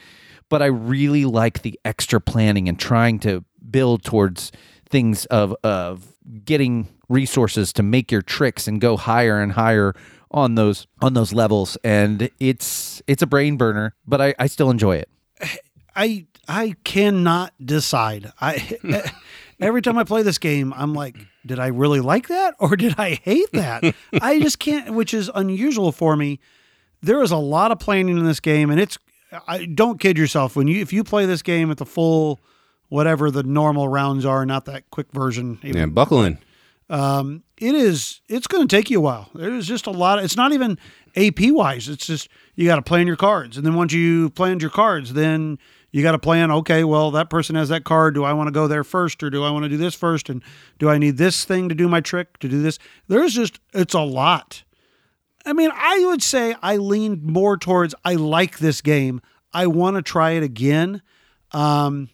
But 0.49 0.61
I 0.61 0.67
really 0.67 1.25
like 1.25 1.61
the 1.61 1.79
extra 1.85 2.19
planning 2.19 2.67
and 2.67 2.77
trying 2.77 3.19
to 3.19 3.45
build 3.69 4.03
towards 4.03 4.51
things 4.89 5.25
of 5.25 5.55
of 5.63 6.15
getting 6.43 6.87
resources 7.09 7.73
to 7.73 7.83
make 7.83 8.11
your 8.11 8.21
tricks 8.21 8.67
and 8.67 8.79
go 8.79 8.95
higher 8.95 9.41
and 9.41 9.51
higher 9.53 9.93
on 10.31 10.55
those 10.55 10.87
on 11.01 11.13
those 11.15 11.33
levels 11.33 11.75
and 11.83 12.29
it's 12.39 13.01
it's 13.07 13.23
a 13.23 13.27
brain 13.27 13.57
burner 13.57 13.95
but 14.07 14.21
I, 14.21 14.35
I 14.37 14.45
still 14.45 14.69
enjoy 14.69 14.97
it 14.97 15.09
I 15.95 16.27
I 16.47 16.75
cannot 16.83 17.53
decide. 17.63 18.31
I 18.41 18.77
every 19.59 19.81
time 19.81 19.97
I 19.97 20.03
play 20.03 20.23
this 20.23 20.37
game, 20.37 20.73
I'm 20.75 20.93
like, 20.93 21.15
did 21.45 21.59
I 21.59 21.67
really 21.67 21.99
like 21.99 22.27
that 22.27 22.55
or 22.59 22.75
did 22.75 22.95
I 22.97 23.19
hate 23.23 23.51
that? 23.53 23.95
I 24.21 24.39
just 24.39 24.59
can't, 24.59 24.93
which 24.93 25.13
is 25.13 25.29
unusual 25.35 25.91
for 25.91 26.15
me. 26.15 26.39
There 27.01 27.21
is 27.21 27.31
a 27.31 27.37
lot 27.37 27.71
of 27.71 27.79
planning 27.79 28.17
in 28.17 28.25
this 28.25 28.39
game, 28.39 28.69
and 28.71 28.79
it's. 28.79 28.97
I 29.47 29.65
don't 29.65 29.99
kid 29.99 30.17
yourself 30.17 30.55
when 30.55 30.67
you 30.67 30.81
if 30.81 30.91
you 30.91 31.03
play 31.03 31.27
this 31.27 31.43
game 31.43 31.69
at 31.69 31.77
the 31.77 31.85
full, 31.85 32.39
whatever 32.87 33.29
the 33.29 33.43
normal 33.43 33.87
rounds 33.87 34.25
are, 34.25 34.43
not 34.43 34.65
that 34.65 34.89
quick 34.89 35.11
version. 35.11 35.59
even 35.63 35.77
Yeah, 35.77 35.85
buckle 35.85 36.23
in. 36.23 36.39
Um, 36.89 37.43
it 37.57 37.75
is. 37.75 38.21
It's 38.27 38.47
going 38.47 38.67
to 38.67 38.75
take 38.75 38.89
you 38.89 38.97
a 38.99 39.01
while. 39.01 39.29
There's 39.35 39.67
just 39.67 39.85
a 39.85 39.91
lot. 39.91 40.19
Of, 40.19 40.25
it's 40.25 40.35
not 40.35 40.53
even 40.53 40.77
AP 41.15 41.51
wise. 41.51 41.87
It's 41.87 42.07
just 42.07 42.29
you 42.55 42.65
got 42.65 42.77
to 42.77 42.81
plan 42.81 43.07
your 43.07 43.15
cards, 43.15 43.57
and 43.57 43.65
then 43.65 43.75
once 43.75 43.93
you 43.93 44.29
planned 44.31 44.61
your 44.61 44.71
cards, 44.71 45.13
then 45.13 45.59
you 45.91 46.01
got 46.01 46.13
to 46.13 46.19
plan. 46.19 46.51
Okay, 46.51 46.83
well 46.83 47.11
that 47.11 47.29
person 47.29 47.55
has 47.55 47.69
that 47.69 47.83
card. 47.83 48.15
Do 48.15 48.23
I 48.23 48.33
want 48.33 48.47
to 48.47 48.51
go 48.51 48.67
there 48.67 48.83
first, 48.83 49.21
or 49.21 49.29
do 49.29 49.43
I 49.43 49.51
want 49.51 49.63
to 49.63 49.69
do 49.69 49.77
this 49.77 49.95
first? 49.95 50.29
And 50.29 50.43
do 50.79 50.89
I 50.89 50.97
need 50.97 51.17
this 51.17 51.45
thing 51.45 51.69
to 51.69 51.75
do 51.75 51.87
my 51.87 52.01
trick? 52.01 52.39
To 52.39 52.49
do 52.49 52.61
this, 52.61 52.79
there's 53.07 53.33
just 53.33 53.59
it's 53.73 53.93
a 53.93 54.01
lot. 54.01 54.63
I 55.45 55.53
mean, 55.53 55.71
I 55.73 56.05
would 56.05 56.21
say 56.21 56.55
I 56.61 56.77
lean 56.77 57.21
more 57.23 57.57
towards 57.57 57.93
I 58.03 58.15
like 58.15 58.59
this 58.59 58.81
game. 58.81 59.21
I 59.53 59.67
want 59.67 59.95
to 59.95 60.01
try 60.01 60.31
it 60.31 60.43
again. 60.43 61.01
Um, 61.51 62.09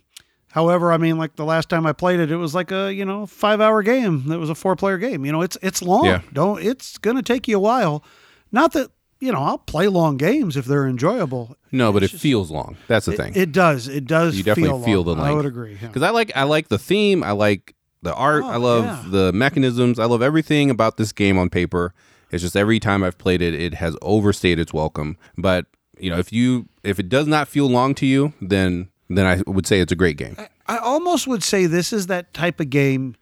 however, 0.56 0.94
I 0.94 0.98
mean, 0.98 1.18
like 1.18 1.36
the 1.36 1.44
last 1.44 1.68
time 1.68 1.86
I 1.86 1.92
played 1.92 2.22
it, 2.22 2.32
it 2.32 2.38
was 2.38 2.56
like 2.56 2.72
a 2.72 2.92
you 2.92 3.06
know 3.06 3.26
five 3.26 3.60
hour 3.60 3.84
game. 3.84 4.28
That 4.30 4.40
was 4.40 4.50
a 4.50 4.56
four 4.56 4.76
player 4.76 4.98
game. 4.98 5.26
You 5.26 5.32
know, 5.34 5.42
it's 5.42 5.58
it's 5.62 5.82
long. 5.82 6.06
Yeah. 6.06 6.22
Don't 6.34 6.64
it's 6.64 6.98
gonna 6.98 7.22
take 7.22 7.48
you 7.48 7.58
a 7.58 7.60
while. 7.60 8.04
Not 8.52 8.72
that 8.72 8.90
you 9.20 9.32
know 9.32 9.40
I'll 9.40 9.58
play 9.58 9.88
long 9.88 10.16
games 10.18 10.56
if 10.56 10.66
they're 10.66 10.88
enjoyable. 10.88 11.58
No, 11.72 11.92
but 11.92 12.04
it 12.04 12.12
just- 12.12 12.24
feels 12.24 12.50
long. 12.50 12.78
That's 12.88 13.06
the 13.06 13.12
thing. 13.14 13.36
It, 13.36 13.42
it 13.44 13.52
does. 13.52 13.88
It 13.90 14.06
does. 14.06 14.38
you 14.38 14.44
definitely 14.44 14.80
feel, 14.80 15.04
feel 15.04 15.04
long. 15.04 15.18
the 15.18 15.24
I 15.24 15.32
would 15.34 15.46
agree. 15.46 15.78
yeah. 15.80 15.88
because 15.88 16.04
I 16.04 16.10
like 16.10 16.32
I 16.36 16.44
like 16.44 16.70
the 16.70 16.80
theme. 16.80 17.22
I 17.22 17.32
like 17.32 17.76
the 18.02 18.16
art. 18.16 18.44
Oh, 18.44 18.48
I 18.48 18.58
love 18.58 18.86
yeah. 18.86 19.04
the 19.10 19.34
mechanisms. 19.34 20.00
I 20.00 20.06
love 20.06 20.22
everything 20.22 20.70
about 20.70 20.96
this 20.96 21.12
game 21.12 21.38
on 21.38 21.50
paper. 21.50 21.94
It's 22.32 22.42
just 22.42 22.56
every 22.56 22.80
time 22.80 23.04
I've 23.04 23.18
played 23.18 23.42
it, 23.42 23.54
it 23.54 23.76
has 23.76 23.96
overstayed 24.02 24.58
its 24.58 24.74
welcome. 24.74 25.18
But 25.38 25.66
you 26.00 26.10
know, 26.10 26.18
if 26.18 26.32
you 26.32 26.70
if 26.84 26.98
it 26.98 27.10
does 27.10 27.28
not 27.28 27.48
feel 27.50 27.68
long 27.68 27.94
to 27.96 28.06
you, 28.06 28.34
then 28.42 28.90
then 29.10 29.26
I 29.26 29.42
would 29.46 29.68
say 29.68 29.80
it's 29.80 29.92
a 29.92 29.96
great 29.96 30.18
game. 30.18 30.36
I 30.68 30.78
almost 30.78 31.28
would 31.28 31.44
say 31.44 31.66
this 31.66 31.94
is 31.94 32.08
that 32.08 32.34
type 32.34 32.60
of 32.60 32.70
game 32.70 33.16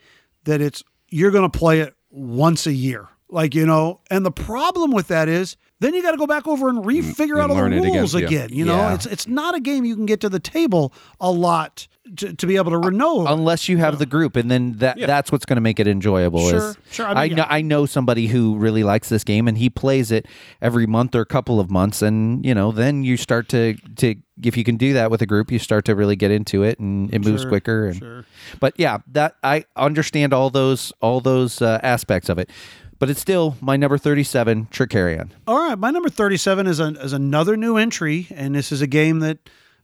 that 0.45 0.61
it's 0.61 0.83
you're 1.09 1.31
going 1.31 1.49
to 1.49 1.57
play 1.57 1.81
it 1.81 1.93
once 2.09 2.65
a 2.65 2.73
year. 2.73 3.07
Like, 3.29 3.55
you 3.55 3.65
know, 3.65 4.01
and 4.09 4.25
the 4.25 4.31
problem 4.31 4.91
with 4.91 5.07
that 5.07 5.27
is 5.27 5.57
then 5.83 5.93
you 5.93 6.01
got 6.01 6.11
to 6.11 6.17
go 6.17 6.27
back 6.27 6.47
over 6.47 6.69
and 6.69 6.79
refigure 6.83 7.39
out 7.41 7.49
all 7.49 7.55
the 7.57 7.65
again, 7.65 7.83
rules 7.93 8.15
yeah. 8.15 8.25
again. 8.27 8.49
You 8.51 8.65
know, 8.65 8.75
Yeah. 8.77 8.93
it's 8.95 9.05
it's 9.05 9.27
not 9.27 9.55
a 9.55 9.59
game 9.59 9.85
you 9.85 9.95
can 9.95 10.05
get 10.05 10.21
to 10.21 10.29
the 10.29 10.39
table 10.39 10.93
a 11.19 11.31
lot 11.31 11.87
to, 12.17 12.33
to 12.33 12.45
be 12.45 12.57
able 12.57 12.71
to 12.81 12.91
know. 12.91 13.25
unless 13.27 13.69
you 13.69 13.77
have 13.77 13.97
the 13.97 14.05
group 14.05 14.35
and 14.35 14.51
then 14.51 14.73
that 14.79 14.97
Yeah. 14.97 15.07
that's 15.07 15.31
what's 15.31 15.45
going 15.45 15.55
to 15.55 15.61
make 15.61 15.79
it 15.79 15.87
enjoyable 15.87 16.49
Sure, 16.49 16.69
is 16.71 16.77
sure, 16.91 17.07
I 17.07 17.11
I, 17.11 17.27
mean, 17.29 17.37
know. 17.37 17.45
I 17.49 17.61
know 17.61 17.85
somebody 17.85 18.27
who 18.27 18.55
really 18.57 18.83
likes 18.83 19.07
this 19.09 19.23
game 19.23 19.47
and 19.47 19.57
he 19.57 19.69
plays 19.69 20.11
it 20.11 20.25
every 20.61 20.85
month 20.85 21.15
or 21.15 21.21
a 21.21 21.25
couple 21.25 21.61
of 21.61 21.71
months 21.71 22.01
and 22.01 22.45
you 22.45 22.53
know 22.53 22.71
then 22.73 23.03
you 23.05 23.15
start 23.15 23.47
to 23.49 23.75
to 23.95 24.15
if 24.43 24.57
you 24.57 24.65
can 24.65 24.75
do 24.75 24.91
that 24.93 25.11
with 25.11 25.21
a 25.21 25.25
group 25.25 25.49
you 25.49 25.59
start 25.59 25.85
to 25.85 25.95
really 25.95 26.17
get 26.17 26.29
into 26.29 26.61
it 26.63 26.77
and 26.79 27.13
it 27.13 27.19
moves 27.23 27.43
Sure, 27.43 27.49
quicker 27.51 27.87
and 27.87 27.97
sure. 27.97 28.25
but 28.59 28.73
yeah 28.77 28.97
that 29.13 29.35
I 29.41 29.63
understand 29.77 30.33
all 30.33 30.49
those 30.49 30.91
all 31.01 31.21
those 31.21 31.61
uh, 31.61 31.79
aspects 31.83 32.27
of 32.27 32.37
it 32.37 32.49
but 33.03 33.09
it's 33.09 33.19
still 33.19 33.57
my 33.59 33.75
number 33.75 33.97
37 33.97 34.67
Trickerion 34.67 35.29
All 35.45 35.57
right, 35.57 35.77
my 35.77 35.91
number 35.91 36.07
37 36.07 36.67
is, 36.67 36.79
a, 36.79 36.85
is 37.01 37.11
another 37.11 37.57
new 37.57 37.75
entry, 37.75 38.27
and 38.31 38.55
this 38.55 38.71
is 38.71 38.81
a 38.81 38.87
game 38.87 39.19
that 39.19 39.39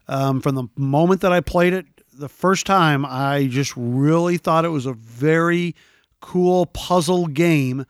um, 0.07 0.39
from 0.39 0.55
the 0.55 0.63
moment 0.77 1.19
that 1.19 1.33
I 1.33 1.41
played 1.41 1.73
it 1.73 1.85
the 2.13 2.29
first 2.29 2.65
time, 2.65 3.05
I 3.05 3.47
just 3.47 3.73
really 3.75 4.37
thought 4.37 4.63
it 4.63 4.69
was 4.69 4.85
a 4.85 4.93
very 4.93 5.75
cool 6.21 6.67
puzzle 6.67 7.27
game 7.27 7.85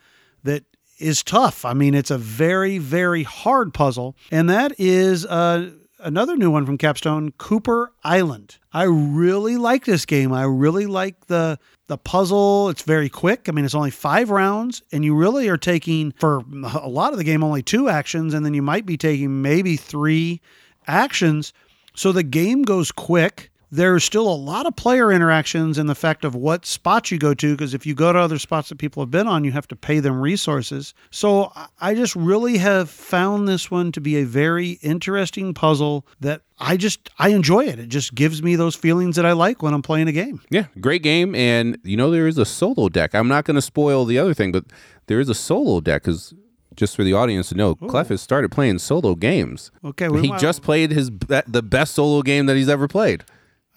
that 0.45 0.63
is 0.97 1.21
tough. 1.21 1.63
I 1.63 1.73
mean, 1.73 1.93
it's 1.93 2.09
a 2.09 2.17
very, 2.17 2.79
very 2.79 3.21
hard 3.21 3.71
puzzle, 3.71 4.15
and 4.31 4.49
that 4.49 4.73
is 4.79 5.27
uh, 5.27 5.69
another 5.99 6.37
new 6.37 6.49
one 6.49 6.65
from 6.65 6.79
Capstone, 6.79 7.33
Cooper 7.37 7.91
Island. 8.03 8.57
I 8.73 8.85
really 8.85 9.57
like 9.57 9.85
this 9.85 10.07
game. 10.07 10.33
I 10.33 10.45
really 10.45 10.87
like 10.87 11.27
the 11.27 11.59
the 11.89 11.97
puzzle. 11.97 12.69
It's 12.69 12.83
very 12.83 13.09
quick. 13.09 13.49
I 13.49 13.51
mean, 13.51 13.65
it's 13.65 13.75
only 13.75 13.91
five 13.91 14.29
rounds, 14.29 14.81
and 14.93 15.03
you 15.03 15.13
really 15.15 15.49
are 15.49 15.57
taking 15.57 16.13
for 16.13 16.37
a 16.63 16.87
lot 16.87 17.11
of 17.11 17.17
the 17.17 17.25
game 17.25 17.43
only 17.43 17.61
two 17.61 17.89
actions, 17.89 18.33
and 18.33 18.45
then 18.45 18.53
you 18.53 18.61
might 18.61 18.85
be 18.85 18.95
taking 18.95 19.41
maybe 19.41 19.75
three 19.75 20.39
actions. 20.87 21.51
So 21.95 22.13
the 22.13 22.23
game 22.23 22.61
goes 22.61 22.91
quick. 22.91 23.51
There's 23.71 24.03
still 24.03 24.27
a 24.27 24.33
lot 24.33 24.65
of 24.65 24.75
player 24.75 25.11
interactions 25.11 25.77
in 25.77 25.85
the 25.85 25.93
fact 25.93 26.25
of 26.25 26.33
what 26.33 26.65
spots 26.65 27.11
you 27.11 27.19
go 27.19 27.35
to, 27.35 27.53
because 27.55 27.75
if 27.75 27.85
you 27.85 27.93
go 27.93 28.11
to 28.11 28.17
other 28.17 28.39
spots 28.39 28.69
that 28.69 28.77
people 28.79 29.03
have 29.03 29.11
been 29.11 29.27
on, 29.27 29.43
you 29.43 29.51
have 29.51 29.67
to 29.67 29.75
pay 29.75 29.99
them 29.99 30.19
resources. 30.19 30.93
So 31.11 31.51
I- 31.79 31.93
just 31.93 32.15
really 32.15 32.57
have 32.57 32.89
found 32.89 33.47
this 33.47 33.69
one 33.69 33.91
to 33.91 34.01
be 34.01 34.15
a 34.17 34.23
very 34.25 34.79
interesting 34.81 35.53
puzzle 35.53 36.05
that 36.21 36.41
I 36.59 36.77
just 36.77 37.09
I 37.19 37.29
enjoy 37.29 37.65
it. 37.65 37.77
It 37.77 37.89
just 37.89 38.15
gives 38.15 38.41
me 38.41 38.55
those 38.55 38.73
feelings 38.75 39.15
that 39.17 39.25
I 39.25 39.33
like 39.33 39.61
when 39.61 39.73
I'm 39.73 39.81
playing 39.81 40.07
a 40.07 40.11
game. 40.13 40.41
Yeah, 40.49 40.65
great 40.79 41.03
game. 41.03 41.35
And 41.35 41.77
you 41.83 41.95
know 41.97 42.09
there 42.09 42.27
is 42.27 42.37
a 42.37 42.45
solo 42.45 42.89
deck. 42.89 43.13
I'm 43.13 43.27
not 43.27 43.45
going 43.45 43.55
to 43.55 43.61
spoil 43.61 44.05
the 44.05 44.17
other 44.17 44.33
thing, 44.33 44.51
but 44.51 44.65
there 45.07 45.19
is 45.19 45.29
a 45.29 45.35
solo 45.35 45.79
deck 45.81 46.03
because 46.03 46.33
just 46.75 46.95
for 46.95 47.03
the 47.03 47.13
audience 47.13 47.49
to 47.49 47.55
know, 47.55 47.75
Clef 47.75 48.07
has 48.07 48.21
started 48.21 48.49
playing 48.51 48.79
solo 48.79 49.13
games. 49.13 49.69
Okay, 49.83 50.07
we 50.07 50.21
he 50.21 50.33
just 50.37 50.61
played 50.61 50.91
his 50.91 51.09
be- 51.09 51.41
the 51.47 51.61
best 51.61 51.93
solo 51.95 52.21
game 52.21 52.45
that 52.45 52.55
he's 52.55 52.69
ever 52.69 52.87
played. 52.87 53.23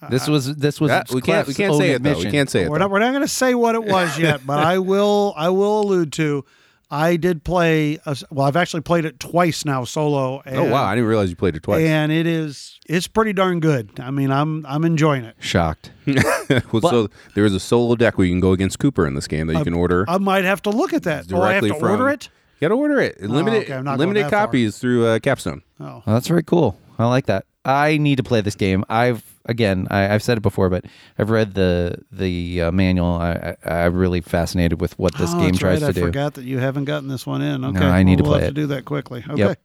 This 0.09 0.27
was 0.27 0.55
this 0.55 0.79
was 0.81 0.89
That- 0.89 1.09
we 1.11 1.21
can't 1.21 1.47
we 1.47 1.53
Clef's 1.53 1.57
can't 1.57 1.71
own 1.73 1.79
say 1.79 1.89
it 1.91 2.03
though. 2.03 2.09
admission. 2.11 2.25
We 2.25 2.31
can't 2.31 2.49
say 2.49 2.63
it. 2.63 2.69
We're 2.69 2.77
though. 2.77 2.85
not 2.85 2.91
we're 2.91 2.99
not 2.99 3.09
going 3.11 3.21
to 3.21 3.27
say 3.27 3.53
what 3.55 3.75
it 3.75 3.83
was 3.83 4.17
yet, 4.19 4.45
but 4.45 4.59
I 4.59 4.79
will 4.79 5.33
I 5.37 5.49
will 5.49 5.81
allude 5.81 6.11
to. 6.13 6.45
I 6.91 7.15
did 7.15 7.43
play. 7.43 7.97
A, 8.05 8.15
well, 8.29 8.45
I've 8.45 8.55
actually 8.55 8.81
played 8.81 9.03
it 9.05 9.19
twice 9.19 9.65
now 9.65 9.83
solo. 9.83 10.43
And, 10.45 10.57
oh 10.57 10.65
wow, 10.65 10.83
I 10.83 10.93
didn't 10.93 11.07
realize 11.09 11.27
you 11.31 11.35
played 11.35 11.55
it 11.55 11.63
twice. 11.63 11.83
And 11.83 12.11
it 12.11 12.27
is 12.27 12.79
it's 12.87 13.07
pretty 13.07 13.33
darn 13.33 13.59
good. 13.59 13.99
I 13.99 14.11
mean, 14.11 14.31
I'm 14.31 14.63
I'm 14.67 14.85
enjoying 14.85 15.23
it. 15.23 15.35
shocked 15.39 15.91
well, 16.71 16.81
so 16.81 17.07
there 17.33 17.45
is 17.45 17.53
a 17.55 17.59
solo 17.59 17.95
deck 17.95 18.17
where 18.19 18.27
you 18.27 18.33
can 18.33 18.39
go 18.41 18.51
against 18.51 18.77
Cooper 18.77 19.07
in 19.07 19.15
this 19.15 19.27
game 19.27 19.47
that 19.47 19.57
you 19.57 19.63
can 19.63 19.73
order 19.73 20.05
I 20.07 20.19
might 20.19 20.43
have 20.43 20.61
to 20.63 20.69
look 20.69 20.93
at 20.93 21.03
that. 21.03 21.31
Or 21.31 21.41
I 21.43 21.53
have 21.53 21.61
directly 21.63 21.69
to 21.71 21.79
from. 21.79 21.91
order 21.91 22.09
it. 22.09 22.29
You 22.59 22.69
got 22.69 22.75
to 22.75 22.79
order 22.79 22.99
it. 22.99 23.19
Limited 23.21 23.63
okay, 23.63 23.73
I'm 23.73 23.83
not 23.83 23.97
going 23.97 24.09
limited 24.09 24.25
that 24.25 24.29
far. 24.31 24.45
copies 24.45 24.77
through 24.77 25.05
uh, 25.07 25.19
Capstone. 25.19 25.63
Oh, 25.79 25.85
Well, 25.85 26.03
that's 26.05 26.27
very 26.27 26.43
cool. 26.43 26.77
I 26.99 27.07
like 27.07 27.25
that. 27.25 27.45
I 27.65 27.97
need 27.97 28.17
to 28.17 28.23
play 28.23 28.41
this 28.41 28.55
game. 28.55 28.85
I've 28.87 29.23
again, 29.45 29.87
I, 29.91 30.13
I've 30.13 30.23
said 30.23 30.37
it 30.37 30.41
before, 30.41 30.69
but 30.69 30.85
I've 31.17 31.29
read 31.29 31.53
the 31.53 31.97
the 32.11 32.61
uh, 32.63 32.71
manual. 32.71 33.13
I, 33.15 33.55
I, 33.65 33.71
I'm 33.85 33.95
really 33.95 34.21
fascinated 34.21 34.79
with 34.81 34.97
what 34.99 35.15
this 35.17 35.31
Oh, 35.33 35.39
game 35.39 35.53
tries 35.55 35.81
right. 35.81 35.87
to 35.93 35.99
I 35.99 36.01
do. 36.01 36.01
I 36.03 36.07
forgot 36.07 36.33
that 36.35 36.45
you 36.45 36.59
haven't 36.59 36.85
gotten 36.85 37.09
this 37.09 37.25
one 37.25 37.41
in. 37.41 37.63
Okay, 37.65 37.85
I 37.85 38.03
need 38.03 38.17
to 38.19 38.23
we'll 38.23 38.33
play 38.33 38.41
have 38.41 38.49
it. 38.49 38.55
to 38.55 38.61
do 38.61 38.67
that 38.67 38.85
quickly. 38.85 39.23
Okay. 39.29 39.37
Yep. 39.39 39.59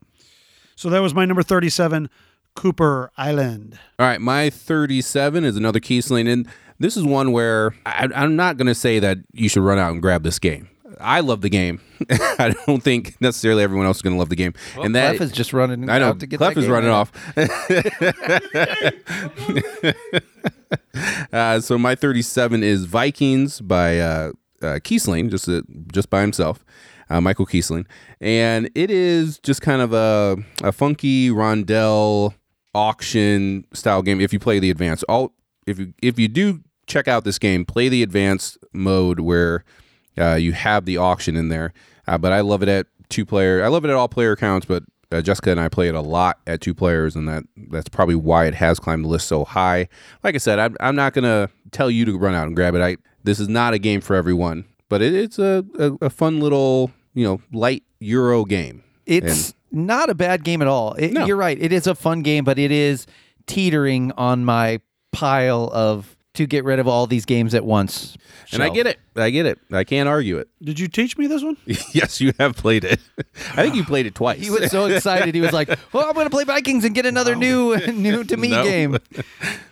So 0.76 0.90
that 0.90 1.00
was 1.00 1.14
my 1.14 1.24
number 1.24 1.42
thirty-seven, 1.42 2.08
Cooper 2.54 3.10
Island. 3.16 3.78
All 3.98 4.06
right, 4.06 4.20
my 4.20 4.50
37 4.50 5.44
is 5.44 5.56
another 5.56 5.80
Kiesling, 5.80 6.28
and 6.32 6.46
this 6.78 6.96
is 6.96 7.04
one 7.04 7.32
where 7.32 7.74
I, 7.84 8.08
I'm 8.14 8.36
not 8.36 8.56
going 8.56 8.66
to 8.68 8.74
say 8.74 8.98
that 9.00 9.18
you 9.32 9.48
should 9.48 9.62
run 9.62 9.78
out 9.78 9.92
and 9.92 10.00
grab 10.02 10.22
this 10.22 10.38
game. 10.38 10.68
I 11.00 11.20
love 11.20 11.40
the 11.40 11.48
game. 11.48 11.80
I 12.10 12.54
don't 12.66 12.82
think 12.82 13.20
necessarily 13.20 13.62
everyone 13.62 13.86
else 13.86 13.98
is 13.98 14.02
going 14.02 14.14
to 14.14 14.18
love 14.18 14.28
the 14.28 14.36
game, 14.36 14.54
and 14.76 14.94
that 14.94 15.16
Clef 15.16 15.28
is 15.28 15.32
just 15.32 15.52
running. 15.52 15.88
I 15.88 15.98
know 15.98 16.08
out 16.08 16.20
to 16.20 16.26
get 16.26 16.38
Clef 16.38 16.56
is 16.56 16.68
running 16.68 16.90
off. 16.90 17.12
uh, 21.32 21.60
so 21.60 21.78
my 21.78 21.94
37 21.94 22.62
is 22.62 22.84
Vikings 22.84 23.60
by 23.60 23.98
uh, 23.98 24.32
uh, 24.62 24.78
Kiesling, 24.82 25.30
just 25.30 25.48
uh, 25.48 25.62
just 25.92 26.10
by 26.10 26.20
himself, 26.20 26.64
uh, 27.10 27.20
Michael 27.20 27.46
Kiesling, 27.46 27.86
and 28.20 28.70
it 28.74 28.90
is 28.90 29.38
just 29.38 29.62
kind 29.62 29.82
of 29.82 29.92
a 29.92 30.36
a 30.62 30.72
funky 30.72 31.30
rondel 31.30 32.34
auction 32.74 33.64
style 33.72 34.02
game. 34.02 34.20
If 34.20 34.32
you 34.32 34.38
play 34.38 34.58
the 34.58 34.70
advanced, 34.70 35.04
all 35.08 35.32
if 35.66 35.78
you 35.78 35.94
if 36.02 36.18
you 36.18 36.28
do 36.28 36.60
check 36.86 37.06
out 37.06 37.24
this 37.24 37.38
game, 37.38 37.64
play 37.64 37.88
the 37.88 38.02
advanced 38.02 38.58
mode 38.72 39.20
where 39.20 39.64
uh, 40.18 40.34
you 40.36 40.52
have 40.52 40.84
the 40.84 40.96
auction 40.96 41.36
in 41.36 41.48
there. 41.48 41.72
Uh, 42.06 42.18
but 42.18 42.32
I 42.32 42.40
love 42.40 42.62
it 42.62 42.68
at 42.68 42.86
two 43.08 43.24
player. 43.26 43.62
I 43.64 43.68
love 43.68 43.84
it 43.84 43.88
at 43.90 43.94
all 43.94 44.08
player 44.08 44.34
counts, 44.36 44.66
but 44.66 44.82
uh, 45.12 45.20
Jessica 45.22 45.50
and 45.50 45.60
I 45.60 45.68
play 45.68 45.88
it 45.88 45.94
a 45.94 46.00
lot 46.00 46.38
at 46.46 46.60
two 46.60 46.74
players, 46.74 47.16
and 47.16 47.28
that 47.28 47.44
that's 47.70 47.88
probably 47.88 48.14
why 48.14 48.46
it 48.46 48.54
has 48.54 48.78
climbed 48.78 49.04
the 49.04 49.08
list 49.08 49.28
so 49.28 49.44
high. 49.44 49.88
Like 50.22 50.34
I 50.34 50.38
said, 50.38 50.58
I'm, 50.58 50.76
I'm 50.80 50.96
not 50.96 51.12
gonna 51.14 51.48
tell 51.70 51.90
you 51.90 52.04
to 52.06 52.18
run 52.18 52.34
out 52.34 52.46
and 52.46 52.56
grab 52.56 52.74
it. 52.74 52.80
I 52.82 52.96
this 53.24 53.40
is 53.40 53.48
not 53.48 53.74
a 53.74 53.78
game 53.78 54.00
for 54.00 54.16
everyone, 54.16 54.64
but 54.88 55.02
it, 55.02 55.14
it's 55.14 55.38
a, 55.38 55.64
a, 55.78 56.06
a 56.06 56.10
fun 56.10 56.40
little 56.40 56.90
you 57.14 57.24
know 57.24 57.40
light 57.52 57.82
Euro 58.00 58.44
game. 58.44 58.82
It's 59.06 59.54
not 59.72 60.10
a 60.10 60.14
bad 60.14 60.44
game 60.44 60.60
at 60.62 60.68
all. 60.68 60.92
It- 60.94 61.12
No. 61.12 61.24
You're 61.26 61.36
right. 61.36 61.58
It 61.60 61.72
is 61.72 61.86
a 61.86 61.94
fun 61.94 62.22
game, 62.22 62.44
but 62.44 62.58
it 62.58 62.70
is 62.70 63.06
teetering 63.46 64.12
on 64.12 64.44
my 64.44 64.80
pile 65.12 65.70
of 65.72 66.16
to 66.38 66.46
get 66.46 66.64
rid 66.64 66.78
of 66.78 66.88
all 66.88 67.06
these 67.06 67.24
games 67.24 67.54
at 67.54 67.64
once. 67.64 68.16
And 68.52 68.62
I 68.62 68.70
get 68.70 68.86
it. 68.86 68.98
I 69.14 69.30
get 69.30 69.44
it. 69.44 69.58
I 69.70 69.84
can't 69.84 70.08
argue 70.08 70.38
it. 70.38 70.48
Did 70.62 70.80
you 70.80 70.88
teach 70.88 71.18
me 71.18 71.26
this 71.26 71.42
one? 71.42 71.56
yes, 71.92 72.20
you 72.20 72.32
have 72.38 72.56
played 72.56 72.84
it. 72.84 72.98
I 73.52 73.62
think 73.62 73.74
you 73.74 73.84
played 73.84 74.06
it 74.06 74.14
twice. 74.14 74.40
He 74.40 74.50
was 74.50 74.70
so 74.70 74.86
excited. 74.86 75.34
He 75.34 75.40
was 75.40 75.52
like, 75.52 75.68
"Well, 75.92 76.06
I'm 76.06 76.14
going 76.14 76.26
to 76.26 76.30
play 76.30 76.44
Vikings 76.44 76.84
and 76.84 76.94
get 76.94 77.04
another 77.06 77.34
new, 77.36 77.76
new 77.92 78.24
to 78.24 78.36
me 78.36 78.48
No. 78.50 78.62
game." 78.64 78.96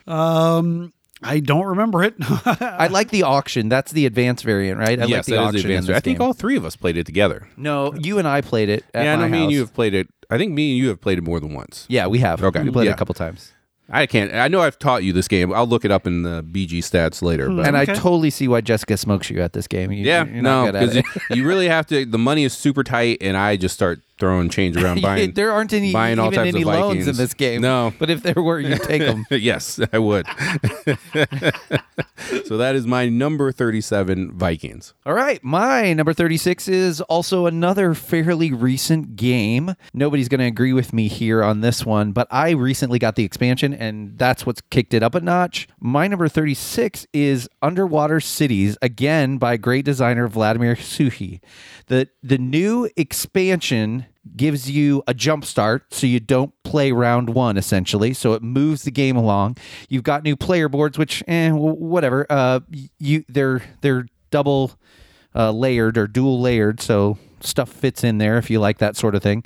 Um, 0.07 0.93
I 1.23 1.41
don't 1.41 1.65
remember 1.65 2.03
it. 2.05 2.15
I 2.21 2.89
like 2.89 3.09
the 3.11 3.23
auction. 3.23 3.69
That's 3.69 3.93
the 3.93 4.05
advanced 4.07 4.45
variant, 4.45 4.79
right? 4.79 4.99
I 4.99 5.03
like 5.03 5.11
yes, 5.11 5.27
the 5.27 5.33
that 5.33 5.41
is 5.41 5.47
auction. 5.47 5.53
the 5.55 5.59
advanced. 5.69 5.89
this 5.89 5.97
I 5.97 6.01
think 6.01 6.19
game. 6.19 6.27
all 6.27 6.33
three 6.35 6.57
of 6.57 6.65
us 6.65 6.77
played 6.77 6.97
it 6.97 7.07
together. 7.07 7.49
No, 7.57 7.95
you 7.95 8.19
and 8.19 8.29
I 8.29 8.43
played 8.43 8.69
it. 8.69 8.85
At 8.93 9.05
yeah, 9.05 9.13
I 9.15 9.17
know 9.17 9.23
my 9.23 9.29
me 9.29 9.37
and 9.39 9.45
house. 9.45 9.53
you 9.53 9.61
have 9.61 9.73
played 9.75 9.95
it. 9.95 10.09
I 10.29 10.37
think 10.39 10.53
me 10.53 10.73
and 10.73 10.79
you 10.79 10.89
have 10.89 11.01
played 11.01 11.19
it 11.19 11.23
more 11.25 11.41
than 11.41 11.55
once. 11.55 11.87
Yeah, 11.89 12.07
we 12.09 12.19
have. 12.19 12.43
Okay, 12.43 12.63
we 12.63 12.71
played 12.71 12.89
it 12.89 12.93
a 12.93 12.97
couple 12.97 13.15
times. 13.15 13.53
I 13.89 14.07
can't. 14.07 14.35
I 14.35 14.49
know 14.49 14.61
I've 14.63 14.79
taught 14.79 15.05
you 15.05 15.13
this 15.13 15.29
game. 15.29 15.53
I'll 15.53 15.67
look 15.67 15.85
it 15.85 15.91
up 15.91 16.07
in 16.07 16.23
the 16.23 16.43
BG 16.43 16.79
stats 16.79 17.23
later. 17.23 17.47
But 17.47 17.53
hmm. 17.53 17.65
And 17.67 17.77
Okay. 17.77 17.93
I 17.93 17.95
totally 17.95 18.31
see 18.31 18.49
why 18.49 18.61
Jessica 18.61 18.97
smokes 18.97 19.31
you 19.31 19.41
at 19.41 19.53
this 19.53 19.67
game. 19.69 19.93
You, 19.93 20.05
yeah, 20.05 20.25
you're 20.25 20.43
no, 20.43 20.73
because 20.73 20.97
you, 20.97 21.03
you 21.31 21.47
really 21.47 21.69
have 21.69 21.87
to. 21.87 22.05
The 22.05 22.19
money 22.19 22.45
is 22.45 22.53
super 22.53 22.83
tight, 22.83 23.19
and 23.21 23.37
I 23.37 23.57
just 23.57 23.75
start 23.75 24.01
throwing 24.19 24.49
change 24.49 24.77
around 24.77 25.03
buying. 25.03 25.33
there 25.33 25.53
aren't 25.53 25.73
any 25.73 25.93
buying 25.93 26.19
all 26.19 26.27
even 26.27 26.37
types 26.37 26.55
any 26.55 26.63
of 26.63 26.69
loans 26.69 26.87
Vikings. 26.89 27.09
in 27.09 27.17
this 27.17 27.35
game. 27.35 27.61
No. 27.61 27.93
but 27.99 28.11
if 28.11 28.23
there 28.23 28.43
were, 28.43 28.61
you'd 28.61 28.83
take 28.83 29.03
them. 29.03 29.25
yes, 29.31 29.81
I 29.93 29.99
would. 29.99 30.27
so 32.45 32.57
that 32.57 32.75
is 32.75 32.87
my 32.87 33.09
number 33.09 33.53
thirty-seven 33.53 34.33
Vikings. 34.33 34.95
All 35.05 35.15
right, 35.15 35.43
my 35.43 35.93
number 35.93 36.13
36 36.13 36.69
is 36.69 37.01
also 37.03 37.47
another 37.47 37.95
fairly 37.95 38.53
recent 38.53 39.17
game. 39.17 39.75
Nobody's 39.93 40.29
going 40.29 40.41
to 40.41 40.47
agree 40.47 40.73
with 40.73 40.93
me 40.93 41.09
here 41.09 41.43
on 41.43 41.61
this 41.61 41.85
one, 41.85 42.13
but 42.13 42.27
I 42.31 42.51
recently 42.51 42.99
got 42.99 43.17
the 43.17 43.25
expansion 43.25 43.73
and 43.75 44.19
that's 44.19 44.47
what's 44.47 44.61
kicked 44.71 44.95
it 44.95 45.03
up 45.03 45.15
a 45.15 45.21
notch. 45.21 45.69
My 45.81 46.09
number 46.09 46.29
36 46.29 47.07
is 47.13 47.49
Underwater 47.63 48.21
Cities, 48.21 48.77
again 48.83 49.39
by 49.39 49.57
great 49.57 49.85
designer 49.85 50.29
Vladimir 50.29 50.75
Suchý. 50.77 51.41
The 51.87 52.09
the 52.23 52.39
new 52.39 52.89
expansion 52.97 54.06
gives 54.35 54.71
you 54.71 55.03
a 55.07 55.15
jump 55.15 55.45
start 55.45 55.93
so 55.93 56.07
you 56.07 56.21
don't 56.21 56.53
play 56.63 56.93
round 56.93 57.31
one 57.31 57.57
essentially 57.57 58.13
so 58.13 58.33
it 58.33 58.43
moves 58.43 58.83
the 58.83 58.91
game 58.91 59.17
along 59.17 59.57
you've 59.89 60.03
got 60.03 60.23
new 60.23 60.37
player 60.37 60.69
boards 60.69 60.99
which 60.99 61.23
eh, 61.29 61.51
whatever 61.51 62.27
uh 62.31 62.61
you 62.99 63.25
they're 63.29 63.63
they're 63.83 64.07
double 64.31 64.73
uh, 65.35 65.51
layered 65.51 65.99
or 65.99 66.07
dual 66.07 66.41
layered 66.41 66.81
so 66.81 67.19
stuff 67.41 67.69
fits 67.69 68.03
in 68.03 68.19
there 68.19 68.39
if 68.39 68.49
you 68.51 68.59
like 68.59 68.79
that 68.79 68.97
sort 68.97 69.15
of 69.15 69.23
thing 69.23 69.45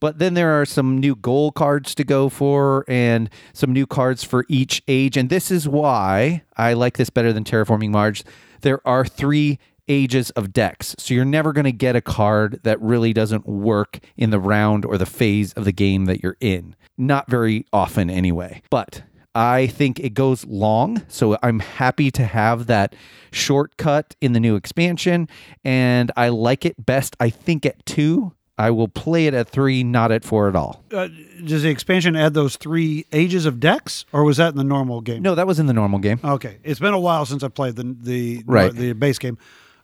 but 0.00 0.18
then 0.18 0.34
there 0.34 0.60
are 0.60 0.64
some 0.64 0.98
new 0.98 1.14
goal 1.14 1.52
cards 1.52 1.94
to 1.94 2.04
go 2.04 2.28
for 2.28 2.84
and 2.88 3.30
some 3.52 3.72
new 3.72 3.86
cards 3.86 4.22
for 4.24 4.44
each 4.48 4.82
age. 4.88 5.16
And 5.16 5.28
this 5.28 5.50
is 5.50 5.68
why 5.68 6.42
I 6.56 6.74
like 6.74 6.96
this 6.96 7.10
better 7.10 7.32
than 7.32 7.44
Terraforming 7.44 7.90
Mars. 7.90 8.24
There 8.60 8.86
are 8.86 9.04
three 9.04 9.58
ages 9.88 10.30
of 10.30 10.52
decks. 10.52 10.94
So 10.98 11.14
you're 11.14 11.24
never 11.24 11.52
going 11.52 11.64
to 11.64 11.72
get 11.72 11.96
a 11.96 12.00
card 12.00 12.60
that 12.64 12.80
really 12.80 13.12
doesn't 13.12 13.46
work 13.46 13.98
in 14.16 14.30
the 14.30 14.40
round 14.40 14.84
or 14.84 14.98
the 14.98 15.06
phase 15.06 15.52
of 15.54 15.64
the 15.64 15.72
game 15.72 16.06
that 16.06 16.22
you're 16.22 16.36
in. 16.40 16.74
Not 16.98 17.28
very 17.30 17.66
often, 17.72 18.08
anyway. 18.10 18.62
But 18.70 19.02
I 19.34 19.66
think 19.66 20.00
it 20.00 20.14
goes 20.14 20.44
long, 20.46 21.02
so 21.08 21.36
I'm 21.42 21.60
happy 21.60 22.10
to 22.12 22.24
have 22.24 22.66
that 22.68 22.94
shortcut 23.30 24.16
in 24.20 24.32
the 24.32 24.40
new 24.40 24.56
expansion, 24.56 25.28
and 25.64 26.10
I 26.16 26.28
like 26.30 26.64
it 26.64 26.84
best, 26.84 27.14
I 27.20 27.30
think, 27.30 27.64
at 27.66 27.84
two. 27.86 28.32
I 28.58 28.70
will 28.70 28.88
play 28.88 29.26
it 29.26 29.34
at 29.34 29.50
three, 29.50 29.84
not 29.84 30.10
at 30.10 30.24
four 30.24 30.48
at 30.48 30.56
all. 30.56 30.82
Uh, 30.90 31.08
does 31.44 31.62
the 31.62 31.68
expansion 31.68 32.16
add 32.16 32.32
those 32.32 32.56
three 32.56 33.04
ages 33.12 33.44
of 33.44 33.60
decks, 33.60 34.06
or 34.12 34.24
was 34.24 34.38
that 34.38 34.48
in 34.48 34.56
the 34.56 34.64
normal 34.64 35.02
game? 35.02 35.20
No, 35.22 35.34
that 35.34 35.46
was 35.46 35.58
in 35.58 35.66
the 35.66 35.74
normal 35.74 35.98
game. 35.98 36.18
Okay, 36.24 36.56
it's 36.64 36.80
been 36.80 36.94
a 36.94 36.98
while 36.98 37.26
since 37.26 37.42
I 37.42 37.48
played 37.48 37.76
the 37.76 37.94
the 38.00 38.42
Right. 38.46 38.72
the 38.72 38.94
base 38.94 39.18
game. 39.18 39.36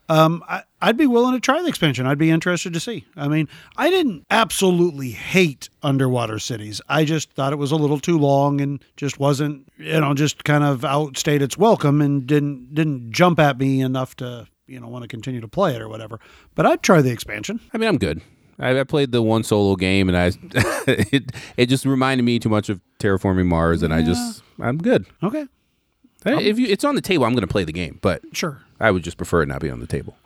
Um, 0.08 0.44
I, 0.48 0.62
I'd 0.80 0.96
be 0.96 1.06
willing 1.06 1.34
to 1.34 1.40
try 1.40 1.62
the 1.62 1.68
expansion. 1.68 2.06
I'd 2.06 2.18
be 2.18 2.30
interested 2.30 2.72
to 2.72 2.80
see. 2.80 3.04
I 3.16 3.28
mean, 3.28 3.48
I 3.76 3.88
didn't 3.88 4.26
absolutely 4.30 5.10
hate 5.10 5.70
Underwater 5.82 6.38
Cities. 6.38 6.80
I 6.88 7.04
just 7.04 7.32
thought 7.32 7.52
it 7.52 7.56
was 7.56 7.72
a 7.72 7.76
little 7.76 7.98
too 8.00 8.18
long 8.18 8.60
and 8.60 8.84
just 8.96 9.18
wasn't, 9.18 9.68
you 9.78 10.00
know, 10.00 10.12
just 10.14 10.44
kind 10.44 10.64
of 10.64 10.84
outstayed 10.84 11.40
its 11.40 11.56
welcome 11.56 12.00
and 12.00 12.26
didn't 12.26 12.74
didn't 12.74 13.12
jump 13.12 13.38
at 13.38 13.58
me 13.58 13.80
enough 13.80 14.16
to 14.16 14.46
you 14.66 14.80
know 14.80 14.88
want 14.88 15.02
to 15.02 15.08
continue 15.08 15.40
to 15.40 15.48
play 15.48 15.74
it 15.74 15.80
or 15.80 15.88
whatever. 15.88 16.20
But 16.54 16.66
I'd 16.66 16.82
try 16.82 17.00
the 17.00 17.10
expansion. 17.10 17.60
I 17.72 17.78
mean, 17.78 17.88
I'm 17.88 17.98
good. 17.98 18.20
I, 18.58 18.78
I 18.80 18.84
played 18.84 19.12
the 19.12 19.22
one 19.22 19.44
solo 19.44 19.76
game, 19.76 20.08
and 20.08 20.16
I 20.18 20.32
it 20.86 21.32
it 21.56 21.66
just 21.66 21.84
reminded 21.84 22.24
me 22.24 22.38
too 22.38 22.48
much 22.48 22.68
of 22.68 22.80
Terraforming 22.98 23.46
Mars, 23.46 23.82
and 23.82 23.94
I 23.94 24.02
just 24.02 24.42
I'm 24.60 24.78
good. 24.78 25.06
Okay, 25.22 25.46
Hey, 26.24 26.44
if 26.44 26.58
you 26.58 26.66
it's 26.68 26.84
on 26.84 26.94
the 26.94 27.00
table, 27.00 27.24
I'm 27.24 27.32
going 27.32 27.42
to 27.42 27.48
play 27.48 27.64
the 27.64 27.72
game, 27.72 27.98
but 28.00 28.22
sure. 28.32 28.60
I 28.82 28.90
would 28.90 29.04
just 29.04 29.16
prefer 29.16 29.42
it 29.42 29.46
not 29.46 29.60
be 29.60 29.70
on 29.70 29.78
the 29.78 29.86
table. 29.86 30.16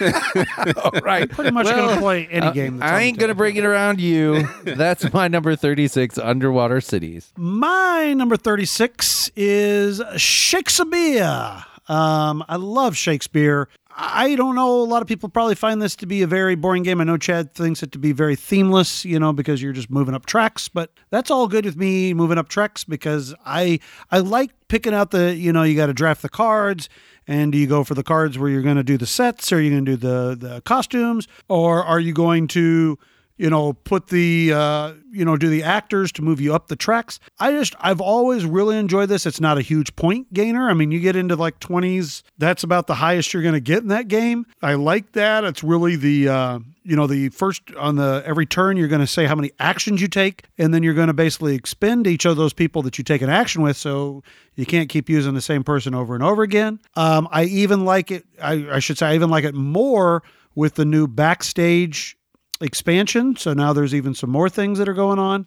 right. 1.02 1.30
Pretty 1.30 1.50
much 1.50 1.66
going 1.66 1.94
to 1.94 2.00
play 2.00 2.26
any 2.28 2.50
game. 2.52 2.78
That's 2.78 2.90
I 2.90 3.02
ain't 3.02 3.18
going 3.18 3.28
to 3.28 3.34
bring 3.34 3.56
it 3.56 3.64
around 3.64 4.00
you. 4.00 4.48
That's 4.64 5.12
my 5.12 5.28
number 5.28 5.54
36, 5.54 6.16
Underwater 6.16 6.80
Cities. 6.80 7.30
My 7.36 8.14
number 8.14 8.38
36 8.38 9.30
is 9.36 10.00
Shakespeare. 10.16 11.62
Um, 11.88 12.42
I 12.48 12.56
love 12.56 12.96
Shakespeare. 12.96 13.68
I 13.98 14.34
don't 14.34 14.54
know. 14.54 14.80
A 14.80 14.84
lot 14.84 15.00
of 15.00 15.08
people 15.08 15.28
probably 15.30 15.54
find 15.54 15.80
this 15.80 15.96
to 15.96 16.06
be 16.06 16.20
a 16.20 16.26
very 16.26 16.54
boring 16.54 16.82
game. 16.82 17.00
I 17.00 17.04
know 17.04 17.16
Chad 17.16 17.54
thinks 17.54 17.82
it 17.82 17.92
to 17.92 17.98
be 17.98 18.12
very 18.12 18.36
themeless, 18.36 19.06
you 19.06 19.18
know, 19.18 19.32
because 19.32 19.62
you're 19.62 19.72
just 19.72 19.90
moving 19.90 20.14
up 20.14 20.26
tracks. 20.26 20.68
But 20.68 20.90
that's 21.10 21.30
all 21.30 21.48
good 21.48 21.64
with 21.64 21.76
me 21.76 22.12
moving 22.12 22.36
up 22.36 22.48
tracks 22.48 22.84
because 22.84 23.34
I 23.46 23.80
I 24.10 24.18
like 24.18 24.50
picking 24.68 24.92
out 24.92 25.12
the 25.12 25.34
you 25.34 25.50
know 25.50 25.62
you 25.62 25.76
got 25.76 25.86
to 25.86 25.94
draft 25.94 26.20
the 26.20 26.28
cards. 26.28 26.90
And 27.26 27.52
do 27.52 27.58
you 27.58 27.66
go 27.66 27.82
for 27.82 27.94
the 27.94 28.04
cards 28.04 28.38
where 28.38 28.48
you're 28.48 28.62
going 28.62 28.76
to 28.76 28.84
do 28.84 28.96
the 28.96 29.06
sets, 29.06 29.52
or 29.52 29.56
are 29.56 29.60
you 29.60 29.70
going 29.70 29.84
to 29.84 29.96
do 29.96 29.96
the 29.96 30.36
the 30.38 30.60
costumes, 30.62 31.26
or 31.48 31.82
are 31.82 32.00
you 32.00 32.12
going 32.12 32.48
to 32.48 32.98
you 33.36 33.50
know, 33.50 33.72
put 33.72 34.08
the, 34.08 34.52
uh, 34.52 34.94
you 35.10 35.24
know, 35.24 35.36
do 35.36 35.48
the 35.48 35.62
actors 35.62 36.10
to 36.12 36.22
move 36.22 36.40
you 36.40 36.54
up 36.54 36.68
the 36.68 36.76
tracks. 36.76 37.20
I 37.38 37.52
just, 37.52 37.74
I've 37.80 38.00
always 38.00 38.44
really 38.44 38.78
enjoyed 38.78 39.08
this. 39.08 39.26
It's 39.26 39.40
not 39.40 39.58
a 39.58 39.62
huge 39.62 39.94
point 39.96 40.32
gainer. 40.32 40.70
I 40.70 40.74
mean, 40.74 40.90
you 40.90 41.00
get 41.00 41.16
into 41.16 41.36
like 41.36 41.60
20s, 41.60 42.22
that's 42.38 42.62
about 42.62 42.86
the 42.86 42.94
highest 42.94 43.32
you're 43.34 43.42
going 43.42 43.54
to 43.54 43.60
get 43.60 43.78
in 43.78 43.88
that 43.88 44.08
game. 44.08 44.46
I 44.62 44.74
like 44.74 45.12
that. 45.12 45.44
It's 45.44 45.62
really 45.62 45.96
the, 45.96 46.28
uh, 46.28 46.58
you 46.82 46.96
know, 46.96 47.06
the 47.06 47.28
first 47.30 47.62
on 47.76 47.96
the 47.96 48.22
every 48.24 48.46
turn, 48.46 48.76
you're 48.76 48.88
going 48.88 49.00
to 49.00 49.06
say 49.06 49.26
how 49.26 49.34
many 49.34 49.50
actions 49.58 50.00
you 50.00 50.08
take, 50.08 50.44
and 50.56 50.72
then 50.72 50.82
you're 50.82 50.94
going 50.94 51.08
to 51.08 51.14
basically 51.14 51.54
expend 51.54 52.06
each 52.06 52.24
of 52.24 52.36
those 52.36 52.52
people 52.52 52.80
that 52.82 52.96
you 52.96 53.04
take 53.04 53.22
an 53.22 53.28
action 53.28 53.60
with. 53.60 53.76
So 53.76 54.22
you 54.54 54.64
can't 54.64 54.88
keep 54.88 55.08
using 55.08 55.34
the 55.34 55.40
same 55.40 55.64
person 55.64 55.94
over 55.94 56.14
and 56.14 56.22
over 56.22 56.42
again. 56.42 56.78
Um, 56.94 57.28
I 57.30 57.44
even 57.44 57.84
like 57.84 58.10
it, 58.10 58.24
I, 58.40 58.66
I 58.70 58.78
should 58.78 58.98
say, 58.98 59.08
I 59.08 59.14
even 59.14 59.30
like 59.30 59.44
it 59.44 59.54
more 59.54 60.22
with 60.54 60.74
the 60.76 60.84
new 60.84 61.06
backstage 61.08 62.16
expansion. 62.60 63.36
So 63.36 63.52
now 63.52 63.72
there's 63.72 63.94
even 63.94 64.14
some 64.14 64.30
more 64.30 64.48
things 64.48 64.78
that 64.78 64.88
are 64.88 64.94
going 64.94 65.18
on. 65.18 65.46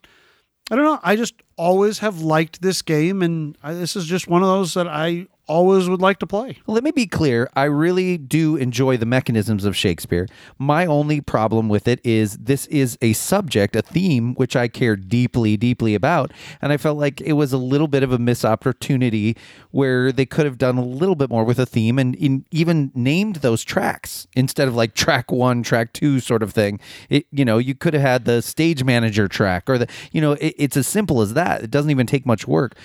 I 0.72 0.76
don't 0.76 0.86
know. 0.86 0.99
I 1.02 1.15
just 1.15 1.34
always 1.57 1.99
have 1.99 2.22
liked 2.22 2.61
this 2.61 2.81
game, 2.81 3.23
and 3.23 3.57
I, 3.64 3.73
this 3.73 3.95
is 3.95 4.06
just 4.06 4.27
one 4.27 4.44
of 4.44 4.48
those 4.48 4.76
that 4.76 4.88
I 4.88 5.27
always 5.50 5.90
would 5.90 6.02
like 6.02 6.20
to 6.20 6.28
play. 6.28 6.58
Let 6.68 6.84
me 6.84 6.92
be 6.92 7.08
clear. 7.08 7.50
I 7.56 7.64
really 7.64 8.18
do 8.18 8.56
enjoy 8.56 8.96
the 8.98 9.06
mechanisms 9.06 9.66
of 9.66 9.76
Shakespeare. 9.76 10.28
My 10.58 10.86
only 10.86 11.20
problem 11.20 11.68
with 11.68 11.88
it 11.88 12.00
is 12.06 12.38
this 12.38 12.68
is 12.68 12.98
a 13.02 13.14
subject, 13.14 13.76
a 13.76 13.82
theme, 13.82 14.36
which 14.36 14.56
I 14.56 14.68
care 14.68 14.96
deeply, 14.96 15.58
deeply 15.58 15.96
about. 15.96 16.32
And 16.62 16.72
I 16.72 16.78
felt 16.78 16.98
like 16.98 17.20
it 17.22 17.34
was 17.34 17.52
a 17.52 17.58
little 17.58 17.88
bit 17.88 18.04
of 18.04 18.12
a 18.12 18.20
missed 18.20 18.46
opportunity 18.46 19.36
where 19.72 20.12
they 20.12 20.26
could 20.26 20.46
have 20.46 20.58
done 20.58 20.78
a 20.78 20.86
little 20.86 21.16
bit 21.16 21.30
more 21.30 21.44
with 21.44 21.60
a 21.60 21.66
theme 21.66 21.98
and 21.98 22.16
in, 22.16 22.46
even 22.52 22.92
named 22.94 23.38
those 23.38 23.64
tracks 23.64 24.28
instead 24.36 24.68
of 24.68 24.76
like 24.76 24.94
track 24.94 25.32
one, 25.32 25.64
track 25.64 25.94
two 25.94 26.20
sort 26.20 26.44
of 26.44 26.54
thing. 26.54 26.80
It, 27.10 27.26
you 27.32 27.44
know, 27.44 27.58
you 27.58 27.74
could 27.74 27.94
have 27.96 28.04
had 28.04 28.26
the 28.26 28.42
stage 28.42 28.84
manager 28.84 29.28
track 29.28 29.68
or 29.68 29.80
the, 29.80 29.88
you 30.12 30.22
know, 30.22 30.34
it, 30.34 30.54
it's 30.58 30.78
as 30.78 30.88
simple 30.88 31.22
as 31.22 31.34
that. 31.34 31.64
It 31.64 31.72
doesn't 31.72 31.92
even 31.92 32.06
take 32.06 32.26
much 32.26 32.48
work 32.48 32.76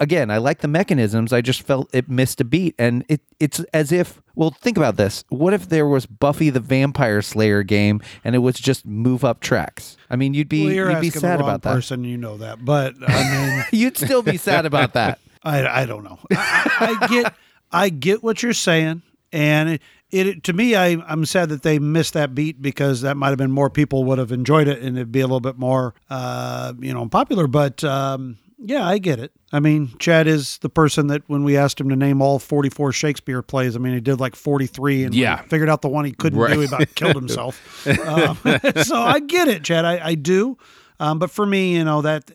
again, 0.00 0.30
I 0.30 0.38
like 0.38 0.60
the 0.60 0.68
mechanisms. 0.68 1.32
I 1.32 1.40
just 1.40 1.62
felt 1.62 1.88
it 1.94 2.08
missed 2.08 2.40
a 2.40 2.44
beat, 2.44 2.74
and 2.78 3.04
it 3.08 3.20
it's 3.40 3.60
as 3.72 3.92
if. 3.92 4.20
Well, 4.36 4.50
think 4.50 4.76
about 4.76 4.96
this. 4.96 5.24
What 5.28 5.54
if 5.54 5.68
there 5.68 5.86
was 5.86 6.06
Buffy 6.06 6.50
the 6.50 6.58
Vampire 6.60 7.22
Slayer 7.22 7.62
game, 7.62 8.00
and 8.24 8.34
it 8.34 8.38
was 8.40 8.56
just 8.56 8.84
move 8.84 9.24
up 9.24 9.40
tracks? 9.40 9.96
I 10.10 10.16
mean, 10.16 10.34
you'd 10.34 10.48
be 10.48 10.64
Well, 10.64 10.92
you'd 10.92 11.00
be 11.00 11.10
sad 11.10 11.40
about 11.40 11.62
that. 11.62 11.74
person, 11.74 12.04
you 12.04 12.16
know 12.16 12.36
that. 12.38 12.64
But 12.64 12.94
I 13.06 13.30
mean, 13.30 13.64
You'd 13.72 13.96
still 13.96 14.22
be 14.22 14.36
sad 14.36 14.66
about 14.66 14.92
that. 14.94 15.18
I, 15.42 15.82
I 15.82 15.86
don't 15.86 16.04
know. 16.04 16.18
I, 16.32 16.96
I 17.00 17.04
I 17.04 17.06
get 17.08 17.34
I 17.70 17.88
get 17.90 18.22
what 18.22 18.42
you're 18.42 18.52
saying, 18.54 19.02
and 19.32 19.68
it, 19.70 19.80
it 20.10 20.42
to 20.44 20.52
me, 20.52 20.74
I 20.74 20.96
I'm 21.06 21.24
sad 21.26 21.50
that 21.50 21.62
they 21.62 21.78
missed 21.78 22.14
that 22.14 22.34
beat 22.34 22.62
because 22.62 23.02
that 23.02 23.16
might 23.16 23.28
have 23.28 23.38
been 23.38 23.50
more 23.52 23.68
people 23.70 24.04
would 24.04 24.18
have 24.18 24.32
enjoyed 24.32 24.68
it, 24.68 24.80
and 24.82 24.96
it'd 24.96 25.12
be 25.12 25.20
a 25.20 25.26
little 25.26 25.40
bit 25.40 25.58
more, 25.58 25.94
uh, 26.10 26.72
you 26.80 26.94
know, 26.94 27.06
popular. 27.08 27.46
But 27.46 27.84
um, 27.84 28.38
yeah, 28.66 28.86
I 28.86 28.98
get 28.98 29.18
it. 29.20 29.30
I 29.52 29.60
mean, 29.60 29.92
Chad 29.98 30.26
is 30.26 30.58
the 30.58 30.68
person 30.68 31.06
that 31.08 31.22
when 31.28 31.44
we 31.44 31.56
asked 31.56 31.80
him 31.80 31.88
to 31.90 31.96
name 31.96 32.20
all 32.22 32.38
44 32.38 32.92
Shakespeare 32.92 33.42
plays, 33.42 33.76
I 33.76 33.78
mean, 33.78 33.94
he 33.94 34.00
did 34.00 34.18
like 34.20 34.34
43 34.34 35.04
and 35.04 35.14
Yeah. 35.14 35.42
figured 35.42 35.68
out 35.68 35.82
the 35.82 35.88
one 35.88 36.04
he 36.04 36.12
couldn't 36.12 36.38
Right. 36.38 36.54
do. 36.54 36.60
He 36.60 36.66
about 36.66 36.94
killed 36.94 37.14
himself. 37.16 37.86
um, 38.08 38.38
so 38.82 38.96
I 38.96 39.20
get 39.20 39.48
it, 39.48 39.62
Chad. 39.64 39.84
I, 39.84 40.04
I 40.08 40.14
do. 40.14 40.56
Um, 41.00 41.18
but 41.18 41.30
for 41.30 41.44
me, 41.44 41.74
you 41.74 41.84
know, 41.84 42.02
that 42.02 42.30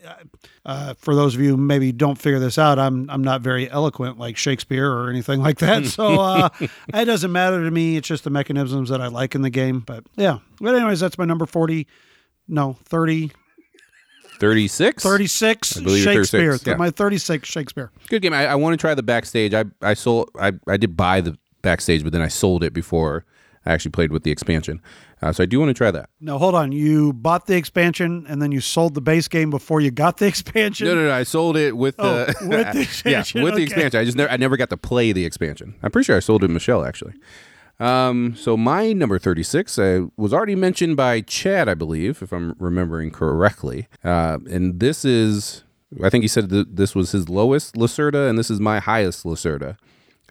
uh, 0.65 0.93
for 0.95 1.15
those 1.15 1.34
of 1.34 1.41
you 1.41 1.51
who 1.51 1.57
maybe 1.57 1.91
don't 1.93 2.18
figure 2.18 2.39
this 2.39 2.57
out, 2.57 2.77
I'm 2.77 3.10
I'm 3.10 3.23
not 3.23 3.39
very 3.41 3.69
eloquent 3.72 4.19
like 4.19 4.35
Shakespeare 4.35 4.91
or 4.91 5.10
anything 5.10 5.41
like 5.41 5.60
that. 5.60 5.85
So 5.85 6.07
uh, 6.19 6.49
it 6.93 7.06
doesn't 7.06 7.31
matter 7.31 7.64
to 7.64 7.72
me. 7.72 7.95
It's 7.95 8.07
just 8.10 8.26
the 8.26 8.30
mechanisms 8.30 8.89
that 8.89 8.99
I 9.01 9.07
like 9.07 9.34
in 9.34 9.43
the 9.43 9.49
game. 9.49 9.80
But 9.80 10.03
yeah. 10.18 10.39
But 10.60 10.76
anyways, 10.76 10.99
that's 10.99 11.18
my 11.18 11.23
number 11.26 11.45
40. 11.45 11.88
No, 12.49 12.77
30, 12.84 13.31
36? 14.39 15.03
36 15.03 15.77
I 15.77 15.81
believe 15.83 16.03
Shakespeare. 16.03 16.51
36, 16.51 16.67
yeah. 16.67 16.75
My 16.75 16.89
36 16.91 17.47
Shakespeare. 17.47 17.91
Good 18.09 18.21
game. 18.21 18.33
I, 18.33 18.47
I 18.47 18.55
want 18.55 18.73
to 18.73 18.77
try 18.77 18.93
the 18.95 19.03
backstage. 19.03 19.53
I 19.53 19.65
I 19.81 19.93
sold. 19.93 20.29
I 20.39 20.53
I 20.67 20.77
did 20.77 20.95
buy 20.97 21.21
the 21.21 21.37
backstage, 21.61 22.03
but 22.03 22.11
then 22.13 22.21
I 22.21 22.27
sold 22.29 22.63
it 22.63 22.73
before 22.73 23.25
I 23.65 23.73
actually 23.73 23.91
played 23.91 24.11
with 24.11 24.23
the 24.23 24.31
expansion. 24.31 24.81
Uh, 25.21 25.33
so 25.33 25.43
I 25.43 25.45
do 25.45 25.59
want 25.59 25.69
to 25.69 25.73
try 25.73 25.91
that. 25.91 26.09
No, 26.21 26.37
hold 26.37 26.55
on. 26.55 26.71
You 26.71 27.11
bought 27.11 27.45
the 27.45 27.57
expansion 27.57 28.25
and 28.29 28.41
then 28.41 28.53
you 28.53 28.61
sold 28.61 28.93
the 28.93 29.01
base 29.01 29.27
game 29.27 29.49
before 29.49 29.81
you 29.81 29.91
got 29.91 30.15
the 30.17 30.27
expansion. 30.33 30.87
No, 30.87 30.95
no, 30.95 31.07
no. 31.07 31.13
I 31.13 31.23
sold 31.23 31.57
it 31.57 31.75
with 31.75 31.95
Oh, 31.99 32.23
the 32.25 32.47
with 32.47 32.71
the 32.73 32.81
expansion, 32.81 33.39
yeah, 33.39 33.43
with 33.43 33.55
the 33.55 33.63
expansion. 33.63 33.99
I 33.99 34.05
just 34.05 34.15
never, 34.15 34.31
I 34.31 34.37
never 34.37 34.55
got 34.55 34.69
to 34.69 34.77
play 34.77 35.11
the 35.11 35.25
expansion. 35.25 35.75
I'm 35.83 35.91
pretty 35.91 36.05
sure 36.05 36.15
I 36.15 36.19
sold 36.21 36.43
it 36.43 36.47
to 36.47 36.53
Michelle 36.53 36.85
actually. 36.85 37.13
Um, 37.80 38.35
so 38.35 38.57
my 38.57 38.91
number 38.91 39.18
36 39.18 39.80
uh, 39.80 40.06
was 40.18 40.34
already 40.34 40.56
mentioned 40.56 40.97
by 40.97 41.22
Chad, 41.22 41.69
I 41.69 41.73
believe, 41.73 42.22
if 42.22 42.34
I'm 42.34 42.56
remembering 42.60 43.10
correctly. 43.11 43.88
Uh, 44.03 44.39
and 44.49 44.80
this 44.80 45.06
is, 45.06 45.64
I 46.03 46.10
think 46.10 46.23
he 46.23 46.27
said 46.27 46.49
that 46.49 46.76
this 46.76 46.93
was 46.93 47.11
his 47.11 47.30
lowest 47.30 47.76
Lacerda, 47.76 48.30
and 48.30 48.38
this 48.38 48.51
is 48.51 48.60
my 48.60 48.80
highest 48.80 49.23
Lacerda, 49.23 49.77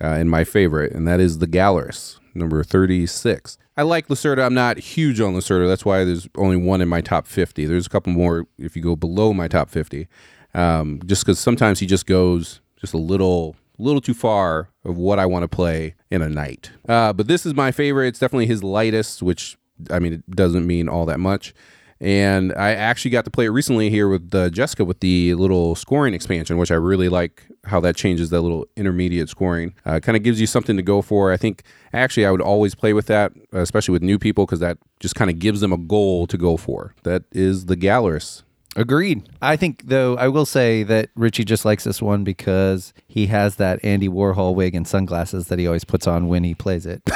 uh, 0.01 0.07
and 0.07 0.31
my 0.31 0.45
favorite, 0.45 0.93
and 0.93 1.09
that 1.09 1.21
is 1.21 1.39
the 1.39 1.47
Gallerist, 1.47 2.19
number 2.35 2.63
36. 2.63 3.57
I 3.79 3.83
like 3.83 4.09
Lacerda. 4.09 4.45
I'm 4.45 4.55
not 4.55 4.79
huge 4.79 5.21
on 5.21 5.35
Lacerda. 5.35 5.69
That's 5.69 5.85
why 5.85 6.05
there's 6.05 6.29
only 6.37 6.57
one 6.57 6.83
in 6.83 6.89
my 6.89 7.01
top 7.01 7.27
50. 7.27 7.65
There's 7.65 7.87
a 7.87 7.91
couple 7.91 8.13
more 8.13 8.47
if 8.59 8.77
you 8.77 8.83
go 8.83 8.97
below 8.97 9.33
my 9.33 9.49
top 9.49 9.71
50, 9.71 10.07
um, 10.53 11.01
just 11.07 11.25
because 11.25 11.39
sometimes 11.39 11.79
he 11.79 11.87
just 11.87 12.05
goes 12.05 12.61
just 12.77 12.93
a 12.93 12.99
little 12.99 13.57
little 13.79 14.01
too 14.01 14.15
far 14.15 14.71
of 14.89 14.97
what 14.97 15.19
I 15.19 15.27
want 15.27 15.45
to 15.45 15.49
play 15.49 15.95
in 16.11 16.23
a 16.23 16.29
night. 16.29 16.71
Uh, 16.89 17.13
but 17.13 17.29
this 17.29 17.47
is 17.47 17.55
my 17.55 17.71
favorite. 17.71 18.09
It's 18.09 18.19
definitely 18.19 18.47
his 18.47 18.65
lightest, 18.65 19.23
which 19.23 19.57
I 19.91 19.99
mean, 19.99 20.15
it 20.15 20.31
doesn't 20.31 20.67
mean 20.67 20.89
all 20.89 21.07
that 21.07 21.21
much. 21.21 21.55
And 22.01 22.53
I 22.53 22.75
actually 22.75 23.11
got 23.11 23.25
to 23.25 23.31
play 23.31 23.47
it 23.47 23.51
recently 23.51 23.91
here 23.91 24.09
with 24.09 24.33
uh, 24.33 24.51
Jessica 24.51 24.85
with 24.85 25.01
the 25.01 25.35
little 25.35 25.75
scoring 25.75 26.15
expansion, 26.15 26.57
which 26.57 26.71
I 26.71 26.77
really 26.77 27.09
like 27.09 27.43
how 27.65 27.81
that 27.81 27.97
changes 27.97 28.31
that 28.31 28.41
little 28.41 28.67
intermediate 28.77 29.29
scoring. 29.29 29.75
Uh, 29.85 29.99
kind 29.99 30.17
of 30.17 30.23
gives 30.23 30.41
you 30.41 30.47
something 30.47 30.77
to 30.77 30.83
go 30.83 31.03
for. 31.03 31.33
I 31.33 31.37
think 31.37 31.65
actually 31.93 32.25
I 32.25 32.31
would 32.31 32.41
always 32.41 32.77
play 32.77 32.93
with 32.93 33.07
that, 33.07 33.33
especially 33.53 33.93
with 33.93 34.03
new 34.03 34.19
people, 34.19 34.47
because 34.47 34.61
that 34.61 34.79
just 35.01 35.17
kind 35.17 35.29
of 35.29 35.41
gives 35.41 35.61
them 35.61 35.73
a 35.73 35.79
goal 35.79 36.29
to 36.29 36.39
go 36.39 36.57
for. 36.57 36.95
That 37.03 37.25
is 37.33 37.67
the 37.67 37.77
Gallerist. 37.77 38.43
Agreed. 38.79 39.29
I 39.43 39.57
think, 39.57 39.89
though, 39.89 40.17
I 40.17 40.29
will 40.29 40.47
say 40.47 40.85
that 40.85 41.11
Richie 41.17 41.45
just 41.45 41.65
likes 41.65 41.83
this 41.83 42.01
one 42.01 42.23
because 42.23 42.93
he 43.09 43.27
has 43.27 43.57
that 43.57 43.85
Andy 43.85 44.09
Warhol 44.09 44.55
wig 44.55 44.77
and 44.77 44.87
sunglasses 44.87 45.49
that 45.49 45.59
he 45.59 45.67
always 45.67 45.83
puts 45.83 46.07
on 46.07 46.29
when 46.29 46.45
he 46.45 46.55
plays 46.55 46.87
it. 46.87 47.03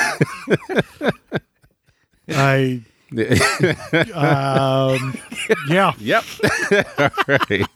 I, 2.29 2.83
um, 4.13 5.17
yeah. 5.69 5.93
Yep. 5.99 6.25
All 6.99 7.11
right. 7.29 7.67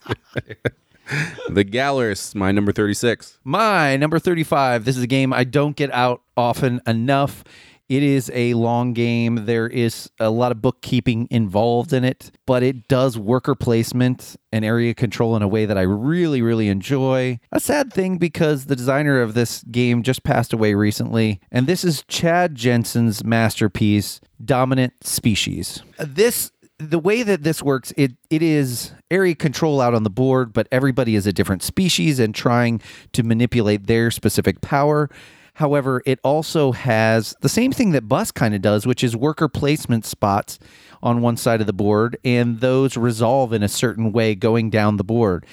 the 1.48 1.64
Gallerist, 1.64 2.34
my 2.34 2.50
number 2.50 2.72
36. 2.72 3.38
My 3.44 3.96
number 3.96 4.18
35. 4.18 4.84
This 4.84 4.96
is 4.96 5.04
a 5.04 5.06
game 5.06 5.32
I 5.32 5.44
don't 5.44 5.76
get 5.76 5.92
out 5.92 6.22
often 6.36 6.80
enough. 6.88 7.44
It 7.88 8.02
is 8.02 8.30
a 8.34 8.54
long 8.54 8.94
game. 8.94 9.46
There 9.46 9.68
is 9.68 10.10
a 10.18 10.30
lot 10.30 10.50
of 10.50 10.60
bookkeeping 10.60 11.28
involved 11.30 11.92
in 11.92 12.02
it, 12.04 12.32
but 12.44 12.64
it 12.64 12.88
does 12.88 13.16
worker 13.16 13.54
placement 13.54 14.36
and 14.52 14.64
area 14.64 14.92
control 14.92 15.36
in 15.36 15.42
a 15.42 15.48
way 15.48 15.66
that 15.66 15.78
I 15.78 15.82
really, 15.82 16.42
really 16.42 16.68
enjoy. 16.68 17.38
A 17.52 17.60
sad 17.60 17.92
thing 17.92 18.18
because 18.18 18.66
the 18.66 18.74
designer 18.74 19.20
of 19.20 19.34
this 19.34 19.62
game 19.64 20.02
just 20.02 20.24
passed 20.24 20.52
away 20.52 20.74
recently, 20.74 21.40
and 21.52 21.68
this 21.68 21.84
is 21.84 22.04
Chad 22.08 22.56
Jensen's 22.56 23.24
masterpiece, 23.24 24.20
Dominant 24.44 24.94
Species. 25.04 25.82
This 25.98 26.50
the 26.78 26.98
way 26.98 27.22
that 27.22 27.42
this 27.42 27.62
works, 27.62 27.92
it 27.96 28.12
it 28.30 28.42
is 28.42 28.92
area 29.10 29.34
control 29.34 29.80
out 29.80 29.94
on 29.94 30.02
the 30.02 30.10
board, 30.10 30.52
but 30.52 30.68
everybody 30.72 31.14
is 31.14 31.26
a 31.26 31.32
different 31.32 31.62
species 31.62 32.18
and 32.18 32.34
trying 32.34 32.80
to 33.12 33.22
manipulate 33.22 33.86
their 33.86 34.10
specific 34.10 34.60
power. 34.60 35.08
However, 35.56 36.02
it 36.04 36.20
also 36.22 36.72
has 36.72 37.34
the 37.40 37.48
same 37.48 37.72
thing 37.72 37.92
that 37.92 38.06
Bus 38.06 38.30
kind 38.30 38.54
of 38.54 38.60
does, 38.60 38.86
which 38.86 39.02
is 39.02 39.16
worker 39.16 39.48
placement 39.48 40.04
spots 40.04 40.58
on 41.02 41.22
one 41.22 41.38
side 41.38 41.62
of 41.62 41.66
the 41.66 41.72
board, 41.72 42.18
and 42.22 42.60
those 42.60 42.98
resolve 42.98 43.54
in 43.54 43.62
a 43.62 43.68
certain 43.68 44.12
way 44.12 44.34
going 44.34 44.68
down 44.68 44.98
the 44.98 45.04
board. 45.04 45.46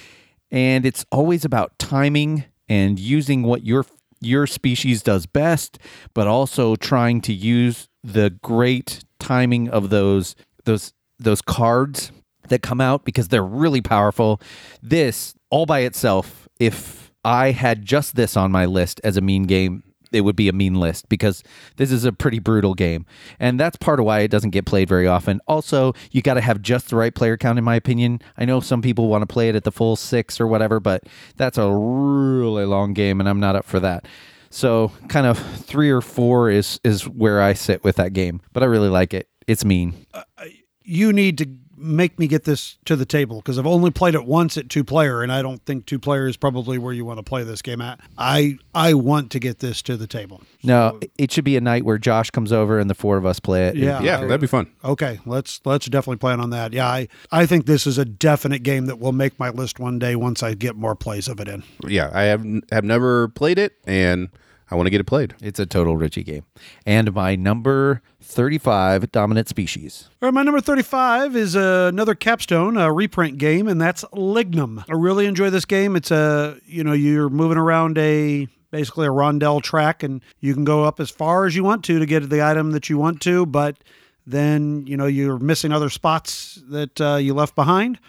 And 0.52 0.86
it's 0.86 1.06
always 1.10 1.46
about 1.46 1.80
timing 1.80 2.44
and 2.68 3.00
using 3.00 3.44
what 3.44 3.66
your 3.66 3.86
your 4.20 4.46
species 4.46 5.04
does 5.04 5.26
best, 5.26 5.80
but 6.14 6.28
also 6.28 6.76
trying 6.76 7.22
to 7.22 7.34
use 7.34 7.88
the 8.04 8.30
great 8.42 9.06
timing 9.20 9.70
of 9.70 9.90
those 9.90 10.36
those 10.66 10.92
those 11.18 11.42
cards 11.42 12.12
that 12.50 12.62
come 12.62 12.82
out 12.82 13.06
because 13.06 13.30
they're 13.30 13.42
really 13.42 13.82
powerful. 13.82 14.42
This 14.82 15.34
all 15.50 15.66
by 15.66 15.80
itself, 15.80 16.50
if 16.60 17.14
I 17.24 17.52
had 17.52 17.86
just 17.86 18.18
this 18.18 18.36
on 18.36 18.52
my 18.52 18.66
list 18.66 19.00
as 19.06 19.16
a 19.16 19.22
mean 19.22 19.44
game, 19.44 19.82
it 20.14 20.22
would 20.22 20.36
be 20.36 20.48
a 20.48 20.54
mean 20.54 20.76
list 20.76 21.10
because 21.10 21.44
this 21.78 21.92
is 21.92 22.06
a 22.06 22.12
pretty 22.12 22.40
brutal 22.40 22.74
game. 22.74 23.06
And 23.40 23.60
that's 23.60 23.76
part 23.76 24.00
of 24.00 24.06
why 24.06 24.20
it 24.20 24.32
doesn't 24.32 24.52
get 24.52 24.66
played 24.66 24.88
very 24.88 25.08
often. 25.08 25.42
Also, 25.48 25.94
you 26.12 26.22
got 26.22 26.36
to 26.36 26.42
have 26.42 26.62
just 26.62 26.90
the 26.90 26.96
right 26.96 27.14
player 27.14 27.38
count, 27.38 27.58
in 27.58 27.64
my 27.64 27.76
opinion. 27.76 28.22
I 28.38 28.46
know 28.46 28.60
some 28.60 28.82
people 28.82 29.08
want 29.08 29.24
to 29.24 29.28
play 29.28 29.50
it 29.50 29.56
at 29.56 29.64
the 29.64 29.72
full 29.72 29.96
six 29.96 30.40
or 30.40 30.48
whatever, 30.48 30.80
but 30.80 31.04
that's 31.36 31.58
a 31.58 31.70
really 31.72 32.66
long 32.66 32.94
game, 32.94 33.20
and 33.20 33.28
I'm 33.28 33.40
not 33.40 33.56
up 33.56 33.66
for 33.66 33.80
that. 33.80 34.06
So, 34.50 34.92
kind 35.08 35.26
of 35.26 35.40
three 35.66 35.90
or 35.90 36.02
four 36.02 36.52
is 36.52 36.80
is 36.84 37.08
where 37.08 37.42
I 37.42 37.54
sit 37.54 37.84
with 37.84 37.96
that 37.96 38.14
game. 38.14 38.40
But 38.54 38.62
I 38.62 38.68
really 38.68 38.90
like 38.90 39.14
it. 39.14 39.28
It's 39.48 39.66
mean. 39.66 40.06
Uh, 40.14 40.24
uh, 40.38 40.46
you 40.84 41.12
need 41.12 41.40
to 41.40 41.46
make 41.84 42.18
me 42.18 42.28
get 42.28 42.46
this 42.46 42.78
to 42.86 42.96
the 42.96 43.06
table 43.06 43.38
because 43.38 43.60
I've 43.60 43.68
only 43.68 43.92
played 43.92 44.16
it 44.16 44.26
once 44.26 44.58
at 44.58 44.70
two 44.70 44.84
player, 44.84 45.22
and 45.22 45.32
I 45.32 45.42
don't 45.42 45.64
think 45.66 45.86
two 45.86 46.00
player 46.00 46.28
is 46.28 46.38
probably 46.38 46.78
where 46.78 46.94
you 46.94 47.06
want 47.06 47.20
to 47.20 47.24
play 47.24 47.44
this 47.44 47.62
game 47.62 47.82
at. 47.82 48.00
I 48.18 48.58
I 48.74 48.94
want 48.94 49.32
to 49.32 49.40
get 49.40 49.60
this 49.60 49.82
to 49.84 49.98
the 49.98 50.08
table. 50.08 50.42
No, 50.64 51.00
it 51.18 51.32
should 51.32 51.44
be 51.44 51.58
a 51.58 51.62
night 51.62 51.86
where 51.86 51.98
Josh 51.98 52.30
comes 52.32 52.52
over 52.52 52.80
and 52.80 52.90
the 52.90 52.96
four 52.96 53.18
of 53.18 53.26
us 53.26 53.40
play 53.40 53.68
it. 53.68 53.76
Yeah. 53.76 54.02
Yeah, 54.02 54.22
that'd 54.22 54.42
be 54.42 54.48
fun. 54.48 54.72
Okay, 54.84 55.20
let's 55.26 55.62
let's 55.66 55.88
definitely 55.88 56.18
plan 56.18 56.40
on 56.40 56.50
that. 56.52 56.74
Yeah, 56.74 56.88
I 56.88 57.08
I 57.32 57.46
think 57.46 57.66
this 57.66 57.86
is 57.86 57.98
a 57.98 58.06
definite 58.06 58.64
game 58.64 58.86
that 58.86 59.00
will 59.00 59.12
make 59.12 59.38
my 59.40 59.50
list 59.50 59.80
one 59.80 60.00
day 60.00 60.16
once 60.16 60.42
I 60.42 60.54
get 60.54 60.76
more 60.76 60.96
plays 60.96 61.28
of 61.28 61.40
it 61.40 61.48
in. 61.48 61.64
Yeah, 61.86 62.10
I 62.14 62.24
have 62.24 62.46
have 62.72 62.84
never 62.84 63.28
played 63.30 63.60
it, 63.60 63.78
and 63.86 64.30
I 64.72 64.76
want 64.76 64.88
to 64.88 64.90
get 64.90 65.02
it 65.02 65.06
played. 65.06 65.36
It's 65.42 65.60
a 65.60 65.66
total 65.66 65.98
Richie 65.98 66.24
game. 66.24 66.46
And 66.86 67.14
my 67.14 67.36
number 67.36 68.02
35 68.22 69.12
dominant 69.12 69.50
species. 69.50 70.10
All 70.22 70.28
right, 70.28 70.34
my 70.34 70.44
number 70.44 70.62
35 70.62 71.36
is 71.36 71.56
uh, 71.56 71.90
another 71.92 72.16
capstone, 72.16 72.78
a 72.78 72.92
reprint 72.92 73.38
game, 73.38 73.68
and 73.68 73.80
that's 73.80 74.04
Lignum. 74.14 74.84
I 74.90 74.94
really 74.94 75.26
enjoy 75.26 75.50
this 75.50 75.66
game. 75.66 75.96
It's 75.96 76.12
a, 76.12 76.58
you 76.66 76.84
know, 76.84 76.94
you're 76.94 77.30
moving 77.30 77.58
around 77.58 77.98
a 77.98 78.48
basically 78.72 79.06
a 79.06 79.12
rondel 79.12 79.62
track 79.62 80.02
and 80.02 80.22
you 80.40 80.54
can 80.54 80.64
go 80.64 80.84
up 80.84 81.00
as 81.00 81.12
far 81.12 81.46
as 81.46 81.56
you 81.56 81.64
want 81.64 81.84
to 81.86 82.00
to 82.00 82.06
get 82.08 82.28
the 82.30 82.44
item 82.44 82.72
that 82.72 82.90
you 82.90 82.98
want 82.98 83.22
to, 83.22 83.46
but 83.46 83.78
then, 84.26 84.84
you 84.88 84.98
know, 84.98 85.06
you're 85.06 85.38
missing 85.38 85.72
other 85.72 85.90
spots 85.90 86.60
that 86.70 87.00
uh, 87.00 87.18
you 87.18 87.36
left 87.36 87.54
behind 87.54 88.00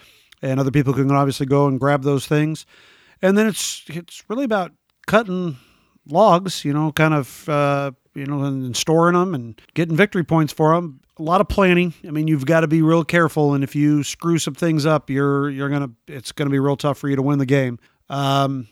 and 0.41 0.59
other 0.59 0.71
people 0.71 0.93
can 0.93 1.11
obviously 1.11 1.45
go 1.45 1.67
and 1.67 1.79
grab 1.79 2.03
those 2.03 2.25
things. 2.25 2.65
And 3.21 3.37
then 3.37 3.47
it's 3.47 3.83
it's 3.87 4.23
really 4.27 4.45
about 4.45 4.71
cutting 5.07 5.57
logs, 6.09 6.65
you 6.65 6.73
know, 6.73 6.91
kind 6.91 7.13
of, 7.13 7.47
uh, 7.49 7.91
you 8.13 8.25
know, 8.25 8.43
and, 8.43 8.65
and 8.65 8.77
storing 8.77 9.15
them 9.15 9.35
and 9.35 9.59
getting 9.73 9.95
victory 9.95 10.23
points 10.23 10.53
for 10.53 10.73
them. 10.73 11.01
A 11.17 11.23
lot 11.23 11.39
of 11.39 11.47
planning. 11.47 11.93
I 12.05 12.11
mean, 12.11 12.27
you've 12.27 12.45
got 12.45 12.61
to 12.61 12.67
be 12.67 12.81
real 12.81 13.05
careful, 13.05 13.53
and 13.53 13.63
if 13.63 13.73
you 13.75 14.03
screw 14.03 14.37
some 14.37 14.53
things 14.53 14.85
up, 14.85 15.09
you're 15.09 15.49
you're 15.49 15.69
gonna 15.69 15.91
it's 16.07 16.33
gonna 16.33 16.49
be 16.49 16.59
real 16.59 16.75
tough 16.75 16.97
for 16.97 17.07
you 17.07 17.15
to 17.15 17.21
win 17.21 17.39
the 17.39 17.45
game. 17.45 17.79
Um, 18.09 18.67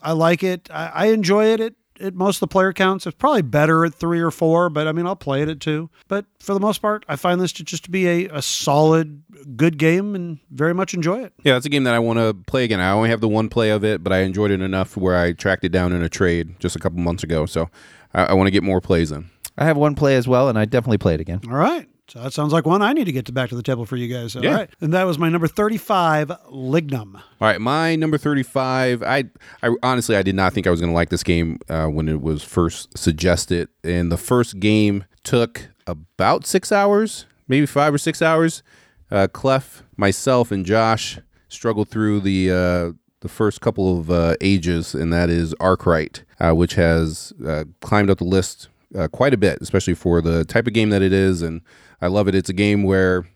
I 0.00 0.12
like 0.12 0.44
it. 0.44 0.68
I, 0.72 0.86
I 0.94 1.06
enjoy 1.06 1.46
it. 1.46 1.60
At, 1.60 1.72
at 2.00 2.14
most 2.14 2.36
of 2.36 2.40
the 2.40 2.48
player 2.48 2.72
counts, 2.72 3.06
it's 3.06 3.16
probably 3.16 3.42
better 3.42 3.84
at 3.84 3.94
three 3.94 4.20
or 4.20 4.30
four, 4.30 4.70
but 4.70 4.86
I 4.86 4.92
mean, 4.92 5.06
I'll 5.06 5.16
play 5.16 5.42
it 5.42 5.48
at 5.48 5.60
two. 5.60 5.90
But 6.08 6.26
for 6.40 6.54
the 6.54 6.60
most 6.60 6.80
part, 6.82 7.04
I 7.08 7.16
find 7.16 7.40
this 7.40 7.52
to 7.54 7.64
just 7.64 7.84
to 7.84 7.90
be 7.90 8.06
a, 8.06 8.28
a 8.28 8.42
solid, 8.42 9.22
good 9.56 9.78
game, 9.78 10.14
and 10.14 10.38
very 10.50 10.74
much 10.74 10.94
enjoy 10.94 11.22
it. 11.22 11.32
Yeah, 11.42 11.56
it's 11.56 11.66
a 11.66 11.70
game 11.70 11.84
that 11.84 11.94
I 11.94 11.98
want 11.98 12.18
to 12.18 12.34
play 12.46 12.64
again. 12.64 12.80
I 12.80 12.90
only 12.90 13.10
have 13.10 13.20
the 13.20 13.28
one 13.28 13.48
play 13.48 13.70
of 13.70 13.84
it, 13.84 14.02
but 14.02 14.12
I 14.12 14.18
enjoyed 14.18 14.50
it 14.50 14.60
enough 14.60 14.96
where 14.96 15.16
I 15.16 15.32
tracked 15.32 15.64
it 15.64 15.70
down 15.70 15.92
in 15.92 16.02
a 16.02 16.08
trade 16.08 16.58
just 16.60 16.76
a 16.76 16.78
couple 16.78 16.98
months 17.00 17.22
ago. 17.22 17.46
So 17.46 17.68
I, 18.14 18.24
I 18.26 18.32
want 18.34 18.46
to 18.46 18.52
get 18.52 18.62
more 18.62 18.80
plays 18.80 19.12
in. 19.12 19.30
I 19.56 19.64
have 19.64 19.76
one 19.76 19.94
play 19.94 20.16
as 20.16 20.28
well, 20.28 20.48
and 20.48 20.58
I 20.58 20.64
definitely 20.64 20.98
play 20.98 21.14
it 21.14 21.20
again. 21.20 21.40
All 21.48 21.56
right. 21.56 21.88
So 22.10 22.20
that 22.22 22.32
sounds 22.32 22.52
like 22.52 22.64
one 22.66 22.80
I 22.82 22.92
need 22.92 23.04
to 23.04 23.12
get 23.12 23.26
to 23.26 23.32
back 23.32 23.50
to 23.50 23.54
the 23.54 23.62
table 23.62 23.84
for 23.84 23.96
you 23.96 24.12
guys. 24.12 24.34
All 24.34 24.42
Yeah. 24.42 24.54
right. 24.54 24.70
And 24.80 24.92
that 24.94 25.04
was 25.04 25.18
my 25.18 25.28
number 25.28 25.46
35, 25.46 26.28
Lignum. 26.50 27.16
All 27.16 27.22
right, 27.40 27.60
my 27.60 27.96
number 27.96 28.16
thirty-five. 28.18 29.02
I, 29.02 29.24
I 29.62 29.74
honestly, 29.82 30.16
I 30.16 30.22
did 30.22 30.34
not 30.34 30.52
think 30.52 30.66
I 30.66 30.70
was 30.70 30.80
going 30.80 30.90
to 30.90 30.94
like 30.94 31.10
this 31.10 31.22
game 31.22 31.58
uh, 31.68 31.86
when 31.86 32.08
it 32.08 32.20
was 32.22 32.42
first 32.42 32.96
suggested, 32.96 33.68
and 33.84 34.10
the 34.10 34.16
first 34.16 34.58
game 34.58 35.04
took 35.22 35.68
about 35.86 36.46
six 36.46 36.72
hours, 36.72 37.26
maybe 37.46 37.66
five 37.66 37.92
or 37.94 37.98
six 37.98 38.22
hours. 38.22 38.62
Uh, 39.10 39.26
Clef, 39.32 39.82
myself, 39.96 40.50
and 40.50 40.66
Josh 40.66 41.18
struggled 41.48 41.88
through 41.88 42.20
the 42.20 42.50
uh, 42.50 42.92
the 43.20 43.28
first 43.28 43.60
couple 43.60 43.98
of 44.00 44.10
uh, 44.10 44.34
ages, 44.40 44.94
and 44.94 45.12
that 45.12 45.28
is 45.30 45.54
Arkwright, 45.60 46.24
uh, 46.40 46.52
which 46.52 46.74
has 46.74 47.32
uh, 47.46 47.64
climbed 47.80 48.10
up 48.10 48.18
the 48.18 48.24
list 48.24 48.68
uh, 48.96 49.08
quite 49.08 49.34
a 49.34 49.36
bit, 49.36 49.58
especially 49.60 49.94
for 49.94 50.20
the 50.20 50.44
type 50.44 50.66
of 50.66 50.72
game 50.72 50.90
that 50.90 51.02
it 51.02 51.12
is. 51.12 51.42
And 51.42 51.60
I 52.00 52.06
love 52.06 52.28
it. 52.28 52.34
It's 52.34 52.48
a 52.48 52.54
game 52.54 52.82
where, 52.82 53.26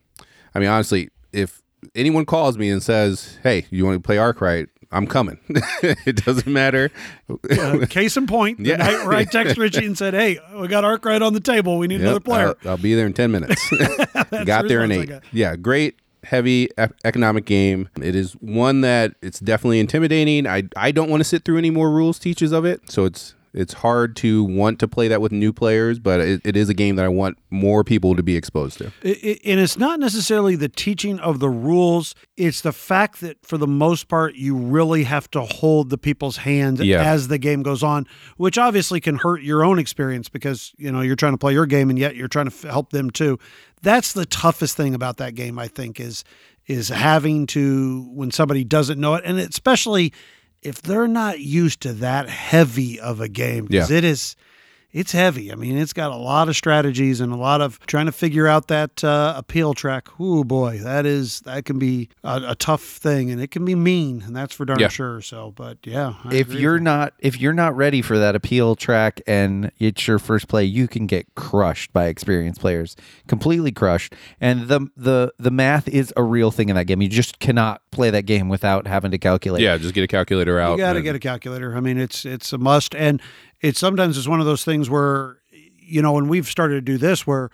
I 0.54 0.58
mean, 0.58 0.68
honestly, 0.68 1.10
if 1.32 1.62
anyone 1.94 2.24
calls 2.26 2.56
me 2.58 2.70
and 2.70 2.82
says, 2.82 3.38
"Hey, 3.42 3.66
you 3.70 3.84
want 3.84 3.96
to 3.96 4.00
play 4.06 4.18
Arkwright?" 4.18 4.68
I'm 4.94 5.06
coming. 5.06 5.38
it 5.82 6.16
doesn't 6.24 6.46
matter. 6.52 6.90
Uh, 7.50 7.86
case 7.88 8.14
in 8.18 8.26
point, 8.26 8.58
the 8.58 8.64
Yeah. 8.70 8.76
night 8.76 9.06
where 9.06 9.16
I 9.16 9.24
text 9.24 9.56
Richie 9.58 9.86
and 9.86 9.96
said, 9.96 10.12
"Hey, 10.12 10.38
we 10.54 10.68
got 10.68 10.84
Arkwright 10.84 11.22
on 11.22 11.32
the 11.32 11.40
table. 11.40 11.78
We 11.78 11.86
need 11.86 12.02
another 12.02 12.20
player." 12.20 12.54
I'll, 12.64 12.72
I'll 12.72 12.76
be 12.76 12.94
there 12.94 13.06
in 13.06 13.14
10 13.14 13.30
minutes. 13.32 13.70
got 14.44 14.68
there 14.68 14.84
in 14.84 14.92
eight. 14.92 15.10
Yeah, 15.32 15.56
great, 15.56 15.96
heavy 16.24 16.68
economic 17.04 17.46
game. 17.46 17.88
It 18.02 18.14
is 18.14 18.32
one 18.34 18.82
that 18.82 19.14
it's 19.22 19.40
definitely 19.40 19.80
intimidating. 19.80 20.46
I, 20.46 20.64
I 20.76 20.92
don't 20.92 21.08
want 21.08 21.20
to 21.22 21.24
sit 21.24 21.44
through 21.46 21.56
any 21.58 21.70
more 21.70 21.90
rules 21.90 22.18
teaches 22.18 22.52
of 22.52 22.66
it. 22.66 22.90
So 22.90 23.06
it's 23.06 23.34
it's 23.54 23.74
hard 23.74 24.16
to 24.16 24.42
want 24.44 24.78
to 24.80 24.88
play 24.88 25.08
that 25.08 25.20
with 25.20 25.30
new 25.32 25.52
players, 25.52 25.98
but 25.98 26.20
it, 26.20 26.40
it 26.44 26.56
is 26.56 26.68
a 26.68 26.74
game 26.74 26.96
that 26.96 27.04
I 27.04 27.08
want 27.08 27.38
more 27.50 27.84
people 27.84 28.16
to 28.16 28.22
be 28.22 28.36
exposed 28.36 28.78
to. 28.78 28.90
It, 29.02 29.40
and 29.44 29.60
it's 29.60 29.76
not 29.76 30.00
necessarily 30.00 30.56
the 30.56 30.68
teaching 30.68 31.18
of 31.20 31.38
the 31.38 31.50
rules; 31.50 32.14
it's 32.36 32.62
the 32.62 32.72
fact 32.72 33.20
that, 33.20 33.44
for 33.44 33.58
the 33.58 33.66
most 33.66 34.08
part, 34.08 34.34
you 34.34 34.56
really 34.56 35.04
have 35.04 35.30
to 35.32 35.42
hold 35.42 35.90
the 35.90 35.98
people's 35.98 36.38
hands 36.38 36.80
Yeah. 36.80 37.02
as 37.02 37.28
the 37.28 37.38
game 37.38 37.62
goes 37.62 37.82
on, 37.82 38.06
which 38.36 38.56
obviously 38.58 39.00
can 39.00 39.16
hurt 39.16 39.42
your 39.42 39.64
own 39.64 39.78
experience 39.78 40.28
because 40.28 40.72
you 40.78 40.90
know 40.90 41.00
you're 41.00 41.16
trying 41.16 41.34
to 41.34 41.38
play 41.38 41.52
your 41.52 41.66
game 41.66 41.90
and 41.90 41.98
yet 41.98 42.16
you're 42.16 42.28
trying 42.28 42.48
to 42.48 42.54
f- 42.54 42.70
help 42.70 42.90
them 42.90 43.10
too. 43.10 43.38
That's 43.82 44.12
the 44.12 44.24
toughest 44.26 44.76
thing 44.76 44.94
about 44.94 45.16
that 45.18 45.34
game, 45.34 45.58
I 45.58 45.68
think, 45.68 46.00
is 46.00 46.24
is 46.68 46.88
having 46.88 47.46
to 47.48 48.08
when 48.14 48.30
somebody 48.30 48.62
doesn't 48.64 48.98
know 49.00 49.14
it, 49.14 49.22
and 49.26 49.38
especially 49.38 50.12
if 50.62 50.80
they're 50.82 51.08
not 51.08 51.40
used 51.40 51.80
to 51.82 51.92
that 51.94 52.28
heavy 52.28 53.00
of 53.00 53.20
a 53.20 53.28
game, 53.28 53.66
because 53.66 53.90
Yeah. 53.90 53.98
it 53.98 54.04
is 54.04 54.36
it's 54.92 55.12
heavy. 55.12 55.50
I 55.50 55.54
mean, 55.54 55.78
it's 55.78 55.92
got 55.92 56.10
a 56.12 56.16
lot 56.16 56.48
of 56.48 56.56
strategies 56.56 57.20
and 57.20 57.32
a 57.32 57.36
lot 57.36 57.60
of 57.60 57.78
trying 57.86 58.06
to 58.06 58.12
figure 58.12 58.46
out 58.46 58.68
that 58.68 59.02
uh, 59.02 59.32
appeal 59.36 59.72
track. 59.74 60.08
Oh 60.20 60.44
boy, 60.44 60.78
that 60.78 61.06
is 61.06 61.40
that 61.40 61.64
can 61.64 61.78
be 61.78 62.08
a, 62.22 62.42
a 62.48 62.54
tough 62.54 62.82
thing, 62.82 63.30
and 63.30 63.40
it 63.40 63.50
can 63.50 63.64
be 63.64 63.74
mean, 63.74 64.22
and 64.26 64.36
that's 64.36 64.54
for 64.54 64.64
darn 64.64 64.78
Yeah. 64.80 64.88
sure. 64.88 65.20
So, 65.22 65.52
but 65.56 65.78
yeah, 65.84 66.14
I 66.24 66.34
if 66.34 66.48
agree 66.48 66.60
you're 66.60 66.78
not 66.78 67.14
if 67.18 67.40
you're 67.40 67.52
not 67.54 67.74
ready 67.76 68.02
for 68.02 68.18
that 68.18 68.34
appeal 68.36 68.76
track 68.76 69.20
and 69.26 69.70
it's 69.78 70.06
your 70.06 70.18
first 70.18 70.48
play, 70.48 70.64
you 70.64 70.86
can 70.88 71.06
get 71.06 71.26
crushed 71.34 71.92
by 71.92 72.06
experienced 72.06 72.60
players, 72.60 72.94
completely 73.26 73.72
crushed. 73.72 74.14
And 74.40 74.68
the 74.68 74.88
the 74.96 75.32
the 75.38 75.50
math 75.50 75.88
is 75.88 76.12
a 76.16 76.22
real 76.22 76.50
thing 76.50 76.68
in 76.68 76.76
that 76.76 76.84
game. 76.84 77.00
You 77.00 77.08
just 77.08 77.38
cannot 77.38 77.80
play 77.92 78.10
that 78.10 78.22
game 78.26 78.48
without 78.48 78.86
having 78.86 79.10
to 79.10 79.18
calculate. 79.18 79.62
Yeah, 79.62 79.76
just 79.78 79.94
get 79.94 80.04
a 80.04 80.08
calculator 80.08 80.58
out. 80.60 80.72
you 80.72 80.76
got 80.78 80.94
to 80.94 81.02
get 81.02 81.14
a 81.14 81.18
calculator. 81.18 81.76
I 81.76 81.80
mean, 81.80 81.98
it's 81.98 82.24
it's 82.24 82.52
a 82.52 82.58
must, 82.58 82.94
and 82.94 83.20
it's 83.62 83.78
sometimes 83.78 84.18
it's 84.18 84.28
one 84.28 84.40
of 84.40 84.46
those 84.46 84.64
things 84.64 84.90
where 84.90 85.38
you 85.50 86.00
know, 86.00 86.12
when 86.12 86.28
we've 86.28 86.46
started 86.46 86.74
to 86.74 86.80
do 86.80 86.96
this, 86.96 87.26
where 87.26 87.50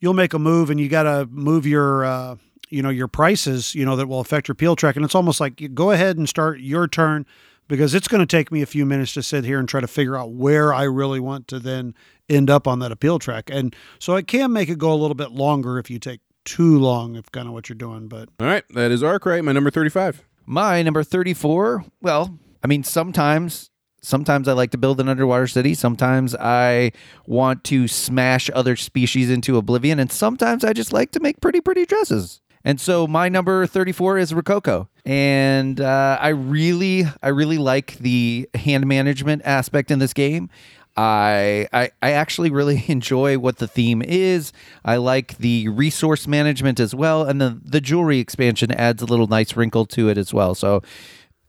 you'll 0.00 0.14
make 0.14 0.32
a 0.32 0.38
move 0.38 0.70
and 0.70 0.78
you 0.78 0.88
got 0.88 1.04
to 1.04 1.26
move 1.30 1.66
your. 1.66 2.04
Uh, 2.04 2.36
you 2.72 2.82
know 2.82 2.88
your 2.88 3.08
prices 3.08 3.74
you 3.74 3.84
know 3.84 3.96
that 3.96 4.06
will 4.06 4.20
affect 4.20 4.46
your 4.46 4.54
peel 4.54 4.76
track 4.76 4.94
and 4.94 5.04
it's 5.04 5.16
almost 5.16 5.40
like 5.40 5.60
you 5.60 5.68
go 5.68 5.90
ahead 5.90 6.16
and 6.16 6.28
start 6.28 6.60
your 6.60 6.86
turn 6.86 7.26
because 7.70 7.94
it's 7.94 8.08
going 8.08 8.20
to 8.20 8.26
take 8.26 8.50
me 8.50 8.62
a 8.62 8.66
few 8.66 8.84
minutes 8.84 9.14
to 9.14 9.22
sit 9.22 9.44
here 9.44 9.58
and 9.58 9.68
try 9.68 9.80
to 9.80 9.86
figure 9.86 10.16
out 10.16 10.32
where 10.32 10.74
I 10.74 10.82
really 10.82 11.20
want 11.20 11.46
to 11.48 11.60
then 11.60 11.94
end 12.28 12.50
up 12.50 12.66
on 12.66 12.80
that 12.80 12.90
appeal 12.90 13.18
track. 13.20 13.48
And 13.50 13.74
so 14.00 14.16
it 14.16 14.26
can 14.26 14.52
make 14.52 14.68
it 14.68 14.76
go 14.76 14.92
a 14.92 14.98
little 14.98 15.14
bit 15.14 15.30
longer 15.30 15.78
if 15.78 15.88
you 15.88 16.00
take 16.00 16.20
too 16.44 16.78
long, 16.78 17.14
if 17.14 17.30
kind 17.30 17.46
of 17.46 17.54
what 17.54 17.68
you're 17.68 17.76
doing. 17.76 18.08
But 18.08 18.28
All 18.40 18.46
right, 18.46 18.64
that 18.70 18.90
is 18.90 19.02
Arkwright, 19.02 19.44
my 19.44 19.52
number 19.52 19.70
35. 19.70 20.24
My 20.46 20.82
number 20.82 21.04
34, 21.04 21.84
well, 22.02 22.38
I 22.62 22.66
mean 22.66 22.82
sometimes 22.82 23.69
sometimes 24.00 24.48
I 24.48 24.52
like 24.52 24.70
to 24.72 24.78
build 24.78 25.00
an 25.00 25.08
underwater 25.08 25.46
city, 25.46 25.74
sometimes 25.74 26.34
I 26.34 26.92
want 27.26 27.64
to 27.64 27.88
smash 27.88 28.50
other 28.54 28.76
species 28.76 29.30
into 29.30 29.56
oblivion, 29.56 29.98
and 29.98 30.10
sometimes 30.10 30.64
I 30.64 30.72
just 30.72 30.92
like 30.92 31.12
to 31.12 31.20
make 31.20 31.40
pretty 31.40 31.60
pretty 31.60 31.86
dresses. 31.86 32.40
And 32.64 32.80
so 32.80 33.06
my 33.06 33.28
number 33.28 33.66
34 33.66 34.18
is 34.18 34.34
Rococo. 34.34 34.88
And 35.06 35.80
uh, 35.80 36.18
I 36.20 36.28
really 36.28 37.04
I 37.22 37.28
really 37.28 37.58
like 37.58 37.96
the 37.98 38.48
hand 38.54 38.86
management 38.86 39.42
aspect 39.44 39.90
in 39.90 39.98
this 39.98 40.12
game. 40.12 40.50
I, 40.96 41.68
I 41.72 41.90
I 42.02 42.10
actually 42.12 42.50
really 42.50 42.84
enjoy 42.88 43.38
what 43.38 43.58
the 43.58 43.68
theme 43.68 44.02
is. 44.02 44.52
I 44.84 44.96
like 44.96 45.38
the 45.38 45.68
resource 45.68 46.26
management 46.26 46.80
as 46.80 46.94
well, 46.94 47.24
and 47.24 47.40
the 47.40 47.58
the 47.64 47.80
jewelry 47.80 48.18
expansion 48.18 48.70
adds 48.72 49.00
a 49.00 49.06
little 49.06 49.26
nice 49.26 49.56
wrinkle 49.56 49.86
to 49.86 50.08
it 50.08 50.18
as 50.18 50.34
well. 50.34 50.54
So, 50.54 50.82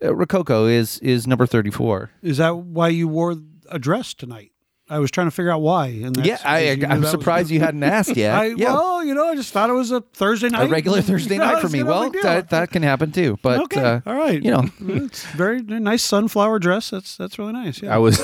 uh, 0.03 0.13
Rococo 0.15 0.65
is 0.65 0.97
is 0.99 1.27
number 1.27 1.45
thirty 1.45 1.71
four. 1.71 2.11
is 2.21 2.37
that 2.37 2.55
why 2.57 2.87
you 2.89 3.07
wore 3.07 3.35
a 3.69 3.79
dress 3.79 4.13
tonight? 4.13 4.51
I 4.89 4.99
was 4.99 5.09
trying 5.09 5.27
to 5.27 5.31
figure 5.31 5.51
out 5.51 5.61
why. 5.61 5.87
And 5.87 6.17
Yeah, 6.17 6.37
I, 6.43 6.57
I, 6.67 6.71
I'm 6.71 6.79
that 6.79 6.99
was- 6.99 7.11
surprised 7.11 7.49
you 7.49 7.61
hadn't 7.61 7.81
asked 7.83 8.17
yet. 8.17 8.35
I, 8.35 8.45
yeah, 8.47 8.73
Well, 8.73 9.05
you 9.05 9.13
know, 9.13 9.25
I 9.29 9.35
just 9.35 9.53
thought 9.53 9.69
it 9.69 9.73
was 9.73 9.89
a 9.89 10.01
Thursday 10.01 10.49
night. 10.49 10.65
a 10.67 10.67
regular 10.69 11.01
Thursday 11.11 11.37
No, 11.37 11.45
night 11.45 11.61
for 11.61 11.69
me. 11.69 11.81
Well, 11.81 12.09
that, 12.23 12.49
that 12.49 12.71
can 12.71 12.83
happen 12.83 13.13
too. 13.13 13.37
But 13.41 13.61
okay, 13.61 13.79
uh, 13.79 14.01
all 14.05 14.15
right. 14.15 14.43
you 14.43 14.51
know, 14.51 14.65
it's 14.81 15.23
very 15.27 15.61
nice 15.61 16.03
sunflower 16.03 16.59
dress. 16.59 16.89
That's 16.89 17.15
that's 17.15 17.39
really 17.39 17.53
nice. 17.53 17.81
Yeah. 17.81 17.95
I 17.95 17.99
was 17.99 18.19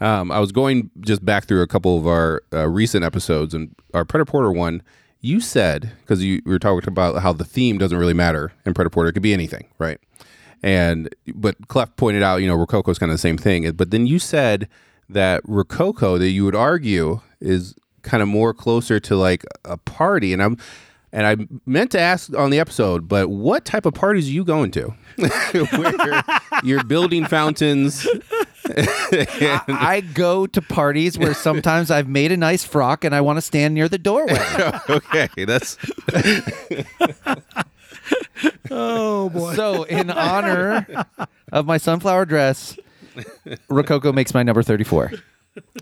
um, 0.00 0.30
I 0.30 0.38
was 0.38 0.52
going 0.52 0.90
just 1.00 1.24
back 1.24 1.46
through 1.46 1.62
a 1.62 1.66
couple 1.66 1.98
of 1.98 2.06
our 2.06 2.42
uh, 2.52 2.68
recent 2.68 3.04
episodes 3.04 3.54
and 3.54 3.74
our 3.94 4.04
Prêt-à-Porter 4.04 4.52
one. 4.52 4.82
You 5.20 5.40
said 5.40 5.92
because 6.02 6.22
you 6.22 6.42
we 6.44 6.52
were 6.52 6.58
talking 6.58 6.86
about 6.88 7.20
how 7.22 7.32
the 7.32 7.44
theme 7.44 7.78
doesn't 7.78 7.96
really 7.98 8.14
matter 8.14 8.52
in 8.66 8.74
Prêt-à-Porter. 8.74 9.10
It 9.10 9.12
could 9.14 9.22
be 9.22 9.32
anything, 9.32 9.66
right? 9.78 9.98
And 10.62 11.14
but 11.34 11.68
Clef 11.68 11.94
pointed 11.96 12.22
out, 12.22 12.36
you 12.36 12.46
know, 12.46 12.54
Rococo 12.54 12.90
is 12.90 12.98
kind 12.98 13.10
of 13.10 13.14
the 13.14 13.20
same 13.20 13.36
thing. 13.36 13.70
But 13.72 13.90
then 13.90 14.06
you 14.06 14.18
said 14.18 14.68
that 15.08 15.42
Rococo 15.44 16.18
that 16.18 16.30
you 16.30 16.44
would 16.44 16.54
argue 16.54 17.20
is 17.40 17.74
kind 18.02 18.22
of 18.22 18.28
more 18.28 18.54
closer 18.54 19.00
to 19.00 19.16
like 19.16 19.44
a 19.64 19.76
party, 19.76 20.32
and 20.32 20.42
I'm. 20.42 20.58
And 21.14 21.26
I 21.26 21.36
meant 21.66 21.90
to 21.90 22.00
ask 22.00 22.34
on 22.34 22.48
the 22.48 22.58
episode, 22.58 23.06
but 23.06 23.28
what 23.28 23.66
type 23.66 23.84
of 23.84 23.92
parties 23.92 24.28
are 24.28 24.32
you 24.32 24.44
going 24.46 24.70
to? 24.70 24.94
Where 25.76 26.22
you're 26.64 26.84
building 26.84 27.26
fountains. 27.26 28.06
I 28.64 30.02
go 30.14 30.46
to 30.46 30.62
parties 30.62 31.18
where 31.18 31.34
sometimes 31.34 31.90
I've 31.90 32.08
made 32.08 32.32
a 32.32 32.36
nice 32.36 32.64
frock 32.64 33.04
and 33.04 33.14
I 33.14 33.20
want 33.20 33.36
to 33.36 33.42
stand 33.42 33.74
near 33.74 33.88
the 33.88 33.98
doorway. 33.98 34.38
okay, 34.88 35.44
that's 35.44 35.76
oh 38.70 39.28
boy. 39.30 39.54
so, 39.54 39.84
in 39.84 40.10
honor 40.10 40.86
of 41.52 41.66
my 41.66 41.76
sunflower 41.78 42.26
dress, 42.26 42.78
Rococo 43.68 44.12
makes 44.12 44.34
my 44.34 44.42
number 44.42 44.62
34. 44.62 45.12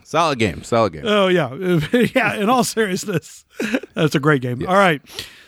solid 0.03 0.39
game. 0.39 0.63
Solid 0.63 0.93
game. 0.95 1.05
Oh 1.07 1.29
yeah, 1.29 1.55
yeah. 2.15 2.35
In 2.35 2.49
all 2.51 2.65
seriousness, 2.65 3.45
that's 3.95 4.15
a 4.15 4.21
great 4.21 4.43
game. 4.43 4.67
All 4.67 4.75
right, 4.75 5.01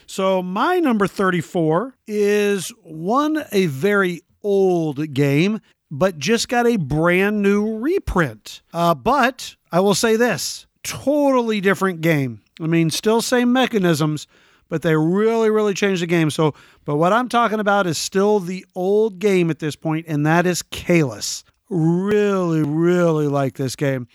so 0.06 0.42
my 0.42 0.78
number 0.78 1.06
thirty-four 1.06 1.96
is 2.06 2.68
one 2.82 3.44
a 3.52 3.66
very 3.66 4.22
old 4.42 5.12
game, 5.12 5.60
but 5.90 6.18
just 6.18 6.48
got 6.48 6.66
a 6.66 6.76
brand 6.76 7.42
new 7.42 7.78
reprint. 7.78 8.62
Uh, 8.72 8.94
but 8.94 9.56
I 9.72 9.80
will 9.80 9.94
say 9.94 10.14
this: 10.16 10.66
totally 10.84 11.60
different 11.60 12.00
game. 12.00 12.42
I 12.60 12.66
mean, 12.66 12.90
still 12.90 13.22
same 13.22 13.52
mechanisms, 13.52 14.28
but 14.72 14.80
they 14.80 14.96
really, 14.96 15.50
really 15.50 15.74
changed 15.74 16.00
the 16.00 16.06
game. 16.06 16.30
So, 16.30 16.54
but 16.86 16.96
what 16.96 17.12
I'm 17.12 17.28
talking 17.28 17.60
about 17.60 17.86
is 17.86 17.98
still 17.98 18.40
the 18.40 18.64
old 18.74 19.18
game 19.18 19.50
at 19.50 19.58
this 19.58 19.76
point, 19.76 20.06
and 20.08 20.24
that 20.24 20.46
is 20.46 20.62
Caylus. 20.62 21.44
Really, 21.68 22.62
really 22.62 23.26
like 23.26 23.58
this 23.58 23.76
game. 23.76 24.08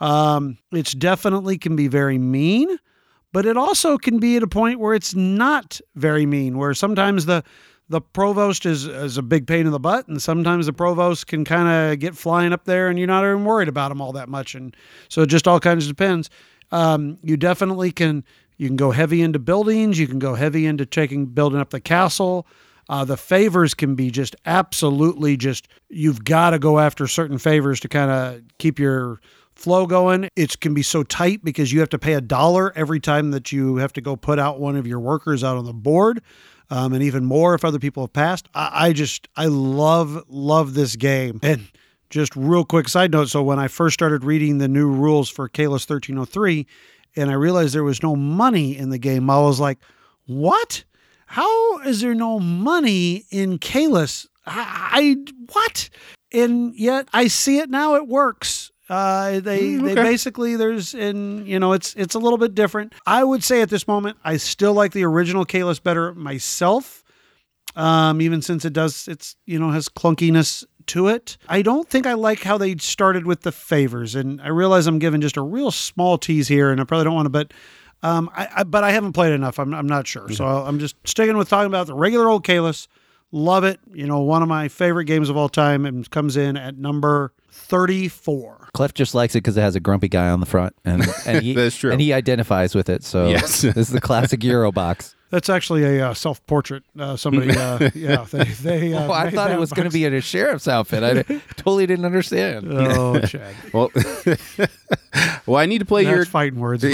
Um, 0.00 0.58
it's 0.72 0.92
definitely 0.92 1.56
can 1.56 1.74
be 1.74 1.88
very 1.88 2.18
mean, 2.18 2.78
but 3.32 3.46
it 3.46 3.56
also 3.56 3.96
can 3.96 4.18
be 4.18 4.36
at 4.36 4.42
a 4.42 4.46
point 4.46 4.78
where 4.78 4.92
it's 4.92 5.14
not 5.14 5.80
very 5.94 6.26
mean, 6.26 6.58
where 6.58 6.74
sometimes 6.74 7.24
the 7.24 7.42
the 7.88 8.02
provost 8.02 8.66
is, 8.66 8.86
is 8.86 9.16
a 9.16 9.22
big 9.22 9.46
pain 9.46 9.64
in 9.64 9.72
the 9.72 9.80
butt, 9.80 10.06
and 10.06 10.22
sometimes 10.22 10.66
the 10.66 10.74
provost 10.74 11.28
can 11.28 11.46
kind 11.46 11.66
of 11.66 11.98
get 11.98 12.14
flying 12.14 12.52
up 12.52 12.66
there, 12.66 12.88
and 12.88 12.98
you're 12.98 13.08
not 13.08 13.24
even 13.24 13.46
worried 13.46 13.68
about 13.68 13.90
him 13.90 14.02
all 14.02 14.12
that 14.12 14.28
much, 14.28 14.54
and 14.54 14.76
so 15.08 15.22
it 15.22 15.30
just 15.30 15.48
all 15.48 15.60
kinds 15.60 15.86
of 15.86 15.96
depends. 15.96 16.28
Um, 16.72 17.18
you 17.22 17.38
definitely 17.38 17.90
can 17.90 18.24
you 18.56 18.68
can 18.68 18.76
go 18.76 18.90
heavy 18.90 19.22
into 19.22 19.38
buildings, 19.38 19.98
you 19.98 20.06
can 20.06 20.18
go 20.18 20.34
heavy 20.34 20.66
into 20.66 20.86
taking 20.86 21.26
building 21.26 21.60
up 21.60 21.70
the 21.70 21.80
castle. 21.80 22.46
Uh, 22.88 23.04
the 23.04 23.16
favors 23.16 23.72
can 23.74 23.94
be 23.94 24.10
just 24.10 24.36
absolutely 24.44 25.36
just 25.36 25.68
you've 25.88 26.24
got 26.24 26.50
to 26.50 26.58
go 26.58 26.78
after 26.78 27.06
certain 27.06 27.38
favors 27.38 27.80
to 27.80 27.88
kind 27.88 28.10
of 28.10 28.42
keep 28.58 28.78
your 28.78 29.20
flow 29.54 29.86
going. 29.86 30.28
It 30.36 30.60
can 30.60 30.74
be 30.74 30.82
so 30.82 31.02
tight 31.02 31.42
because 31.44 31.72
you 31.72 31.80
have 31.80 31.88
to 31.90 31.98
pay 31.98 32.14
a 32.14 32.20
dollar 32.20 32.72
every 32.76 33.00
time 33.00 33.30
that 33.30 33.52
you 33.52 33.76
have 33.76 33.92
to 33.94 34.00
go 34.00 34.16
put 34.16 34.38
out 34.38 34.60
one 34.60 34.76
of 34.76 34.86
your 34.86 35.00
workers 35.00 35.42
out 35.42 35.56
on 35.56 35.64
the 35.64 35.72
board, 35.72 36.20
um, 36.70 36.92
and 36.92 37.02
even 37.02 37.24
more 37.24 37.54
if 37.54 37.64
other 37.64 37.78
people 37.78 38.02
have 38.02 38.12
passed. 38.12 38.48
I, 38.54 38.88
I 38.88 38.92
just 38.92 39.28
I 39.36 39.46
love 39.46 40.24
love 40.28 40.74
this 40.74 40.96
game 40.96 41.40
and. 41.42 41.68
Just 42.10 42.36
real 42.36 42.64
quick 42.64 42.88
side 42.88 43.10
note. 43.10 43.28
So 43.28 43.42
when 43.42 43.58
I 43.58 43.66
first 43.66 43.94
started 43.94 44.22
reading 44.22 44.58
the 44.58 44.68
new 44.68 44.88
rules 44.88 45.28
for 45.28 45.48
Caylus 45.48 45.82
1303, 45.88 46.64
and 47.16 47.30
I 47.30 47.34
realized 47.34 47.74
there 47.74 47.84
was 47.84 48.02
no 48.02 48.16
money 48.16 48.76
in 48.76 48.90
the 48.90 48.98
game, 48.98 49.30
I 49.30 49.40
was 49.40 49.60
like, 49.60 49.78
"What? 50.26 50.84
How 51.26 51.80
is 51.80 52.00
there 52.00 52.14
no 52.14 52.38
money 52.38 53.24
in 53.30 53.58
Caylus? 53.58 54.26
I, 54.46 54.90
I 54.92 55.32
what?" 55.52 55.88
And 56.32 56.74
yet 56.74 57.08
I 57.12 57.28
see 57.28 57.58
it 57.58 57.70
now. 57.70 57.94
It 57.94 58.08
works. 58.08 58.70
Uh, 58.88 59.40
they 59.40 59.76
they 59.76 59.94
basically 59.94 60.56
there's 60.56 60.94
and 60.94 61.46
you 61.48 61.58
know 61.58 61.72
it's 61.72 61.94
it's 61.94 62.14
a 62.14 62.18
little 62.18 62.38
bit 62.38 62.54
different. 62.54 62.92
I 63.06 63.24
would 63.24 63.42
say 63.42 63.62
at 63.62 63.70
this 63.70 63.88
moment 63.88 64.18
I 64.24 64.36
still 64.36 64.74
like 64.74 64.92
the 64.92 65.04
original 65.04 65.44
Caylus 65.44 65.78
better 65.78 66.14
myself. 66.14 67.02
Um, 67.76 68.20
even 68.20 68.42
since 68.42 68.64
it 68.64 68.72
does, 68.72 69.08
it's 69.08 69.36
you 69.46 69.58
know 69.58 69.70
has 69.70 69.88
clunkiness 69.88 70.64
to 70.88 71.08
it. 71.08 71.36
I 71.48 71.62
don't 71.62 71.88
think 71.88 72.06
I 72.06 72.14
like 72.14 72.42
how 72.42 72.58
they 72.58 72.76
started 72.76 73.26
with 73.26 73.42
the 73.42 73.52
favors, 73.52 74.14
and 74.14 74.40
I 74.42 74.48
realize 74.48 74.86
I'm 74.86 74.98
giving 74.98 75.20
just 75.20 75.36
a 75.36 75.42
real 75.42 75.70
small 75.70 76.18
tease 76.18 76.48
here, 76.48 76.70
and 76.70 76.80
I 76.80 76.84
probably 76.84 77.04
don't 77.04 77.14
want 77.14 77.26
to, 77.26 77.30
but. 77.30 77.52
Um, 78.02 78.28
I, 78.36 78.48
I, 78.56 78.64
but 78.64 78.84
I 78.84 78.90
haven't 78.92 79.14
played 79.14 79.32
enough. 79.32 79.58
I'm, 79.58 79.72
I'm 79.72 79.86
not 79.86 80.06
sure. 80.06 80.28
So 80.28 80.44
I'm 80.44 80.78
just 80.78 80.94
sticking 81.06 81.38
with 81.38 81.48
talking 81.48 81.68
about 81.68 81.86
the 81.86 81.94
regular 81.94 82.28
old 82.28 82.44
Caylus. 82.44 82.86
Love 83.32 83.64
it. 83.64 83.80
You 83.94 84.06
know, 84.06 84.20
one 84.20 84.42
of 84.42 84.48
my 84.48 84.68
favorite 84.68 85.06
games 85.06 85.30
of 85.30 85.38
all 85.38 85.48
time 85.48 85.86
and 85.86 86.10
comes 86.10 86.36
in 86.36 86.58
at 86.58 86.76
number 86.76 87.32
34. 87.48 88.68
Clef 88.74 88.92
just 88.94 89.14
likes 89.14 89.34
it 89.34 89.38
because 89.38 89.56
it 89.56 89.60
has 89.62 89.74
a 89.76 89.80
grumpy 89.80 90.08
guy 90.08 90.28
on 90.28 90.40
the 90.40 90.46
front, 90.46 90.74
and 90.84 91.02
and 91.26 91.42
he, 91.42 91.54
That's 91.56 91.76
true. 91.76 91.92
and 91.92 92.00
he 92.00 92.12
identifies 92.12 92.74
with 92.74 92.88
it. 92.88 93.04
So 93.04 93.28
Yes. 93.28 93.62
this 93.62 93.76
is 93.76 93.88
the 93.88 94.00
classic 94.00 94.42
Euro 94.44 94.70
box. 94.72 95.13
That's 95.30 95.48
actually 95.48 95.84
a 95.84 96.10
uh, 96.10 96.14
self 96.14 96.44
portrait. 96.46 96.84
Uh, 96.98 97.16
somebody, 97.16 97.50
uh, 97.56 97.90
yeah, 97.94 98.24
they, 98.30 98.44
they 98.44 98.92
uh, 98.94 99.08
Oh, 99.08 99.12
I 99.12 99.30
thought 99.30 99.50
it 99.50 99.58
was 99.58 99.72
going 99.72 99.88
to 99.88 99.92
be 99.92 100.04
in 100.04 100.14
a 100.14 100.20
sheriff's 100.20 100.68
outfit. 100.68 101.02
I 101.02 101.22
totally 101.56 101.86
didn't 101.86 102.04
understand. 102.04 102.66
Oh, 102.70 103.18
Chad. 103.26 103.54
Well, 103.72 103.90
well, 105.46 105.56
I 105.56 105.66
need 105.66 105.78
to 105.78 105.84
play 105.84 106.04
That's 106.04 106.14
your 106.14 106.24
fighting 106.26 106.60
words. 106.60 106.84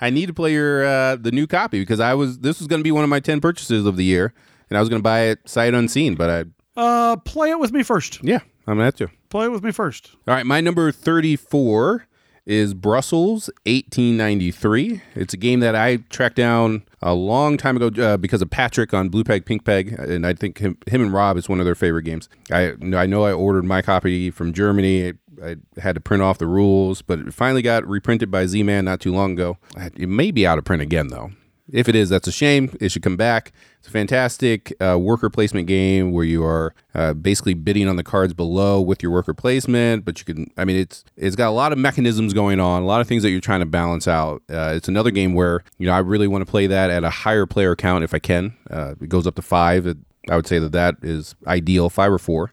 I 0.00 0.10
need 0.10 0.26
to 0.26 0.34
play 0.34 0.52
your 0.52 0.84
uh, 0.84 1.16
the 1.16 1.32
new 1.32 1.46
copy 1.46 1.80
because 1.80 2.00
I 2.00 2.14
was 2.14 2.38
this 2.38 2.58
was 2.58 2.68
going 2.68 2.80
to 2.80 2.84
be 2.84 2.92
one 2.92 3.04
of 3.04 3.10
my 3.10 3.20
ten 3.20 3.40
purchases 3.40 3.84
of 3.86 3.96
the 3.96 4.04
year, 4.04 4.32
and 4.68 4.76
I 4.76 4.80
was 4.80 4.88
going 4.88 5.00
to 5.00 5.04
buy 5.04 5.22
it 5.22 5.48
sight 5.48 5.74
unseen. 5.74 6.14
But 6.14 6.30
I, 6.76 6.80
uh, 6.80 7.16
play 7.16 7.50
it 7.50 7.58
with 7.58 7.72
me 7.72 7.82
first. 7.82 8.22
yeah, 8.22 8.40
I'm 8.66 8.74
gonna 8.74 8.84
have 8.84 8.96
to. 8.96 9.08
Play 9.28 9.46
it 9.46 9.50
with 9.50 9.62
me 9.62 9.72
first. 9.72 10.10
All 10.28 10.34
right, 10.34 10.46
my 10.46 10.60
number 10.60 10.90
thirty-four 10.92 12.06
is 12.46 12.74
Brussels 12.74 13.48
1893. 13.66 15.02
It's 15.14 15.34
a 15.34 15.36
game 15.36 15.60
that 15.60 15.74
I 15.74 15.96
tracked 16.10 16.36
down 16.36 16.82
a 17.02 17.14
long 17.14 17.56
time 17.56 17.76
ago 17.76 18.02
uh, 18.02 18.16
because 18.16 18.42
of 18.42 18.50
Patrick 18.50 18.92
on 18.92 19.08
Blue 19.08 19.24
Peg 19.24 19.44
Pink 19.44 19.64
Peg, 19.64 19.92
and 19.92 20.26
I 20.26 20.34
think 20.34 20.58
him, 20.58 20.78
him 20.86 21.02
and 21.02 21.12
Rob 21.12 21.36
is 21.36 21.48
one 21.48 21.60
of 21.60 21.64
their 21.64 21.74
favorite 21.74 22.02
games. 22.04 22.28
I 22.50 22.74
I 22.94 23.06
know 23.06 23.24
I 23.24 23.32
ordered 23.32 23.64
my 23.64 23.82
copy 23.82 24.30
from 24.30 24.52
Germany. 24.52 25.12
I 25.42 25.56
had 25.80 25.94
to 25.94 26.00
print 26.00 26.22
off 26.22 26.36
the 26.38 26.46
rules, 26.46 27.00
but 27.00 27.18
it 27.18 27.32
finally 27.32 27.62
got 27.62 27.86
reprinted 27.86 28.30
by 28.30 28.44
Z-Man 28.44 28.84
not 28.84 29.00
too 29.00 29.12
long 29.12 29.32
ago. 29.32 29.56
It 29.96 30.08
may 30.08 30.30
be 30.30 30.46
out 30.46 30.58
of 30.58 30.64
print 30.64 30.82
again 30.82 31.08
though. 31.08 31.30
If 31.72 31.88
it 31.88 31.94
is, 31.94 32.08
that's 32.08 32.28
a 32.28 32.32
shame. 32.32 32.76
It 32.80 32.90
should 32.90 33.02
come 33.02 33.16
back. 33.16 33.52
It's 33.78 33.88
a 33.88 33.90
fantastic 33.90 34.74
uh, 34.80 34.98
worker 34.98 35.30
placement 35.30 35.66
game 35.66 36.12
where 36.12 36.24
you 36.24 36.44
are 36.44 36.74
uh, 36.94 37.14
basically 37.14 37.54
bidding 37.54 37.88
on 37.88 37.96
the 37.96 38.02
cards 38.02 38.34
below 38.34 38.80
with 38.80 39.02
your 39.02 39.12
worker 39.12 39.32
placement. 39.32 40.04
But 40.04 40.18
you 40.18 40.24
can, 40.24 40.50
I 40.56 40.64
mean, 40.64 40.76
it's 40.76 41.04
it's 41.16 41.36
got 41.36 41.48
a 41.48 41.52
lot 41.52 41.72
of 41.72 41.78
mechanisms 41.78 42.34
going 42.34 42.60
on, 42.60 42.82
a 42.82 42.86
lot 42.86 43.00
of 43.00 43.08
things 43.08 43.22
that 43.22 43.30
you're 43.30 43.40
trying 43.40 43.60
to 43.60 43.66
balance 43.66 44.06
out. 44.06 44.42
Uh, 44.50 44.72
it's 44.74 44.88
another 44.88 45.10
game 45.10 45.34
where 45.34 45.62
you 45.78 45.86
know 45.86 45.92
I 45.92 45.98
really 45.98 46.28
want 46.28 46.42
to 46.44 46.50
play 46.50 46.66
that 46.66 46.90
at 46.90 47.04
a 47.04 47.10
higher 47.10 47.46
player 47.46 47.74
count 47.76 48.04
if 48.04 48.12
I 48.12 48.18
can. 48.18 48.56
Uh, 48.68 48.94
it 49.00 49.08
goes 49.08 49.26
up 49.26 49.36
to 49.36 49.42
five. 49.42 49.86
It, 49.86 49.96
I 50.28 50.36
would 50.36 50.46
say 50.46 50.58
that 50.58 50.72
that 50.72 50.96
is 51.02 51.34
ideal, 51.46 51.88
five 51.88 52.12
or 52.12 52.18
four. 52.18 52.52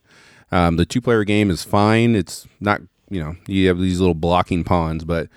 Um, 0.52 0.78
the 0.78 0.86
two 0.86 1.02
player 1.02 1.24
game 1.24 1.50
is 1.50 1.64
fine. 1.64 2.16
It's 2.16 2.48
not, 2.62 2.82
you 3.10 3.22
know, 3.22 3.36
you 3.48 3.68
have 3.68 3.80
these 3.80 4.00
little 4.00 4.16
blocking 4.16 4.64
pawns, 4.64 5.04
but 5.04 5.28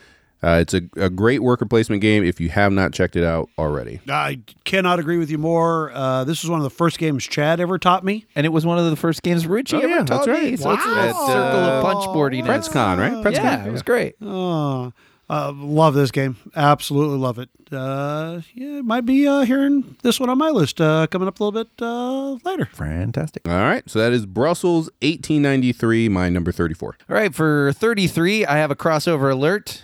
uh, 0.42 0.58
it's 0.60 0.72
a, 0.74 0.80
a 0.96 1.10
great 1.10 1.42
worker 1.42 1.66
placement 1.66 2.00
game 2.02 2.24
if 2.24 2.40
you 2.40 2.48
have 2.48 2.72
not 2.72 2.92
checked 2.92 3.16
it 3.16 3.24
out 3.24 3.48
already. 3.58 4.00
I 4.08 4.40
cannot 4.64 4.98
agree 4.98 5.18
with 5.18 5.30
you 5.30 5.38
more. 5.38 5.90
Uh, 5.92 6.24
this 6.24 6.42
was 6.42 6.50
one 6.50 6.58
of 6.60 6.64
the 6.64 6.70
first 6.70 6.98
games 6.98 7.24
Chad 7.24 7.60
ever 7.60 7.78
taught 7.78 8.04
me. 8.04 8.24
And 8.34 8.46
it 8.46 8.50
was 8.50 8.64
one 8.64 8.78
of 8.78 8.88
the 8.88 8.96
first 8.96 9.22
games 9.22 9.46
Richie 9.46 9.76
Oh, 9.76 9.80
ever 9.80 9.88
yeah, 9.88 9.96
that's 10.02 10.10
taught 10.10 10.28
me. 10.28 10.32
right. 10.50 10.58
So 10.58 10.70
it's 10.72 10.84
a 10.84 10.88
Wow. 10.88 10.94
little 11.06 11.26
circle 11.26 11.60
of 11.60 11.84
punchboarding. 11.84 12.44
PretzCon, 12.44 12.98
right? 12.98 13.12
PretzCon. 13.24 13.34
Yeah, 13.44 13.66
it 13.66 13.72
was 13.72 13.82
great. 13.82 14.14
Oh, 14.22 14.92
uh, 15.28 15.52
love 15.54 15.94
this 15.94 16.10
game. 16.10 16.36
Absolutely 16.56 17.18
love 17.18 17.38
it. 17.38 17.48
Uh, 17.70 18.40
yeah, 18.54 18.78
it 18.78 18.84
might 18.84 19.06
be 19.06 19.28
uh, 19.28 19.42
hearing 19.42 19.94
this 20.02 20.18
one 20.18 20.28
on 20.28 20.36
my 20.38 20.50
list 20.50 20.80
uh, 20.80 21.06
coming 21.06 21.28
up 21.28 21.38
a 21.38 21.44
little 21.44 21.62
bit 21.64 21.70
uh, 21.80 22.32
later. 22.48 22.64
Fantastic. 22.72 23.46
All 23.48 23.54
right, 23.60 23.88
so 23.88 24.00
that 24.00 24.12
is 24.12 24.26
Brussels 24.26 24.86
1893, 25.02 26.08
my 26.08 26.28
number 26.30 26.50
34. 26.50 26.96
All 27.08 27.14
right, 27.16 27.32
for 27.32 27.72
33, 27.74 28.44
I 28.44 28.56
have 28.56 28.72
a 28.72 28.76
crossover 28.76 29.30
alert. 29.30 29.82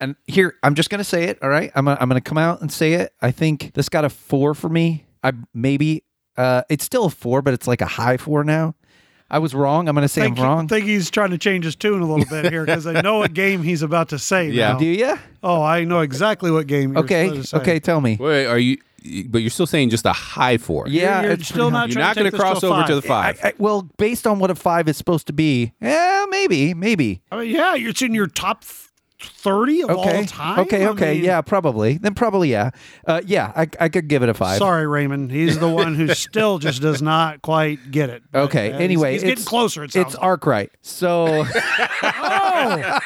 And 0.00 0.14
here, 0.26 0.54
I'm 0.62 0.74
just 0.74 0.90
going 0.90 0.98
to 0.98 1.04
say 1.04 1.24
it, 1.24 1.38
all 1.42 1.48
right? 1.48 1.72
I'm 1.74 1.84
gonna, 1.84 1.98
I'm 2.00 2.08
going 2.08 2.20
to 2.22 2.28
come 2.28 2.38
out 2.38 2.60
and 2.60 2.70
say 2.72 2.92
it. 2.94 3.12
I 3.20 3.30
think 3.32 3.72
this 3.74 3.88
got 3.88 4.04
a 4.04 4.08
4 4.10 4.54
for 4.54 4.68
me. 4.68 5.04
I 5.24 5.32
maybe 5.52 6.04
uh 6.36 6.62
it's 6.68 6.84
still 6.84 7.06
a 7.06 7.10
4, 7.10 7.42
but 7.42 7.52
it's 7.54 7.66
like 7.66 7.80
a 7.80 7.86
high 7.86 8.16
4 8.16 8.44
now. 8.44 8.74
I 9.30 9.40
was 9.40 9.54
wrong. 9.54 9.88
I'm 9.88 9.94
going 9.94 10.04
to 10.04 10.08
say 10.08 10.22
think, 10.22 10.38
I'm 10.38 10.44
wrong. 10.44 10.68
think 10.68 10.86
he's 10.86 11.10
trying 11.10 11.30
to 11.30 11.38
change 11.38 11.64
his 11.66 11.76
tune 11.76 12.00
a 12.00 12.06
little 12.06 12.24
bit 12.24 12.50
here 12.50 12.64
because 12.64 12.86
I 12.86 13.00
know 13.02 13.18
what 13.18 13.34
game 13.34 13.62
he's 13.62 13.82
about 13.82 14.08
to 14.10 14.18
say. 14.18 14.48
Yeah. 14.48 14.72
now. 14.72 14.78
Do 14.78 14.86
you? 14.86 15.18
Oh, 15.42 15.60
I 15.62 15.84
know 15.84 16.00
exactly 16.00 16.50
what 16.50 16.66
game. 16.66 16.92
You're 16.92 17.04
Okay. 17.04 17.28
to 17.28 17.44
say. 17.44 17.58
Okay, 17.58 17.78
tell 17.80 18.00
me. 18.00 18.16
Wait, 18.18 18.46
are 18.46 18.58
you? 18.58 18.78
But 19.26 19.42
you're 19.42 19.50
still 19.50 19.66
saying 19.66 19.90
just 19.90 20.06
a 20.06 20.12
high 20.12 20.56
four. 20.58 20.88
Yeah, 20.88 21.22
you're 21.22 21.32
it's 21.32 21.48
still 21.48 21.70
not 21.70 21.88
You're 21.90 21.98
not 22.00 22.16
going 22.16 22.30
to 22.30 22.36
cross 22.36 22.64
over 22.64 22.84
to 22.86 22.94
the 23.00 23.06
I, 23.06 23.32
five. 23.32 23.40
I, 23.44 23.52
well, 23.58 23.82
based 23.98 24.26
on 24.26 24.38
what 24.38 24.50
a 24.50 24.54
5 24.54 24.88
is 24.88 24.96
supposed 24.96 25.26
to 25.28 25.32
be. 25.32 25.72
Yeah, 25.80 26.24
maybe, 26.30 26.72
maybe. 26.74 27.20
I 27.30 27.40
mean, 27.40 27.54
yeah, 27.54 27.74
it's 27.76 28.02
in 28.02 28.14
your 28.14 28.26
top 28.26 28.64
thirty 29.20 29.82
of 29.82 29.90
Okay. 29.90 30.18
all 30.18 30.24
time. 30.24 30.58
Okay, 30.60 30.84
I 30.84 30.88
okay. 30.90 31.14
mean, 31.14 31.24
yeah, 31.24 31.40
probably. 31.40 31.98
Then 31.98 32.14
probably 32.14 32.50
yeah. 32.50 32.70
Uh 33.06 33.20
yeah, 33.26 33.52
I 33.56 33.68
I 33.80 33.88
could 33.88 34.08
give 34.08 34.22
it 34.22 34.28
a 34.28 34.34
5. 34.34 34.58
Sorry, 34.58 34.86
Raymond. 34.86 35.30
He's 35.32 35.58
the 35.58 35.68
one 35.68 35.94
who 35.96 36.08
still 36.14 36.58
just 36.58 36.80
does 36.82 37.02
not 37.02 37.42
quite 37.42 37.90
get 37.90 38.10
it. 38.10 38.22
But, 38.30 38.42
Okay. 38.44 38.72
uh, 38.72 38.78
anyway, 38.78 39.12
he's, 39.14 39.22
getting 39.22 39.32
it's- 39.32 39.46
closer. 39.48 39.84
It 39.84 39.96
It's 39.96 40.14
Arkwright. 40.14 40.70
So 40.82 41.44
oh, 42.02 42.98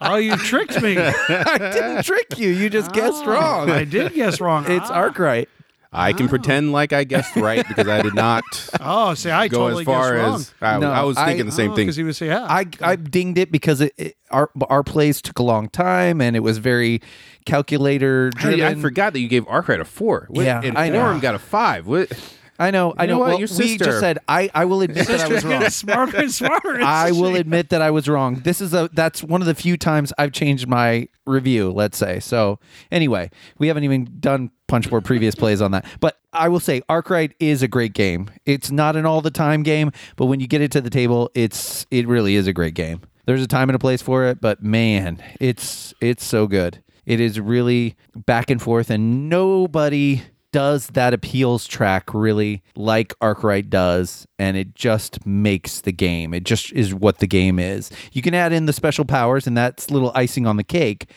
oh, 0.00 0.16
you 0.16 0.36
tricked 0.36 0.80
me. 0.82 0.96
I 0.98 1.58
didn't 1.72 2.02
trick 2.04 2.38
you. 2.38 2.50
You 2.50 2.68
just 2.70 2.92
guessed 2.92 3.22
Oh, 3.26 3.30
wrong. 3.32 3.70
I 3.70 3.84
did 3.84 4.12
guess 4.14 4.40
wrong. 4.40 4.64
It's 4.70 4.90
Ah. 4.90 4.94
Arkwright. 4.94 5.48
I 5.94 6.12
can 6.12 6.26
oh. 6.26 6.28
pretend 6.28 6.72
like 6.72 6.92
I 6.92 7.04
guessed 7.04 7.36
right 7.36 7.66
because 7.66 7.88
I 7.88 8.02
did 8.02 8.14
not 8.14 8.42
Oh, 8.80 9.14
see, 9.14 9.30
I 9.30 9.48
go 9.48 9.58
totally 9.58 9.82
as 9.82 9.86
far 9.86 10.16
guessed 10.16 10.24
wrong. 10.24 10.34
as 10.34 10.52
I, 10.60 10.78
No, 10.78 10.90
I 10.90 11.02
was 11.02 11.16
I- 11.16 11.26
thinking 11.26 11.46
the 11.46 11.52
same 11.52 11.70
oh, 11.72 11.76
thing. 11.76 11.86
Because 11.86 11.96
he 11.96 12.02
was 12.02 12.20
yeah. 12.20 12.44
I 12.48 12.66
I 12.80 12.96
dinged 12.96 13.38
it 13.38 13.52
because 13.52 13.80
it, 13.80 13.94
it 13.96 14.16
our 14.30 14.50
our 14.68 14.82
plays 14.82 15.22
took 15.22 15.38
a 15.38 15.42
long 15.42 15.68
time 15.68 16.20
and 16.20 16.34
it 16.36 16.40
was 16.40 16.58
very 16.58 17.00
calculator 17.46 18.30
driven. 18.30 18.62
I, 18.62 18.70
I 18.70 18.74
forgot 18.74 19.12
that 19.12 19.20
you 19.20 19.28
gave 19.28 19.46
Arkwright 19.48 19.80
a 19.80 19.84
four. 19.84 20.26
What- 20.28 20.44
Yeah, 20.44 20.60
and 20.62 20.76
I 20.76 20.88
know. 20.88 21.00
Forum 21.00 21.20
got 21.20 21.34
a 21.34 21.38
five. 21.38 21.86
What? 21.86 22.12
I 22.58 22.70
know, 22.70 22.94
I 22.96 23.02
You 23.04 23.08
know 23.08 23.14
know. 23.14 23.18
what? 23.20 23.28
Well, 23.30 23.38
Your 23.40 23.48
we 23.48 23.54
sister- 23.68 23.84
just 23.84 24.00
said 24.00 24.18
I 24.28 24.50
I 24.54 24.64
will 24.64 24.82
admit 24.82 25.06
that 25.08 25.20
I 25.20 25.28
was 25.28 25.44
wrong. 25.44 25.68
smarter 25.70 26.16
and 26.18 26.30
smarter. 26.32 26.80
I 26.82 27.10
will 27.10 27.34
admit 27.36 27.70
that 27.70 27.82
I 27.82 27.90
was 27.90 28.08
wrong. 28.08 28.36
This 28.44 28.60
is 28.60 28.72
a 28.74 28.88
that's 28.92 29.22
one 29.22 29.40
of 29.40 29.46
the 29.46 29.54
few 29.54 29.76
times 29.76 30.12
I've 30.18 30.32
changed 30.32 30.68
my 30.68 31.08
review, 31.26 31.70
let's 31.72 31.98
say. 31.98 32.20
So 32.20 32.58
anyway, 32.92 33.30
we 33.58 33.68
haven't 33.68 33.84
even 33.84 34.08
done 34.20 34.50
Punchboard 34.68 35.04
previous 35.04 35.34
plays 35.34 35.60
on 35.60 35.72
that. 35.72 35.84
But 36.00 36.18
I 36.32 36.48
will 36.48 36.60
say 36.60 36.82
Arkwright 36.88 37.34
is 37.40 37.62
a 37.62 37.68
great 37.68 37.92
game. 37.92 38.30
It's 38.46 38.70
not 38.70 38.94
an 38.96 39.04
all 39.06 39.20
the 39.20 39.30
time 39.30 39.62
game, 39.62 39.90
but 40.16 40.26
when 40.26 40.40
you 40.40 40.46
get 40.46 40.60
it 40.60 40.70
to 40.72 40.80
the 40.80 40.90
table, 40.90 41.30
it's 41.34 41.86
it 41.90 42.06
really 42.06 42.36
is 42.36 42.46
a 42.46 42.52
great 42.52 42.74
game. 42.74 43.00
There's 43.26 43.42
a 43.42 43.46
time 43.48 43.68
and 43.68 43.74
a 43.76 43.78
place 43.80 44.02
for 44.02 44.26
it, 44.26 44.40
but 44.40 44.62
man, 44.62 45.20
it's 45.40 45.92
it's 46.00 46.24
so 46.24 46.46
good. 46.46 46.82
It 47.06 47.20
is 47.20 47.38
really 47.40 47.96
back 48.14 48.48
and 48.48 48.62
forth 48.62 48.90
and 48.90 49.28
nobody 49.28 50.22
does 50.54 50.86
that 50.86 51.12
appeals 51.12 51.66
track 51.66 52.14
really 52.14 52.62
like 52.76 53.12
Arkwright 53.20 53.68
does, 53.68 54.24
and 54.38 54.56
it 54.56 54.76
just 54.76 55.26
makes 55.26 55.80
the 55.80 55.90
game. 55.90 56.32
It 56.32 56.44
just 56.44 56.72
is 56.72 56.94
what 56.94 57.18
the 57.18 57.26
game 57.26 57.58
is. 57.58 57.90
You 58.12 58.22
can 58.22 58.34
add 58.34 58.52
in 58.52 58.66
the 58.66 58.72
special 58.72 59.04
powers, 59.04 59.48
and 59.48 59.56
that's 59.56 59.90
little 59.90 60.12
icing 60.14 60.46
on 60.46 60.56
the 60.56 60.62
cake, 60.62 61.10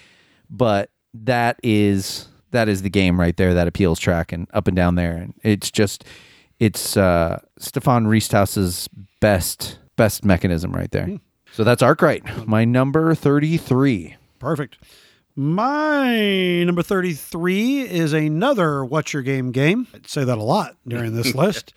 but 0.50 0.90
that 1.14 1.60
is 1.62 2.30
that 2.50 2.68
is 2.68 2.82
the 2.82 2.90
game 2.90 3.20
right 3.20 3.38
there. 3.38 3.54
That 3.54 3.68
appeals 3.68 4.00
track 4.00 4.32
and 4.32 4.48
up 4.56 4.68
and 4.68 4.76
down 4.76 4.96
there, 4.96 5.16
and 5.16 5.36
it's 5.44 5.70
just 5.70 6.04
it's 6.60 6.98
uh, 6.98 7.40
Stefan 7.60 8.08
Risthaus's 8.08 8.90
best 9.22 9.78
best 9.98 10.26
mechanism 10.26 10.72
right 10.72 10.90
there. 10.90 11.20
So 11.52 11.64
that's 11.64 11.84
Arkwright, 11.84 12.48
my 12.48 12.66
number 12.66 13.14
thirty 13.14 13.58
three. 13.58 14.16
Perfect. 14.40 14.80
My 15.40 16.64
number 16.64 16.82
33 16.82 17.82
is 17.82 18.12
another 18.12 18.84
What's 18.84 19.14
Your 19.14 19.22
Game 19.22 19.52
game. 19.52 19.86
I'd 19.94 20.10
say 20.10 20.24
that 20.24 20.36
a 20.36 20.42
lot 20.42 20.76
during 20.88 21.14
this 21.14 21.36
list. 21.36 21.76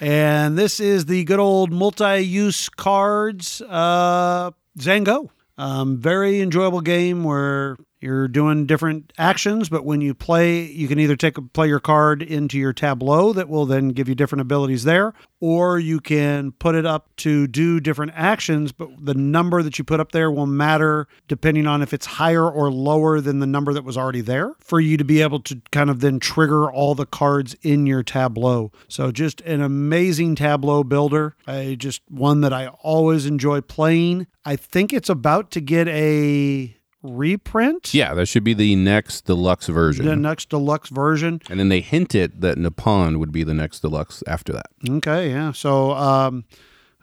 And 0.00 0.56
this 0.56 0.80
is 0.80 1.04
the 1.04 1.22
good 1.24 1.38
old 1.38 1.70
multi 1.70 2.20
use 2.20 2.70
cards, 2.70 3.60
uh, 3.68 4.50
Zhanguo. 4.78 5.28
Um, 5.58 5.98
very 5.98 6.40
enjoyable 6.40 6.80
game 6.80 7.22
where 7.22 7.76
you're 8.00 8.28
doing 8.28 8.66
different 8.66 9.12
actions, 9.16 9.68
but 9.68 9.84
when 9.84 10.00
you 10.00 10.14
play, 10.14 10.62
you 10.62 10.86
can 10.86 10.98
either 10.98 11.16
take 11.16 11.38
a, 11.38 11.42
play 11.42 11.68
your 11.68 11.80
card 11.80 12.22
into 12.22 12.58
your 12.58 12.72
tableau 12.72 13.32
that 13.32 13.48
will 13.48 13.66
then 13.66 13.88
give 13.88 14.08
you 14.08 14.14
different 14.14 14.42
abilities 14.42 14.84
there, 14.84 15.14
or 15.40 15.78
you 15.78 16.00
can 16.00 16.52
put 16.52 16.74
it 16.74 16.84
up 16.84 17.14
to 17.16 17.46
do 17.46 17.80
different 17.80 18.12
actions, 18.14 18.72
but 18.72 18.88
the 18.98 19.14
number 19.14 19.62
that 19.62 19.78
you 19.78 19.84
put 19.84 20.00
up 20.00 20.12
there 20.12 20.30
will 20.30 20.46
matter 20.46 21.08
depending 21.26 21.66
on 21.66 21.82
if 21.82 21.92
it's 21.92 22.06
higher 22.06 22.48
or 22.48 22.70
lower 22.70 23.20
than 23.20 23.38
the 23.38 23.46
number 23.46 23.72
that 23.72 23.84
was 23.84 23.96
already 23.96 24.20
there 24.20 24.54
for 24.60 24.80
you 24.80 24.96
to 24.96 25.04
be 25.04 25.22
able 25.22 25.40
to 25.40 25.60
kind 25.72 25.90
of 25.90 26.00
then 26.00 26.20
trigger 26.20 26.70
all 26.70 26.94
the 26.94 27.06
cards 27.06 27.56
in 27.62 27.86
your 27.86 28.02
tableau. 28.02 28.70
So 28.88 29.10
just 29.10 29.40
an 29.42 29.62
amazing 29.62 30.34
tableau 30.34 30.84
builder. 30.84 31.34
I 31.46 31.76
just 31.78 32.02
one 32.08 32.42
that 32.42 32.52
I 32.52 32.68
always 32.68 33.26
enjoy 33.26 33.62
playing. 33.62 34.26
I 34.44 34.56
think 34.56 34.92
it's 34.92 35.08
about 35.08 35.50
to 35.52 35.60
get 35.60 35.88
a 35.88 36.75
reprint. 37.06 37.94
Yeah, 37.94 38.14
that 38.14 38.26
should 38.26 38.44
be 38.44 38.54
the 38.54 38.76
next 38.76 39.26
deluxe 39.26 39.68
version. 39.68 40.06
The 40.06 40.16
next 40.16 40.48
deluxe 40.50 40.88
version. 40.90 41.40
and 41.48 41.58
then 41.60 41.68
they 41.68 41.80
hinted 41.80 42.40
that 42.42 42.58
Nippon 42.58 43.18
would 43.18 43.32
be 43.32 43.42
the 43.42 43.54
next 43.54 43.80
deluxe 43.80 44.22
after 44.26 44.52
that. 44.52 44.66
Okay, 44.88 45.30
yeah. 45.30 45.52
So 45.52 45.92
um, 45.92 46.44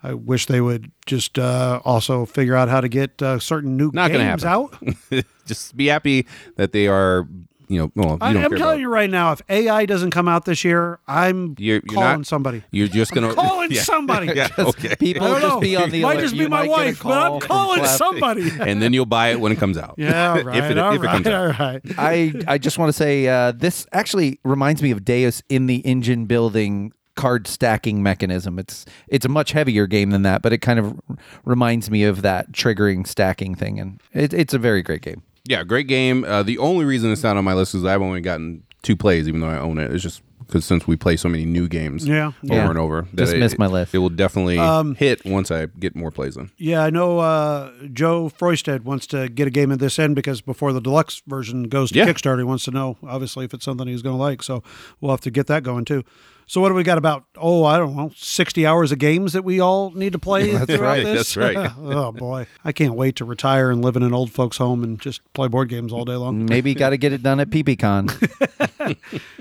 I 0.04 0.14
wish 0.14 0.48
they 0.48 0.60
would 0.60 0.92
just 1.06 1.40
uh, 1.40 1.80
also 1.86 2.26
figure 2.26 2.56
out 2.56 2.68
how 2.68 2.82
to 2.82 2.90
get 2.90 3.22
uh, 3.22 3.40
certain 3.40 3.78
new 3.78 3.90
Not 3.94 4.12
games 4.12 4.44
out. 4.44 4.76
Just 5.46 5.76
be 5.76 5.88
happy 5.88 6.26
that 6.56 6.72
they 6.72 6.88
are, 6.88 7.28
you 7.74 7.80
know, 7.80 7.92
well, 7.96 8.12
you 8.12 8.18
I, 8.22 8.34
don't 8.34 8.44
am 8.44 8.50
telling 8.52 8.62
about- 8.62 8.80
you 8.80 8.90
right 8.90 9.10
now, 9.10 9.32
if 9.34 9.42
AI 9.50 9.86
doesn't 9.86 10.12
come 10.12 10.28
out 10.28 10.46
this 10.46 10.64
year, 10.64 11.00
I'm 11.08 11.56
You're- 11.58 11.82
you're 11.84 11.94
calling 11.96 12.20
not- 12.20 12.28
somebody. 12.28 12.64
You're 12.72 12.88
just 12.88 13.12
gonna 13.12 13.34
Calling 13.36 13.72
yeah. 13.72 13.82
somebody. 13.82 14.28
Yeah, 14.36 14.48
okay. 14.58 14.96
People 14.96 15.26
I 15.26 15.30
don't 15.32 15.42
just 15.42 15.54
know. 15.56 15.60
be 15.60 15.76
on 15.76 15.90
the 15.90 16.02
might 16.02 16.20
just 16.20 16.34
be 16.34 16.40
You 16.42 16.50
my 16.50 16.66
might 16.66 16.68
get 16.68 16.72
a 16.72 16.86
wife, 16.86 17.04
but 17.04 17.32
I'm 17.34 17.40
calling 17.40 17.86
somebody. 17.86 18.50
and 18.60 18.82
then 18.82 18.94
you'll 18.94 19.06
buy 19.06 19.30
it 19.30 19.40
when 19.40 19.52
it 19.52 19.58
comes 19.58 19.78
out. 19.78 19.96
Yeah, 19.98 20.40
right. 20.42 20.58
if 20.58 20.72
it, 20.72 20.78
all 20.78 20.94
if 20.94 21.04
it 21.04 21.06
comes 21.08 21.26
right, 21.26 21.34
out. 21.34 21.60
all 21.60 21.68
right. 21.68 21.82
I 21.98 22.34
I 22.48 22.58
just 22.58 22.78
want 22.78 22.90
to 22.90 22.94
say 22.94 23.28
uh, 23.28 23.52
this 23.52 23.86
actually 23.92 24.40
reminds 24.44 24.82
me 24.82 24.92
of 24.92 25.04
Deus 25.04 25.42
in 25.50 25.66
the 25.66 25.78
engine 25.86 26.26
building 26.26 26.92
card 27.16 27.48
stacking 27.48 28.02
mechanism. 28.02 28.58
It's 28.58 28.86
it's 29.08 29.26
a 29.26 29.30
much 29.30 29.52
heavier 29.52 29.86
game 29.88 30.10
than 30.10 30.24
that, 30.24 30.42
but 30.42 30.52
it 30.54 30.60
kind 30.60 30.80
of 30.80 31.00
reminds 31.46 31.90
me 31.92 32.04
of 32.06 32.22
that 32.24 32.52
triggering 32.52 33.06
stacking 33.06 33.56
thing, 33.56 33.80
and 33.80 34.02
it, 34.14 34.34
it's 34.34 34.54
a 34.54 34.60
very 34.60 34.82
great 34.82 35.02
game. 35.02 35.22
Yeah, 35.48 35.64
great 35.64 35.88
game. 35.88 36.24
Uh, 36.24 36.44
the 36.44 36.58
only 36.58 36.86
reason 36.86 37.12
it's 37.12 37.24
not 37.24 37.36
on 37.38 37.44
my 37.44 37.54
list 37.54 37.76
is 37.76 37.84
I've 37.84 38.02
only 38.02 38.22
gotten 38.22 38.64
two 38.82 38.96
plays, 38.96 39.28
even 39.28 39.42
though 39.42 39.50
I 39.50 39.58
own 39.60 39.78
it. 39.78 39.92
It's 39.92 40.04
just 40.04 40.22
because 40.46 40.66
since 40.66 40.86
we 40.86 40.96
play 40.98 41.16
so 41.18 41.30
many 41.30 41.46
new 41.46 41.68
games 41.70 42.06
Yeah, 42.06 42.28
over 42.28 42.54
yeah. 42.54 42.70
and 42.70 42.78
over, 42.78 43.08
that 43.14 43.18
Just 43.24 43.34
it, 43.34 43.40
missed 43.40 43.58
my 43.58 43.68
list. 43.68 43.94
It 43.96 43.98
will 44.00 44.10
definitely 44.10 44.58
Um, 44.60 44.96
hit 44.96 45.24
once 45.26 45.52
I 45.52 45.66
get 45.66 45.96
more 45.96 46.12
plays 46.12 46.36
in. 46.38 46.52
Yeah, 46.58 46.84
I 46.84 46.90
know 46.90 47.20
uh, 47.20 47.72
Joe 47.92 48.30
Froisted 48.30 48.84
wants 48.86 49.08
to 49.08 49.30
get 49.30 49.48
a 49.48 49.52
game 49.52 49.72
at 49.72 49.80
this 49.80 49.98
end 50.00 50.16
because 50.16 50.42
before 50.42 50.72
the 50.74 50.82
deluxe 50.82 51.22
version 51.28 51.64
goes 51.64 51.92
to 51.92 52.00
Yeah. 52.00 52.06
Kickstarter, 52.06 52.40
he 52.40 52.44
wants 52.44 52.66
to 52.66 52.72
know, 52.72 52.98
obviously, 53.04 53.46
if 53.46 53.54
it's 53.54 53.66
something 53.66 53.88
he's 53.88 54.02
going 54.02 54.16
to 54.16 54.22
like. 54.22 54.44
So 54.44 54.64
we'll 55.02 55.12
have 55.12 55.22
to 55.22 55.32
get 55.32 55.48
that 55.48 55.64
going 55.64 55.86
too. 55.86 56.04
So 56.46 56.62
what 56.62 56.70
do 56.70 56.76
we 56.76 56.84
got 56.84 56.98
about? 56.98 57.24
Oh, 57.38 57.64
I 57.66 57.78
don't 57.78 57.96
know, 57.96 58.12
sixty 58.16 58.66
hours 58.66 58.92
of 58.92 59.00
games 59.00 59.34
that 59.34 59.44
we 59.44 59.60
all 59.60 59.92
need 59.92 60.14
to 60.14 60.20
play. 60.20 60.52
That's 60.54 60.66
throughout 60.66 60.82
right, 60.82 61.04
This? 61.04 61.34
that's 61.34 61.38
right. 61.38 61.72
oh 61.80 62.12
boy, 62.12 62.48
I 62.64 62.72
can't 62.72 62.96
wait 62.96 63.16
to 63.18 63.26
retire 63.26 63.72
and 63.72 63.84
live 63.84 63.96
in 63.96 64.04
an 64.04 64.14
old 64.14 64.32
folks' 64.32 64.58
home 64.58 64.84
and 64.84 65.00
just 65.00 65.22
play 65.34 65.48
board 65.48 65.70
games 65.70 65.92
all 65.94 66.06
day 66.06 66.16
long. 66.16 66.46
Maybe 66.46 66.74
got 66.76 66.90
to 66.92 66.98
get 66.98 67.14
it 67.14 67.24
done 67.24 67.40
at 67.40 67.50
PPCon. 67.50 68.12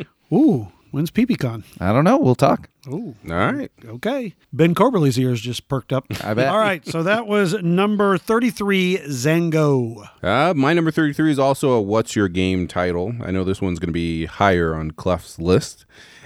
Ooh, 0.32 0.68
when's 0.90 1.10
PPCon? 1.10 1.64
I 1.80 1.92
don't 1.92 2.04
know. 2.04 2.16
We'll 2.18 2.34
talk. 2.34 2.68
Ooh, 2.88 3.14
All 3.28 3.36
right. 3.36 3.70
okay. 3.84 4.34
Ben 4.52 4.74
Coberly's 4.74 5.16
ears 5.18 5.40
just 5.40 5.68
perked 5.68 5.92
up. 5.92 6.04
I 6.24 6.34
bet. 6.34 6.48
All 6.48 6.58
right, 6.58 6.84
so 6.86 7.02
that 7.04 7.26
was 7.28 7.54
number 7.62 8.18
thirty-three, 8.18 8.98
Zhanguo. 9.06 10.08
Uh, 10.22 10.52
my 10.56 10.72
number 10.72 10.90
33 10.90 11.30
is 11.32 11.38
also 11.38 11.70
a 11.72 11.80
What's 11.80 12.16
Your 12.16 12.26
Game 12.28 12.66
title. 12.66 13.14
I 13.22 13.30
know 13.30 13.44
this 13.44 13.60
one's 13.62 13.78
going 13.78 13.88
to 13.88 13.92
be 13.92 14.26
higher 14.26 14.74
on 14.74 14.90
Clef's 14.92 15.38
list, 15.38 15.84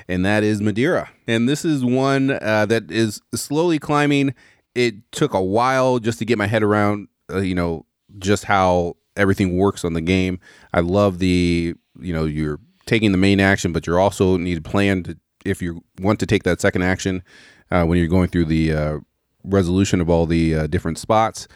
and 0.09 0.25
that 0.25 0.43
is 0.43 0.61
Madeira. 0.61 1.11
And 1.27 1.49
this 1.49 1.65
is 1.65 1.85
one 1.85 2.31
uh, 2.31 2.67
that 2.67 2.91
is 2.91 3.21
slowly 3.35 3.79
climbing. 3.79 4.35
It 4.75 5.11
took 5.13 5.35
a 5.35 5.43
while 5.43 5.99
just 5.99 6.19
to 6.19 6.25
get 6.25 6.39
my 6.39 6.47
head 6.47 6.63
around, 6.63 7.09
uh, 7.33 7.39
you 7.39 7.55
know, 7.55 7.87
just 8.19 8.45
how 8.45 8.97
everything 9.17 9.57
works 9.57 9.85
on 9.85 9.95
the 9.95 10.01
game. 10.01 10.39
I 10.73 10.81
love 10.81 11.19
the, 11.19 11.75
you 12.01 12.13
know, 12.13 12.25
you're 12.25 12.61
taking 12.87 13.13
the 13.13 13.19
main 13.19 13.41
action, 13.41 13.73
but 13.73 13.87
you 13.87 13.97
also 13.97 14.37
need 14.37 14.59
a 14.59 14.63
plan 14.63 15.03
to, 15.05 15.19
if 15.45 15.63
you 15.63 15.83
want 16.01 16.21
to 16.21 16.27
take 16.27 16.43
that 16.45 16.61
second 16.61 16.83
action 16.83 17.23
uh, 17.71 17.85
when 17.85 17.99
you're 17.99 18.07
going 18.07 18.29
through 18.29 18.45
the 18.45 18.73
uh, 18.73 18.99
resolution 19.45 20.01
of 20.01 20.11
all 20.11 20.27
the 20.27 20.55
uh, 20.55 20.67
different 20.67 20.99
spots. 20.99 21.49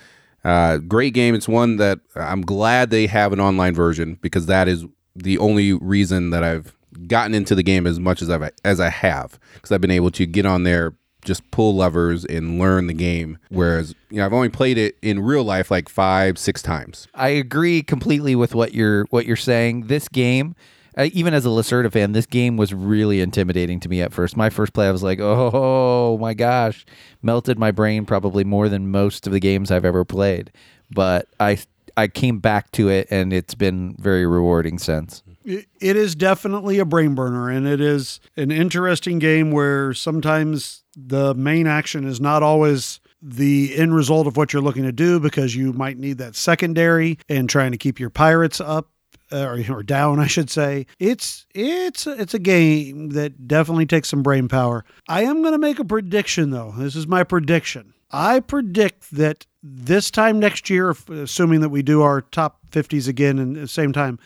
Uh, 0.43 0.79
great 0.79 1.13
game. 1.13 1.35
It's 1.35 1.49
one 1.49 1.77
that 1.77 2.01
I'm 2.17 2.41
glad 2.41 2.91
they 2.91 3.07
have 3.07 3.33
an 3.33 3.41
online 3.41 3.75
version 3.75 4.19
because 4.23 4.47
that 4.47 4.69
is 4.69 4.87
the 5.15 5.39
only 5.39 5.75
reason 5.75 6.31
that 6.31 6.43
I've 6.43 6.75
gotten 7.07 7.35
into 7.35 7.55
the 7.55 7.63
game 7.63 7.87
as 7.87 7.99
much 8.01 8.23
as 8.23 8.31
I've 8.31 8.51
as 8.65 8.81
I 8.81 8.91
have 8.91 9.39
because 9.55 9.73
I've 9.73 9.81
been 9.81 9.91
able 9.91 10.11
to 10.13 10.27
get 10.27 10.47
on 10.47 10.65
there, 10.65 10.95
just 11.25 11.49
pull 11.51 11.77
levers 11.77 12.25
and 12.25 12.59
learn 12.59 12.87
the 12.87 12.95
game. 12.95 13.39
Whereas 13.51 13.95
you 14.11 14.19
know 14.19 14.27
I've 14.27 14.33
only 14.33 14.49
played 14.49 14.79
it 14.79 14.97
in 15.03 15.21
real 15.21 15.45
life 15.45 15.71
like 15.71 15.89
five 15.89 16.39
six 16.39 16.63
times. 16.63 17.09
I 17.15 17.29
agree 17.29 17.83
completely 17.83 18.35
with 18.35 18.55
what 18.55 18.75
you're 18.75 19.05
what 19.11 19.27
you're 19.27 19.37
saying. 19.37 19.87
This 19.87 20.09
game, 20.09 20.55
uh, 20.97 21.09
even 21.13 21.35
as 21.35 21.47
a 21.47 21.51
Lacerda 21.51 21.93
fan, 21.93 22.13
this 22.13 22.27
game 22.27 22.57
was 22.57 22.73
really 22.75 23.21
intimidating 23.21 23.81
to 23.81 23.89
me 23.89 24.01
at 24.01 24.13
first. 24.13 24.37
My 24.37 24.51
first 24.51 24.73
play, 24.73 24.89
I 24.89 24.93
was 24.93 25.03
like, 25.03 25.21
"Oh 25.21 26.19
my 26.19 26.35
gosh!" 26.35 26.85
Melted 27.23 27.59
my 27.59 27.71
brain 27.71 28.07
probably 28.07 28.45
more 28.45 28.69
than 28.69 28.91
most 28.91 29.27
of 29.27 29.33
the 29.33 29.41
games 29.41 29.71
I've 29.71 29.85
ever 29.85 30.05
played. 30.05 30.51
But 30.91 31.29
I 31.39 31.59
I 31.97 32.09
came 32.09 32.39
back 32.39 32.71
to 32.73 32.89
it, 32.89 33.09
and 33.11 33.33
it's 33.33 33.55
been 33.55 33.95
very 33.99 34.27
rewarding 34.27 34.79
since. 34.79 35.23
It 35.45 35.67
is 35.81 36.15
definitely 36.15 36.79
a 36.79 36.85
brain 36.85 37.15
burner, 37.15 37.49
and 37.49 37.67
it 37.67 37.81
is 37.81 38.21
an 38.37 38.51
interesting 38.51 39.19
game 39.19 39.51
where 39.51 39.95
sometimes 39.95 40.85
the 40.95 41.35
main 41.35 41.67
action 41.67 42.05
is 42.05 42.21
not 42.21 42.43
always 42.43 43.01
the 43.23 43.77
end 43.77 43.95
result 43.95 44.27
of 44.27 44.37
what 44.37 44.53
you're 44.53 44.63
looking 44.63 44.83
to 44.85 44.93
do 44.93 45.21
because 45.21 45.55
you 45.55 45.73
might 45.73 45.99
need 45.99 46.19
that 46.19 46.37
secondary 46.37 47.19
and 47.29 47.49
trying 47.49 47.73
to 47.73 47.79
keep 47.79 48.01
your 48.01 48.11
pirates 48.11 48.61
up 48.61 48.89
uh, 49.33 49.45
or, 49.45 49.63
or 49.71 49.83
down, 49.83 50.19
I 50.21 50.27
should 50.27 50.51
say. 50.51 50.87
It's 50.99 51.47
it's 51.55 52.07
it's 52.07 52.35
a 52.35 52.39
game 52.39 53.11
that 53.11 53.49
definitely 53.49 53.87
takes 53.87 54.09
some 54.09 54.23
brain 54.23 54.49
power. 54.49 54.85
I 55.09 55.23
am 55.23 55.43
going 55.43 55.53
to 55.53 55.59
make 55.59 55.79
a 55.79 55.85
prediction 55.85 56.51
though. 56.51 56.75
This 56.77 56.97
is 56.97 57.07
my 57.07 57.25
prediction. 57.25 57.95
I 58.11 58.41
predict 58.41 59.11
that 59.13 59.47
this 59.63 60.11
time 60.11 60.41
next 60.41 60.69
year, 60.69 60.97
assuming 61.11 61.61
that 61.61 61.69
we 61.69 61.83
do 61.83 62.03
our 62.03 62.23
top 62.23 62.59
50s 62.71 63.07
again 63.07 63.39
and 63.39 63.55
the 63.55 63.69
same 63.69 63.93
time, 63.93 64.19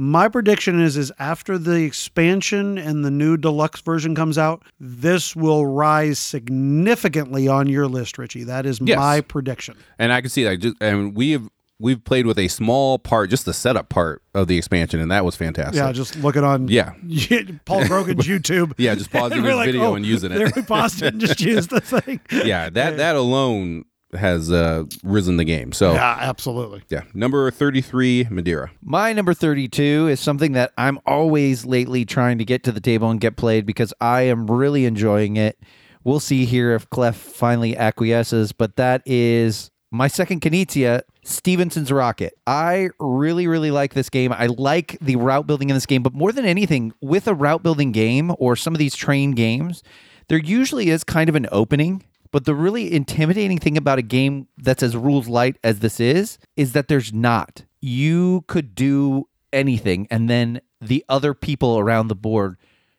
my 0.00 0.28
prediction 0.28 0.80
is 0.80 0.96
is 0.96 1.10
after 1.18 1.58
the 1.58 1.82
expansion 1.82 2.78
and 2.78 3.04
the 3.04 3.10
new 3.10 3.36
deluxe 3.36 3.80
version 3.80 4.14
comes 4.14 4.38
out, 4.38 4.62
this 4.78 5.34
will 5.34 5.66
rise 5.66 6.20
significantly 6.20 7.48
on 7.48 7.68
your 7.68 7.88
list, 7.88 8.16
Richie. 8.16 8.44
That 8.44 8.64
is 8.64 8.78
Yes. 8.80 8.96
my 8.96 9.20
prediction. 9.20 9.74
And 9.98 10.12
I 10.12 10.20
can 10.20 10.30
see 10.30 10.44
that. 10.44 10.58
Just 10.60 10.76
and 10.80 11.16
we 11.16 11.32
have 11.32 11.48
we've 11.80 12.02
played 12.04 12.26
with 12.26 12.38
a 12.38 12.48
small 12.48 12.98
part, 12.98 13.30
just 13.30 13.44
the 13.44 13.52
setup 13.54 13.88
part 13.88 14.22
of 14.34 14.46
the 14.48 14.56
expansion, 14.56 15.00
and 15.00 15.10
that 15.10 15.24
was 15.24 15.34
fantastic. 15.36 15.76
Yeah, 15.76 15.90
just 15.92 16.14
look 16.16 16.36
it 16.36 16.44
on 16.44 16.68
Yeah. 16.68 16.92
Paul 17.64 17.86
Grogan's 17.86 18.26
YouTube. 18.28 18.74
Yeah, 18.78 18.94
just 18.94 19.10
pause 19.10 19.32
his 19.34 19.42
like, 19.42 19.66
video 19.66 19.82
oh, 19.86 19.94
and 19.94 20.06
using 20.06 20.30
There 20.32 20.46
it. 20.46 20.54
we 20.56 20.62
paused 20.62 21.02
it 21.02 21.12
and 21.14 21.20
just 21.20 21.40
used 21.40 21.70
the 21.70 21.80
thing. 21.80 22.20
yeah, 22.44 22.70
that 22.70 22.96
that 22.98 23.16
alone 23.16 23.84
has 24.16 24.50
uh, 24.50 24.84
risen 25.02 25.36
the 25.36 25.44
game. 25.44 25.72
So 25.72 25.92
Yeah, 25.94 26.16
absolutely. 26.20 26.82
yeah, 26.88 27.02
number 27.14 27.50
thirty 27.50 27.80
three, 27.80 28.26
Madeira. 28.30 28.70
My 28.82 29.12
number 29.12 29.34
32 29.34 30.08
is 30.08 30.20
something 30.20 30.52
that 30.52 30.72
I'm 30.78 30.98
always 31.06 31.64
lately 31.66 32.04
trying 32.04 32.38
to 32.38 32.44
get 32.44 32.62
to 32.64 32.72
the 32.72 32.80
table 32.80 33.10
and 33.10 33.20
get 33.20 33.36
played 33.36 33.66
because 33.66 33.92
I 34.00 34.22
am 34.22 34.50
really 34.50 34.84
enjoying 34.86 35.36
it. 35.36 35.58
We'll 36.04 36.20
see 36.20 36.44
here 36.46 36.74
if 36.74 36.88
Clef 36.90 37.16
finally 37.16 37.76
acquiesces, 37.76 38.52
but 38.52 38.76
that 38.76 39.02
is 39.04 39.70
my 39.90 40.08
second 40.08 40.40
Knizia, 40.40 41.02
Stephenson's 41.24 41.90
Rocket. 41.92 42.34
I 42.46 42.90
really, 42.98 43.46
really 43.46 43.70
like 43.70 43.94
this 43.94 44.08
game. 44.08 44.32
I 44.32 44.46
like 44.46 44.96
the 45.00 45.16
route 45.16 45.46
building 45.46 45.70
in 45.70 45.76
this 45.76 45.86
game, 45.86 46.02
but 46.02 46.14
more 46.14 46.32
than 46.32 46.44
anything, 46.44 46.92
with 47.00 47.26
a 47.26 47.34
route 47.34 47.62
building 47.62 47.92
game 47.92 48.32
or 48.38 48.56
some 48.56 48.74
of 48.74 48.78
these 48.78 48.94
train 48.96 49.32
games, 49.32 49.82
there 50.28 50.38
usually 50.38 50.90
is 50.90 51.04
kind 51.04 51.28
of 51.28 51.34
an 51.36 51.46
opening. 51.52 52.04
But 52.30 52.44
the 52.44 52.54
really 52.54 52.92
intimidating 52.92 53.58
thing 53.58 53.76
about 53.76 53.98
a 53.98 54.02
game 54.02 54.48
that's 54.58 54.82
as 54.82 54.96
rules 54.96 55.28
light 55.28 55.56
as 55.64 55.80
this 55.80 55.98
is, 56.00 56.38
is 56.56 56.72
that 56.72 56.88
there's 56.88 57.12
not. 57.12 57.64
You 57.80 58.44
could 58.48 58.74
do 58.74 59.28
anything, 59.52 60.06
and 60.10 60.28
then 60.28 60.60
the 60.80 61.04
other 61.08 61.34
people 61.34 61.78
around 61.78 62.08
the 62.08 62.14
board 62.14 62.56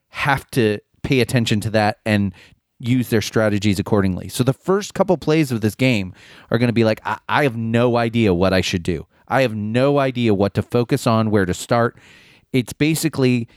have 0.09 0.49
to 0.51 0.79
pay 1.03 1.19
attention 1.19 1.59
to 1.61 1.69
that 1.69 1.99
and 2.05 2.33
use 2.79 3.09
their 3.09 3.21
strategies 3.21 3.79
accordingly. 3.79 4.29
So 4.29 4.43
the 4.43 4.53
first 4.53 4.93
couple 4.93 5.17
plays 5.17 5.51
of 5.51 5.61
this 5.61 5.75
game 5.75 6.13
are 6.49 6.57
going 6.57 6.69
to 6.69 6.73
be 6.73 6.85
like, 6.85 7.01
I-, 7.05 7.19
I 7.27 7.43
have 7.43 7.57
no 7.57 7.97
idea 7.97 8.33
what 8.33 8.53
I 8.53 8.61
should 8.61 8.83
do. 8.83 9.05
I 9.27 9.41
have 9.41 9.55
no 9.55 9.99
idea 9.99 10.33
what 10.33 10.53
to 10.55 10.61
focus 10.61 11.05
on, 11.05 11.29
where 11.29 11.45
to 11.45 11.53
start. 11.53 11.97
It's 12.51 12.73
basically 12.73 13.47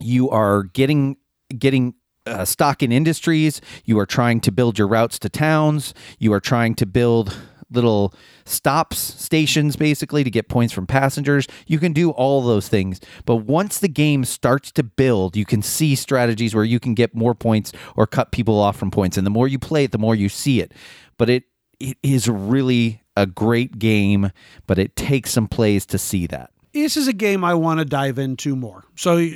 you 0.00 0.30
are 0.30 0.64
getting 0.64 1.16
getting 1.56 1.94
uh, 2.26 2.44
stock 2.44 2.82
in 2.82 2.92
industries. 2.92 3.60
You 3.84 3.98
are 3.98 4.06
trying 4.06 4.40
to 4.40 4.52
build 4.52 4.78
your 4.78 4.88
routes 4.88 5.18
to 5.20 5.28
towns. 5.28 5.94
You 6.18 6.32
are 6.32 6.40
trying 6.40 6.74
to 6.76 6.86
build 6.86 7.36
little 7.72 8.12
stops 8.44 8.98
stations 8.98 9.76
basically 9.76 10.24
to 10.24 10.30
get 10.30 10.48
points 10.48 10.72
from 10.72 10.86
passengers. 10.86 11.46
You 11.66 11.78
can 11.78 11.92
do 11.92 12.10
all 12.10 12.42
those 12.42 12.68
things. 12.68 13.00
But 13.24 13.36
once 13.36 13.78
the 13.78 13.88
game 13.88 14.24
starts 14.24 14.72
to 14.72 14.82
build, 14.82 15.36
you 15.36 15.44
can 15.44 15.62
see 15.62 15.94
strategies 15.94 16.54
where 16.54 16.64
you 16.64 16.80
can 16.80 16.94
get 16.94 17.14
more 17.14 17.34
points 17.34 17.72
or 17.96 18.06
cut 18.06 18.32
people 18.32 18.58
off 18.58 18.76
from 18.76 18.90
points. 18.90 19.16
And 19.16 19.26
the 19.26 19.30
more 19.30 19.46
you 19.46 19.58
play 19.58 19.84
it, 19.84 19.92
the 19.92 19.98
more 19.98 20.14
you 20.14 20.28
see 20.28 20.60
it. 20.60 20.72
But 21.16 21.30
it 21.30 21.44
it 21.78 21.96
is 22.02 22.28
really 22.28 23.02
a 23.16 23.26
great 23.26 23.78
game, 23.78 24.32
but 24.66 24.78
it 24.78 24.96
takes 24.96 25.30
some 25.30 25.48
plays 25.48 25.86
to 25.86 25.98
see 25.98 26.26
that. 26.26 26.50
This 26.72 26.96
is 26.96 27.08
a 27.08 27.12
game 27.12 27.42
I 27.42 27.54
want 27.54 27.80
to 27.80 27.84
dive 27.84 28.18
into 28.18 28.54
more. 28.54 28.84
So 28.96 29.30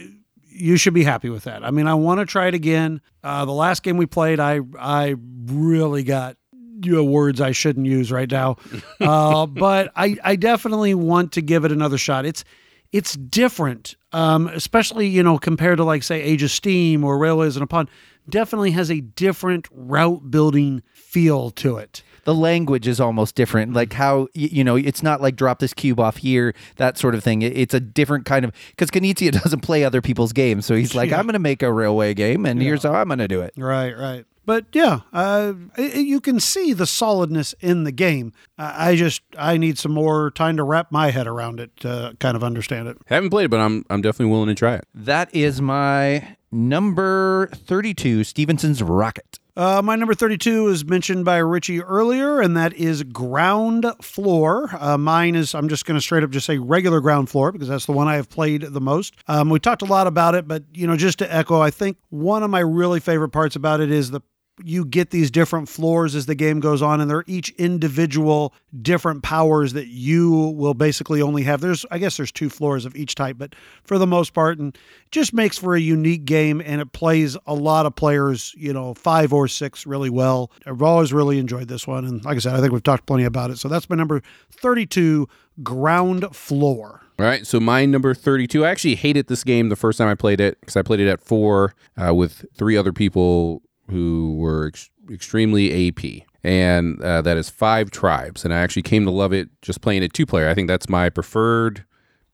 you 0.55 0.77
should 0.77 0.95
be 0.95 1.05
happy 1.05 1.29
with 1.29 1.45
that. 1.45 1.65
I 1.65 1.71
mean, 1.71 1.87
I 1.87 1.95
want 1.95 2.21
to 2.21 2.27
try 2.27 2.47
it 2.47 2.55
again. 2.55 3.01
Uh, 3.23 3.45
the 3.45 3.53
last 3.53 3.83
game 3.83 3.97
we 3.97 4.07
played, 4.07 4.41
I 4.41 4.61
I 4.79 5.17
really 5.47 6.03
got 6.05 6.37
you 6.83 6.93
know, 6.93 7.05
words 7.05 7.41
I 7.41 7.53
shouldn't 7.53 7.87
use 7.87 8.11
right 8.13 8.31
now. 8.31 8.57
Uh, 9.01 9.45
but 9.45 9.93
I, 9.97 10.17
I 10.25 10.37
definitely 10.37 10.95
want 10.95 11.33
to 11.33 11.43
give 11.43 11.65
it 11.65 11.73
another 11.73 11.99
shot. 11.99 12.25
It's 12.25 12.43
it's 12.91 13.17
different, 13.17 13.97
um, 14.13 14.47
especially 14.47 15.09
you 15.09 15.23
know 15.23 15.37
compared 15.37 15.77
to 15.79 15.85
like 15.85 16.03
say 16.03 16.23
Age 16.23 16.43
of 16.43 16.51
Steam 16.51 17.05
or 17.05 17.19
Railways 17.19 17.57
and 17.57 17.63
Upon. 17.63 17.89
Definitely 18.31 18.71
has 18.71 18.91
a 18.91 19.01
different 19.01 19.69
route 19.71 20.31
building 20.31 20.83
feel 20.95 21.51
to 21.51 21.77
it. 21.77 22.03
The 22.25 22.35
language 22.35 22.87
is 22.89 23.01
almost 23.01 23.35
different 23.35 23.73
like 23.75 23.93
how 23.93 24.29
you 24.35 24.65
know 24.65 24.77
it's 24.77 25.03
not 25.03 25.21
like 25.21 25.37
drop 25.37 25.59
this 25.59 25.75
cube 25.75 26.01
off 26.01 26.17
here 26.17 26.55
that 26.77 26.97
sort 26.99 27.15
of 27.15 27.23
thing 27.25 27.43
it's 27.43 27.75
a 27.75 27.81
different 27.81 28.25
kind 28.25 28.45
of 28.45 28.53
because 28.71 28.91
Knizia 28.91 29.33
doesn't 29.43 29.61
play 29.61 29.85
other 29.85 30.01
people's 30.03 30.33
games 30.33 30.65
so 30.67 30.75
he's 30.75 30.95
like 30.95 31.13
i'm 31.13 31.25
going 31.27 31.35
to 31.35 31.39
make 31.39 31.63
a 31.63 31.73
railway 31.73 32.15
game 32.15 32.47
and 32.47 32.61
here's 32.63 32.83
how 32.83 32.95
i'm 32.95 33.09
going 33.09 33.19
to 33.19 33.29
do 33.29 33.41
it 33.43 33.53
Right, 33.57 33.93
right. 33.97 34.25
But 34.47 34.67
yeah, 34.75 35.01
uh, 35.15 35.55
i- 35.79 35.83
i- 35.95 35.99
you 35.99 36.21
can 36.21 36.39
see 36.39 36.75
the 36.75 36.85
solidness 36.87 37.55
in 37.61 37.85
the 37.85 37.93
game. 37.93 38.35
I 38.59 38.91
I 38.91 38.97
just 38.97 39.23
I 39.39 39.57
need 39.57 39.79
some 39.79 39.93
more 39.93 40.31
time 40.33 40.59
to 40.59 40.63
wrap 40.63 40.93
my 40.93 41.11
head 41.13 41.27
around 41.27 41.61
it 41.61 41.75
to 41.79 42.15
kind 42.21 42.37
of 42.37 42.45
understand 42.45 42.89
it. 42.89 42.99
Haven't 43.07 43.31
played 43.31 43.47
it, 43.47 43.51
but 43.51 43.61
I'm 43.61 43.87
I'm 43.89 44.03
definitely 44.03 44.31
willing 44.33 44.49
to 44.49 44.55
try 44.55 44.75
it. 44.75 44.85
that 44.95 45.35
is 45.35 45.63
my 45.63 46.37
number 46.53 47.49
32 47.55 48.23
stephenson's 48.25 48.83
rocket 48.83 49.39
Uh, 49.57 49.81
my 49.85 49.95
number 49.95 50.15
32 50.15 50.67
is 50.67 50.85
mentioned 50.85 51.25
by 51.25 51.37
Richie 51.37 51.81
earlier, 51.81 52.41
and 52.41 52.57
that 52.57 52.73
is 52.73 53.05
ground 53.05 53.87
floor. 54.03 54.69
Uh, 54.73 54.99
mine 54.99 55.37
is, 55.37 55.55
I'm 55.55 55.69
just 55.69 55.87
going 55.87 55.97
to 55.97 56.01
straight 56.01 56.25
up 56.25 56.31
just 56.31 56.45
say 56.47 56.59
regular 56.59 57.01
ground 57.01 57.31
floor 57.31 57.53
because 57.53 57.69
that's 57.69 57.87
the 57.87 57.93
one 57.93 58.09
I 58.09 58.17
have 58.17 58.29
played 58.29 58.63
the 58.63 58.81
most. 58.81 59.15
Um, 59.29 59.51
we 59.51 59.61
talked 59.61 59.83
a 59.83 59.87
lot 59.87 60.09
about 60.09 60.35
it, 60.35 60.49
but, 60.49 60.65
you 60.75 60.89
know, 60.89 60.97
just 60.97 61.21
to 61.21 61.33
echo, 61.33 61.61
I 61.61 61.71
think 61.71 61.99
one 62.11 62.43
of 62.43 62.51
my 62.51 62.61
really 62.61 62.99
favorite 62.99 63.29
parts 63.29 63.55
about 63.55 63.81
it 63.81 63.93
is 63.93 64.11
the 64.11 64.23
you 64.63 64.85
get 64.85 65.11
these 65.11 65.31
different 65.31 65.69
floors 65.69 66.15
as 66.15 66.27
the 66.27 66.35
game 66.35 66.61
goes 66.61 66.81
on 66.81 67.01
and 67.01 67.11
they're 67.11 67.25
each 67.27 67.51
individual 67.51 68.55
different 68.81 69.23
powers 69.23 69.73
that 69.73 69.89
you 69.89 70.55
will 70.57 70.75
basically 70.75 71.21
only 71.21 71.43
have. 71.43 71.61
There's 71.61 71.85
i 71.91 71.99
guess 71.99 72.17
there's 72.17 72.31
two 72.31 72.49
floors 72.49 72.85
of 72.85 72.95
each 72.95 73.15
type 73.15 73.37
but 73.39 73.55
for 73.83 73.99
the 73.99 74.07
most 74.07 74.33
part 74.33 74.59
and 74.59 74.77
just 75.11 75.33
makes 75.33 75.59
for 75.59 75.75
a 75.75 75.81
unique 75.81 76.25
game 76.25 76.63
and 76.65 76.81
it 76.81 76.93
plays 76.93 77.37
a 77.47 77.55
lot 77.55 77.87
of 77.87 77.97
players 77.97 78.55
you 78.57 78.73
know 78.73 78.95
five 78.95 79.33
or 79.33 79.49
six 79.49 79.87
really 79.87 80.11
well. 80.11 80.51
I've 80.67 80.83
always 80.83 81.13
really 81.13 81.39
enjoyed 81.39 81.69
this 81.69 81.87
one 81.87 82.05
and 82.05 82.25
like 82.25 82.37
i 82.37 82.41
said 82.41 82.55
i 82.55 82.61
think 82.61 82.73
we've 82.73 82.83
talked 82.83 83.07
plenty 83.07 83.25
about 83.25 83.51
it. 83.51 83.59
So 83.59 83.69
that's 83.69 83.89
my 83.91 83.97
number 83.97 84.23
32 84.53 85.29
ground 85.63 86.35
floor. 86.35 87.01
All 87.19 87.27
right, 87.27 87.47
so 87.47 87.61
my 87.61 87.87
number 87.87 88.13
32. 88.13 88.65
I 88.65 88.71
actually 88.71 88.97
hated 88.97 89.29
this 89.29 89.45
game 89.45 89.69
the 89.69 89.77
first 89.77 89.99
time 89.99 90.09
I 90.09 90.17
played 90.17 90.41
it 90.41 90.59
because 90.61 90.77
I 90.77 90.83
played 90.83 90.99
it 90.99 91.09
at 91.09 91.21
four 91.21 91.75
uh, 91.97 92.13
with 92.13 92.45
three 92.57 92.77
other 92.77 92.93
people 92.93 93.63
who 93.91 94.37
were 94.37 94.69
ex- 94.69 94.91
extremely 95.11 95.89
AP. 95.89 96.27
And 96.43 97.01
uh, 97.03 97.23
that 97.23 97.37
is 97.37 97.49
Five 97.49 97.91
Tribes. 97.91 98.45
And 98.45 98.53
I 98.53 98.59
actually 98.59 98.83
came 98.83 99.05
to 99.05 99.11
love 99.11 99.33
it 99.33 99.49
just 99.63 99.81
playing 99.81 100.03
it 100.03 100.13
two 100.13 100.27
player. 100.27 100.49
I 100.49 100.55
think 100.55 100.69
that's 100.69 100.89
my 100.89 101.09
preferred 101.09 101.85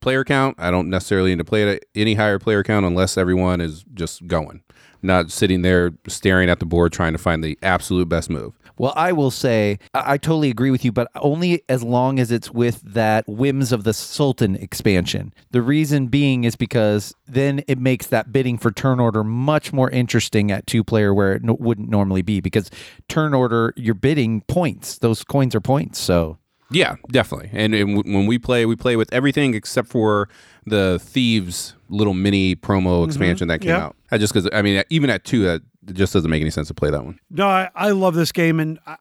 player 0.01 0.25
count. 0.25 0.57
I 0.59 0.71
don't 0.71 0.91
necessarily 0.91 1.31
need 1.31 1.39
to 1.39 1.45
play 1.45 1.63
it 1.63 1.69
at 1.77 1.85
any 1.95 2.15
higher 2.15 2.39
player 2.39 2.63
count 2.63 2.87
unless 2.87 3.17
everyone 3.17 3.61
is 3.61 3.85
just 3.95 4.27
going, 4.27 4.63
not 5.03 5.31
sitting 5.31 5.63
there 5.63 5.93
staring 6.07 6.49
at 6.49 6.61
the 6.61 6.67
board 6.67 6.93
trying 6.93 7.13
to 7.13 7.19
find 7.19 7.43
the 7.43 7.59
absolute 7.63 8.09
best 8.09 8.31
move. 8.31 8.55
Well, 8.79 8.95
I 8.97 9.13
will 9.13 9.31
say 9.31 9.79
I, 9.93 10.15
I 10.15 10.17
totally 10.17 10.49
agree 10.49 10.71
with 10.71 10.85
you, 10.85 10.93
but 10.93 11.11
only 11.17 11.63
as 11.69 11.83
long 11.83 12.19
as 12.19 12.31
it's 12.31 12.51
with 12.51 12.81
that 12.81 13.25
Whims 13.29 13.73
of 13.73 13.85
the 13.85 13.93
Sultan 13.93 14.57
expansion. 14.57 15.35
The 15.51 15.61
reason 15.61 16.07
being 16.07 16.45
is 16.45 16.57
because 16.57 17.15
then 17.27 17.63
it 17.69 17.79
makes 17.79 18.07
that 18.07 18.33
bidding 18.33 18.57
for 18.57 18.71
turn 18.71 18.99
order 18.99 19.23
much 19.23 19.73
more 19.73 19.91
interesting 19.91 20.51
at 20.51 20.67
two 20.67 20.83
player 20.83 21.13
where 21.13 21.35
it 21.35 21.45
no, 21.45 21.59
wouldn't 21.61 21.91
normally 21.91 22.23
be 22.23 22.41
because 22.41 22.71
turn 23.09 23.35
order 23.35 23.75
you're 23.77 23.95
bidding 23.95 24.41
points. 24.43 24.99
Those 24.99 25.25
coins 25.25 25.55
are 25.55 25.61
points. 25.61 25.99
So 25.99 26.39
Yeah, 26.71 26.97
definitely. 27.11 27.51
And, 27.53 27.75
and 27.75 27.97
w- 27.97 28.17
when 28.17 28.27
we 28.27 28.39
play, 28.39 28.67
we 28.67 28.77
play 28.77 28.97
with 28.97 29.13
everything 29.13 29.55
except 29.55 29.89
for 29.89 30.29
the 30.67 30.99
thieves 31.03 31.75
little 31.89 32.15
mini 32.15 32.55
promo 32.55 33.01
mm-hmm. 33.01 33.09
expansion 33.09 33.49
that 33.49 33.61
came 33.61 33.71
Yep. 33.71 33.81
out. 33.81 33.97
I 34.11 34.19
just 34.19 34.33
because 34.33 34.49
I 34.53 34.63
mean, 34.63 34.83
even 34.91 35.11
at 35.11 35.25
two, 35.25 35.43
that 35.45 35.63
it 35.89 35.95
just 35.95 36.13
doesn't 36.13 36.31
make 36.31 36.41
any 36.41 36.51
sense 36.51 36.69
to 36.69 36.75
play 36.75 36.91
that 36.91 37.05
one. 37.05 37.19
No, 37.31 37.47
I, 37.49 37.71
I 37.75 37.91
love 37.91 38.15
this 38.15 38.33
game, 38.33 38.61
and 38.61 38.79
I, 38.87 38.97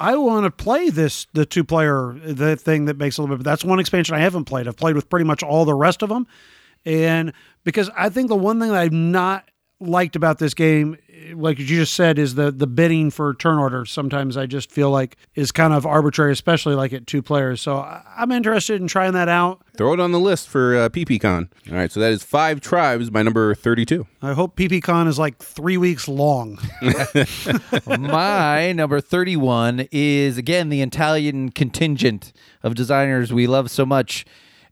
I 0.00 0.16
want 0.16 0.44
to 0.44 0.50
play 0.50 0.90
this 0.90 1.26
the 1.32 1.46
two 1.46 1.64
player 1.64 2.14
the 2.24 2.56
thing 2.56 2.86
that 2.86 2.98
makes 2.98 3.16
a 3.16 3.22
little 3.22 3.36
bit. 3.36 3.44
But 3.44 3.50
that's 3.50 3.64
one 3.64 3.78
expansion 3.78 4.14
I 4.14 4.18
haven't 4.20 4.44
played. 4.44 4.68
I've 4.68 4.76
played 4.76 4.96
with 4.96 5.08
pretty 5.08 5.24
much 5.24 5.42
all 5.42 5.64
the 5.64 5.74
rest 5.74 6.02
of 6.02 6.08
them, 6.08 6.26
and 6.84 7.32
because 7.62 7.90
I 7.96 8.08
think 8.08 8.28
the 8.28 8.36
one 8.36 8.60
thing 8.60 8.70
that 8.70 8.78
I've 8.80 8.92
not 8.92 9.48
liked 9.80 10.16
about 10.16 10.38
this 10.38 10.54
game, 10.54 10.96
like 11.32 11.58
you 11.58 11.66
just 11.66 11.94
said, 11.94 12.18
is 12.18 12.34
the 12.34 12.50
the 12.50 12.66
bidding 12.66 13.10
for 13.10 13.34
turn 13.34 13.58
order. 13.58 13.84
Sometimes 13.84 14.36
I 14.36 14.46
just 14.46 14.70
feel 14.70 14.90
like 14.90 15.16
is 15.34 15.52
kind 15.52 15.72
of 15.72 15.86
arbitrary, 15.86 16.32
especially 16.32 16.74
like 16.74 16.92
at 16.92 17.06
two 17.06 17.22
players. 17.22 17.60
So 17.60 17.78
I, 17.78 18.02
I'm 18.16 18.32
interested 18.32 18.80
in 18.80 18.88
trying 18.88 19.12
that 19.12 19.28
out. 19.28 19.62
Throw 19.76 19.92
it 19.92 20.00
on 20.00 20.12
the 20.12 20.20
list 20.20 20.48
for 20.48 20.76
uh, 20.76 20.88
PPCon. 20.88 21.48
All 21.70 21.76
right, 21.76 21.90
so 21.90 22.00
that 22.00 22.12
is 22.12 22.22
five 22.22 22.60
tribes 22.60 23.10
by 23.10 23.22
number 23.22 23.54
thirty-two. 23.54 24.06
I 24.22 24.32
hope 24.32 24.56
PPCon 24.56 25.08
is 25.08 25.18
like 25.18 25.38
three 25.38 25.76
weeks 25.76 26.08
long. 26.08 26.58
my 27.86 28.72
number 28.72 29.00
31 29.00 29.88
is 29.92 30.38
again 30.38 30.68
the 30.68 30.82
Italian 30.82 31.50
contingent 31.50 32.32
of 32.62 32.74
designers 32.74 33.32
we 33.32 33.46
love 33.46 33.70
so 33.70 33.84
much 33.84 34.24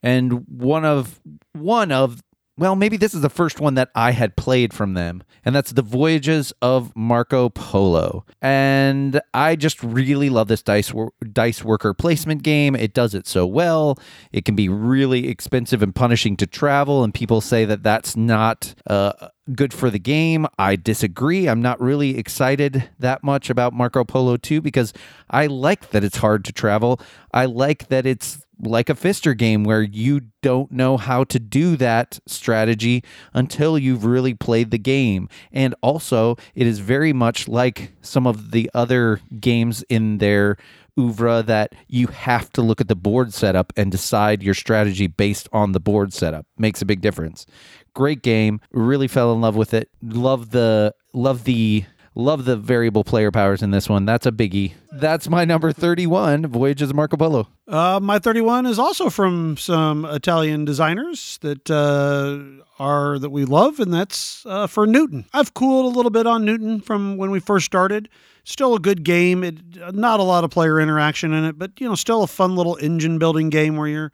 and 0.03 0.47
one 0.49 0.85
of 0.85 1.21
one 1.53 1.93
of 1.93 2.23
well 2.57 2.77
maybe 2.77 2.97
this 2.97 3.15
is 3.15 3.21
the 3.21 3.31
first 3.31 3.61
one 3.61 3.75
that 3.75 3.91
I 3.95 4.13
had 4.13 4.37
played 4.37 4.73
from 4.73 4.95
them 4.95 5.23
and 5.45 5.55
that's 5.55 5.73
the 5.73 5.83
Voyages 5.83 6.53
of 6.63 6.95
Marco 6.95 7.49
Polo 7.49 8.25
and 8.41 9.21
I 9.35 9.57
just 9.57 9.83
really 9.83 10.31
love 10.31 10.49
this 10.49 10.63
dice 10.63 10.93
dice 11.33 11.65
worker 11.65 11.95
placement 11.95 12.43
game 12.43 12.75
it 12.75 12.95
does 12.95 13.15
it 13.15 13.27
so 13.27 13.47
well 13.47 13.99
it 14.33 14.45
can 14.45 14.55
be 14.55 14.69
really 14.69 15.29
expensive 15.29 15.83
and 15.83 15.95
punishing 15.95 16.37
to 16.39 16.47
travel 16.47 17.05
and 17.05 17.13
people 17.15 17.41
say 17.41 17.65
that 17.65 17.83
that's 17.83 18.17
not 18.17 18.75
uh 18.87 19.29
good 19.55 19.73
for 19.73 19.91
the 19.91 19.99
game. 19.99 20.47
I 20.59 20.77
disagree. 20.77 21.49
I'm 21.49 21.63
not 21.63 21.81
really 21.81 22.19
excited 22.19 22.89
that 22.99 23.25
much 23.25 23.51
about 23.51 23.73
Marco 23.73 24.05
Polo 24.05 24.37
2 24.37 24.61
because 24.61 24.93
I 25.31 25.47
like 25.47 25.91
that 25.91 26.05
it's 26.05 26.19
hard 26.19 26.45
to 26.47 26.53
travel. 26.53 27.01
I 27.33 27.47
like 27.47 27.89
that 27.89 28.07
it's 28.07 28.47
like 28.63 28.89
a 28.89 28.95
Pfister 28.95 29.35
game 29.35 29.65
where 29.65 29.83
you 29.83 30.23
don't 30.41 30.71
know 30.71 30.97
how 30.97 31.25
to 31.25 31.39
do 31.39 31.77
that 31.77 32.21
strategy 32.27 33.03
until 33.35 33.77
you've 33.77 34.05
really 34.05 34.35
played 34.35 34.71
the 34.71 34.79
game. 34.79 35.29
And 35.53 35.75
also, 35.83 36.37
it 36.55 36.67
is 36.67 36.79
very 36.79 37.13
much 37.13 37.49
like 37.49 37.93
some 38.01 38.27
of 38.27 38.53
the 38.53 38.71
other 38.73 39.21
games 39.41 39.85
in 39.89 40.19
their 40.19 40.57
oeuvre 40.99 41.43
that 41.43 41.75
you 41.89 42.07
have 42.09 42.51
to 42.53 42.63
look 42.63 42.81
at 42.81 42.89
the 42.89 42.97
board 42.97 43.33
setup 43.33 43.73
and 43.77 43.91
decide 43.91 44.43
your 44.43 44.55
strategy 44.55 45.07
based 45.07 45.49
on 45.53 45.73
the 45.73 45.81
board 45.81 46.13
setup. 46.13 46.47
Makes 46.59 46.83
a 46.83 46.87
big 46.87 47.01
difference. 47.01 47.47
Great 47.95 48.23
game. 48.23 48.61
Really 48.73 49.09
fell 49.09 49.33
in 49.33 49.41
love 49.41 49.57
with 49.57 49.75
it. 49.75 49.91
Love 50.03 50.51
the 50.51 50.95
love 51.13 51.45
the 51.45 51.85
love 52.15 52.45
the 52.45 52.57
variable 52.57 53.05
player 53.05 53.31
powers 53.31 53.63
in 53.63 53.71
this 53.71 53.89
one. 53.89 54.05
That's 54.05 54.27
a 54.27 54.33
biggie. 54.33 54.73
That's 54.93 55.29
my 55.29 55.45
number 55.45 55.73
31, 55.73 56.47
Voyages 56.47 56.91
of 56.91 56.97
Marco 56.97 57.17
Polo. 57.17 57.49
Uh, 57.67 58.01
my 58.03 58.19
31 58.19 58.67
is 58.67 58.79
also 58.79 59.09
from 59.09 59.57
some 59.57 60.05
Italian 60.05 60.65
designers 60.65 61.39
that 61.43 61.71
uh, 61.71 62.63
are 62.79 63.19
that 63.19 63.31
we 63.31 63.45
love, 63.45 63.81
and 63.81 63.93
that's 63.93 64.45
uh, 64.47 64.67
for 64.67 64.87
Newton. 64.87 65.25
I've 65.33 65.55
cooled 65.55 65.93
a 65.93 65.97
little 65.97 66.11
bit 66.11 66.27
on 66.27 66.45
Newton 66.45 66.81
from 66.81 67.17
when 67.17 67.31
we 67.31 67.41
first 67.41 67.67
started. 67.67 68.09
Still 68.45 68.75
a 68.75 68.81
good 68.81 69.05
game. 69.05 69.45
It, 69.45 69.95
not 69.95 70.21
a 70.21 70.25
lot 70.25 70.45
of 70.45 70.51
player 70.51 70.81
interaction 70.81 71.33
in 71.33 71.45
it, 71.45 71.59
but 71.59 71.81
you 71.81 71.89
know, 71.89 71.95
still 71.95 72.23
a 72.23 72.27
fun 72.27 72.57
little 72.57 72.77
engine 72.77 73.19
building 73.19 73.51
game 73.51 73.77
where 73.77 73.89
you're, 73.89 74.13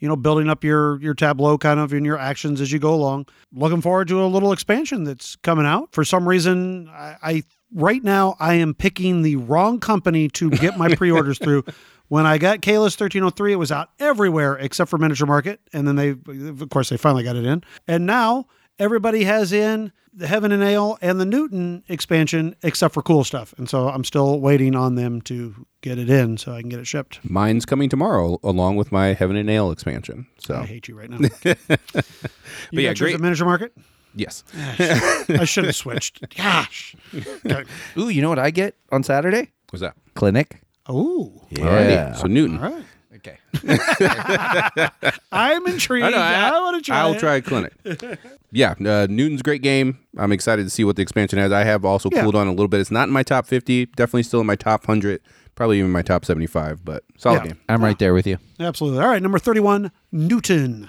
you 0.00 0.08
know, 0.08 0.16
building 0.16 0.48
up 0.48 0.64
your 0.64 1.00
your 1.00 1.14
tableau 1.14 1.56
kind 1.56 1.78
of 1.78 1.92
in 1.92 2.04
your 2.04 2.18
actions 2.18 2.60
as 2.60 2.72
you 2.72 2.78
go 2.78 2.92
along. 2.92 3.26
Looking 3.52 3.80
forward 3.80 4.08
to 4.08 4.22
a 4.22 4.26
little 4.26 4.52
expansion 4.52 5.04
that's 5.04 5.36
coming 5.36 5.66
out. 5.66 5.92
For 5.92 6.04
some 6.04 6.28
reason, 6.28 6.88
I, 6.88 7.16
I 7.22 7.42
right 7.72 8.02
now 8.02 8.34
I 8.40 8.54
am 8.54 8.74
picking 8.74 9.22
the 9.22 9.36
wrong 9.36 9.78
company 9.78 10.28
to 10.30 10.50
get 10.50 10.76
my 10.76 10.94
pre-orders 10.96 11.38
through. 11.38 11.64
When 12.08 12.26
I 12.26 12.38
got 12.38 12.60
Caylus 12.60 12.94
1303, 12.94 13.52
it 13.52 13.56
was 13.56 13.70
out 13.70 13.90
everywhere 14.00 14.56
except 14.56 14.90
for 14.90 14.98
Miniature 14.98 15.28
Market, 15.28 15.60
and 15.72 15.86
then 15.86 15.94
they, 15.94 16.10
of 16.10 16.68
course, 16.68 16.88
they 16.88 16.96
finally 16.96 17.22
got 17.22 17.36
it 17.36 17.44
in. 17.44 17.62
And 17.86 18.04
now 18.04 18.46
everybody 18.80 19.24
has 19.24 19.52
in 19.52 19.92
the 20.12 20.26
Heaven 20.26 20.50
and 20.50 20.62
Ale 20.62 20.98
and 21.00 21.20
the 21.20 21.24
Newton 21.24 21.84
expansion 21.88 22.56
except 22.62 22.94
for 22.94 23.02
cool 23.02 23.22
stuff. 23.22 23.54
And 23.58 23.68
so 23.68 23.88
I'm 23.88 24.02
still 24.02 24.40
waiting 24.40 24.74
on 24.74 24.96
them 24.96 25.20
to 25.22 25.66
get 25.82 25.98
it 25.98 26.10
in 26.10 26.36
so 26.38 26.52
I 26.52 26.60
can 26.60 26.68
get 26.68 26.80
it 26.80 26.86
shipped. 26.86 27.20
Mine's 27.22 27.64
coming 27.64 27.88
tomorrow, 27.88 28.40
along 28.42 28.76
with 28.76 28.90
my 28.90 29.08
Heaven 29.08 29.36
and 29.36 29.48
Ale 29.48 29.70
expansion. 29.70 30.26
So 30.38 30.56
I 30.56 30.66
hate 30.66 30.88
you 30.88 30.98
right 30.98 31.08
now. 31.08 31.18
you 31.44 31.54
yeah, 32.72 32.90
got 32.90 32.98
yours 32.98 32.98
great- 32.98 33.14
at 33.14 33.20
Miniature 33.20 33.46
Market? 33.46 33.72
yes, 34.16 34.42
ah, 34.56 35.24
I 35.28 35.44
should 35.44 35.66
have 35.66 35.76
switched. 35.76 36.36
Gosh. 36.36 36.96
Ooh, 37.96 38.08
you 38.08 38.22
know 38.22 38.28
what 38.28 38.40
I 38.40 38.50
get 38.50 38.74
on 38.90 39.04
Saturday? 39.04 39.52
what's 39.70 39.82
that? 39.82 39.94
Clinic. 40.14 40.62
Oh. 40.88 41.46
Alrighty. 41.52 42.16
So 42.16 42.26
Newton. 42.26 42.58
All 42.58 42.72
right. 42.72 42.84
Okay. 43.20 43.38
I'm 45.32 45.66
intrigued. 45.66 46.06
I 46.06 46.10
know, 46.10 46.16
I, 46.18 46.50
want 46.60 46.76
to 46.76 46.82
try 46.82 46.98
I'll 47.00 47.12
it. 47.12 47.18
try 47.18 47.40
Clinic. 47.40 47.72
yeah, 48.50 48.74
uh, 48.84 49.06
Newton's 49.10 49.42
great 49.42 49.62
game. 49.62 49.98
I'm 50.16 50.32
excited 50.32 50.64
to 50.64 50.70
see 50.70 50.84
what 50.84 50.96
the 50.96 51.02
expansion 51.02 51.38
has. 51.38 51.52
I 51.52 51.64
have 51.64 51.84
also 51.84 52.08
Yeah. 52.12 52.22
cooled 52.22 52.34
on 52.34 52.46
a 52.46 52.50
little 52.50 52.68
bit. 52.68 52.80
It's 52.80 52.90
not 52.90 53.08
in 53.08 53.12
my 53.12 53.22
top 53.22 53.46
50. 53.46 53.86
Definitely 53.86 54.22
still 54.24 54.40
in 54.40 54.46
my 54.46 54.56
top 54.56 54.86
100. 54.88 55.20
probably 55.56 55.78
even 55.78 55.90
my 55.90 56.00
top 56.00 56.24
75, 56.24 56.82
but 56.86 57.04
solid 57.18 57.40
Yeah. 57.42 57.48
game. 57.48 57.58
I'm 57.68 57.84
right 57.84 57.98
there 57.98 58.14
with 58.14 58.26
you. 58.26 58.38
Absolutely. 58.58 59.00
All 59.02 59.08
right, 59.08 59.20
number 59.20 59.38
31, 59.38 59.90
Newton. 60.10 60.88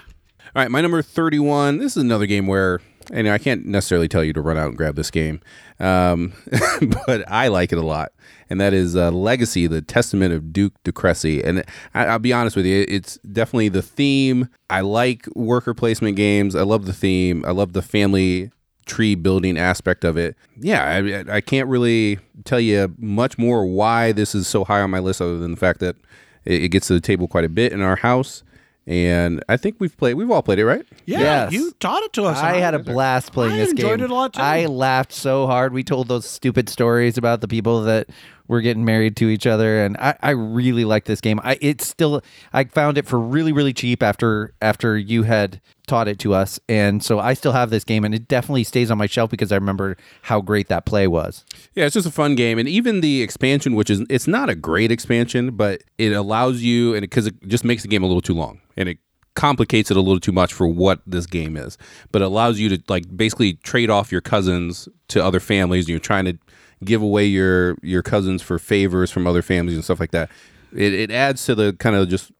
All 0.56 0.62
right, 0.62 0.70
my 0.70 0.80
number 0.80 1.02
31. 1.02 1.76
This 1.76 1.94
is 1.94 2.02
another 2.02 2.24
game 2.24 2.46
where 2.46 2.80
and 3.10 3.28
I 3.28 3.38
can't 3.38 3.66
necessarily 3.66 4.08
tell 4.08 4.24
you 4.24 4.32
to 4.32 4.40
run 4.40 4.58
out 4.58 4.68
and 4.68 4.76
grab 4.76 4.96
this 4.96 5.10
game, 5.10 5.40
um, 5.80 6.32
but 7.06 7.28
I 7.28 7.48
like 7.48 7.72
it 7.72 7.78
a 7.78 7.82
lot. 7.82 8.12
And 8.50 8.60
that 8.60 8.74
is 8.74 8.94
uh, 8.94 9.10
Legacy, 9.10 9.66
the 9.66 9.80
Testament 9.80 10.34
of 10.34 10.52
Duke 10.52 10.74
de 10.84 10.92
Crecy. 10.92 11.42
And 11.42 11.64
I, 11.94 12.06
I'll 12.06 12.18
be 12.18 12.32
honest 12.32 12.54
with 12.54 12.66
you, 12.66 12.84
it's 12.86 13.18
definitely 13.18 13.70
the 13.70 13.82
theme. 13.82 14.48
I 14.68 14.82
like 14.82 15.26
worker 15.34 15.72
placement 15.72 16.16
games. 16.16 16.54
I 16.54 16.62
love 16.62 16.84
the 16.84 16.92
theme. 16.92 17.44
I 17.46 17.52
love 17.52 17.72
the 17.72 17.82
family 17.82 18.50
tree 18.84 19.14
building 19.14 19.56
aspect 19.56 20.04
of 20.04 20.16
it. 20.16 20.36
Yeah, 20.58 20.84
I, 20.84 21.36
I 21.36 21.40
can't 21.40 21.68
really 21.68 22.18
tell 22.44 22.60
you 22.60 22.94
much 22.98 23.38
more 23.38 23.64
why 23.64 24.12
this 24.12 24.34
is 24.34 24.46
so 24.46 24.64
high 24.64 24.80
on 24.80 24.90
my 24.90 24.98
list, 24.98 25.22
other 25.22 25.38
than 25.38 25.52
the 25.52 25.56
fact 25.56 25.80
that 25.80 25.96
it, 26.44 26.64
it 26.64 26.68
gets 26.68 26.88
to 26.88 26.94
the 26.94 27.00
table 27.00 27.28
quite 27.28 27.44
a 27.44 27.48
bit 27.48 27.72
in 27.72 27.80
our 27.80 27.96
house. 27.96 28.42
And 28.86 29.44
I 29.48 29.56
think 29.56 29.76
we've 29.78 29.96
played. 29.96 30.14
We've 30.14 30.30
all 30.30 30.42
played 30.42 30.58
it, 30.58 30.66
right? 30.66 30.84
Yeah, 31.06 31.20
Yes. 31.20 31.52
you 31.52 31.70
taught 31.78 32.02
it 32.02 32.12
to 32.14 32.24
us. 32.24 32.38
I 32.38 32.54
had 32.56 32.74
a 32.74 32.80
blast 32.80 33.32
playing 33.32 33.52
I 33.54 33.56
this 33.58 33.70
enjoyed 33.70 33.98
game. 33.98 34.04
it 34.06 34.10
a 34.10 34.14
lot, 34.14 34.32
too. 34.34 34.40
I 34.40 34.66
laughed 34.66 35.12
so 35.12 35.46
hard. 35.46 35.72
We 35.72 35.84
told 35.84 36.08
those 36.08 36.26
stupid 36.26 36.68
stories 36.68 37.16
about 37.16 37.42
the 37.42 37.48
people 37.48 37.82
that 37.82 38.08
were 38.52 38.60
getting 38.60 38.84
married 38.84 39.16
to 39.16 39.28
each 39.28 39.46
other, 39.46 39.84
and 39.84 39.96
I, 39.96 40.14
I 40.22 40.30
really 40.30 40.84
like 40.84 41.06
this 41.06 41.20
game. 41.20 41.40
I 41.42 41.58
it's 41.60 41.88
still 41.88 42.22
I 42.52 42.64
found 42.64 42.98
it 42.98 43.06
for 43.06 43.18
really 43.18 43.50
really 43.50 43.72
cheap 43.72 44.02
after 44.02 44.54
after 44.60 44.96
you 44.96 45.24
had 45.24 45.60
taught 45.86 46.06
it 46.06 46.18
to 46.20 46.34
us, 46.34 46.60
and 46.68 47.02
so 47.02 47.18
I 47.18 47.34
still 47.34 47.52
have 47.52 47.70
this 47.70 47.82
game, 47.82 48.04
and 48.04 48.14
it 48.14 48.28
definitely 48.28 48.64
stays 48.64 48.90
on 48.90 48.98
my 48.98 49.06
shelf 49.06 49.30
because 49.30 49.50
I 49.50 49.56
remember 49.56 49.96
how 50.22 50.40
great 50.40 50.68
that 50.68 50.84
play 50.84 51.08
was. 51.08 51.44
Yeah, 51.74 51.86
it's 51.86 51.94
just 51.94 52.06
a 52.06 52.12
fun 52.12 52.34
game, 52.34 52.58
and 52.58 52.68
even 52.68 53.00
the 53.00 53.22
expansion, 53.22 53.74
which 53.74 53.90
is 53.90 54.04
it's 54.08 54.28
not 54.28 54.50
a 54.50 54.54
great 54.54 54.92
expansion, 54.92 55.56
but 55.56 55.82
it 55.98 56.12
allows 56.12 56.62
you, 56.62 56.94
and 56.94 57.00
because 57.00 57.26
it 57.26 57.34
just 57.48 57.64
makes 57.64 57.82
the 57.82 57.88
game 57.88 58.04
a 58.04 58.06
little 58.06 58.20
too 58.20 58.34
long, 58.34 58.60
and 58.76 58.88
it 58.88 58.98
complicates 59.34 59.90
it 59.90 59.96
a 59.96 60.00
little 60.00 60.20
too 60.20 60.32
much 60.32 60.52
for 60.52 60.68
what 60.68 61.00
this 61.06 61.24
game 61.24 61.56
is, 61.56 61.78
but 62.12 62.20
it 62.20 62.26
allows 62.26 62.58
you 62.58 62.68
to 62.68 62.82
like 62.88 63.04
basically 63.16 63.54
trade 63.54 63.88
off 63.88 64.12
your 64.12 64.20
cousins 64.20 64.88
to 65.08 65.24
other 65.24 65.40
families, 65.40 65.88
you're 65.88 65.98
trying 65.98 66.26
to 66.26 66.36
give 66.84 67.02
away 67.02 67.26
your 67.26 67.76
your 67.82 68.02
cousins 68.02 68.42
for 68.42 68.58
favors 68.58 69.10
from 69.10 69.26
other 69.26 69.42
families 69.42 69.74
and 69.74 69.84
stuff 69.84 70.00
like 70.00 70.10
that. 70.12 70.30
It, 70.74 70.94
it 70.94 71.10
adds 71.10 71.44
to 71.46 71.54
the 71.54 71.74
kind 71.74 71.96
of 71.96 72.08
just 72.08 72.32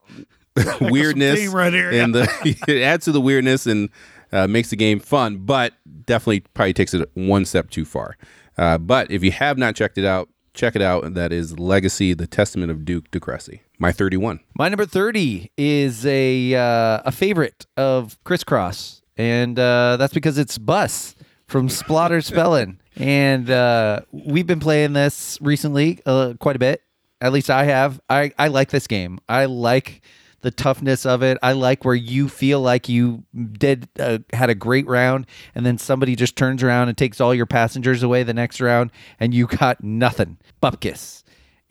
weirdness 0.81 1.47
right 1.47 1.73
here, 1.73 1.91
and 1.91 2.13
the 2.13 2.29
it 2.67 2.81
adds 2.81 3.05
to 3.05 3.11
the 3.11 3.21
weirdness 3.21 3.65
and 3.65 3.89
uh, 4.31 4.47
makes 4.47 4.69
the 4.69 4.75
game 4.75 4.99
fun, 4.99 5.37
but 5.37 5.73
definitely 6.05 6.41
probably 6.53 6.73
takes 6.73 6.93
it 6.93 7.09
one 7.13 7.45
step 7.45 7.69
too 7.69 7.85
far. 7.85 8.17
Uh, 8.57 8.77
but 8.77 9.09
if 9.11 9.23
you 9.23 9.31
have 9.31 9.57
not 9.57 9.75
checked 9.75 9.97
it 9.97 10.05
out, 10.05 10.29
check 10.53 10.75
it 10.75 10.81
out. 10.81 11.13
That 11.13 11.31
is 11.31 11.59
Legacy: 11.59 12.13
The 12.13 12.27
Testament 12.27 12.71
of 12.71 12.85
Duke 12.85 13.09
de 13.11 13.19
Crecy. 13.19 13.61
My 13.79 13.91
thirty-one. 13.91 14.39
My 14.55 14.69
number 14.69 14.85
thirty 14.85 15.51
is 15.57 16.05
a 16.05 16.55
uh, 16.55 17.01
a 17.05 17.11
favorite 17.11 17.65
of 17.77 18.17
Crisscross, 18.23 19.01
and 19.17 19.57
uh, 19.57 19.97
that's 19.97 20.13
because 20.13 20.37
it's 20.37 20.57
Bus 20.57 21.15
from 21.47 21.67
Splotter 21.67 22.21
Spellen. 22.23 22.77
And 22.97 23.49
uh, 23.49 24.01
we've 24.11 24.47
been 24.47 24.59
playing 24.59 24.93
this 24.93 25.37
recently 25.41 26.01
uh, 26.05 26.33
quite 26.39 26.55
a 26.55 26.59
bit. 26.59 26.83
At 27.21 27.31
least 27.31 27.49
I 27.49 27.63
have. 27.65 28.01
I, 28.09 28.31
I 28.37 28.49
like 28.49 28.69
this 28.69 28.87
game. 28.87 29.19
I 29.29 29.45
like 29.45 30.01
the 30.41 30.51
toughness 30.51 31.05
of 31.05 31.23
it. 31.23 31.37
I 31.41 31.53
like 31.53 31.85
where 31.85 31.95
you 31.95 32.27
feel 32.27 32.59
like 32.61 32.89
you 32.89 33.23
did 33.53 33.87
uh, 33.97 34.19
had 34.33 34.49
a 34.49 34.55
great 34.55 34.85
round, 34.87 35.25
and 35.55 35.65
then 35.65 35.77
somebody 35.77 36.15
just 36.15 36.35
turns 36.35 36.61
around 36.61 36.89
and 36.89 36.97
takes 36.97 37.21
all 37.21 37.33
your 37.33 37.45
passengers 37.45 38.03
away 38.03 38.23
the 38.23 38.33
next 38.33 38.59
round, 38.59 38.91
and 39.19 39.33
you 39.33 39.47
got 39.47 39.83
nothing. 39.83 40.37
Bupkis 40.61 41.23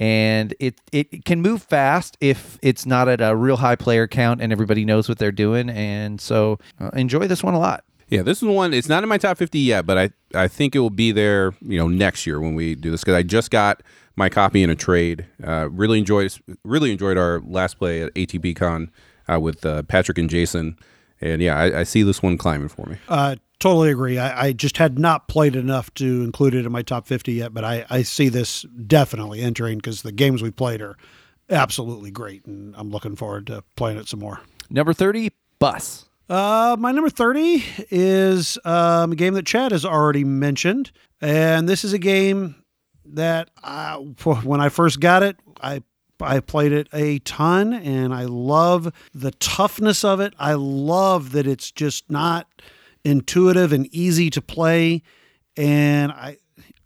and 0.02 0.52
it 0.58 0.80
it 0.90 1.24
can 1.24 1.40
move 1.40 1.62
fast 1.62 2.16
if 2.20 2.58
it's 2.60 2.84
not 2.84 3.08
at 3.08 3.20
a 3.20 3.36
real 3.36 3.58
high 3.58 3.76
player 3.76 4.08
count 4.08 4.40
and 4.40 4.52
everybody 4.52 4.84
knows 4.84 5.08
what 5.08 5.16
they're 5.18 5.30
doing 5.30 5.68
and 5.70 6.20
so 6.20 6.58
uh, 6.80 6.90
enjoy 6.94 7.28
this 7.28 7.42
one 7.42 7.54
a 7.54 7.58
lot 7.58 7.84
Yeah, 8.12 8.20
this 8.20 8.42
is 8.42 8.48
one. 8.48 8.74
It's 8.74 8.90
not 8.90 9.02
in 9.02 9.08
my 9.08 9.16
top 9.16 9.38
fifty 9.38 9.58
yet, 9.58 9.86
but 9.86 9.96
I 9.96 10.10
I 10.34 10.46
think 10.46 10.76
it 10.76 10.80
will 10.80 10.90
be 10.90 11.12
there. 11.12 11.54
You 11.62 11.78
know, 11.78 11.88
next 11.88 12.26
year 12.26 12.40
when 12.40 12.54
we 12.54 12.74
do 12.74 12.90
this 12.90 13.00
because 13.00 13.14
I 13.14 13.22
just 13.22 13.50
got 13.50 13.82
my 14.16 14.28
copy 14.28 14.62
in 14.62 14.68
a 14.68 14.76
trade. 14.76 15.24
Uh, 15.42 15.70
really 15.70 15.98
enjoyed 15.98 16.30
really 16.62 16.92
enjoyed 16.92 17.16
our 17.16 17.40
last 17.40 17.78
play 17.78 18.02
at 18.02 18.12
ATP 18.12 18.54
Con 18.54 18.90
uh, 19.32 19.40
with 19.40 19.64
uh, 19.64 19.82
Patrick 19.84 20.18
and 20.18 20.28
Jason, 20.28 20.76
and 21.22 21.40
yeah, 21.40 21.56
I, 21.56 21.80
I 21.80 21.82
see 21.84 22.02
this 22.02 22.22
one 22.22 22.36
climbing 22.36 22.68
for 22.68 22.84
me. 22.84 22.98
Uh, 23.08 23.36
totally 23.58 23.90
agree. 23.90 24.18
I, 24.18 24.48
I 24.48 24.52
just 24.52 24.76
had 24.76 24.98
not 24.98 25.26
played 25.26 25.56
enough 25.56 25.92
to 25.94 26.22
include 26.22 26.54
it 26.54 26.66
in 26.66 26.72
my 26.72 26.82
top 26.82 27.06
50 27.06 27.32
yet, 27.32 27.54
but 27.54 27.64
I, 27.64 27.86
I 27.88 28.02
see 28.02 28.28
this 28.28 28.66
definitely 28.86 29.40
entering 29.40 29.78
because 29.78 30.02
the 30.02 30.12
games 30.12 30.42
we 30.42 30.50
played 30.50 30.82
are 30.82 30.98
absolutely 31.48 32.10
great, 32.10 32.44
and 32.44 32.74
I'm 32.76 32.90
looking 32.90 33.16
forward 33.16 33.46
to 33.46 33.64
playing 33.76 33.96
it 33.96 34.06
some 34.06 34.20
more. 34.20 34.40
number 34.68 34.92
30 34.92 35.30
bus 35.58 36.04
Uh, 36.28 36.76
my 36.78 36.92
number 36.92 37.10
30 37.10 37.64
is 37.90 38.58
um, 38.64 39.12
a 39.12 39.16
game 39.16 39.34
that 39.34 39.46
Chad 39.46 39.72
has 39.72 39.84
already 39.84 40.24
mentioned. 40.24 40.90
And 41.20 41.68
this 41.68 41.84
is 41.84 41.92
a 41.92 41.98
game 41.98 42.56
that 43.04 43.50
uh, 43.62 43.96
when 44.42 44.60
I 44.60 44.68
first 44.68 45.00
got 45.00 45.22
it, 45.22 45.36
I 45.60 45.82
I 46.20 46.38
played 46.38 46.70
it 46.70 46.88
a 46.92 47.18
ton 47.20 47.72
and 47.72 48.14
I 48.14 48.26
love 48.26 48.92
the 49.12 49.32
toughness 49.32 50.04
of 50.04 50.20
it. 50.20 50.34
I 50.38 50.52
love 50.54 51.32
that 51.32 51.48
it's 51.48 51.72
just 51.72 52.08
not 52.10 52.46
intuitive 53.04 53.72
and 53.72 53.86
easy 53.92 54.30
to 54.30 54.40
play. 54.40 55.02
And 55.56 56.12
I 56.12 56.36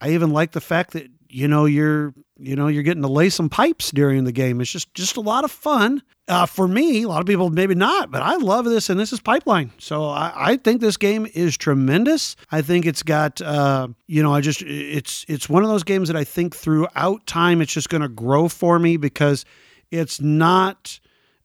I 0.00 0.10
even 0.10 0.30
like 0.30 0.52
the 0.52 0.60
fact 0.60 0.92
that 0.92 1.08
you 1.28 1.48
know 1.48 1.66
you're 1.66 2.14
you 2.38 2.56
know 2.56 2.68
you're 2.68 2.82
getting 2.82 3.02
to 3.02 3.08
lay 3.08 3.30
some 3.30 3.48
pipes 3.48 3.90
during 3.90 4.24
the 4.24 4.32
game. 4.32 4.60
It's 4.60 4.70
just 4.70 4.92
just 4.94 5.16
a 5.16 5.20
lot 5.20 5.44
of 5.44 5.50
fun. 5.50 6.02
Uh, 6.28 6.44
for 6.44 6.66
me, 6.66 7.04
a 7.04 7.08
lot 7.08 7.20
of 7.20 7.26
people 7.26 7.50
maybe 7.50 7.76
not, 7.76 8.10
but 8.10 8.20
I 8.20 8.34
love 8.36 8.64
this, 8.64 8.90
and 8.90 8.98
this 8.98 9.12
is 9.12 9.20
Pipeline. 9.20 9.70
So 9.78 10.06
I, 10.06 10.32
I 10.34 10.56
think 10.56 10.80
this 10.80 10.96
game 10.96 11.26
is 11.34 11.56
tremendous. 11.56 12.34
I 12.50 12.62
think 12.62 12.84
it's 12.84 13.04
got, 13.04 13.40
uh, 13.40 13.88
you 14.08 14.24
know, 14.24 14.34
I 14.34 14.40
just 14.40 14.60
it's 14.62 15.24
it's 15.28 15.48
one 15.48 15.62
of 15.62 15.68
those 15.68 15.84
games 15.84 16.08
that 16.08 16.16
I 16.16 16.24
think 16.24 16.56
throughout 16.56 17.26
time 17.26 17.60
it's 17.60 17.72
just 17.72 17.88
going 17.88 18.02
to 18.02 18.08
grow 18.08 18.48
for 18.48 18.78
me 18.78 18.96
because 18.96 19.44
it's 19.92 20.20
not 20.20 20.98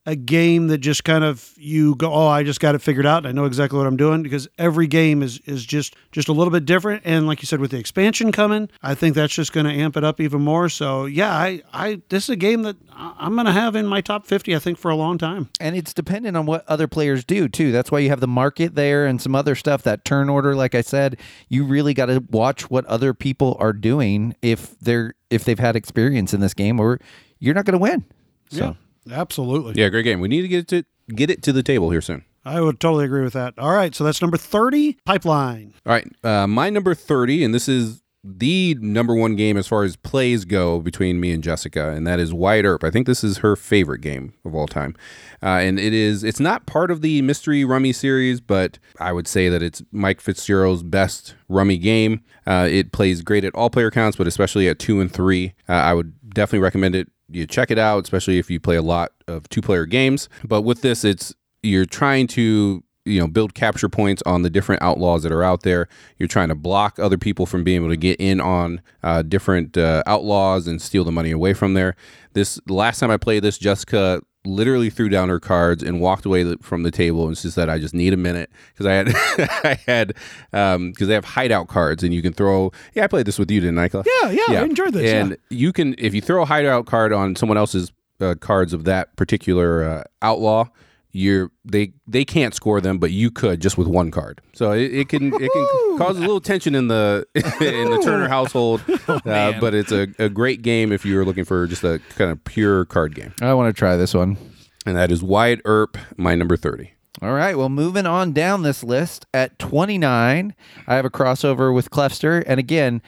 a 0.04 0.16
game 0.16 0.66
that 0.66 0.78
just 0.78 1.04
kind 1.04 1.22
of 1.22 1.52
you 1.56 1.94
go 1.94 2.12
oh 2.12 2.26
i 2.26 2.42
just 2.42 2.58
got 2.58 2.74
it 2.74 2.80
figured 2.80 3.06
out. 3.06 3.18
And 3.18 3.26
i 3.28 3.32
know 3.32 3.44
exactly 3.44 3.78
what 3.78 3.86
i'm 3.86 3.96
doing 3.96 4.22
because 4.22 4.48
every 4.58 4.86
game 4.86 5.22
is 5.22 5.38
is 5.40 5.64
just 5.64 5.94
just 6.10 6.28
a 6.28 6.32
little 6.32 6.50
bit 6.50 6.64
different. 6.64 7.02
And 7.04 7.26
like 7.26 7.40
you 7.40 7.46
said 7.46 7.60
with 7.60 7.70
the 7.70 7.78
expansion 7.78 8.32
coming 8.32 8.68
i 8.82 8.94
think 8.94 9.14
that's 9.14 9.34
just 9.34 9.52
going 9.52 9.66
to 9.66 9.72
amp 9.72 9.96
it 9.96 10.04
up 10.04 10.20
even 10.20 10.42
more. 10.42 10.68
So 10.68 11.06
yeah 11.06 11.32
i 11.32 11.62
i 11.72 12.00
this 12.08 12.24
is 12.24 12.30
a 12.30 12.36
game 12.36 12.62
that 12.62 12.76
i'm 12.96 13.34
going 13.34 13.46
to 13.46 13.52
have 13.52 13.76
in 13.76 13.86
my 13.86 14.00
top 14.00 14.26
50 14.26 14.56
i 14.56 14.58
think 14.58 14.78
for 14.78 14.90
a 14.90 14.96
long 14.96 15.18
time. 15.18 15.48
And 15.60 15.76
it's 15.76 15.94
dependent 15.94 16.36
on 16.36 16.46
what 16.46 16.64
other 16.68 16.88
players 16.88 17.24
do 17.24 17.48
too. 17.48 17.70
That's 17.70 17.92
why 17.92 18.00
you 18.00 18.08
have 18.08 18.20
the 18.20 18.28
market 18.28 18.74
there 18.74 19.06
and 19.06 19.22
some 19.22 19.34
other 19.34 19.54
stuff 19.54 19.82
that 19.82 20.04
turn 20.04 20.28
order. 20.28 20.56
Like 20.56 20.74
i 20.74 20.80
said 20.80 21.18
you 21.48 21.64
really 21.64 21.94
got 21.94 22.06
to 22.06 22.24
watch 22.30 22.68
what 22.70 22.84
other 22.86 23.14
people 23.14 23.56
are 23.60 23.72
doing 23.72 24.34
if 24.42 24.78
they're 24.80 25.14
if 25.30 25.44
they've 25.44 25.58
had 25.58 25.76
experience 25.76 26.34
in 26.34 26.40
this 26.40 26.54
game 26.54 26.80
or 26.80 26.98
you're 27.38 27.54
not 27.54 27.64
going 27.64 27.72
to 27.72 27.78
win. 27.78 28.04
So 28.50 28.76
absolutely 29.10 29.74
Yeah, 29.80 29.88
great 29.88 30.04
game. 30.04 30.20
We 30.20 30.28
need 30.28 30.42
to 30.42 30.48
get 30.48 30.72
it 30.72 30.86
to 31.08 31.14
get 31.14 31.30
it 31.30 31.42
to 31.42 31.52
the 31.52 31.62
table 31.62 31.90
here 31.90 32.00
soon. 32.00 32.24
i 32.44 32.60
would 32.60 32.78
totally 32.80 33.04
agree 33.04 33.22
with 33.22 33.32
that 33.34 33.54
all 33.58 33.72
right 33.72 33.94
so 33.94 34.04
that's 34.04 34.22
number 34.22 34.36
30 34.36 34.98
pipeline 35.04 35.74
All 35.86 35.92
right, 35.92 36.08
uh, 36.24 36.46
my 36.46 36.70
number 36.70 36.94
thirty, 36.94 37.44
and 37.44 37.52
this 37.54 37.68
is 37.68 38.02
the 38.24 38.76
number 38.80 39.16
one 39.16 39.34
game 39.34 39.56
as 39.56 39.66
far 39.66 39.82
as 39.82 39.96
plays 39.96 40.44
go 40.44 40.78
between 40.78 41.18
me 41.18 41.32
and 41.32 41.42
Jessica, 41.42 41.90
and 41.90 42.06
that 42.06 42.20
is 42.20 42.32
Wyatt 42.32 42.64
Earp. 42.64 42.84
I 42.84 42.90
think 42.92 43.08
this 43.08 43.24
is 43.24 43.38
her 43.38 43.56
favorite 43.56 44.00
game 44.00 44.32
of 44.44 44.54
all 44.54 44.68
time, 44.68 44.94
uh, 45.42 45.58
and 45.58 45.80
it 45.80 45.92
is. 45.92 46.22
It's 46.22 46.38
not 46.38 46.64
part 46.64 46.92
of 46.92 47.00
the 47.00 47.20
Mystery 47.22 47.64
Rummy 47.64 47.92
series, 47.92 48.40
but 48.40 48.78
I 49.00 49.12
would 49.12 49.26
say 49.26 49.48
that 49.48 49.60
it's 49.60 49.82
Mike 49.90 50.20
Fitzgerald's 50.20 50.84
best 50.84 51.34
Rummy 51.48 51.78
game. 51.78 52.22
Uh, 52.46 52.68
it 52.70 52.92
plays 52.92 53.22
great 53.22 53.42
at 53.44 53.54
all 53.56 53.70
player 53.70 53.90
counts, 53.90 54.16
but 54.16 54.28
especially 54.28 54.68
at 54.68 54.78
two 54.78 55.00
and 55.00 55.12
three. 55.12 55.54
Uh, 55.68 55.72
I 55.72 55.92
would 55.92 56.14
definitely 56.32 56.60
recommend 56.62 56.94
it. 56.94 57.08
You 57.34 57.46
check 57.46 57.70
it 57.70 57.78
out, 57.78 58.04
especially 58.04 58.38
if 58.38 58.50
you 58.50 58.60
play 58.60 58.76
a 58.76 58.82
lot 58.82 59.12
of 59.26 59.48
two 59.48 59.60
player 59.60 59.86
games. 59.86 60.28
But 60.44 60.62
with 60.62 60.82
this, 60.82 61.04
it's 61.04 61.34
you're 61.62 61.86
trying 61.86 62.26
to 62.28 62.82
you 63.04 63.20
know 63.20 63.26
build 63.26 63.54
capture 63.54 63.88
points 63.88 64.22
on 64.26 64.42
the 64.42 64.50
different 64.50 64.80
outlaws 64.82 65.22
that 65.24 65.32
are 65.32 65.42
out 65.42 65.62
there 65.62 65.88
you're 66.18 66.28
trying 66.28 66.48
to 66.48 66.54
block 66.54 66.98
other 67.00 67.18
people 67.18 67.46
from 67.46 67.64
being 67.64 67.76
able 67.76 67.88
to 67.88 67.96
get 67.96 68.20
in 68.20 68.40
on 68.40 68.80
uh, 69.02 69.22
different 69.22 69.76
uh, 69.76 70.04
outlaws 70.06 70.68
and 70.68 70.80
steal 70.80 71.02
the 71.02 71.10
money 71.10 71.32
away 71.32 71.52
from 71.52 71.74
there 71.74 71.96
this 72.34 72.60
last 72.68 73.00
time 73.00 73.10
i 73.10 73.16
played 73.16 73.42
this 73.42 73.58
jessica 73.58 74.20
literally 74.44 74.90
threw 74.90 75.08
down 75.08 75.28
her 75.28 75.38
cards 75.38 75.82
and 75.82 76.00
walked 76.00 76.24
away 76.24 76.56
from 76.56 76.82
the 76.82 76.90
table 76.90 77.28
and 77.28 77.38
she 77.38 77.48
said 77.48 77.68
i 77.68 77.78
just 77.78 77.94
need 77.94 78.12
a 78.12 78.16
minute 78.16 78.50
because 78.72 78.86
i 78.86 78.92
had 78.92 79.08
i 79.64 79.78
had 79.86 80.14
um 80.52 80.90
because 80.90 81.06
they 81.06 81.14
have 81.14 81.24
hideout 81.24 81.68
cards 81.68 82.02
and 82.02 82.12
you 82.12 82.20
can 82.20 82.32
throw 82.32 82.72
yeah 82.94 83.04
i 83.04 83.06
played 83.06 83.24
this 83.24 83.38
with 83.38 83.50
you 83.50 83.60
didn't 83.60 83.78
i 83.78 83.88
Cliff? 83.88 84.06
yeah 84.20 84.30
yeah, 84.30 84.60
i 84.60 84.64
enjoyed 84.64 84.92
this 84.92 85.12
and 85.12 85.30
yeah. 85.30 85.36
you 85.50 85.72
can 85.72 85.94
if 85.96 86.12
you 86.12 86.20
throw 86.20 86.42
a 86.42 86.46
hideout 86.46 86.86
card 86.86 87.12
on 87.12 87.36
someone 87.36 87.56
else's 87.56 87.92
uh, 88.20 88.34
cards 88.40 88.72
of 88.72 88.84
that 88.84 89.14
particular 89.16 89.84
uh, 89.84 90.04
outlaw 90.22 90.66
you're 91.12 91.50
they 91.64 91.92
they 92.06 92.24
can't 92.24 92.54
score 92.54 92.80
them, 92.80 92.98
but 92.98 93.10
you 93.10 93.30
could 93.30 93.60
just 93.60 93.76
with 93.76 93.86
one 93.86 94.10
card. 94.10 94.40
So 94.54 94.72
it, 94.72 94.94
it 94.94 95.08
can 95.08 95.32
it 95.34 95.52
can 95.52 95.98
cause 95.98 96.16
a 96.16 96.20
little 96.20 96.40
tension 96.40 96.74
in 96.74 96.88
the 96.88 97.26
in 97.34 97.90
the 97.90 98.00
Turner 98.02 98.28
household. 98.28 98.82
uh, 99.08 99.52
but 99.60 99.74
it's 99.74 99.92
a, 99.92 100.08
a 100.18 100.28
great 100.28 100.62
game 100.62 100.90
if 100.90 101.04
you're 101.04 101.24
looking 101.24 101.44
for 101.44 101.66
just 101.66 101.84
a 101.84 102.00
kind 102.16 102.30
of 102.30 102.42
pure 102.44 102.86
card 102.86 103.14
game. 103.14 103.34
I 103.42 103.52
want 103.54 103.74
to 103.74 103.78
try 103.78 103.96
this 103.96 104.14
one. 104.14 104.36
And 104.84 104.96
that 104.96 105.12
is 105.12 105.22
Wyatt 105.22 105.60
Earp, 105.64 105.96
my 106.16 106.34
number 106.34 106.56
thirty. 106.56 106.94
All 107.20 107.34
right. 107.34 107.56
Well, 107.56 107.68
moving 107.68 108.06
on 108.06 108.32
down 108.32 108.62
this 108.62 108.82
list 108.82 109.26
at 109.32 109.56
29, 109.60 110.54
I 110.88 110.94
have 110.94 111.04
a 111.04 111.10
crossover 111.10 111.72
with 111.72 111.90
Clefster. 111.90 112.42
And 112.46 112.58
again, 112.58 113.00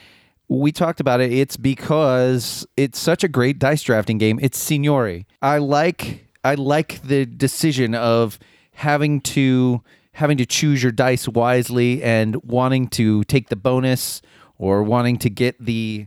we 0.47 0.71
talked 0.71 1.01
about 1.01 1.21
it. 1.21 1.33
It's 1.33 1.57
because 1.57 2.67
it's 2.77 2.99
such 2.99 3.25
a 3.25 3.29
great 3.29 3.59
dice 3.59 3.83
drafting 3.83 4.19
game. 4.19 4.39
It's 4.41 4.63
Signorie. 4.63 5.25
I 5.43 5.59
like 5.59 6.24
I 6.45 6.55
like 6.55 7.03
the 7.03 7.25
decision 7.25 7.95
of 7.95 8.39
having 8.73 9.23
to 9.23 9.83
having 10.13 10.37
to 10.37 10.47
choose 10.47 10.83
your 10.83 10.93
dice 10.93 11.27
wisely 11.27 12.03
and 12.03 12.37
wanting 12.45 12.87
to 12.87 13.25
take 13.25 13.49
the 13.49 13.57
bonus 13.57 14.23
or 14.59 14.85
wanting 14.85 15.19
to 15.19 15.31
get 15.31 15.59
the 15.59 16.07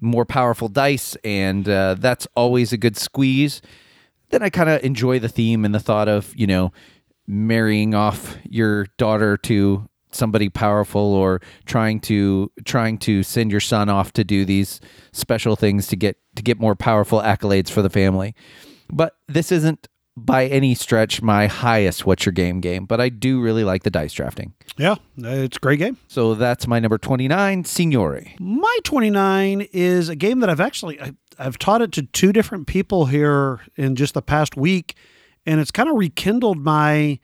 more 0.00 0.24
powerful 0.24 0.68
dice, 0.68 1.16
and 1.24 1.68
uh, 1.68 1.94
that's 1.98 2.26
always 2.34 2.72
a 2.72 2.76
good 2.76 2.96
squeeze. 2.96 3.60
Then 4.30 4.42
I 4.42 4.48
kind 4.48 4.70
of 4.70 4.82
enjoy 4.82 5.18
the 5.18 5.28
theme 5.28 5.64
and 5.64 5.74
the 5.74 5.80
thought 5.80 6.08
of 6.08 6.32
you 6.36 6.46
know 6.46 6.72
marrying 7.26 7.94
off 7.94 8.36
your 8.44 8.86
daughter 8.96 9.36
to 9.38 9.88
somebody 10.12 10.48
powerful 10.48 11.00
or 11.00 11.40
trying 11.64 11.98
to 11.98 12.50
trying 12.64 12.98
to 12.98 13.22
send 13.22 13.50
your 13.50 13.60
son 13.60 13.88
off 13.88 14.12
to 14.12 14.22
do 14.22 14.44
these 14.44 14.80
special 15.12 15.56
things 15.56 15.88
to 15.88 15.96
get 15.96 16.16
to 16.36 16.42
get 16.42 16.60
more 16.60 16.76
powerful 16.76 17.20
accolades 17.20 17.70
for 17.70 17.82
the 17.82 17.90
family. 17.90 18.34
But 18.94 19.16
this 19.26 19.52
isn't 19.52 19.88
by 20.16 20.46
any 20.46 20.76
stretch 20.76 21.20
my 21.20 21.48
highest 21.48 22.06
what's 22.06 22.24
your 22.24 22.32
game 22.32 22.60
game, 22.60 22.86
but 22.86 23.00
I 23.00 23.08
do 23.08 23.40
really 23.40 23.64
like 23.64 23.82
the 23.82 23.90
dice 23.90 24.12
drafting. 24.12 24.54
Yeah, 24.76 24.94
it's 25.16 25.56
a 25.56 25.60
great 25.60 25.80
game. 25.80 25.98
So 26.06 26.34
that's 26.34 26.68
my 26.68 26.78
number 26.78 26.98
29, 26.98 27.64
Signorie. 27.64 28.38
My 28.38 28.78
29 28.84 29.68
is 29.72 30.08
a 30.08 30.14
game 30.14 30.38
that 30.40 30.48
I've 30.48 30.60
actually 30.60 31.00
I, 31.00 31.14
I've 31.38 31.58
taught 31.58 31.82
it 31.82 31.90
to 31.92 32.02
two 32.02 32.32
different 32.32 32.68
people 32.68 33.06
here 33.06 33.60
in 33.76 33.96
just 33.96 34.14
the 34.14 34.22
past 34.22 34.56
week 34.56 34.94
and 35.44 35.60
it's 35.60 35.72
kind 35.72 35.88
of 35.88 35.96
rekindled 35.96 36.58
my 36.58 37.18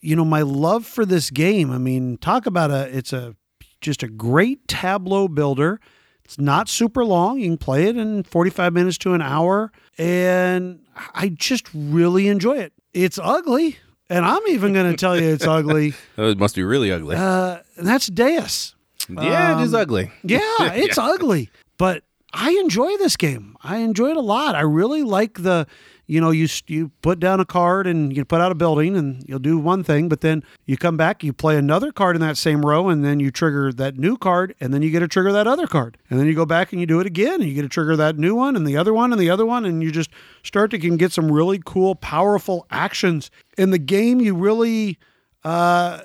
you 0.00 0.16
know 0.16 0.24
my 0.24 0.42
love 0.42 0.84
for 0.84 1.04
this 1.04 1.30
game. 1.30 1.70
I 1.70 1.78
mean, 1.78 2.16
talk 2.18 2.46
about 2.46 2.70
a 2.70 2.96
it's 2.96 3.12
a 3.12 3.36
just 3.80 4.02
a 4.02 4.08
great 4.08 4.66
tableau 4.68 5.28
builder. 5.28 5.80
It's 6.24 6.38
not 6.38 6.68
super 6.68 7.04
long. 7.04 7.40
You 7.40 7.48
can 7.48 7.58
play 7.58 7.88
it 7.88 7.96
in 7.96 8.22
45 8.22 8.72
minutes 8.72 8.96
to 8.98 9.12
an 9.14 9.20
hour 9.20 9.72
and 9.98 10.80
I 11.14 11.28
just 11.28 11.68
really 11.74 12.28
enjoy 12.28 12.58
it. 12.58 12.72
It's 12.92 13.18
ugly, 13.22 13.78
and 14.10 14.24
I'm 14.24 14.42
even 14.48 14.72
going 14.72 14.90
to 14.90 14.96
tell 14.96 15.18
you 15.18 15.28
it's 15.28 15.46
ugly. 15.46 15.94
Oh, 16.18 16.28
it 16.28 16.38
must 16.38 16.54
be 16.54 16.62
really 16.62 16.92
ugly. 16.92 17.16
Uh, 17.16 17.58
and 17.76 17.86
that's 17.86 18.06
Deus. 18.06 18.74
yeah, 19.08 19.58
it 19.60 19.64
is 19.64 19.74
ugly. 19.74 20.10
Yeah, 20.22 20.40
it's 20.60 20.98
ugly, 20.98 21.50
but 21.78 22.04
I 22.34 22.50
enjoy 22.60 22.96
this 22.98 23.16
game. 23.16 23.56
I 23.62 23.78
enjoy 23.78 24.10
it 24.10 24.16
a 24.16 24.20
lot. 24.20 24.54
I 24.54 24.60
really 24.60 25.02
like 25.02 25.42
the 25.42 25.66
you 26.06 26.20
know, 26.20 26.30
you 26.30 26.48
you 26.66 26.90
put 27.00 27.20
down 27.20 27.40
a 27.40 27.44
card 27.44 27.86
and 27.86 28.14
you 28.14 28.24
put 28.24 28.40
out 28.40 28.52
a 28.52 28.54
building 28.54 28.96
and 28.96 29.24
you'll 29.28 29.38
do 29.38 29.58
one 29.58 29.84
thing, 29.84 30.08
but 30.08 30.20
then 30.20 30.42
you 30.66 30.76
come 30.76 30.96
back, 30.96 31.22
you 31.22 31.32
play 31.32 31.56
another 31.56 31.92
card 31.92 32.16
in 32.16 32.20
that 32.22 32.36
same 32.36 32.64
row, 32.64 32.88
and 32.88 33.04
then 33.04 33.20
you 33.20 33.30
trigger 33.30 33.72
that 33.72 33.96
new 33.96 34.16
card, 34.16 34.54
and 34.60 34.74
then 34.74 34.82
you 34.82 34.90
get 34.90 35.00
to 35.00 35.08
trigger 35.08 35.32
that 35.32 35.46
other 35.46 35.66
card, 35.66 35.96
and 36.10 36.18
then 36.18 36.26
you 36.26 36.34
go 36.34 36.46
back 36.46 36.72
and 36.72 36.80
you 36.80 36.86
do 36.86 37.00
it 37.00 37.06
again, 37.06 37.40
and 37.40 37.44
you 37.44 37.54
get 37.54 37.62
to 37.62 37.68
trigger 37.68 37.96
that 37.96 38.18
new 38.18 38.34
one 38.34 38.56
and 38.56 38.66
the 38.66 38.76
other 38.76 38.92
one 38.92 39.12
and 39.12 39.20
the 39.20 39.30
other 39.30 39.46
one, 39.46 39.64
and 39.64 39.82
you 39.82 39.90
just 39.90 40.10
start 40.42 40.70
to 40.72 40.78
can 40.78 40.96
get 40.96 41.12
some 41.12 41.30
really 41.30 41.60
cool, 41.64 41.94
powerful 41.94 42.66
actions 42.70 43.30
in 43.56 43.70
the 43.70 43.78
game. 43.78 44.20
You 44.20 44.34
really. 44.34 44.98
Uh, 45.44 46.00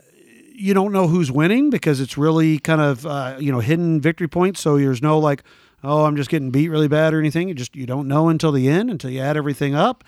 you 0.60 0.74
don't 0.74 0.92
know 0.92 1.08
who's 1.08 1.32
winning 1.32 1.70
because 1.70 2.02
it's 2.02 2.18
really 2.18 2.58
kind 2.58 2.82
of 2.82 3.06
uh, 3.06 3.38
you 3.40 3.52
know 3.52 3.60
hidden 3.60 4.02
victory 4.02 4.28
points. 4.28 4.60
So 4.60 4.78
there's 4.78 5.04
no 5.04 5.20
like 5.20 5.44
oh, 5.84 6.06
I'm 6.06 6.16
just 6.16 6.30
getting 6.30 6.52
beat 6.52 6.70
really 6.70 6.88
bad 6.88 7.14
or 7.14 7.20
anything. 7.20 7.48
You 7.48 7.54
just 7.54 7.76
you 7.76 7.86
don't 7.86 8.08
know 8.08 8.30
until 8.30 8.52
the 8.52 8.68
end 8.68 8.90
until 8.90 9.10
you 9.10 9.22
add 9.22 9.38
everything 9.38 9.76
up. 9.76 10.04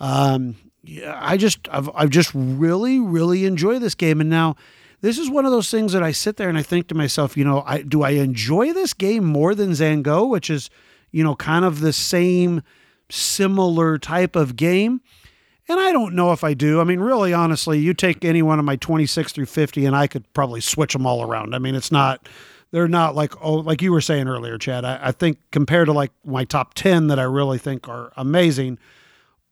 Um, 0.00 0.56
yeah, 0.82 1.18
I 1.20 1.36
just 1.36 1.68
I've 1.70 1.90
I've 1.94 2.10
just 2.10 2.30
really 2.34 2.98
really 2.98 3.44
enjoy 3.44 3.78
this 3.78 3.94
game, 3.94 4.20
and 4.20 4.30
now 4.30 4.56
this 5.00 5.18
is 5.18 5.30
one 5.30 5.44
of 5.44 5.52
those 5.52 5.70
things 5.70 5.92
that 5.92 6.02
I 6.02 6.12
sit 6.12 6.36
there 6.36 6.48
and 6.48 6.58
I 6.58 6.62
think 6.62 6.88
to 6.88 6.94
myself, 6.94 7.36
you 7.36 7.44
know, 7.44 7.62
I 7.66 7.82
do 7.82 8.02
I 8.02 8.10
enjoy 8.10 8.72
this 8.72 8.94
game 8.94 9.24
more 9.24 9.54
than 9.54 9.70
Zhanguo, 9.70 10.28
which 10.28 10.50
is 10.50 10.70
you 11.10 11.24
know 11.24 11.34
kind 11.34 11.64
of 11.64 11.80
the 11.80 11.92
same 11.92 12.62
similar 13.10 13.98
type 13.98 14.36
of 14.36 14.56
game. 14.56 15.00
And 15.70 15.78
I 15.78 15.92
don't 15.92 16.14
know 16.14 16.32
if 16.32 16.44
I 16.44 16.54
do. 16.54 16.80
I 16.80 16.84
mean, 16.84 16.98
really, 16.98 17.34
honestly, 17.34 17.78
you 17.78 17.92
take 17.92 18.24
any 18.24 18.40
one 18.40 18.58
of 18.58 18.64
my 18.64 18.76
26 18.76 19.32
through 19.32 19.46
50, 19.46 19.84
and 19.84 19.94
I 19.94 20.06
could 20.06 20.32
probably 20.32 20.62
switch 20.62 20.94
them 20.94 21.06
all 21.06 21.22
around. 21.22 21.54
I 21.54 21.58
mean, 21.58 21.74
it's 21.74 21.92
not 21.92 22.26
they're 22.70 22.88
not 22.88 23.14
like 23.14 23.32
oh 23.42 23.54
like 23.54 23.82
you 23.82 23.92
were 23.92 24.00
saying 24.00 24.28
earlier, 24.28 24.58
Chad. 24.58 24.84
I, 24.84 24.98
I 25.08 25.12
think 25.12 25.38
compared 25.50 25.86
to 25.86 25.92
like 25.92 26.12
my 26.24 26.44
top 26.44 26.74
ten 26.74 27.06
that 27.08 27.18
I 27.18 27.24
really 27.24 27.58
think 27.58 27.88
are 27.88 28.12
amazing, 28.16 28.78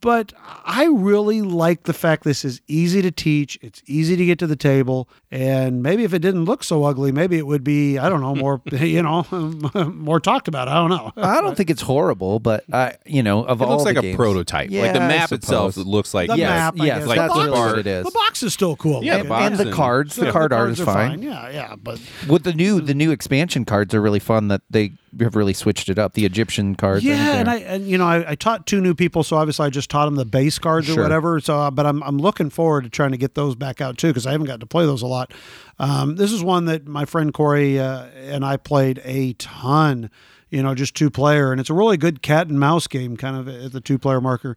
but 0.01 0.33
I 0.65 0.85
really 0.87 1.43
like 1.43 1.85
the 1.85 1.93
fact 1.93 2.25
this 2.25 2.45
is 2.45 2.61
easy 2.69 3.03
to 3.03 3.11
teach. 3.11 3.59
It's 3.63 3.83
easy 3.87 4.17
to 4.17 4.25
get 4.27 4.39
to 4.41 4.47
the 4.47 4.57
table, 4.57 5.09
and 5.31 5.83
maybe 5.83 6.05
if 6.05 6.13
it 6.13 6.21
didn't 6.21 6.45
look 6.45 6.63
so 6.63 6.85
ugly, 6.85 7.13
maybe 7.13 7.39
it 7.39 7.47
would 7.47 7.65
be 7.65 7.99
I 7.99 8.09
don't 8.09 8.21
know 8.21 8.35
more 8.45 8.61
you 8.73 9.03
know 9.03 9.25
more 9.95 10.21
talked 10.21 10.49
about. 10.49 10.69
I 10.69 10.75
don't 10.75 10.91
know. 10.91 11.13
I 11.17 11.41
don't 11.41 11.57
think 11.57 11.71
it's 11.71 11.83
horrible, 11.83 12.39
but 12.41 12.65
I 12.73 12.97
you 13.07 13.23
know 13.23 13.45
of 13.45 13.61
It 13.61 13.65
all 13.65 13.73
looks 13.79 13.85
like 13.85 14.01
the 14.01 14.13
a 14.13 14.17
prototype. 14.17 14.71
Yeah, 14.71 14.83
like 14.83 14.93
the 14.93 15.01
map 15.01 15.33
itself, 15.33 15.77
it 15.77 15.87
looks 15.87 16.13
like 16.15 16.29
The 16.29 16.37
yes, 16.39 16.49
map, 16.51 16.75
I 16.81 16.85
yes. 16.87 17.07
Like 17.07 17.19
that's 17.19 17.35
the 17.35 17.41
really 17.41 17.51
box- 17.53 17.71
what 17.71 17.79
it 17.79 17.87
is. 17.87 18.05
The 18.05 18.11
box 18.13 18.43
is 18.43 18.53
still 18.53 18.77
cool. 18.77 19.03
Yeah, 19.03 19.19
the 19.19 19.25
box 19.25 19.47
and 19.47 19.57
the 19.59 19.63
and- 19.65 19.73
cards, 19.73 20.17
the 20.17 20.27
Yeah, 20.27 20.33
card 20.33 20.53
art 20.53 20.61
cards 20.67 20.81
is 20.81 20.87
are 20.87 20.93
fine. 20.93 21.23
Yeah, 21.23 21.51
yeah, 21.51 21.75
but 21.77 22.01
With 22.29 22.45
the 22.45 22.53
new 22.53 22.81
the 22.81 22.95
new 22.95 23.11
expansion 23.11 23.65
cards 23.65 23.95
are 23.95 24.01
really 24.03 24.21
fun 24.21 24.49
that 24.49 24.61
they 24.71 24.93
have 25.21 25.37
really 25.37 25.53
switched 25.53 25.89
it 25.89 25.99
up. 25.99 26.15
The 26.15 26.25
Egyptian 26.25 26.75
cards. 26.75 27.05
Yeah, 27.05 27.35
and 27.35 27.49
I 27.49 27.57
and 27.57 27.87
you 27.87 27.99
know 27.99 28.07
I, 28.07 28.33
I 28.33 28.35
taught 28.35 28.67
two 28.67 28.81
new 28.81 28.95
people, 28.95 29.23
so 29.23 29.37
obviously 29.37 29.67
I 29.67 29.71
just 29.71 29.91
taught 29.91 30.07
them 30.07 30.17
the 30.17 30.25
base 30.25 30.59
cards 30.59 30.89
or 30.89 31.03
whatever. 31.03 31.41
So, 31.41 31.59
uh, 31.59 31.71
but 31.71 31.87
I'm 31.87 32.03
I'm 32.03 32.19
looking 32.19 32.51
forward 32.51 32.85
to 32.85 32.91
trying 32.91 33.13
to 33.13 33.17
get 33.17 33.35
those 33.35 33.55
back 33.55 33.81
out 33.81 33.99
too 33.99 34.09
because 34.09 34.27
I 34.27 34.33
haven't 34.33 34.47
got 34.47 34.61
to 34.61 34.67
play 34.67 34.87
those 34.87 35.03
a 35.03 35.07
lot. 35.07 35.33
Um, 35.79 36.17
this 36.17 36.33
is 36.33 36.43
one 36.43 36.67
that 36.67 36.87
my 36.87 37.05
friend 37.05 37.33
Corey 37.33 37.79
uh, 37.79 38.07
and 38.15 38.45
I 38.45 38.57
played 38.57 39.01
a 39.05 39.33
ton. 39.35 40.11
You 40.49 40.63
know, 40.63 40.75
just 40.75 40.95
two 40.95 41.11
player, 41.11 41.51
and 41.51 41.61
it's 41.61 41.71
a 41.71 41.75
really 41.75 41.97
good 41.97 42.23
cat 42.23 42.47
and 42.49 42.59
mouse 42.59 42.87
game, 42.87 43.17
kind 43.17 43.37
of 43.37 43.49
at 43.49 43.73
the 43.73 43.81
two 43.81 43.99
player 43.99 44.21
marker. 44.21 44.57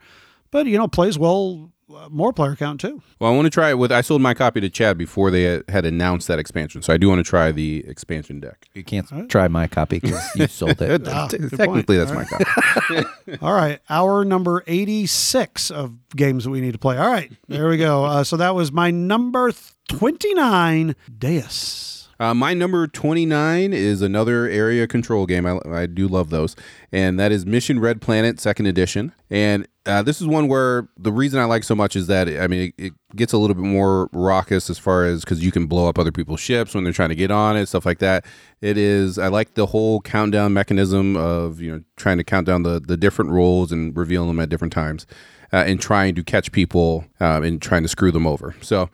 But 0.52 0.68
you 0.68 0.78
know, 0.78 0.88
plays 0.88 1.18
well 1.18 1.72
uh, 1.72 1.79
more 2.10 2.32
player 2.34 2.56
count 2.56 2.80
too. 2.80 3.02
Well, 3.20 3.32
I 3.32 3.36
want 3.36 3.46
to 3.48 3.50
try 3.50 3.70
it 3.70 3.78
with. 3.78 3.92
I 3.92 4.02
sold 4.02 4.22
my 4.22 4.34
copy 4.34 4.62
to 4.62 4.70
Chad 4.70 4.98
before 4.98 5.32
they 5.32 5.44
had- 5.44 5.64
had 5.70 5.86
announced 5.86 6.28
that 6.28 6.40
expansion, 6.40 6.82
so 6.82 6.94
I 6.94 6.98
do 6.98 7.10
want 7.10 7.20
to 7.20 7.30
try 7.30 7.52
the 7.52 7.84
expansion 7.88 8.40
deck. 8.40 8.68
you 8.74 8.84
can't 8.84 9.08
try 9.30 9.48
my 9.48 9.68
copy 9.68 10.00
because 10.00 10.24
you 10.36 10.48
sold 10.48 10.82
it. 10.82 11.08
Ah, 11.08 11.28
Technically, 11.28 11.66
point. 11.66 11.88
that's 11.88 12.12
my 12.12 12.26
copy. 12.26 13.38
All 13.42 13.54
right, 13.54 13.80
hour 13.90 14.24
number 14.24 14.64
86 14.68 15.72
of 15.72 15.96
games 16.16 16.44
that 16.46 16.50
we 16.52 16.62
need 16.62 16.74
to 16.74 16.80
play. 16.80 16.98
All 16.98 17.10
right, 17.12 17.32
there 17.48 17.68
we 17.70 17.78
go. 17.78 18.06
Uh, 18.06 18.24
so 18.24 18.38
that 18.38 18.56
was 18.56 18.72
my 18.72 18.92
number 18.92 19.52
29, 19.88 20.96
Deus. 21.18 21.99
Uh, 22.20 22.34
my 22.34 22.54
number 22.54 22.86
29 22.86 23.72
is 23.72 24.02
another 24.02 24.46
area 24.46 24.86
control 24.88 25.26
game. 25.26 25.46
I, 25.46 25.60
I 25.66 25.86
do 25.86 26.08
love 26.08 26.30
those. 26.30 26.54
And 26.92 27.18
that 27.18 27.32
is 27.32 27.46
Mission 27.46 27.80
Red 27.80 28.02
Planet, 28.02 28.42
second 28.42 28.66
edition. 28.66 29.14
And 29.30 29.68
uh, 29.86 30.02
this 30.04 30.20
is 30.20 30.28
one 30.28 30.50
where 30.50 30.90
the 30.98 31.14
reason 31.14 31.40
I 31.40 31.46
like 31.46 31.64
so 31.64 31.76
much 31.76 31.96
is 31.96 32.08
that, 32.08 32.28
I 32.28 32.48
mean, 32.48 32.74
it, 32.78 32.84
it 32.88 32.94
gets 33.16 33.32
a 33.32 33.38
little 33.38 33.56
bit 33.56 33.64
more 33.64 34.10
raucous 34.12 34.70
as 34.70 34.78
far 34.78 35.06
as 35.06 35.24
because 35.24 35.42
you 35.42 35.52
can 35.52 35.66
blow 35.66 35.88
up 35.88 35.98
other 35.98 36.12
people's 36.12 36.42
ships 36.42 36.76
when 36.76 36.84
they're 36.84 36.92
trying 36.92 37.10
to 37.10 37.16
get 37.16 37.32
on 37.32 37.56
it, 37.56 37.68
stuff 37.68 37.86
like 37.86 38.00
that. 38.00 38.26
It 38.60 38.78
is, 38.78 39.18
I 39.18 39.30
like 39.30 39.54
the 39.54 39.68
whole 39.68 40.02
countdown 40.02 40.52
mechanism 40.52 41.16
of, 41.16 41.62
you 41.62 41.72
know, 41.72 41.84
trying 41.96 42.18
to 42.18 42.26
count 42.26 42.48
down 42.48 42.64
the, 42.64 42.82
the 42.82 42.98
different 42.98 43.32
roles 43.32 43.72
and 43.72 43.96
reveal 43.96 44.28
them 44.28 44.42
at 44.42 44.50
different 44.50 44.74
times 44.74 45.08
uh, 45.54 45.64
and 45.66 45.80
trying 45.80 46.16
to 46.16 46.24
catch 46.24 46.52
people 46.52 47.06
um, 47.22 47.44
and 47.44 47.62
trying 47.62 47.84
to 47.84 47.90
screw 47.90 48.12
them 48.12 48.28
over. 48.28 48.56
So, 48.62 48.90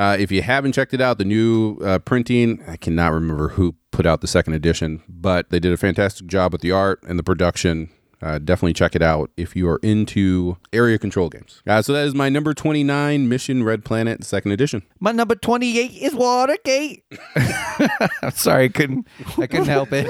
uh, 0.00 0.16
if 0.18 0.32
you 0.32 0.40
haven't 0.40 0.72
checked 0.72 0.94
it 0.94 1.00
out, 1.02 1.18
the 1.18 1.26
new 1.26 1.76
uh, 1.84 1.98
printing, 1.98 2.64
I 2.66 2.76
cannot 2.76 3.12
remember 3.12 3.48
who 3.48 3.74
put 3.90 4.06
out 4.06 4.22
the 4.22 4.26
second 4.26 4.54
edition, 4.54 5.02
but 5.06 5.50
they 5.50 5.60
did 5.60 5.74
a 5.74 5.76
fantastic 5.76 6.26
job 6.26 6.52
with 6.52 6.62
the 6.62 6.72
art 6.72 7.02
and 7.06 7.18
the 7.18 7.22
production. 7.22 7.90
Uh, 8.22 8.38
definitely 8.38 8.74
check 8.74 8.94
it 8.94 9.02
out 9.02 9.30
if 9.36 9.56
you 9.56 9.68
are 9.68 9.78
into 9.82 10.58
area 10.72 10.98
control 10.98 11.28
games. 11.28 11.62
Uh, 11.66 11.80
so 11.80 11.92
that 11.92 12.06
is 12.06 12.14
my 12.14 12.28
number 12.28 12.52
29 12.52 13.28
Mission 13.28 13.62
Red 13.64 13.84
Planet 13.84 14.24
second 14.24 14.52
edition. 14.52 14.82
My 14.98 15.12
number 15.12 15.34
twenty 15.34 15.78
eight 15.78 15.92
is 15.92 16.14
Watergate. 16.14 17.04
I'm 18.22 18.30
sorry, 18.32 18.64
I 18.64 18.68
couldn't 18.68 19.06
I 19.38 19.46
couldn't 19.46 19.66
help 19.66 19.88
it. 19.92 20.06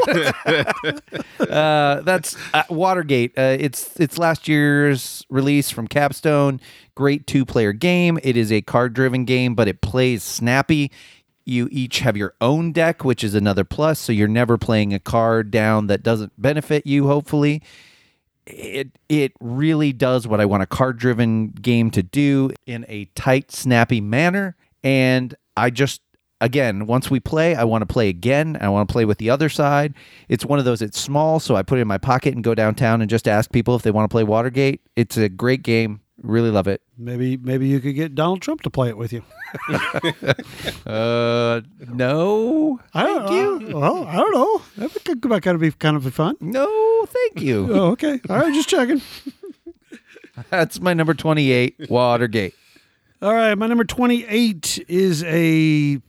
uh, 1.41 2.01
that's 2.01 2.37
uh, 2.53 2.63
Watergate. 2.69 3.39
Uh, 3.39 3.57
it's 3.59 3.99
it's 3.99 4.19
last 4.19 4.49
year's 4.49 5.25
release 5.31 5.71
from 5.71 5.89
Capstone. 5.89 6.61
Great 6.95 7.27
two 7.27 7.45
player 7.45 7.73
game. 7.73 8.19
It 8.23 8.37
is 8.37 8.53
a 8.53 8.63
card 8.63 8.93
driven 8.93 9.25
game, 9.25 9.55
but 9.55 9.69
it 9.69 9.81
plays 9.81 10.23
snappy. 10.23 10.91
You 11.45 11.69
each 11.73 12.01
have 12.01 12.17
your 12.17 12.35
own 12.41 12.73
deck, 12.73 13.05
which 13.05 13.25
is 13.25 13.35
another 13.35 13.65
plus. 13.65 13.99
So 13.99 14.13
you're 14.13 14.29
never 14.29 14.59
playing 14.59 14.93
a 14.93 14.99
card 14.99 15.51
down 15.51 15.87
that 15.87 16.03
doesn't 16.03 16.33
benefit 16.41 16.87
you. 16.87 17.07
Hopefully, 17.07 17.63
it 18.53 18.91
it 19.09 19.33
really 19.41 19.93
does 19.93 20.27
what 20.27 20.41
I 20.41 20.45
want 20.45 20.63
a 20.63 20.67
card 20.67 20.99
driven 20.99 21.49
game 21.49 21.91
to 21.93 22.03
do 22.03 22.51
in 22.67 22.85
a 22.89 23.07
tight, 23.15 23.51
snappy 23.51 24.01
manner. 24.01 24.57
And 24.83 25.35
I 25.57 25.71
just 25.71 26.01
again, 26.41 26.87
once 26.87 27.11
we 27.11 27.21
play, 27.21 27.55
I 27.55 27.65
want 27.65 27.83
to 27.83 27.87
play 27.87 28.09
again. 28.09 28.57
I 28.61 28.69
want 28.69 28.89
to 28.89 28.93
play 28.93 29.05
with 29.05 29.19
the 29.19 29.31
other 29.31 29.49
side. 29.49 29.95
It's 30.29 30.45
one 30.45 30.59
of 30.59 30.65
those. 30.65 30.83
It's 30.83 30.99
small, 30.99 31.41
so 31.41 31.57
I 31.57 31.63
put 31.63 31.79
it 31.79 31.83
in 31.83 31.89
my 31.89 31.99
pocket 31.99 32.35
and 32.35 32.43
go 32.43 32.55
downtown 32.55 33.01
and 33.01 33.11
just 33.11 33.29
ask 33.29 33.51
people 33.53 33.77
if 33.77 33.83
they 33.83 33.91
want 33.91 34.09
to 34.09 34.13
play 34.13 34.25
Watergate. 34.25 34.81
It's 34.97 35.17
a 35.17 35.29
great 35.29 35.63
game. 35.63 36.01
Really 36.23 36.51
love 36.51 36.67
it. 36.67 36.83
Maybe 36.99 37.37
maybe 37.39 37.67
you 37.67 37.81
could 37.81 37.95
get 37.95 38.15
Donald 38.15 38.43
Trump 38.43 38.61
to 38.63 38.71
play 38.71 38.89
it 38.89 38.97
with 38.97 39.13
you. 39.13 39.23
Uh, 40.87 41.61
no, 41.89 42.81
I 42.95 43.05
don't 43.05 43.69
know. 43.69 43.79
Well, 43.79 44.05
I 44.05 44.17
don't 44.17 44.33
know. 44.33 44.63
That 44.77 45.05
could 45.05 45.23
kind 45.23 45.55
of 45.55 45.61
be 45.61 45.71
kind 45.73 45.97
of 45.97 46.13
fun. 46.15 46.37
no, 46.41 47.07
thank 47.07 47.41
you. 47.41 47.69
Oh, 47.75 47.91
okay. 47.93 48.21
All 48.29 48.37
right, 48.39 48.53
just 48.55 48.69
checking. 48.69 49.01
That's 50.51 50.81
my 50.81 50.95
number 50.95 51.15
twenty-eight, 51.15 51.89
Watergate. 51.91 52.55
All 53.23 53.35
right, 53.35 53.55
my 53.55 53.67
number 53.67 53.85
28 53.85 54.87
is 54.89 55.23
a 55.25 56.01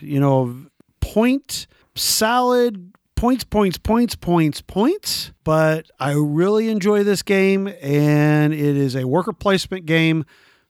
you 0.00 0.20
know, 0.20 0.66
point 1.00 1.66
salad 1.94 2.92
points 3.18 3.42
points 3.42 3.78
points 3.78 4.14
points 4.14 4.60
points, 4.60 5.32
but 5.42 5.90
I 5.98 6.12
really 6.12 6.68
enjoy 6.68 7.02
this 7.02 7.22
game 7.22 7.66
and 7.82 8.54
it 8.54 8.76
is 8.76 8.94
a 8.94 9.08
worker 9.08 9.32
placement 9.32 9.86
game 9.86 10.24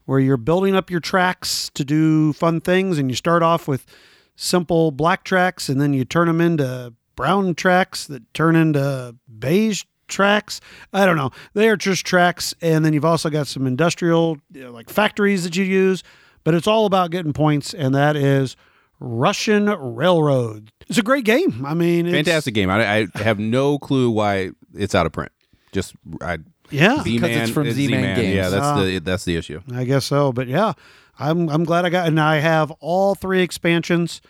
where 0.06 0.18
you're 0.18 0.38
building 0.38 0.74
up 0.74 0.90
your 0.90 1.00
tracks 1.00 1.70
to 1.74 1.84
do 1.84 2.32
fun 2.32 2.62
things 2.62 2.96
and 2.96 3.10
you 3.10 3.14
start 3.14 3.42
off 3.42 3.68
with 3.68 3.84
simple 4.34 4.90
black 4.90 5.24
tracks 5.24 5.68
and 5.68 5.78
then 5.78 5.92
you 5.92 6.06
turn 6.06 6.26
them 6.26 6.40
into 6.40 6.94
brown 7.16 7.54
tracks 7.54 8.06
that 8.06 8.22
turn 8.32 8.56
into 8.56 9.14
beige 9.38 9.84
tracks. 10.06 10.62
I 10.90 11.04
don't 11.04 11.18
know. 11.18 11.32
They 11.52 11.68
are 11.68 11.76
just 11.76 12.06
tracks. 12.06 12.54
And 12.62 12.82
then 12.82 12.94
you've 12.94 13.04
also 13.04 13.28
got 13.28 13.46
some 13.46 13.66
industrial, 13.66 14.38
you 14.52 14.64
know, 14.64 14.70
like 14.70 14.88
factories 14.88 15.44
that 15.44 15.54
you 15.54 15.64
use, 15.64 16.02
but 16.44 16.54
it's 16.54 16.66
all 16.66 16.86
about 16.86 17.10
getting 17.10 17.34
points. 17.34 17.74
And 17.74 17.94
that 17.94 18.16
is 18.16 18.56
Russian 19.00 19.66
Railroad. 19.66 20.72
It's 20.88 20.98
a 20.98 21.02
great 21.02 21.24
game. 21.24 21.64
I 21.66 21.74
mean, 21.74 22.06
it's, 22.06 22.14
Fantastic 22.14 22.54
game. 22.54 22.70
I, 22.70 23.06
I 23.14 23.22
have 23.22 23.38
no 23.38 23.78
clue 23.78 24.10
why 24.10 24.50
it's 24.74 24.94
out 24.94 25.06
of 25.06 25.12
print. 25.12 25.32
Just 25.72 25.94
I 26.20 26.38
Yeah. 26.70 27.02
Z-Man, 27.02 27.30
it's 27.30 27.50
from 27.50 27.70
Z-Man 27.70 28.16
Games. 28.16 28.34
Yeah, 28.34 28.48
that's 28.48 28.64
Ah. 28.64 28.82
the 28.82 28.98
that's 29.00 29.24
the 29.24 29.36
issue. 29.36 29.60
I 29.74 29.84
guess 29.84 30.04
so. 30.06 30.32
But 30.32 30.48
yeah, 30.48 30.72
I'm 31.18 31.48
I'm 31.48 31.64
glad 31.64 31.84
I 31.84 31.90
got 31.90 32.08
and 32.08 32.18
I 32.20 32.38
have 32.38 32.70
all 32.80 33.14
three 33.14 33.42
expansions. 33.42 34.20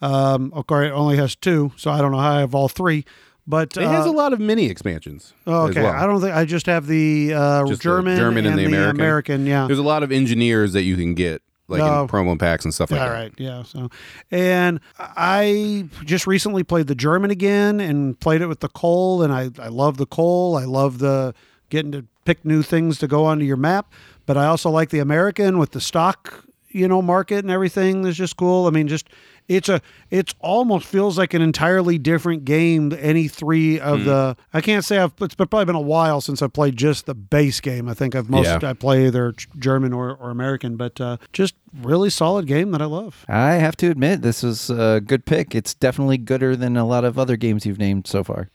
Um, 0.00 0.52
okay, 0.56 0.86
it 0.86 0.90
only 0.92 1.16
has 1.16 1.34
two, 1.34 1.72
so 1.76 1.90
I 1.90 1.98
don't 2.00 2.12
know 2.12 2.18
how 2.18 2.36
I 2.36 2.40
have 2.40 2.54
all 2.54 2.68
three. 2.68 3.04
But 3.46 3.76
It 3.78 3.82
has 3.88 4.06
uh, 4.06 4.10
a 4.10 4.12
lot 4.12 4.32
of 4.34 4.40
mini 4.40 4.66
expansions. 4.66 5.32
oh, 5.46 5.64
as 5.64 5.70
okay. 5.70 5.82
well. 5.82 5.92
I 5.94 6.06
don't 6.06 6.20
think 6.20 6.34
I 6.34 6.44
just 6.44 6.66
have 6.66 6.86
the 6.86 7.32
uh, 7.32 7.66
Just 7.66 7.80
the 7.80 7.82
German, 7.84 8.16
German 8.18 8.44
and 8.44 8.58
the 8.58 8.66
American. 8.66 9.00
American. 9.00 9.46
Yeah. 9.46 9.66
There's 9.66 9.78
a 9.78 9.82
lot 9.82 10.02
of 10.02 10.12
engineers 10.12 10.74
that 10.74 10.82
you 10.82 10.96
can 10.96 11.14
get 11.14 11.40
like 11.68 11.80
Oh. 11.82 12.02
in 12.02 12.08
promo 12.08 12.38
packs 12.38 12.64
and 12.64 12.72
stuff 12.74 12.90
like 12.90 13.00
All 13.00 13.08
that. 13.08 13.12
right, 13.14 13.32
yeah. 13.38 13.62
So, 13.62 13.90
and 14.30 14.80
I 14.98 15.86
just 16.04 16.26
recently 16.26 16.62
played 16.64 16.86
the 16.86 16.94
German 16.94 17.30
again 17.30 17.78
and 17.80 18.18
played 18.18 18.40
it 18.40 18.46
with 18.46 18.60
the 18.60 18.68
coal, 18.70 19.22
and 19.22 19.32
I 19.32 19.50
I 19.58 19.68
love 19.68 19.96
the 19.98 20.06
coal. 20.06 20.56
I 20.56 20.64
love 20.64 20.98
the 20.98 21.34
getting 21.70 21.92
to 21.92 22.04
pick 22.24 22.44
new 22.44 22.62
things 22.62 22.98
to 22.98 23.06
go 23.06 23.24
onto 23.26 23.44
your 23.44 23.56
map. 23.56 23.92
But 24.26 24.36
I 24.36 24.46
also 24.46 24.70
like 24.70 24.90
the 24.90 24.98
American 24.98 25.58
with 25.58 25.70
the 25.72 25.80
stock, 25.80 26.44
you 26.68 26.88
know, 26.88 27.00
market 27.02 27.38
and 27.44 27.50
everything. 27.50 28.04
Is 28.06 28.16
just 28.16 28.36
cool. 28.36 28.66
I 28.66 28.70
mean, 28.70 28.88
just 28.88 29.08
it's 29.48 29.68
a 29.68 29.80
it's 30.10 30.34
almost 30.40 30.86
feels 30.86 31.16
like 31.18 31.34
an 31.34 31.42
entirely 31.42 31.98
different 31.98 32.44
game. 32.44 32.90
than 32.90 32.98
Any 33.00 33.28
three 33.28 33.80
of 33.80 34.04
the 34.04 34.36
I 34.52 34.60
can't 34.60 34.84
say 34.84 34.98
I've 34.98 35.12
it's 35.20 35.34
probably 35.34 35.64
been 35.64 35.74
a 35.74 35.80
while 35.80 36.20
since 36.20 36.42
I 36.42 36.46
played 36.48 36.76
just 36.76 37.06
the 37.06 37.14
base 37.14 37.60
game. 37.60 37.88
I 37.88 37.94
think 37.94 38.14
I've 38.14 38.28
most 38.28 38.46
Yeah. 38.46 38.60
I 38.62 38.74
play 38.74 39.06
either 39.06 39.34
German 39.58 39.92
or, 39.92 40.14
or 40.14 40.30
American, 40.30 40.76
but 40.76 41.00
uh, 41.00 41.16
just 41.32 41.54
really 41.82 42.10
solid 42.10 42.46
game 42.46 42.70
that 42.72 42.82
I 42.82 42.86
love. 42.86 43.24
I 43.28 43.54
have 43.54 43.76
to 43.78 43.90
admit, 43.90 44.22
this 44.22 44.44
is 44.44 44.70
a 44.70 45.00
good 45.04 45.24
pick. 45.24 45.54
It's 45.54 45.74
definitely 45.74 46.18
gooder 46.18 46.54
than 46.54 46.76
a 46.76 46.84
lot 46.86 47.04
of 47.04 47.18
other 47.18 47.36
games 47.36 47.64
you've 47.66 47.78
named 47.78 48.06
so 48.06 48.22
far. 48.22 48.50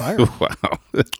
Wow, 0.00 0.26
wow. 0.40 0.78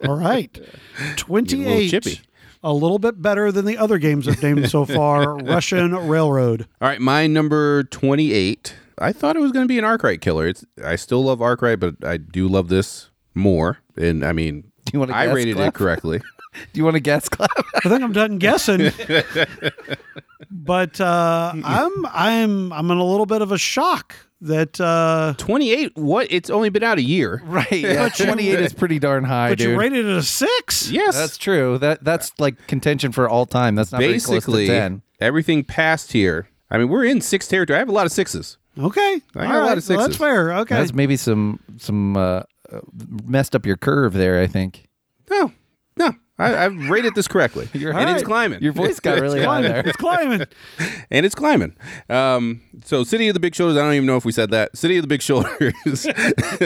All 0.08 0.16
right. 0.16 0.52
Getting 1.16 1.66
a 1.66 1.68
little 1.68 1.88
28. 1.88 1.90
chippy. 1.90 2.20
A 2.62 2.72
little 2.72 2.98
bit 2.98 3.20
better 3.22 3.52
than 3.52 3.64
the 3.64 3.78
other 3.78 3.98
games 3.98 4.26
I've 4.26 4.42
named 4.42 4.68
so 4.70 4.84
far. 4.84 5.36
Russian 5.44 5.94
Railroad. 5.94 6.66
All 6.80 6.88
right, 6.88 7.00
my 7.00 7.26
number 7.26 7.84
28. 7.84 8.74
I 8.98 9.12
thought 9.12 9.36
it 9.36 9.40
was 9.40 9.52
going 9.52 9.64
to 9.64 9.68
be 9.68 9.78
an 9.78 9.84
Arkwright 9.84 10.20
killer. 10.20 10.46
It's 10.46 10.64
I 10.84 10.96
still 10.96 11.22
love 11.24 11.42
Arkwright, 11.42 11.80
but 11.80 11.96
I 12.04 12.16
do 12.16 12.48
love 12.48 12.68
this 12.68 13.10
more. 13.34 13.78
And 13.96 14.24
I 14.24 14.32
mean, 14.32 14.72
Do 14.86 14.90
you 14.94 14.98
want 15.00 15.10
to 15.10 15.16
I 15.16 15.26
guess, 15.26 15.34
rated 15.34 15.56
Cliff? 15.56 15.68
it 15.68 15.74
correctly. 15.74 16.18
Do 16.72 16.78
you 16.78 16.84
want 16.84 16.94
to 16.94 17.00
guess, 17.00 17.28
Cliff? 17.28 17.50
I 17.74 17.88
think 17.88 18.02
I'm 18.02 18.12
done 18.12 18.38
guessing. 18.38 18.90
but 20.50 21.00
uh, 21.00 21.52
I'm 21.64 22.06
I'm 22.06 22.72
I'm 22.72 22.90
in 22.90 22.96
a 22.98 23.04
little 23.04 23.26
bit 23.26 23.42
of 23.42 23.52
a 23.52 23.58
shock 23.58 24.14
that 24.42 24.80
uh, 24.80 25.34
28. 25.38 25.96
What? 25.96 26.26
It's 26.30 26.50
only 26.50 26.68
been 26.70 26.82
out 26.82 26.98
a 26.98 27.02
year. 27.02 27.42
right. 27.44 27.70
Yeah, 27.72 28.08
28 28.08 28.60
is 28.60 28.72
pretty 28.72 28.98
darn 28.98 29.24
high, 29.24 29.50
but 29.50 29.58
dude. 29.58 29.70
you 29.70 29.78
rated 29.78 30.06
it 30.06 30.16
a 30.16 30.22
six. 30.22 30.90
Yes. 30.90 31.14
That's 31.16 31.36
true. 31.36 31.78
That 31.78 32.04
That's 32.04 32.32
like 32.38 32.66
contention 32.66 33.12
for 33.12 33.28
all 33.28 33.46
time. 33.46 33.74
That's 33.74 33.92
not 33.92 34.00
very 34.00 34.12
close 34.14 34.24
to 34.24 34.32
basically 34.32 34.66
10. 34.66 35.02
everything 35.20 35.64
past 35.64 36.12
here. 36.12 36.48
I 36.70 36.78
mean, 36.78 36.88
we're 36.88 37.04
in 37.04 37.20
six 37.20 37.46
territory. 37.48 37.76
I 37.76 37.80
have 37.80 37.88
a 37.88 37.92
lot 37.92 38.06
of 38.06 38.12
sixes. 38.12 38.58
Okay. 38.78 39.20
I 39.34 39.46
got 39.46 39.46
All 39.46 39.52
a 39.52 39.60
lot 39.60 39.68
right. 39.68 39.78
of 39.78 39.88
Well, 39.88 39.98
that's 40.00 40.16
fair. 40.16 40.52
Okay. 40.52 40.74
That's 40.76 40.92
maybe 40.92 41.16
some 41.16 41.60
some 41.78 42.16
uh, 42.16 42.42
uh, 42.70 42.80
messed 43.24 43.54
up 43.56 43.64
your 43.66 43.76
curve 43.76 44.12
there, 44.12 44.40
I 44.40 44.46
think. 44.46 44.88
No, 45.30 45.52
no. 45.96 46.12
I, 46.38 46.66
I've 46.66 46.90
rated 46.90 47.14
this 47.14 47.26
correctly, 47.28 47.66
and 47.74 47.86
All 47.86 48.02
it's 48.02 48.12
right. 48.12 48.24
climbing. 48.24 48.62
Your 48.62 48.74
voice 48.74 49.00
got 49.00 49.18
really 49.20 49.38
high 49.38 49.46
climbing. 49.46 49.72
there. 49.72 49.88
It's 49.88 49.96
climbing. 49.96 50.46
and 51.10 51.24
it's 51.24 51.34
climbing. 51.34 51.74
Um, 52.10 52.60
so, 52.84 53.04
City 53.04 53.28
of 53.28 53.34
the 53.34 53.40
Big 53.40 53.54
Shoulders. 53.54 53.78
I 53.78 53.80
don't 53.80 53.94
even 53.94 54.04
know 54.04 54.18
if 54.18 54.26
we 54.26 54.32
said 54.32 54.50
that. 54.50 54.76
City 54.76 54.98
of 54.98 55.02
the 55.02 55.08
Big 55.08 55.22
Shoulders 55.22 55.72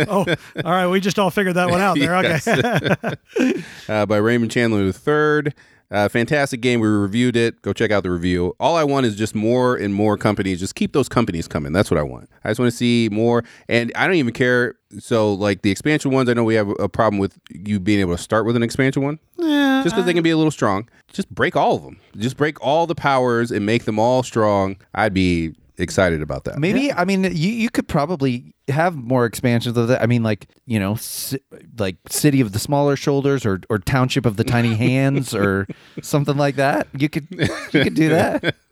oh, 0.08 0.26
all 0.64 0.72
right. 0.72 0.88
We 0.88 0.98
just 0.98 1.20
all 1.20 1.30
figured 1.30 1.54
that 1.54 1.70
one 1.70 1.80
out 1.80 1.96
there. 1.96 2.16
Okay. 2.16 3.62
uh, 3.88 4.06
by 4.06 4.16
Raymond 4.16 4.50
Chandler 4.50 4.82
III. 4.82 5.52
Uh, 5.90 6.08
fantastic 6.08 6.60
game. 6.60 6.80
We 6.80 6.86
reviewed 6.88 7.36
it. 7.36 7.60
Go 7.62 7.72
check 7.72 7.90
out 7.90 8.02
the 8.04 8.10
review. 8.10 8.54
All 8.60 8.76
I 8.76 8.84
want 8.84 9.06
is 9.06 9.16
just 9.16 9.34
more 9.34 9.76
and 9.76 9.92
more 9.92 10.16
companies. 10.16 10.60
Just 10.60 10.74
keep 10.76 10.92
those 10.92 11.08
companies 11.08 11.48
coming. 11.48 11.72
That's 11.72 11.90
what 11.90 11.98
I 11.98 12.02
want. 12.02 12.28
I 12.44 12.50
just 12.50 12.60
want 12.60 12.70
to 12.70 12.76
see 12.76 13.08
more. 13.10 13.44
And 13.68 13.90
I 13.96 14.06
don't 14.06 14.16
even 14.16 14.32
care. 14.32 14.76
So, 14.98 15.32
like 15.34 15.62
the 15.62 15.70
expansion 15.70 16.10
ones, 16.10 16.28
I 16.28 16.34
know 16.34 16.44
we 16.44 16.54
have 16.54 16.68
a 16.80 16.88
problem 16.88 17.18
with 17.18 17.38
you 17.50 17.78
being 17.80 18.00
able 18.00 18.16
to 18.16 18.22
start 18.22 18.44
with 18.46 18.56
an 18.56 18.62
expansion 18.62 19.02
one. 19.02 19.18
yeah. 19.38 19.82
just 19.82 19.94
because 19.94 20.04
they 20.06 20.14
can 20.14 20.22
be 20.22 20.30
a 20.30 20.36
little 20.36 20.50
strong. 20.50 20.88
Just 21.12 21.28
break 21.34 21.56
all 21.56 21.76
of 21.76 21.82
them. 21.82 21.98
Just 22.16 22.36
break 22.36 22.60
all 22.64 22.86
the 22.86 22.94
powers 22.94 23.50
and 23.50 23.64
make 23.66 23.84
them 23.84 23.98
all 23.98 24.22
strong. 24.22 24.76
I'd 24.94 25.14
be 25.14 25.54
excited 25.80 26.22
about 26.22 26.44
that. 26.44 26.58
Maybe 26.58 26.92
I 26.92 27.04
mean 27.04 27.24
you 27.24 27.50
you 27.50 27.70
could 27.70 27.88
probably 27.88 28.54
have 28.68 28.94
more 28.94 29.24
expansions 29.24 29.76
of 29.76 29.88
that. 29.88 30.02
I 30.02 30.06
mean 30.06 30.22
like 30.22 30.46
you 30.66 30.78
know 30.78 30.96
ci- 30.96 31.40
like 31.78 31.96
city 32.08 32.40
of 32.40 32.52
the 32.52 32.58
smaller 32.58 32.96
shoulders 32.96 33.44
or 33.44 33.60
or 33.68 33.78
township 33.78 34.26
of 34.26 34.36
the 34.36 34.44
tiny 34.44 34.74
hands 34.86 35.34
or 35.34 35.66
something 36.02 36.36
like 36.36 36.56
that. 36.56 36.86
You 36.96 37.08
could 37.08 37.26
you 37.30 37.82
could 37.82 37.94
do 37.94 38.08
that. 38.10 38.54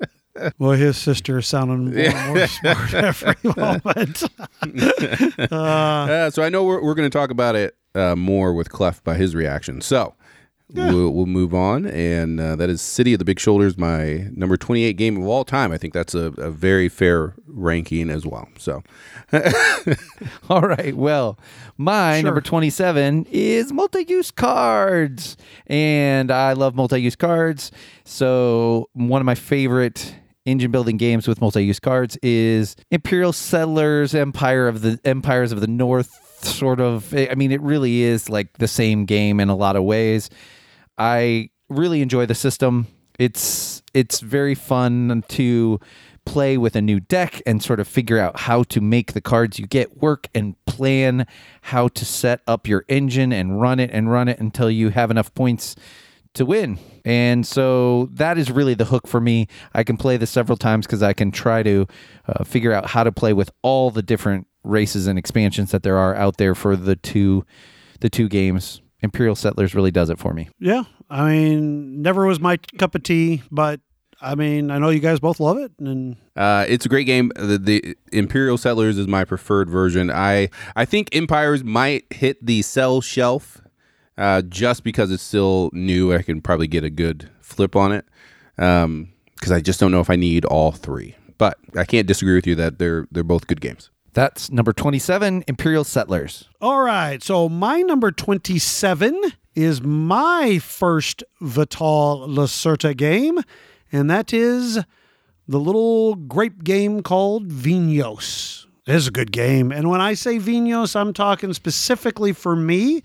Well, 0.61 0.71
his 0.71 0.97
sister 0.97 1.39
is 1.39 1.49
sounding 1.49 1.93
more 1.93 2.05
and 2.05 2.37
more 2.37 2.47
smart 2.47 2.95
every 2.95 3.35
moment. 3.57 4.23
Uh, 5.51 6.31
so 6.31 6.43
I 6.43 6.49
know 6.49 6.63
we're, 6.63 6.81
we're 6.81 6.95
going 6.95 7.11
to 7.11 7.19
talk 7.19 7.31
about 7.31 7.57
it 7.57 7.77
uh, 7.97 8.15
more 8.15 8.55
with 8.55 8.71
Clef 8.71 9.03
by 9.03 9.15
his 9.17 9.35
reaction. 9.35 9.81
So 9.81 10.15
we'll, 10.73 11.11
we'll 11.11 11.27
move 11.27 11.55
on. 11.55 11.87
And 11.87 12.39
uh, 12.41 12.57
that 12.57 12.69
is 12.71 12.81
City 12.83 13.13
of 13.15 13.19
the 13.19 13.25
Big 13.25 13.41
Shoulders, 13.41 13.79
my 13.79 14.29
number 14.35 14.57
28 14.57 14.93
game 14.95 15.17
of 15.21 15.27
all 15.27 15.45
time. 15.45 15.73
I 15.73 15.79
think 15.79 15.95
that's 15.95 16.15
a, 16.15 16.27
a 16.39 16.51
very 16.51 16.89
fair 16.89 17.35
ranking 17.47 18.11
as 18.11 18.27
well. 18.27 18.49
So 18.59 18.83
All 20.51 20.63
right. 20.63 20.95
Well, 20.97 21.39
my 21.77 22.17
Sure. 22.17 22.25
number 22.25 22.41
27 22.41 23.27
is 23.31 23.73
multi 23.73 24.05
use 24.09 24.31
cards. 24.31 25.37
And 25.67 26.31
I 26.31 26.53
love 26.55 26.75
multi 26.75 27.01
use 27.01 27.17
cards. 27.17 27.71
So, 28.05 28.89
one 28.95 29.21
of 29.21 29.27
my 29.27 29.35
favorite 29.35 30.15
engine 30.47 30.71
building 30.71 30.97
games 30.97 31.29
with 31.29 31.41
multi 31.41 31.65
use 31.65 31.79
cards 31.81 32.17
is 32.23 32.75
Imperial 32.91 33.33
Settlers, 33.33 34.15
Empire 34.15 34.67
of 34.69 34.81
the 34.81 34.99
Empires 35.05 35.53
of 35.53 35.61
the 35.61 35.67
North, 35.67 36.11
sort 36.43 36.81
of. 36.81 37.13
I 37.15 37.35
mean, 37.35 37.53
it 37.53 37.61
really 37.61 38.03
is 38.03 38.29
like 38.31 38.59
the 38.59 38.69
same 38.69 39.05
game 39.05 39.41
in 39.41 39.49
a 39.51 39.57
lot 39.57 39.77
of 39.77 39.85
ways. 39.85 40.31
I 40.99 41.51
really 41.69 42.03
enjoy 42.03 42.27
the 42.27 42.35
system. 42.35 42.89
It's 43.19 43.83
it's 43.95 44.21
very 44.21 44.55
fun 44.55 45.25
to 45.29 45.81
play 46.25 46.59
with 46.59 46.77
a 46.77 46.83
new 46.83 47.01
deck 47.01 47.41
and 47.47 47.63
sort 47.63 47.81
of 47.81 47.89
figure 47.89 48.19
out 48.19 48.41
how 48.41 48.63
to 48.63 48.81
make 48.83 49.15
the 49.15 49.21
cards 49.21 49.59
you 49.59 49.67
get 49.67 49.97
work 50.03 50.29
and 50.35 50.63
plan 50.67 51.27
how 51.63 51.89
to 51.89 52.05
set 52.05 52.43
up 52.47 52.69
your 52.69 52.85
engine 52.87 53.33
and 53.33 53.61
run 53.61 53.81
it 53.81 53.91
and 53.93 54.11
run 54.11 54.29
it 54.29 54.39
until 54.39 54.71
you 54.71 54.91
have 54.91 55.11
enough 55.11 55.33
points 55.33 55.75
to 56.35 56.45
win. 56.45 56.79
And 57.05 57.47
so 57.47 58.11
that 58.13 58.37
is 58.37 58.51
really 58.51 58.75
the 58.75 58.85
hook 58.85 59.07
for 59.07 59.21
me. 59.21 59.49
I 59.73 59.83
can 59.83 59.97
play 59.97 60.19
this 60.19 60.31
several 60.31 60.59
times 60.59 60.87
because 60.87 61.03
I 61.03 61.15
can 61.15 61.31
try 61.31 61.63
to 61.63 61.87
uh, 62.27 62.45
figure 62.45 62.75
out 62.75 62.91
how 62.91 63.05
to 63.05 63.11
play 63.11 63.33
with 63.33 63.51
all 63.63 63.91
the 63.91 64.03
different 64.03 64.47
races 64.63 65.07
and 65.07 65.19
expansions 65.19 65.71
that 65.71 65.83
there 65.83 65.97
are 65.97 66.15
out 66.15 66.37
there 66.37 66.55
for 66.55 66.77
the 66.77 66.97
two 66.97 67.45
the 68.01 68.11
two 68.11 68.29
games. 68.29 68.83
Imperial 69.01 69.37
Settlers 69.37 69.75
really 69.75 69.91
does 69.91 70.11
it 70.11 70.19
for 70.19 70.33
me. 70.33 70.49
Yeah, 70.59 70.85
I 71.09 71.29
mean, 71.29 72.03
never 72.03 72.27
was 72.27 72.41
my 72.41 72.57
cup 72.79 72.95
of 72.95 73.03
tea, 73.03 73.43
but 73.51 73.81
I 74.21 74.35
mean, 74.35 74.71
I 74.71 74.79
know 74.79 74.91
you 74.91 74.99
guys 74.99 75.21
both 75.21 75.39
love 75.39 75.59
it, 75.59 75.73
and 75.79 76.17
Uh, 76.35 76.65
it's 76.69 76.85
a 76.85 76.89
great 76.89 77.07
game. 77.07 77.31
The, 77.37 77.59
the 77.59 77.97
Imperial 78.13 78.59
Settlers 78.59 78.99
is 78.99 79.07
my 79.07 79.25
preferred 79.25 79.71
version. 79.71 80.11
I 80.11 80.51
I 80.75 80.85
think 80.85 81.15
Empires 81.15 81.63
might 81.63 82.05
hit 82.13 82.45
the 82.45 82.63
sell 82.63 83.01
shelf 83.01 83.61
uh, 84.17 84.43
just 84.43 84.83
because 84.83 85.13
it's 85.13 85.23
still 85.23 85.71
new. 85.73 86.13
I 86.13 86.23
can 86.23 86.41
probably 86.41 86.67
get 86.67 86.83
a 86.83 86.91
good 86.91 87.31
flip 87.41 87.77
on 87.77 87.93
it 87.93 88.05
because 88.57 89.53
I 89.53 89.61
just 89.61 89.79
don't 89.79 89.93
know 89.93 90.01
if 90.01 90.11
I 90.11 90.17
need 90.17 90.45
all 90.45 90.73
three. 90.73 91.15
But 91.39 91.57
I 91.77 91.85
can't 91.85 92.09
disagree 92.09 92.35
with 92.35 92.49
you 92.49 92.57
that 92.57 92.81
they're 92.81 93.07
they're 93.13 93.23
both 93.23 93.47
good 93.47 93.61
games. 93.61 93.91
That's 94.15 94.51
number 94.51 94.73
27, 94.73 95.45
Imperial 95.47 95.85
Settlers. 95.85 96.49
All 96.61 96.81
right. 96.81 97.23
So 97.23 97.49
my 97.49 97.83
number 97.83 98.11
27 98.11 99.21
is 99.55 99.83
my 99.83 100.59
first 100.59 101.23
Vital 101.41 102.27
Lacerda 102.29 102.97
game, 102.97 103.41
and 103.93 104.11
that 104.11 104.33
is 104.33 104.79
the 105.47 105.59
little 105.59 106.15
grape 106.15 106.63
game 106.65 107.03
called 107.03 107.49
Vinhos. 107.49 108.67
It 108.87 108.95
is 108.95 109.07
a 109.07 109.11
good 109.11 109.33
game. 109.33 109.71
And 109.73 109.91
when 109.91 110.01
I 110.01 110.15
say 110.15 110.39
Vinhos, 110.39 110.97
I'm 110.97 111.13
talking 111.13 111.53
specifically 111.53 112.33
for 112.33 112.57
me, 112.57 113.03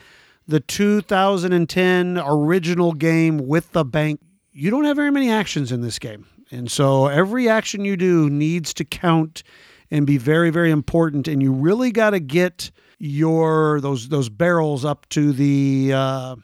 the 0.48 0.60
2010 0.60 2.22
original 2.24 2.94
game 2.94 3.38
with 3.38 3.72
the 3.72 3.84
bank. 3.84 4.20
You 4.52 4.70
don't 4.70 4.86
have 4.86 4.96
very 4.96 5.12
many 5.12 5.30
actions 5.30 5.72
in 5.72 5.82
this 5.82 6.00
game. 6.00 6.26
And 6.52 6.70
so 6.70 7.08
every 7.08 7.50
action 7.50 7.84
you 7.84 7.98
do 7.98 8.30
needs 8.30 8.74
to 8.76 8.86
count 8.86 9.44
and 9.92 10.06
be 10.08 10.18
very 10.18 10.50
very 10.50 10.72
important 10.72 11.28
and 11.28 11.42
you 11.42 11.52
really 11.52 11.92
got 11.92 12.12
to 12.12 12.20
get 12.20 12.72
your 13.00 13.82
those 13.82 14.10
those 14.10 14.30
barrels 14.30 14.86
up 14.86 15.08
to 15.10 15.34
the 15.34 15.92
uh, 15.94 16.36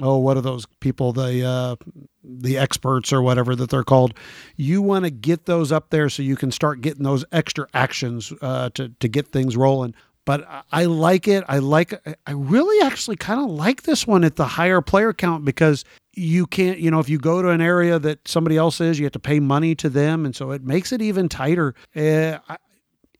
oh 0.00 0.18
what 0.18 0.36
are 0.36 0.42
those 0.42 0.66
people 0.80 1.12
the 1.12 1.44
uh, 1.44 1.76
the 2.22 2.56
experts 2.56 3.12
or 3.12 3.20
whatever 3.22 3.54
that 3.56 3.70
they're 3.70 3.84
called 3.84 4.14
you 4.56 4.80
want 4.80 5.04
to 5.04 5.10
get 5.10 5.46
those 5.46 5.72
up 5.72 5.90
there 5.90 6.08
so 6.08 6.22
you 6.22 6.36
can 6.36 6.50
start 6.50 6.80
getting 6.80 7.02
those 7.04 7.24
extra 7.32 7.66
actions 7.74 8.32
uh, 8.42 8.70
to 8.70 8.88
to 9.00 9.08
get 9.08 9.28
things 9.28 9.56
rolling 9.56 9.94
but 10.26 10.46
I- 10.72 10.86
like 10.86 11.28
it. 11.28 11.44
I 11.48 11.58
like. 11.58 11.92
I 12.26 12.32
really 12.32 12.86
actually 12.86 13.16
kind 13.16 13.40
of 13.40 13.50
like 13.50 13.82
this 13.82 14.06
one 14.06 14.24
at 14.24 14.36
the 14.36 14.46
higher 14.46 14.80
player 14.80 15.12
count 15.12 15.44
because 15.44 15.84
you 16.14 16.46
can't. 16.46 16.78
You 16.78 16.90
know, 16.90 16.98
if 16.98 17.08
you 17.10 17.18
go 17.18 17.42
to 17.42 17.50
an 17.50 17.60
area 17.60 17.98
that 17.98 18.26
somebody 18.26 18.56
else 18.56 18.80
is, 18.80 18.98
you 18.98 19.04
have 19.04 19.12
to 19.12 19.18
pay 19.18 19.38
money 19.38 19.74
to 19.76 19.90
them, 19.90 20.24
and 20.24 20.34
so 20.34 20.50
it 20.52 20.62
makes 20.64 20.92
it 20.92 21.02
even 21.02 21.28
tighter. 21.28 21.74
Uh, 21.94 22.38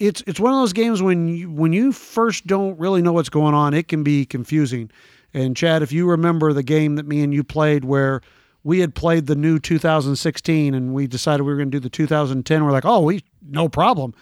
it's 0.07 0.23
it's 0.27 0.41
one 0.41 0.53
of 0.53 0.61
those 0.61 0.73
games 0.73 1.03
when 1.03 1.29
you 1.29 1.51
when 1.51 1.73
you 1.73 1.93
first 1.93 2.47
don't 2.47 2.79
really 2.79 3.03
know 3.03 3.13
what's 3.13 3.29
going 3.29 3.55
on, 3.55 3.75
it 3.75 3.89
can 3.89 4.03
be 4.03 4.25
confusing. 4.25 4.91
And 5.33 5.57
Chad, 5.57 5.83
if 5.83 5.93
you 5.93 6.09
remember 6.09 6.53
the 6.53 6.63
game 6.63 6.95
that 6.97 7.07
me 7.07 7.23
and 7.23 7.35
you 7.35 7.43
played 7.43 7.85
where 7.85 8.21
we 8.63 8.81
had 8.81 8.95
played 8.95 9.27
the 9.27 9.35
new 9.35 9.59
2016 9.59 10.75
and 10.75 10.95
we 10.95 11.07
decided 11.07 11.43
we 11.43 11.53
were 11.53 11.59
going 11.59 11.71
to 11.71 11.77
do 11.77 11.81
the 11.81 11.91
2010, 11.91 12.65
we're 12.65 12.73
like, 12.73 12.85
oh, 12.85 13.01
we 13.03 13.23
no 13.43 13.69
problem. 13.69 14.15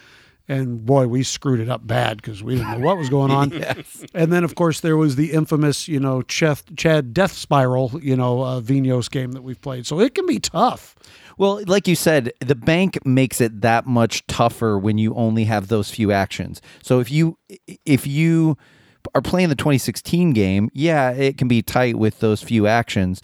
And 0.48 0.84
boy, 0.84 1.06
we 1.06 1.22
screwed 1.22 1.60
it 1.60 1.68
up 1.68 1.86
bad 1.86 2.16
because 2.16 2.42
we 2.42 2.56
didn't 2.56 2.72
know 2.72 2.86
what 2.86 2.98
was 2.98 3.08
going 3.08 3.30
on. 3.30 3.50
yes. 3.52 4.04
And 4.12 4.32
then, 4.32 4.42
of 4.42 4.56
course, 4.56 4.80
there 4.80 4.96
was 4.96 5.14
the 5.14 5.32
infamous, 5.32 5.86
you 5.86 6.00
know, 6.00 6.22
Chad, 6.22 6.60
Chad 6.76 7.14
Death 7.14 7.32
Spiral, 7.32 7.92
you 8.02 8.16
know, 8.16 8.42
uh, 8.42 8.60
Vinhos 8.60 9.08
game 9.08 9.32
that 9.32 9.42
we've 9.42 9.60
played. 9.60 9.86
So 9.86 10.00
it 10.00 10.14
can 10.14 10.26
be 10.26 10.40
tough. 10.40 10.96
Well, 11.42 11.60
like 11.66 11.88
you 11.88 11.96
said, 11.96 12.32
the 12.38 12.54
bank 12.54 13.04
makes 13.04 13.40
it 13.40 13.62
that 13.62 13.84
much 13.84 14.24
tougher 14.28 14.78
when 14.78 14.96
you 14.96 15.12
only 15.14 15.42
have 15.42 15.66
those 15.66 15.90
few 15.90 16.12
actions. 16.12 16.62
So 16.84 17.00
if 17.00 17.10
you 17.10 17.36
if 17.84 18.06
you 18.06 18.56
are 19.12 19.22
playing 19.22 19.48
the 19.48 19.56
2016 19.56 20.34
game, 20.34 20.70
yeah, 20.72 21.10
it 21.10 21.38
can 21.38 21.48
be 21.48 21.60
tight 21.60 21.96
with 21.96 22.20
those 22.20 22.44
few 22.44 22.68
actions, 22.68 23.22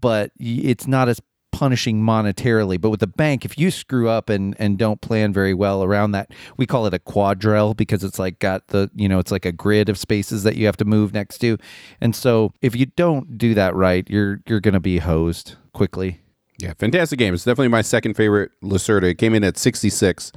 but 0.00 0.32
it's 0.40 0.88
not 0.88 1.08
as 1.08 1.20
punishing 1.52 2.02
monetarily. 2.02 2.80
But 2.80 2.90
with 2.90 2.98
the 2.98 3.06
bank, 3.06 3.44
if 3.44 3.56
you 3.56 3.70
screw 3.70 4.08
up 4.08 4.28
and 4.28 4.56
and 4.58 4.76
don't 4.76 5.00
plan 5.00 5.32
very 5.32 5.54
well 5.54 5.84
around 5.84 6.10
that, 6.10 6.32
we 6.56 6.66
call 6.66 6.86
it 6.86 6.94
a 6.94 6.98
quadrille 6.98 7.74
because 7.74 8.02
it's 8.02 8.18
like 8.18 8.40
got 8.40 8.66
the 8.68 8.90
you 8.96 9.08
know 9.08 9.20
it's 9.20 9.30
like 9.30 9.44
a 9.44 9.52
grid 9.52 9.88
of 9.88 9.96
spaces 9.96 10.42
that 10.42 10.56
you 10.56 10.66
have 10.66 10.78
to 10.78 10.84
move 10.84 11.14
next 11.14 11.38
to, 11.38 11.58
and 12.00 12.16
so 12.16 12.52
if 12.60 12.74
you 12.74 12.86
don't 12.86 13.38
do 13.38 13.54
that 13.54 13.72
right, 13.76 14.10
you're 14.10 14.40
you're 14.48 14.58
gonna 14.58 14.80
be 14.80 14.98
hosed 14.98 15.54
quickly. 15.72 16.21
Yeah, 16.58 16.74
fantastic 16.78 17.18
game. 17.18 17.34
It's 17.34 17.44
definitely 17.44 17.68
my 17.68 17.82
second 17.82 18.14
favorite 18.14 18.52
Lacerda. 18.62 19.04
It 19.04 19.14
came 19.18 19.34
in 19.34 19.42
at 19.42 19.56
66 19.56 20.32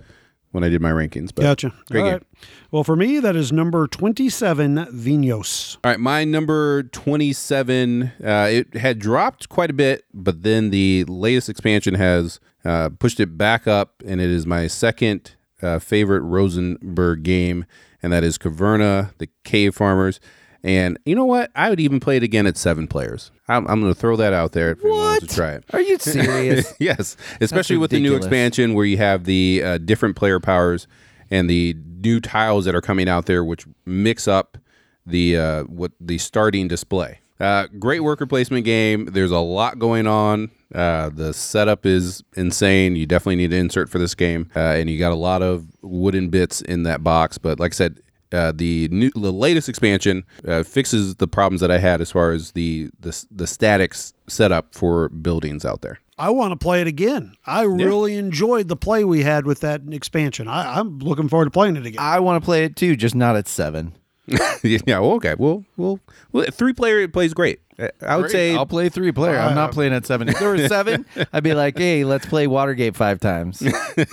when 0.52 0.64
I 0.64 0.70
did 0.70 0.82
my 0.82 0.92
rankings. 0.92 1.32
But 1.36 1.44
Gotcha. 1.44 1.74
Great 1.92 2.00
All 2.02 2.06
game. 2.08 2.14
right. 2.14 2.24
Well, 2.72 2.84
for 2.84 2.96
me, 2.96 3.20
that 3.20 3.36
is 3.36 3.52
number 3.52 3.88
27, 3.88 4.78
Vinhos. 4.88 5.78
All 5.84 5.92
right, 5.92 6.00
my 6.00 6.24
number 6.24 6.84
27, 6.84 8.12
uh, 8.24 8.48
it 8.50 8.74
had 8.76 9.00
dropped 9.00 9.50
quite 9.50 9.70
a 9.70 9.74
bit, 9.74 10.06
but 10.14 10.44
then 10.44 10.70
the 10.70 11.04
latest 11.06 11.50
expansion 11.50 11.96
has 11.96 12.40
uh, 12.64 12.90
pushed 12.90 13.20
it 13.20 13.38
back 13.38 13.68
up, 13.68 14.02
and 14.06 14.22
it 14.22 14.30
is 14.30 14.46
my 14.46 14.68
second 14.68 15.36
uh, 15.62 15.80
favorite 15.80 16.22
Rosenberg 16.22 17.24
game, 17.24 17.66
and 18.02 18.12
that 18.14 18.24
is 18.24 18.38
Caverna, 18.38 19.14
the 19.18 19.30
Cave 19.44 19.76
Farmers. 19.76 20.20
And 20.66 20.98
you 21.06 21.14
know 21.14 21.26
what? 21.26 21.52
I 21.56 21.70
would 21.70 21.80
even 21.80 22.00
play 22.00 22.18
it 22.18 22.24
again 22.24 22.48
at 22.48 22.58
seven 22.58 22.88
players. 22.88 23.30
I'm, 23.48 23.68
I'm 23.68 23.82
going 23.82 23.94
to 23.94 24.00
throw 24.00 24.16
that 24.16 24.34
out 24.34 24.54
there 24.54 24.72
if 24.72 24.80
anyone 24.84 25.00
wants 25.00 25.28
to 25.28 25.34
try 25.36 25.52
it. 25.52 25.64
Are 25.72 25.80
you 25.80 25.98
serious? 26.00 26.74
yes, 26.80 27.16
especially 27.40 27.78
with 27.78 27.92
the 27.92 28.00
new 28.00 28.16
expansion 28.16 28.74
where 28.74 28.86
you 28.86 28.98
have 28.98 29.26
the 29.26 29.62
uh, 29.64 29.78
different 29.78 30.16
player 30.16 30.40
powers 30.40 30.88
and 31.30 31.48
the 31.48 31.76
new 32.02 32.20
tiles 32.20 32.66
that 32.66 32.74
are 32.74 32.82
coming 32.82 33.08
out 33.08 33.28
there, 33.28 33.44
which 33.44 33.68
mix 33.86 34.28
up 34.28 34.58
the 35.06 35.38
uh, 35.38 35.64
what 35.66 35.92
the 36.00 36.18
starting 36.18 36.68
display. 36.68 37.20
Uh, 37.40 37.68
great 37.78 38.00
worker 38.00 38.26
placement 38.26 38.66
game. 38.66 39.06
There's 39.06 39.30
a 39.32 39.40
lot 39.40 39.78
going 39.78 40.08
on. 40.08 40.50
Uh, 40.74 41.10
the 41.10 41.32
setup 41.32 41.86
is 41.86 42.24
insane. 42.36 42.96
You 42.96 43.06
definitely 43.06 43.36
need 43.36 43.52
to 43.52 43.58
insert 43.58 43.90
for 43.90 44.00
this 44.00 44.16
game, 44.16 44.50
uh, 44.56 44.60
and 44.60 44.90
you 44.90 44.98
got 44.98 45.12
a 45.12 45.16
lot 45.16 45.44
of 45.44 45.68
wooden 45.84 46.30
bits 46.30 46.62
in 46.62 46.84
that 46.84 47.04
box. 47.04 47.38
But 47.38 47.60
like 47.60 47.74
I 47.74 47.76
said, 47.76 48.00
uh, 48.32 48.52
the 48.54 48.88
new 48.92 49.12
the 49.12 49.32
latest 49.32 49.70
expansion 49.70 50.24
uh, 50.48 50.64
fixes 50.64 51.16
the 51.16 51.28
problems 51.28 51.62
that 51.62 51.72
I 51.72 51.78
had 51.78 52.02
as 52.02 52.12
far 52.12 52.32
as 52.32 52.52
the 52.52 52.90
the, 53.00 53.26
the 53.32 53.48
statics 53.48 54.14
setup 54.28 54.74
for 54.74 55.10
buildings 55.10 55.66
out 55.66 55.82
there. 55.82 56.00
I 56.18 56.30
want 56.30 56.54
to 56.54 56.58
play 56.58 56.80
it 56.80 56.88
again. 56.88 57.36
I 57.46 57.64
really 57.64 58.16
enjoyed 58.16 58.70
the 58.70 58.78
play 58.78 59.04
we 59.04 59.24
had 59.24 59.46
with 59.46 59.60
that 59.60 59.82
expansion. 59.92 60.48
I, 60.48 60.80
I'm 60.80 61.00
looking 61.00 61.28
forward 61.28 61.46
to 61.46 61.52
playing 61.52 61.76
it 61.76 61.86
again. 61.86 62.02
I 62.02 62.22
want 62.22 62.42
to 62.42 62.46
play 62.46 62.64
it 62.64 62.78
too, 62.78 62.96
just 62.96 63.16
not 63.16 63.36
at 63.36 63.50
seven. 63.50 63.94
yeah, 64.64 65.00
well, 65.00 65.12
okay. 65.14 65.36
Well, 65.38 65.66
well, 65.78 66.00
well 66.32 66.46
three 66.52 66.74
player 66.74 67.00
it 67.00 67.14
plays 67.14 67.34
great. 67.34 67.60
Uh, 67.78 67.90
I 68.02 68.18
would 68.18 68.32
say 68.32 68.56
I'll 68.56 68.66
play 68.66 68.90
three 68.90 69.12
player. 69.12 69.38
I'm 69.38 69.56
not 69.56 69.72
playing 69.72 69.94
at 69.94 70.06
seven. 70.06 70.30
If 70.30 70.40
there 70.40 70.52
was 70.52 70.68
seven, 70.68 71.06
I'd 71.34 71.44
be 71.44 71.54
like, 71.54 71.78
hey, 71.78 72.06
let's 72.06 72.26
play 72.26 72.48
Watergate 72.48 72.96
five 72.96 73.20
times 73.20 73.62
with 73.62 74.10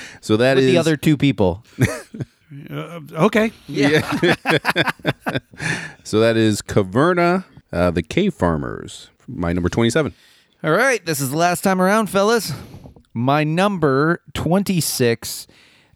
so. 0.20 0.38
That 0.38 0.58
is 0.58 0.66
the 0.66 0.78
other 0.78 0.96
two 0.96 1.16
people. 1.16 1.64
Uh, 2.70 3.00
okay. 3.12 3.52
Yeah. 3.66 4.00
so 6.04 6.20
that 6.20 6.36
is 6.36 6.62
Caverna, 6.62 7.44
uh, 7.72 7.90
the 7.90 8.02
Cave 8.02 8.34
Farmers. 8.34 9.10
My 9.26 9.52
number 9.52 9.68
twenty-seven. 9.68 10.14
All 10.64 10.72
right, 10.72 11.04
this 11.06 11.20
is 11.20 11.30
the 11.30 11.36
last 11.36 11.62
time 11.62 11.80
around, 11.80 12.08
fellas. 12.08 12.52
My 13.14 13.44
number 13.44 14.22
26. 14.34 15.46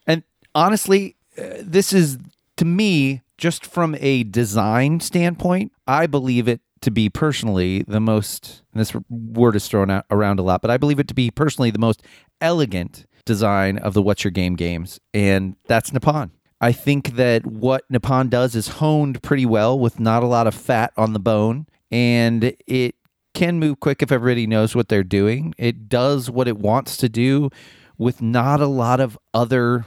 And 0.06 0.22
honestly, 0.54 1.16
uh, 1.36 1.54
this 1.60 1.92
is 1.92 2.18
to 2.58 2.64
me, 2.64 3.22
just 3.38 3.66
from 3.66 3.96
a 3.98 4.22
design 4.22 5.00
standpoint, 5.00 5.72
I 5.88 6.06
believe 6.06 6.46
it 6.46 6.60
to 6.82 6.92
be 6.92 7.08
personally 7.08 7.82
the 7.88 7.98
most, 8.00 8.62
and 8.72 8.80
this 8.80 8.94
word 9.08 9.56
is 9.56 9.66
thrown 9.66 9.90
out 9.90 10.04
around 10.10 10.38
a 10.38 10.42
lot, 10.42 10.62
but 10.62 10.70
I 10.70 10.76
believe 10.76 11.00
it 11.00 11.08
to 11.08 11.14
be 11.14 11.30
personally 11.30 11.70
the 11.70 11.78
most 11.80 12.02
elegant 12.40 13.06
design 13.24 13.78
of 13.78 13.94
the 13.94 14.02
What's 14.02 14.22
Your 14.22 14.30
Game 14.30 14.54
games, 14.54 15.00
and 15.12 15.56
that's 15.66 15.92
Nippon. 15.92 16.30
I 16.62 16.70
think 16.70 17.16
that 17.16 17.44
what 17.44 17.84
Nippon 17.90 18.28
does 18.28 18.54
is 18.54 18.68
honed 18.68 19.20
pretty 19.20 19.44
well 19.44 19.76
with 19.76 19.98
not 19.98 20.22
a 20.22 20.26
lot 20.26 20.46
of 20.46 20.54
fat 20.54 20.92
on 20.96 21.12
the 21.12 21.18
bone, 21.18 21.66
and 21.90 22.54
it 22.66 22.94
can 23.34 23.58
move 23.58 23.80
quick 23.80 24.00
if 24.00 24.12
everybody 24.12 24.46
knows 24.46 24.76
what 24.76 24.88
they're 24.88 25.02
doing. 25.02 25.54
It 25.58 25.88
does 25.88 26.30
what 26.30 26.46
it 26.46 26.58
wants 26.58 26.96
to 26.98 27.08
do 27.08 27.50
with 27.98 28.22
not 28.22 28.60
a 28.60 28.66
lot 28.66 29.00
of 29.00 29.18
other 29.34 29.86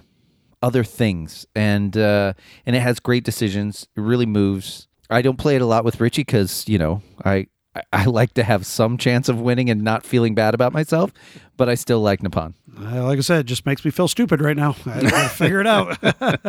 other 0.62 0.84
things, 0.84 1.46
and 1.56 1.96
uh, 1.96 2.34
and 2.66 2.76
it 2.76 2.82
has 2.82 3.00
great 3.00 3.24
decisions. 3.24 3.88
It 3.96 4.02
really 4.02 4.26
moves. 4.26 4.90
I 5.10 5.22
don't 5.22 5.38
play 5.38 5.56
it 5.56 5.62
a 5.62 5.66
lot 5.66 5.86
with 5.86 6.02
Richie 6.02 6.24
because 6.24 6.68
you 6.68 6.78
know 6.78 7.02
I. 7.24 7.48
I- 7.76 7.82
I 7.94 8.06
like 8.06 8.34
to 8.36 8.44
have 8.44 8.66
some 8.66 8.98
chance 8.98 9.28
of 9.30 9.40
winning 9.42 9.70
and 9.70 9.82
not 9.84 10.06
feeling 10.06 10.34
bad 10.36 10.54
about 10.54 10.72
myself, 10.74 11.12
but 11.58 11.68
I 11.70 11.76
still 11.76 12.00
like 12.02 12.24
Nippon. 12.24 12.54
Uh, 12.80 13.04
like 13.04 13.18
I 13.18 13.22
said, 13.22 13.40
it 13.42 13.46
just 13.46 13.66
makes 13.66 13.84
me 13.86 13.92
feel 13.92 14.08
stupid 14.08 14.42
right 14.42 14.56
now. 14.56 14.76
I 14.86 15.02
gotta 15.02 15.30
figure 15.36 15.60
it 15.62 15.68
out. 15.68 15.98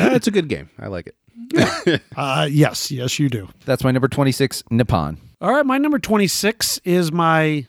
Uh, 0.00 0.10
it's 0.14 0.26
a 0.28 0.30
good 0.30 0.48
game. 0.48 0.70
I 0.78 0.86
like 0.86 1.08
it. 1.08 2.02
uh, 2.16 2.46
yes, 2.50 2.90
yes, 2.90 3.18
you 3.18 3.28
do. 3.28 3.48
That's 3.64 3.82
my 3.82 3.90
number 3.90 4.06
26, 4.08 4.62
Nippon. 4.70 5.18
All 5.40 5.52
right, 5.52 5.66
my 5.66 5.78
number 5.78 5.98
26 5.98 6.78
is 6.84 7.10
my 7.10 7.66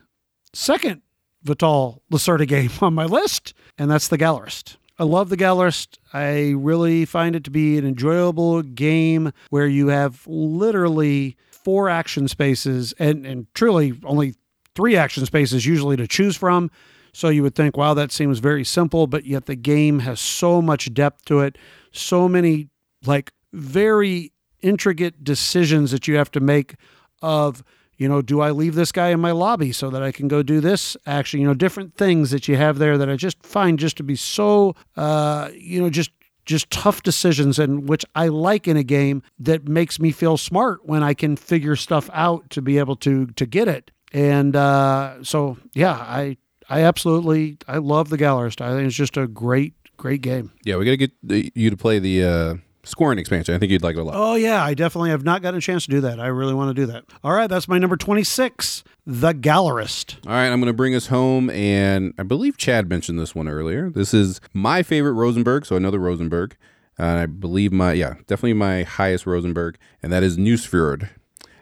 second 0.54 1.02
Vital 1.44 2.02
Lacerda 2.12 2.48
game 2.48 2.70
on 2.82 2.94
my 2.94 3.06
list, 3.06 3.54
and 3.78 3.90
that's 3.90 4.08
the 4.10 4.18
Gallerist. 4.18 4.76
I 5.00 5.04
love 5.06 5.30
the 5.30 5.38
Gallerist. 5.38 5.98
I 6.14 6.52
really 6.58 7.06
find 7.06 7.36
it 7.36 7.44
to 7.46 7.52
be 7.52 7.78
an 7.78 7.86
enjoyable 7.88 8.62
game 8.62 9.32
where 9.50 9.68
you 9.68 9.88
have 9.88 10.24
literally 10.28 11.38
four 11.64 11.90
action 11.90 12.28
spaces 12.28 12.94
and 13.00 13.26
and 13.26 13.48
truly 13.54 13.94
only 14.04 14.36
three 14.76 14.96
action 14.96 15.26
spaces 15.26 15.66
usually 15.66 15.98
to 15.98 16.08
choose 16.08 16.36
from. 16.36 16.72
So 17.12 17.30
you 17.30 17.42
would 17.44 17.56
think, 17.56 17.76
wow, 17.76 17.94
that 17.96 18.12
seems 18.12 18.40
very 18.40 18.64
simple, 18.64 19.08
but 19.08 19.26
yet 19.26 19.46
the 19.46 19.56
game 19.56 20.00
has 20.00 20.22
so 20.22 20.62
much 20.62 20.94
depth 20.94 21.26
to 21.26 21.40
it, 21.40 21.58
so 21.92 22.30
many 22.30 22.70
like 23.06 23.32
very 23.52 24.32
intricate 24.62 25.24
decisions 25.24 25.92
that 25.92 26.08
you 26.08 26.16
have 26.16 26.30
to 26.32 26.40
make 26.40 26.76
of 27.22 27.64
you 27.98 28.08
know 28.08 28.22
do 28.22 28.42
i 28.42 28.52
leave 28.52 28.76
this 28.76 28.92
guy 28.92 29.10
in 29.10 29.20
my 29.20 29.32
lobby 29.32 29.72
so 29.72 29.90
that 29.90 30.04
i 30.04 30.12
can 30.12 30.28
go 30.28 30.44
do 30.44 30.60
this 30.60 30.98
action 31.06 31.40
you 31.40 31.48
know 31.48 31.54
different 31.54 31.96
things 31.96 32.32
that 32.32 32.48
you 32.48 32.56
have 32.56 32.78
there 32.78 32.98
that 32.98 33.10
i 33.10 33.16
just 33.16 33.42
find 33.46 33.80
just 33.80 33.98
to 33.98 34.04
be 34.04 34.16
so 34.16 34.76
uh 34.98 35.50
you 35.54 35.82
know 35.82 35.90
just 35.90 36.12
just 36.50 36.70
tough 36.72 37.04
decisions 37.04 37.60
and 37.60 37.88
which 37.88 38.04
i 38.16 38.28
like 38.28 38.68
in 38.68 38.76
a 38.76 38.84
game 38.84 39.22
that 39.38 39.68
makes 39.68 40.00
me 40.00 40.12
feel 40.12 40.36
smart 40.36 40.86
when 40.86 41.04
i 41.04 41.14
can 41.14 41.36
figure 41.36 41.76
stuff 41.76 42.10
out 42.12 42.50
to 42.50 42.62
be 42.62 42.78
able 42.78 42.96
to 42.96 43.28
to 43.28 43.46
get 43.46 43.68
it. 43.68 43.92
And 44.12 44.56
uh 44.56 45.24
so 45.24 45.58
yeah 45.74 45.94
i 45.94 46.38
i 46.70 46.82
absolutely 46.82 47.58
i 47.68 47.78
love 47.78 48.10
the 48.10 48.18
gallerist 48.18 48.60
i 48.62 48.74
think 48.74 48.88
it's 48.88 48.96
just 48.96 49.18
a 49.18 49.28
great 49.28 49.74
great 50.00 50.22
game. 50.22 50.52
Yeah, 50.64 50.78
we 50.78 50.86
got 50.86 50.92
to 50.92 50.98
get 50.98 51.12
the, 51.22 51.52
you 51.54 51.70
to 51.70 51.78
play 51.78 52.00
the 52.00 52.24
uh, 52.24 52.56
scoring 52.90 53.20
expansion. 53.20 53.56
I 53.56 53.60
think 53.60 53.72
you'd 53.72 53.84
like 53.84 53.96
it 53.96 54.00
a 54.00 54.04
lot. 54.04 54.16
Oh 54.18 54.36
yeah, 54.36 54.64
I 54.64 54.74
definitely 54.74 55.12
have 55.12 55.24
not 55.24 55.42
gotten 55.42 55.58
a 55.58 55.62
chance 55.62 55.86
to 55.86 55.92
do 55.92 56.02
that. 56.02 56.20
I 56.20 56.28
really 56.28 56.54
want 56.54 56.76
to 56.76 56.82
do 56.82 56.92
that. 56.92 57.06
All 57.24 57.34
right, 57.34 57.48
that's 57.48 57.68
my 57.68 57.78
number 57.78 57.96
26, 57.96 58.84
The 59.06 59.34
Gallerist. 59.34 60.18
All 60.26 60.34
right, 60.34 60.48
I'm 60.48 60.60
going 60.60 60.68
to 60.68 60.74
bring 60.74 60.96
us 60.96 61.08
home, 61.08 61.50
and 61.52 62.14
I 62.18 62.24
believe 62.24 62.58
Chad 62.58 62.90
mentioned 62.90 63.20
this 63.20 63.36
one 63.36 63.48
earlier. 63.48 63.90
This 63.90 64.14
is 64.14 64.42
my 64.54 64.84
favorite 64.84 65.14
Rosenberg, 65.14 65.66
so 65.66 65.76
another 65.76 66.00
Rosenberg. 66.00 66.58
Uh, 67.00 67.06
I 67.06 67.26
believe 67.28 67.72
my 67.72 67.94
yeah, 67.94 68.16
definitely 68.28 68.54
my 68.54 68.84
highest 68.84 69.26
Rosenberg, 69.26 69.78
and 70.04 70.12
that 70.12 70.24
is 70.24 70.38
Nusfjord, 70.38 71.10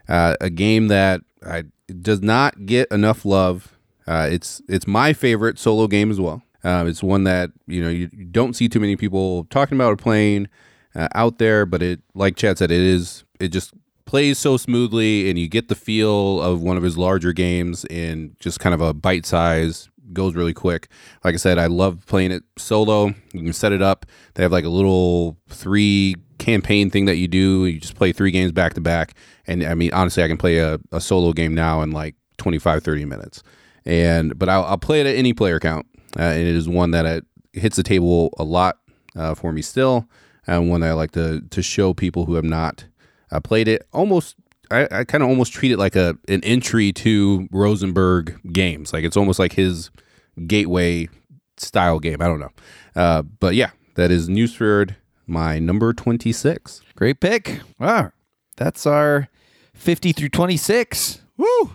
uh, 0.09 0.35
a 0.41 0.49
game 0.49 0.87
that 0.87 1.21
I, 1.45 1.65
does 2.01 2.21
not 2.21 2.65
get 2.65 2.91
enough 2.91 3.23
love. 3.23 3.77
Uh, 4.07 4.27
it's 4.31 4.61
it's 4.67 4.87
my 4.87 5.13
favorite 5.13 5.59
solo 5.59 5.85
game 5.87 6.09
as 6.09 6.19
well. 6.19 6.41
Uh, 6.63 6.85
it's 6.87 7.03
one 7.03 7.23
that 7.25 7.51
you 7.67 7.83
know 7.83 7.89
you 7.89 8.07
don't 8.07 8.55
see 8.55 8.67
too 8.67 8.79
many 8.79 8.95
people 8.95 9.43
talking 9.45 9.77
about 9.77 9.93
or 9.93 9.95
playing 9.95 10.47
uh, 10.97 11.07
out 11.15 11.37
there, 11.37 11.65
but 11.65 11.81
it 11.81 12.01
like 12.13 12.35
Chad 12.35 12.57
said, 12.57 12.71
it 12.71 12.81
is 12.81 13.23
it 13.39 13.49
just 13.49 13.73
plays 14.05 14.39
so 14.39 14.57
smoothly, 14.57 15.29
and 15.29 15.37
you 15.37 15.47
get 15.47 15.69
the 15.69 15.75
feel 15.75 16.41
of 16.41 16.61
one 16.61 16.75
of 16.75 16.83
his 16.83 16.97
larger 16.97 17.31
games 17.31 17.85
in 17.85 18.35
just 18.39 18.59
kind 18.59 18.73
of 18.73 18.81
a 18.81 18.93
bite 18.93 19.25
size. 19.25 19.89
Goes 20.13 20.35
really 20.35 20.53
quick. 20.53 20.87
Like 21.25 21.33
I 21.33 21.37
said, 21.37 21.57
I 21.57 21.67
love 21.67 22.05
playing 22.05 22.31
it 22.31 22.43
solo. 22.57 23.07
You 23.33 23.43
can 23.43 23.53
set 23.53 23.73
it 23.73 23.81
up. 23.81 24.05
They 24.33 24.43
have 24.43 24.53
like 24.53 24.63
a 24.63 24.69
little 24.69 25.37
three 25.49 26.15
campaign 26.37 26.89
thing 26.89 27.05
that 27.05 27.17
you 27.17 27.27
do. 27.27 27.65
You 27.65 27.79
just 27.79 27.95
play 27.95 28.13
three 28.13 28.31
games 28.31 28.53
back 28.53 28.73
to 28.75 28.81
back. 28.81 29.15
And 29.47 29.63
I 29.65 29.73
mean, 29.73 29.91
honestly, 29.93 30.23
I 30.23 30.29
can 30.29 30.37
play 30.37 30.59
a, 30.59 30.79
a 30.93 31.01
solo 31.01 31.33
game 31.33 31.53
now 31.53 31.81
in 31.81 31.91
like 31.91 32.15
25, 32.37 32.83
30 32.83 33.03
minutes. 33.03 33.43
And 33.85 34.39
but 34.39 34.47
I'll, 34.47 34.63
I'll 34.63 34.77
play 34.77 35.01
it 35.01 35.07
at 35.07 35.15
any 35.15 35.33
player 35.33 35.59
count. 35.59 35.85
Uh, 36.17 36.23
and 36.23 36.47
it 36.47 36.55
is 36.55 36.69
one 36.69 36.91
that 36.91 37.05
it 37.05 37.25
hits 37.51 37.75
the 37.75 37.83
table 37.83 38.33
a 38.37 38.43
lot 38.45 38.77
uh, 39.17 39.35
for 39.35 39.51
me 39.51 39.61
still, 39.61 40.07
and 40.47 40.69
one 40.69 40.81
that 40.81 40.89
I 40.89 40.93
like 40.93 41.11
to 41.11 41.41
to 41.41 41.61
show 41.61 41.93
people 41.93 42.25
who 42.25 42.35
have 42.35 42.43
not 42.45 42.85
uh, 43.31 43.39
played 43.39 43.67
it. 43.67 43.85
Almost, 43.91 44.35
I, 44.71 44.87
I 44.91 45.03
kind 45.03 45.23
of 45.23 45.29
almost 45.29 45.53
treat 45.53 45.71
it 45.71 45.77
like 45.77 45.95
a 45.95 46.17
an 46.27 46.43
entry 46.43 46.91
to 46.93 47.47
Rosenberg 47.51 48.39
games. 48.53 48.93
Like 48.93 49.03
it's 49.03 49.17
almost 49.17 49.39
like 49.39 49.53
his 49.53 49.89
gateway 50.47 51.09
style 51.57 51.99
game. 51.99 52.21
I 52.21 52.25
don't 52.25 52.39
know, 52.39 52.51
uh, 52.95 53.21
but 53.23 53.55
yeah, 53.55 53.71
that 53.95 54.11
is 54.11 54.29
Nusfjord, 54.29 54.95
my 55.25 55.59
number 55.59 55.93
twenty 55.93 56.31
six. 56.31 56.81
Great 56.95 57.19
pick. 57.19 57.59
Wow. 57.79 58.11
That's 58.55 58.87
our 58.87 59.27
50 59.75 60.13
through 60.13 60.29
26. 60.29 61.21
Woo! 61.37 61.69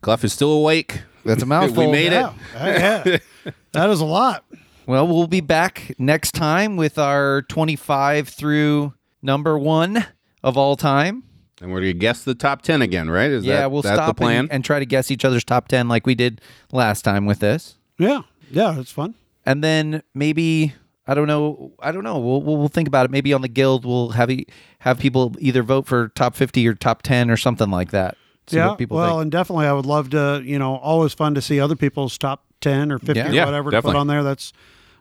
Clef 0.00 0.22
is 0.22 0.32
still 0.32 0.52
awake. 0.52 1.00
That's 1.24 1.42
a 1.42 1.46
mouthful. 1.54 1.86
we 1.86 1.90
made 1.90 2.12
Yeah, 2.12 2.32
it. 2.54 3.02
yeah. 3.44 3.52
that 3.72 3.90
is 3.90 4.00
a 4.00 4.04
lot. 4.04 4.44
Well, 4.86 5.06
we'll 5.06 5.26
be 5.26 5.40
back 5.40 5.94
next 5.98 6.32
time 6.32 6.76
with 6.76 6.98
our 6.98 7.42
25 7.42 8.28
through 8.28 8.92
number 9.22 9.58
one 9.58 10.06
of 10.42 10.58
all 10.58 10.76
time. 10.76 11.24
And 11.60 11.72
we're 11.72 11.80
gonna 11.80 11.94
guess 11.94 12.24
the 12.24 12.34
top 12.34 12.62
ten 12.62 12.82
again, 12.82 13.08
right? 13.08 13.30
Is 13.30 13.44
yeah, 13.44 13.60
that, 13.60 13.70
we'll 13.70 13.82
that 13.82 13.94
stop 13.94 14.08
the 14.08 14.20
plan? 14.20 14.40
And, 14.40 14.52
and 14.52 14.64
try 14.64 14.80
to 14.80 14.84
guess 14.84 15.10
each 15.10 15.24
other's 15.24 15.44
top 15.44 15.68
10 15.68 15.88
like 15.88 16.04
we 16.06 16.14
did 16.14 16.40
last 16.72 17.02
time 17.02 17.24
with 17.26 17.38
this. 17.38 17.76
Yeah, 17.96 18.22
yeah, 18.50 18.78
it's 18.78 18.90
fun. 18.90 19.14
And 19.46 19.64
then 19.64 20.02
maybe 20.12 20.74
I 21.06 21.14
don't 21.14 21.28
know. 21.28 21.72
I 21.80 21.92
don't 21.92 22.04
know. 22.04 22.18
We'll, 22.18 22.42
we'll, 22.42 22.56
we'll 22.56 22.68
think 22.68 22.88
about 22.88 23.06
it. 23.06 23.10
Maybe 23.10 23.32
on 23.32 23.40
the 23.40 23.48
guild, 23.48 23.86
we'll 23.86 24.10
have 24.10 24.30
e- 24.30 24.46
have 24.80 24.98
people 24.98 25.34
either 25.38 25.62
vote 25.62 25.86
for 25.86 26.08
top 26.08 26.34
50 26.34 26.66
or 26.66 26.74
top 26.74 27.02
10 27.02 27.30
or 27.30 27.36
something 27.36 27.70
like 27.70 27.90
that. 27.92 28.16
See 28.46 28.56
yeah, 28.56 28.68
what 28.68 28.78
people 28.78 28.96
well, 28.98 29.14
think. 29.14 29.22
and 29.22 29.32
definitely, 29.32 29.66
I 29.66 29.72
would 29.72 29.86
love 29.86 30.10
to. 30.10 30.42
You 30.44 30.58
know, 30.58 30.76
always 30.76 31.14
fun 31.14 31.34
to 31.34 31.40
see 31.40 31.60
other 31.60 31.76
people's 31.76 32.18
top 32.18 32.44
ten 32.60 32.92
or 32.92 32.98
fifty 32.98 33.20
Yeah. 33.20 33.30
or 33.30 33.32
Yeah, 33.32 33.44
whatever 33.46 33.70
to 33.70 33.80
put 33.80 33.96
on 33.96 34.06
there. 34.06 34.22
That's 34.22 34.52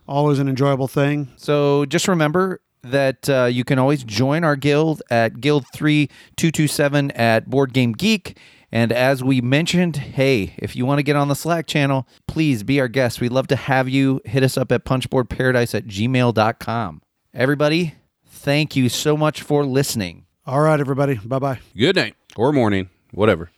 always 0.07 0.39
an 0.39 0.47
enjoyable 0.47 0.87
thing. 0.87 1.31
So 1.37 1.85
just 1.85 2.07
remember 2.07 2.61
that 2.83 3.29
uh, 3.29 3.45
you 3.45 3.63
can 3.63 3.79
always 3.79 4.03
join 4.03 4.43
our 4.43 4.55
guild 4.55 5.01
at 5.09 5.39
Guild 5.39 5.65
3227 5.73 7.11
at 7.11 7.49
Board 7.49 7.73
Game 7.73 7.93
Geek. 7.93 8.37
And 8.71 8.91
as 8.91 9.23
we 9.23 9.39
mentioned, 9.39 9.97
hey, 9.97 10.55
if 10.57 10.75
you 10.75 10.85
want 10.85 10.97
to 10.99 11.03
get 11.03 11.15
on 11.15 11.27
the 11.27 11.35
Slack 11.35 11.67
channel, 11.67 12.07
please 12.27 12.63
be 12.63 12.79
our 12.79 12.87
guest. 12.87 13.21
We'd 13.21 13.31
love 13.31 13.47
to 13.47 13.55
have 13.55 13.87
you. 13.87 14.19
Hit 14.25 14.41
us 14.43 14.57
up 14.57 14.71
at 14.71 14.83
punchboardparadise 14.83 15.75
at 15.75 15.85
gmail.com. 15.85 17.01
Everybody, 17.33 17.95
thank 18.25 18.75
you 18.75 18.89
so 18.89 19.15
much 19.15 19.43
for 19.43 19.63
listening. 19.63 20.25
All 20.45 20.59
right, 20.59 20.79
everybody. 20.79 21.15
Bye 21.23 21.39
bye. 21.39 21.59
Good 21.77 21.95
night 21.95 22.15
or 22.35 22.51
morning, 22.51 22.89
whatever. 23.11 23.51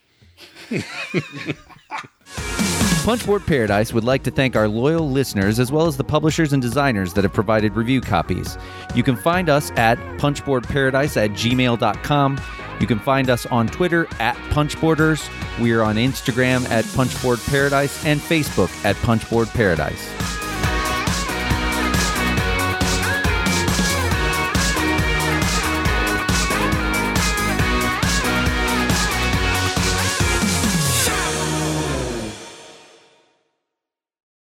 Punchboard 3.06 3.45
Paradise 3.45 3.94
would 3.94 4.03
like 4.03 4.23
to 4.23 4.32
thank 4.32 4.56
our 4.56 4.68
loyal 4.68 5.11
listeners 5.11 5.60
as 5.60 5.72
well 5.72 5.86
as 5.86 5.95
the 5.95 6.03
publishers 6.03 6.53
and 6.53 6.61
designers 6.61 7.14
that 7.14 7.23
have 7.23 7.34
provided 7.34 7.76
review 7.76 8.02
copies. 8.02 8.57
You 8.95 9.03
can 9.03 9.15
find 9.15 9.48
us 9.48 9.69
at 9.76 9.99
punchboardparadise 10.18 11.15
at 11.15 11.30
gmail.com. 11.30 12.41
You 12.80 12.88
can 12.88 12.98
find 12.98 13.30
us 13.30 13.45
on 13.45 13.68
Twitter 13.68 14.07
at 14.19 14.36
Punchboarders. 14.49 15.30
We 15.61 15.72
are 15.73 15.84
on 15.84 15.98
Instagram 15.98 16.68
at 16.72 16.84
Punchboard 16.95 17.40
Paradise 17.45 18.03
and 18.07 18.19
Facebook 18.19 18.72
at 18.84 18.95
Punchboard 19.03 19.49
Paradise. 19.49 20.44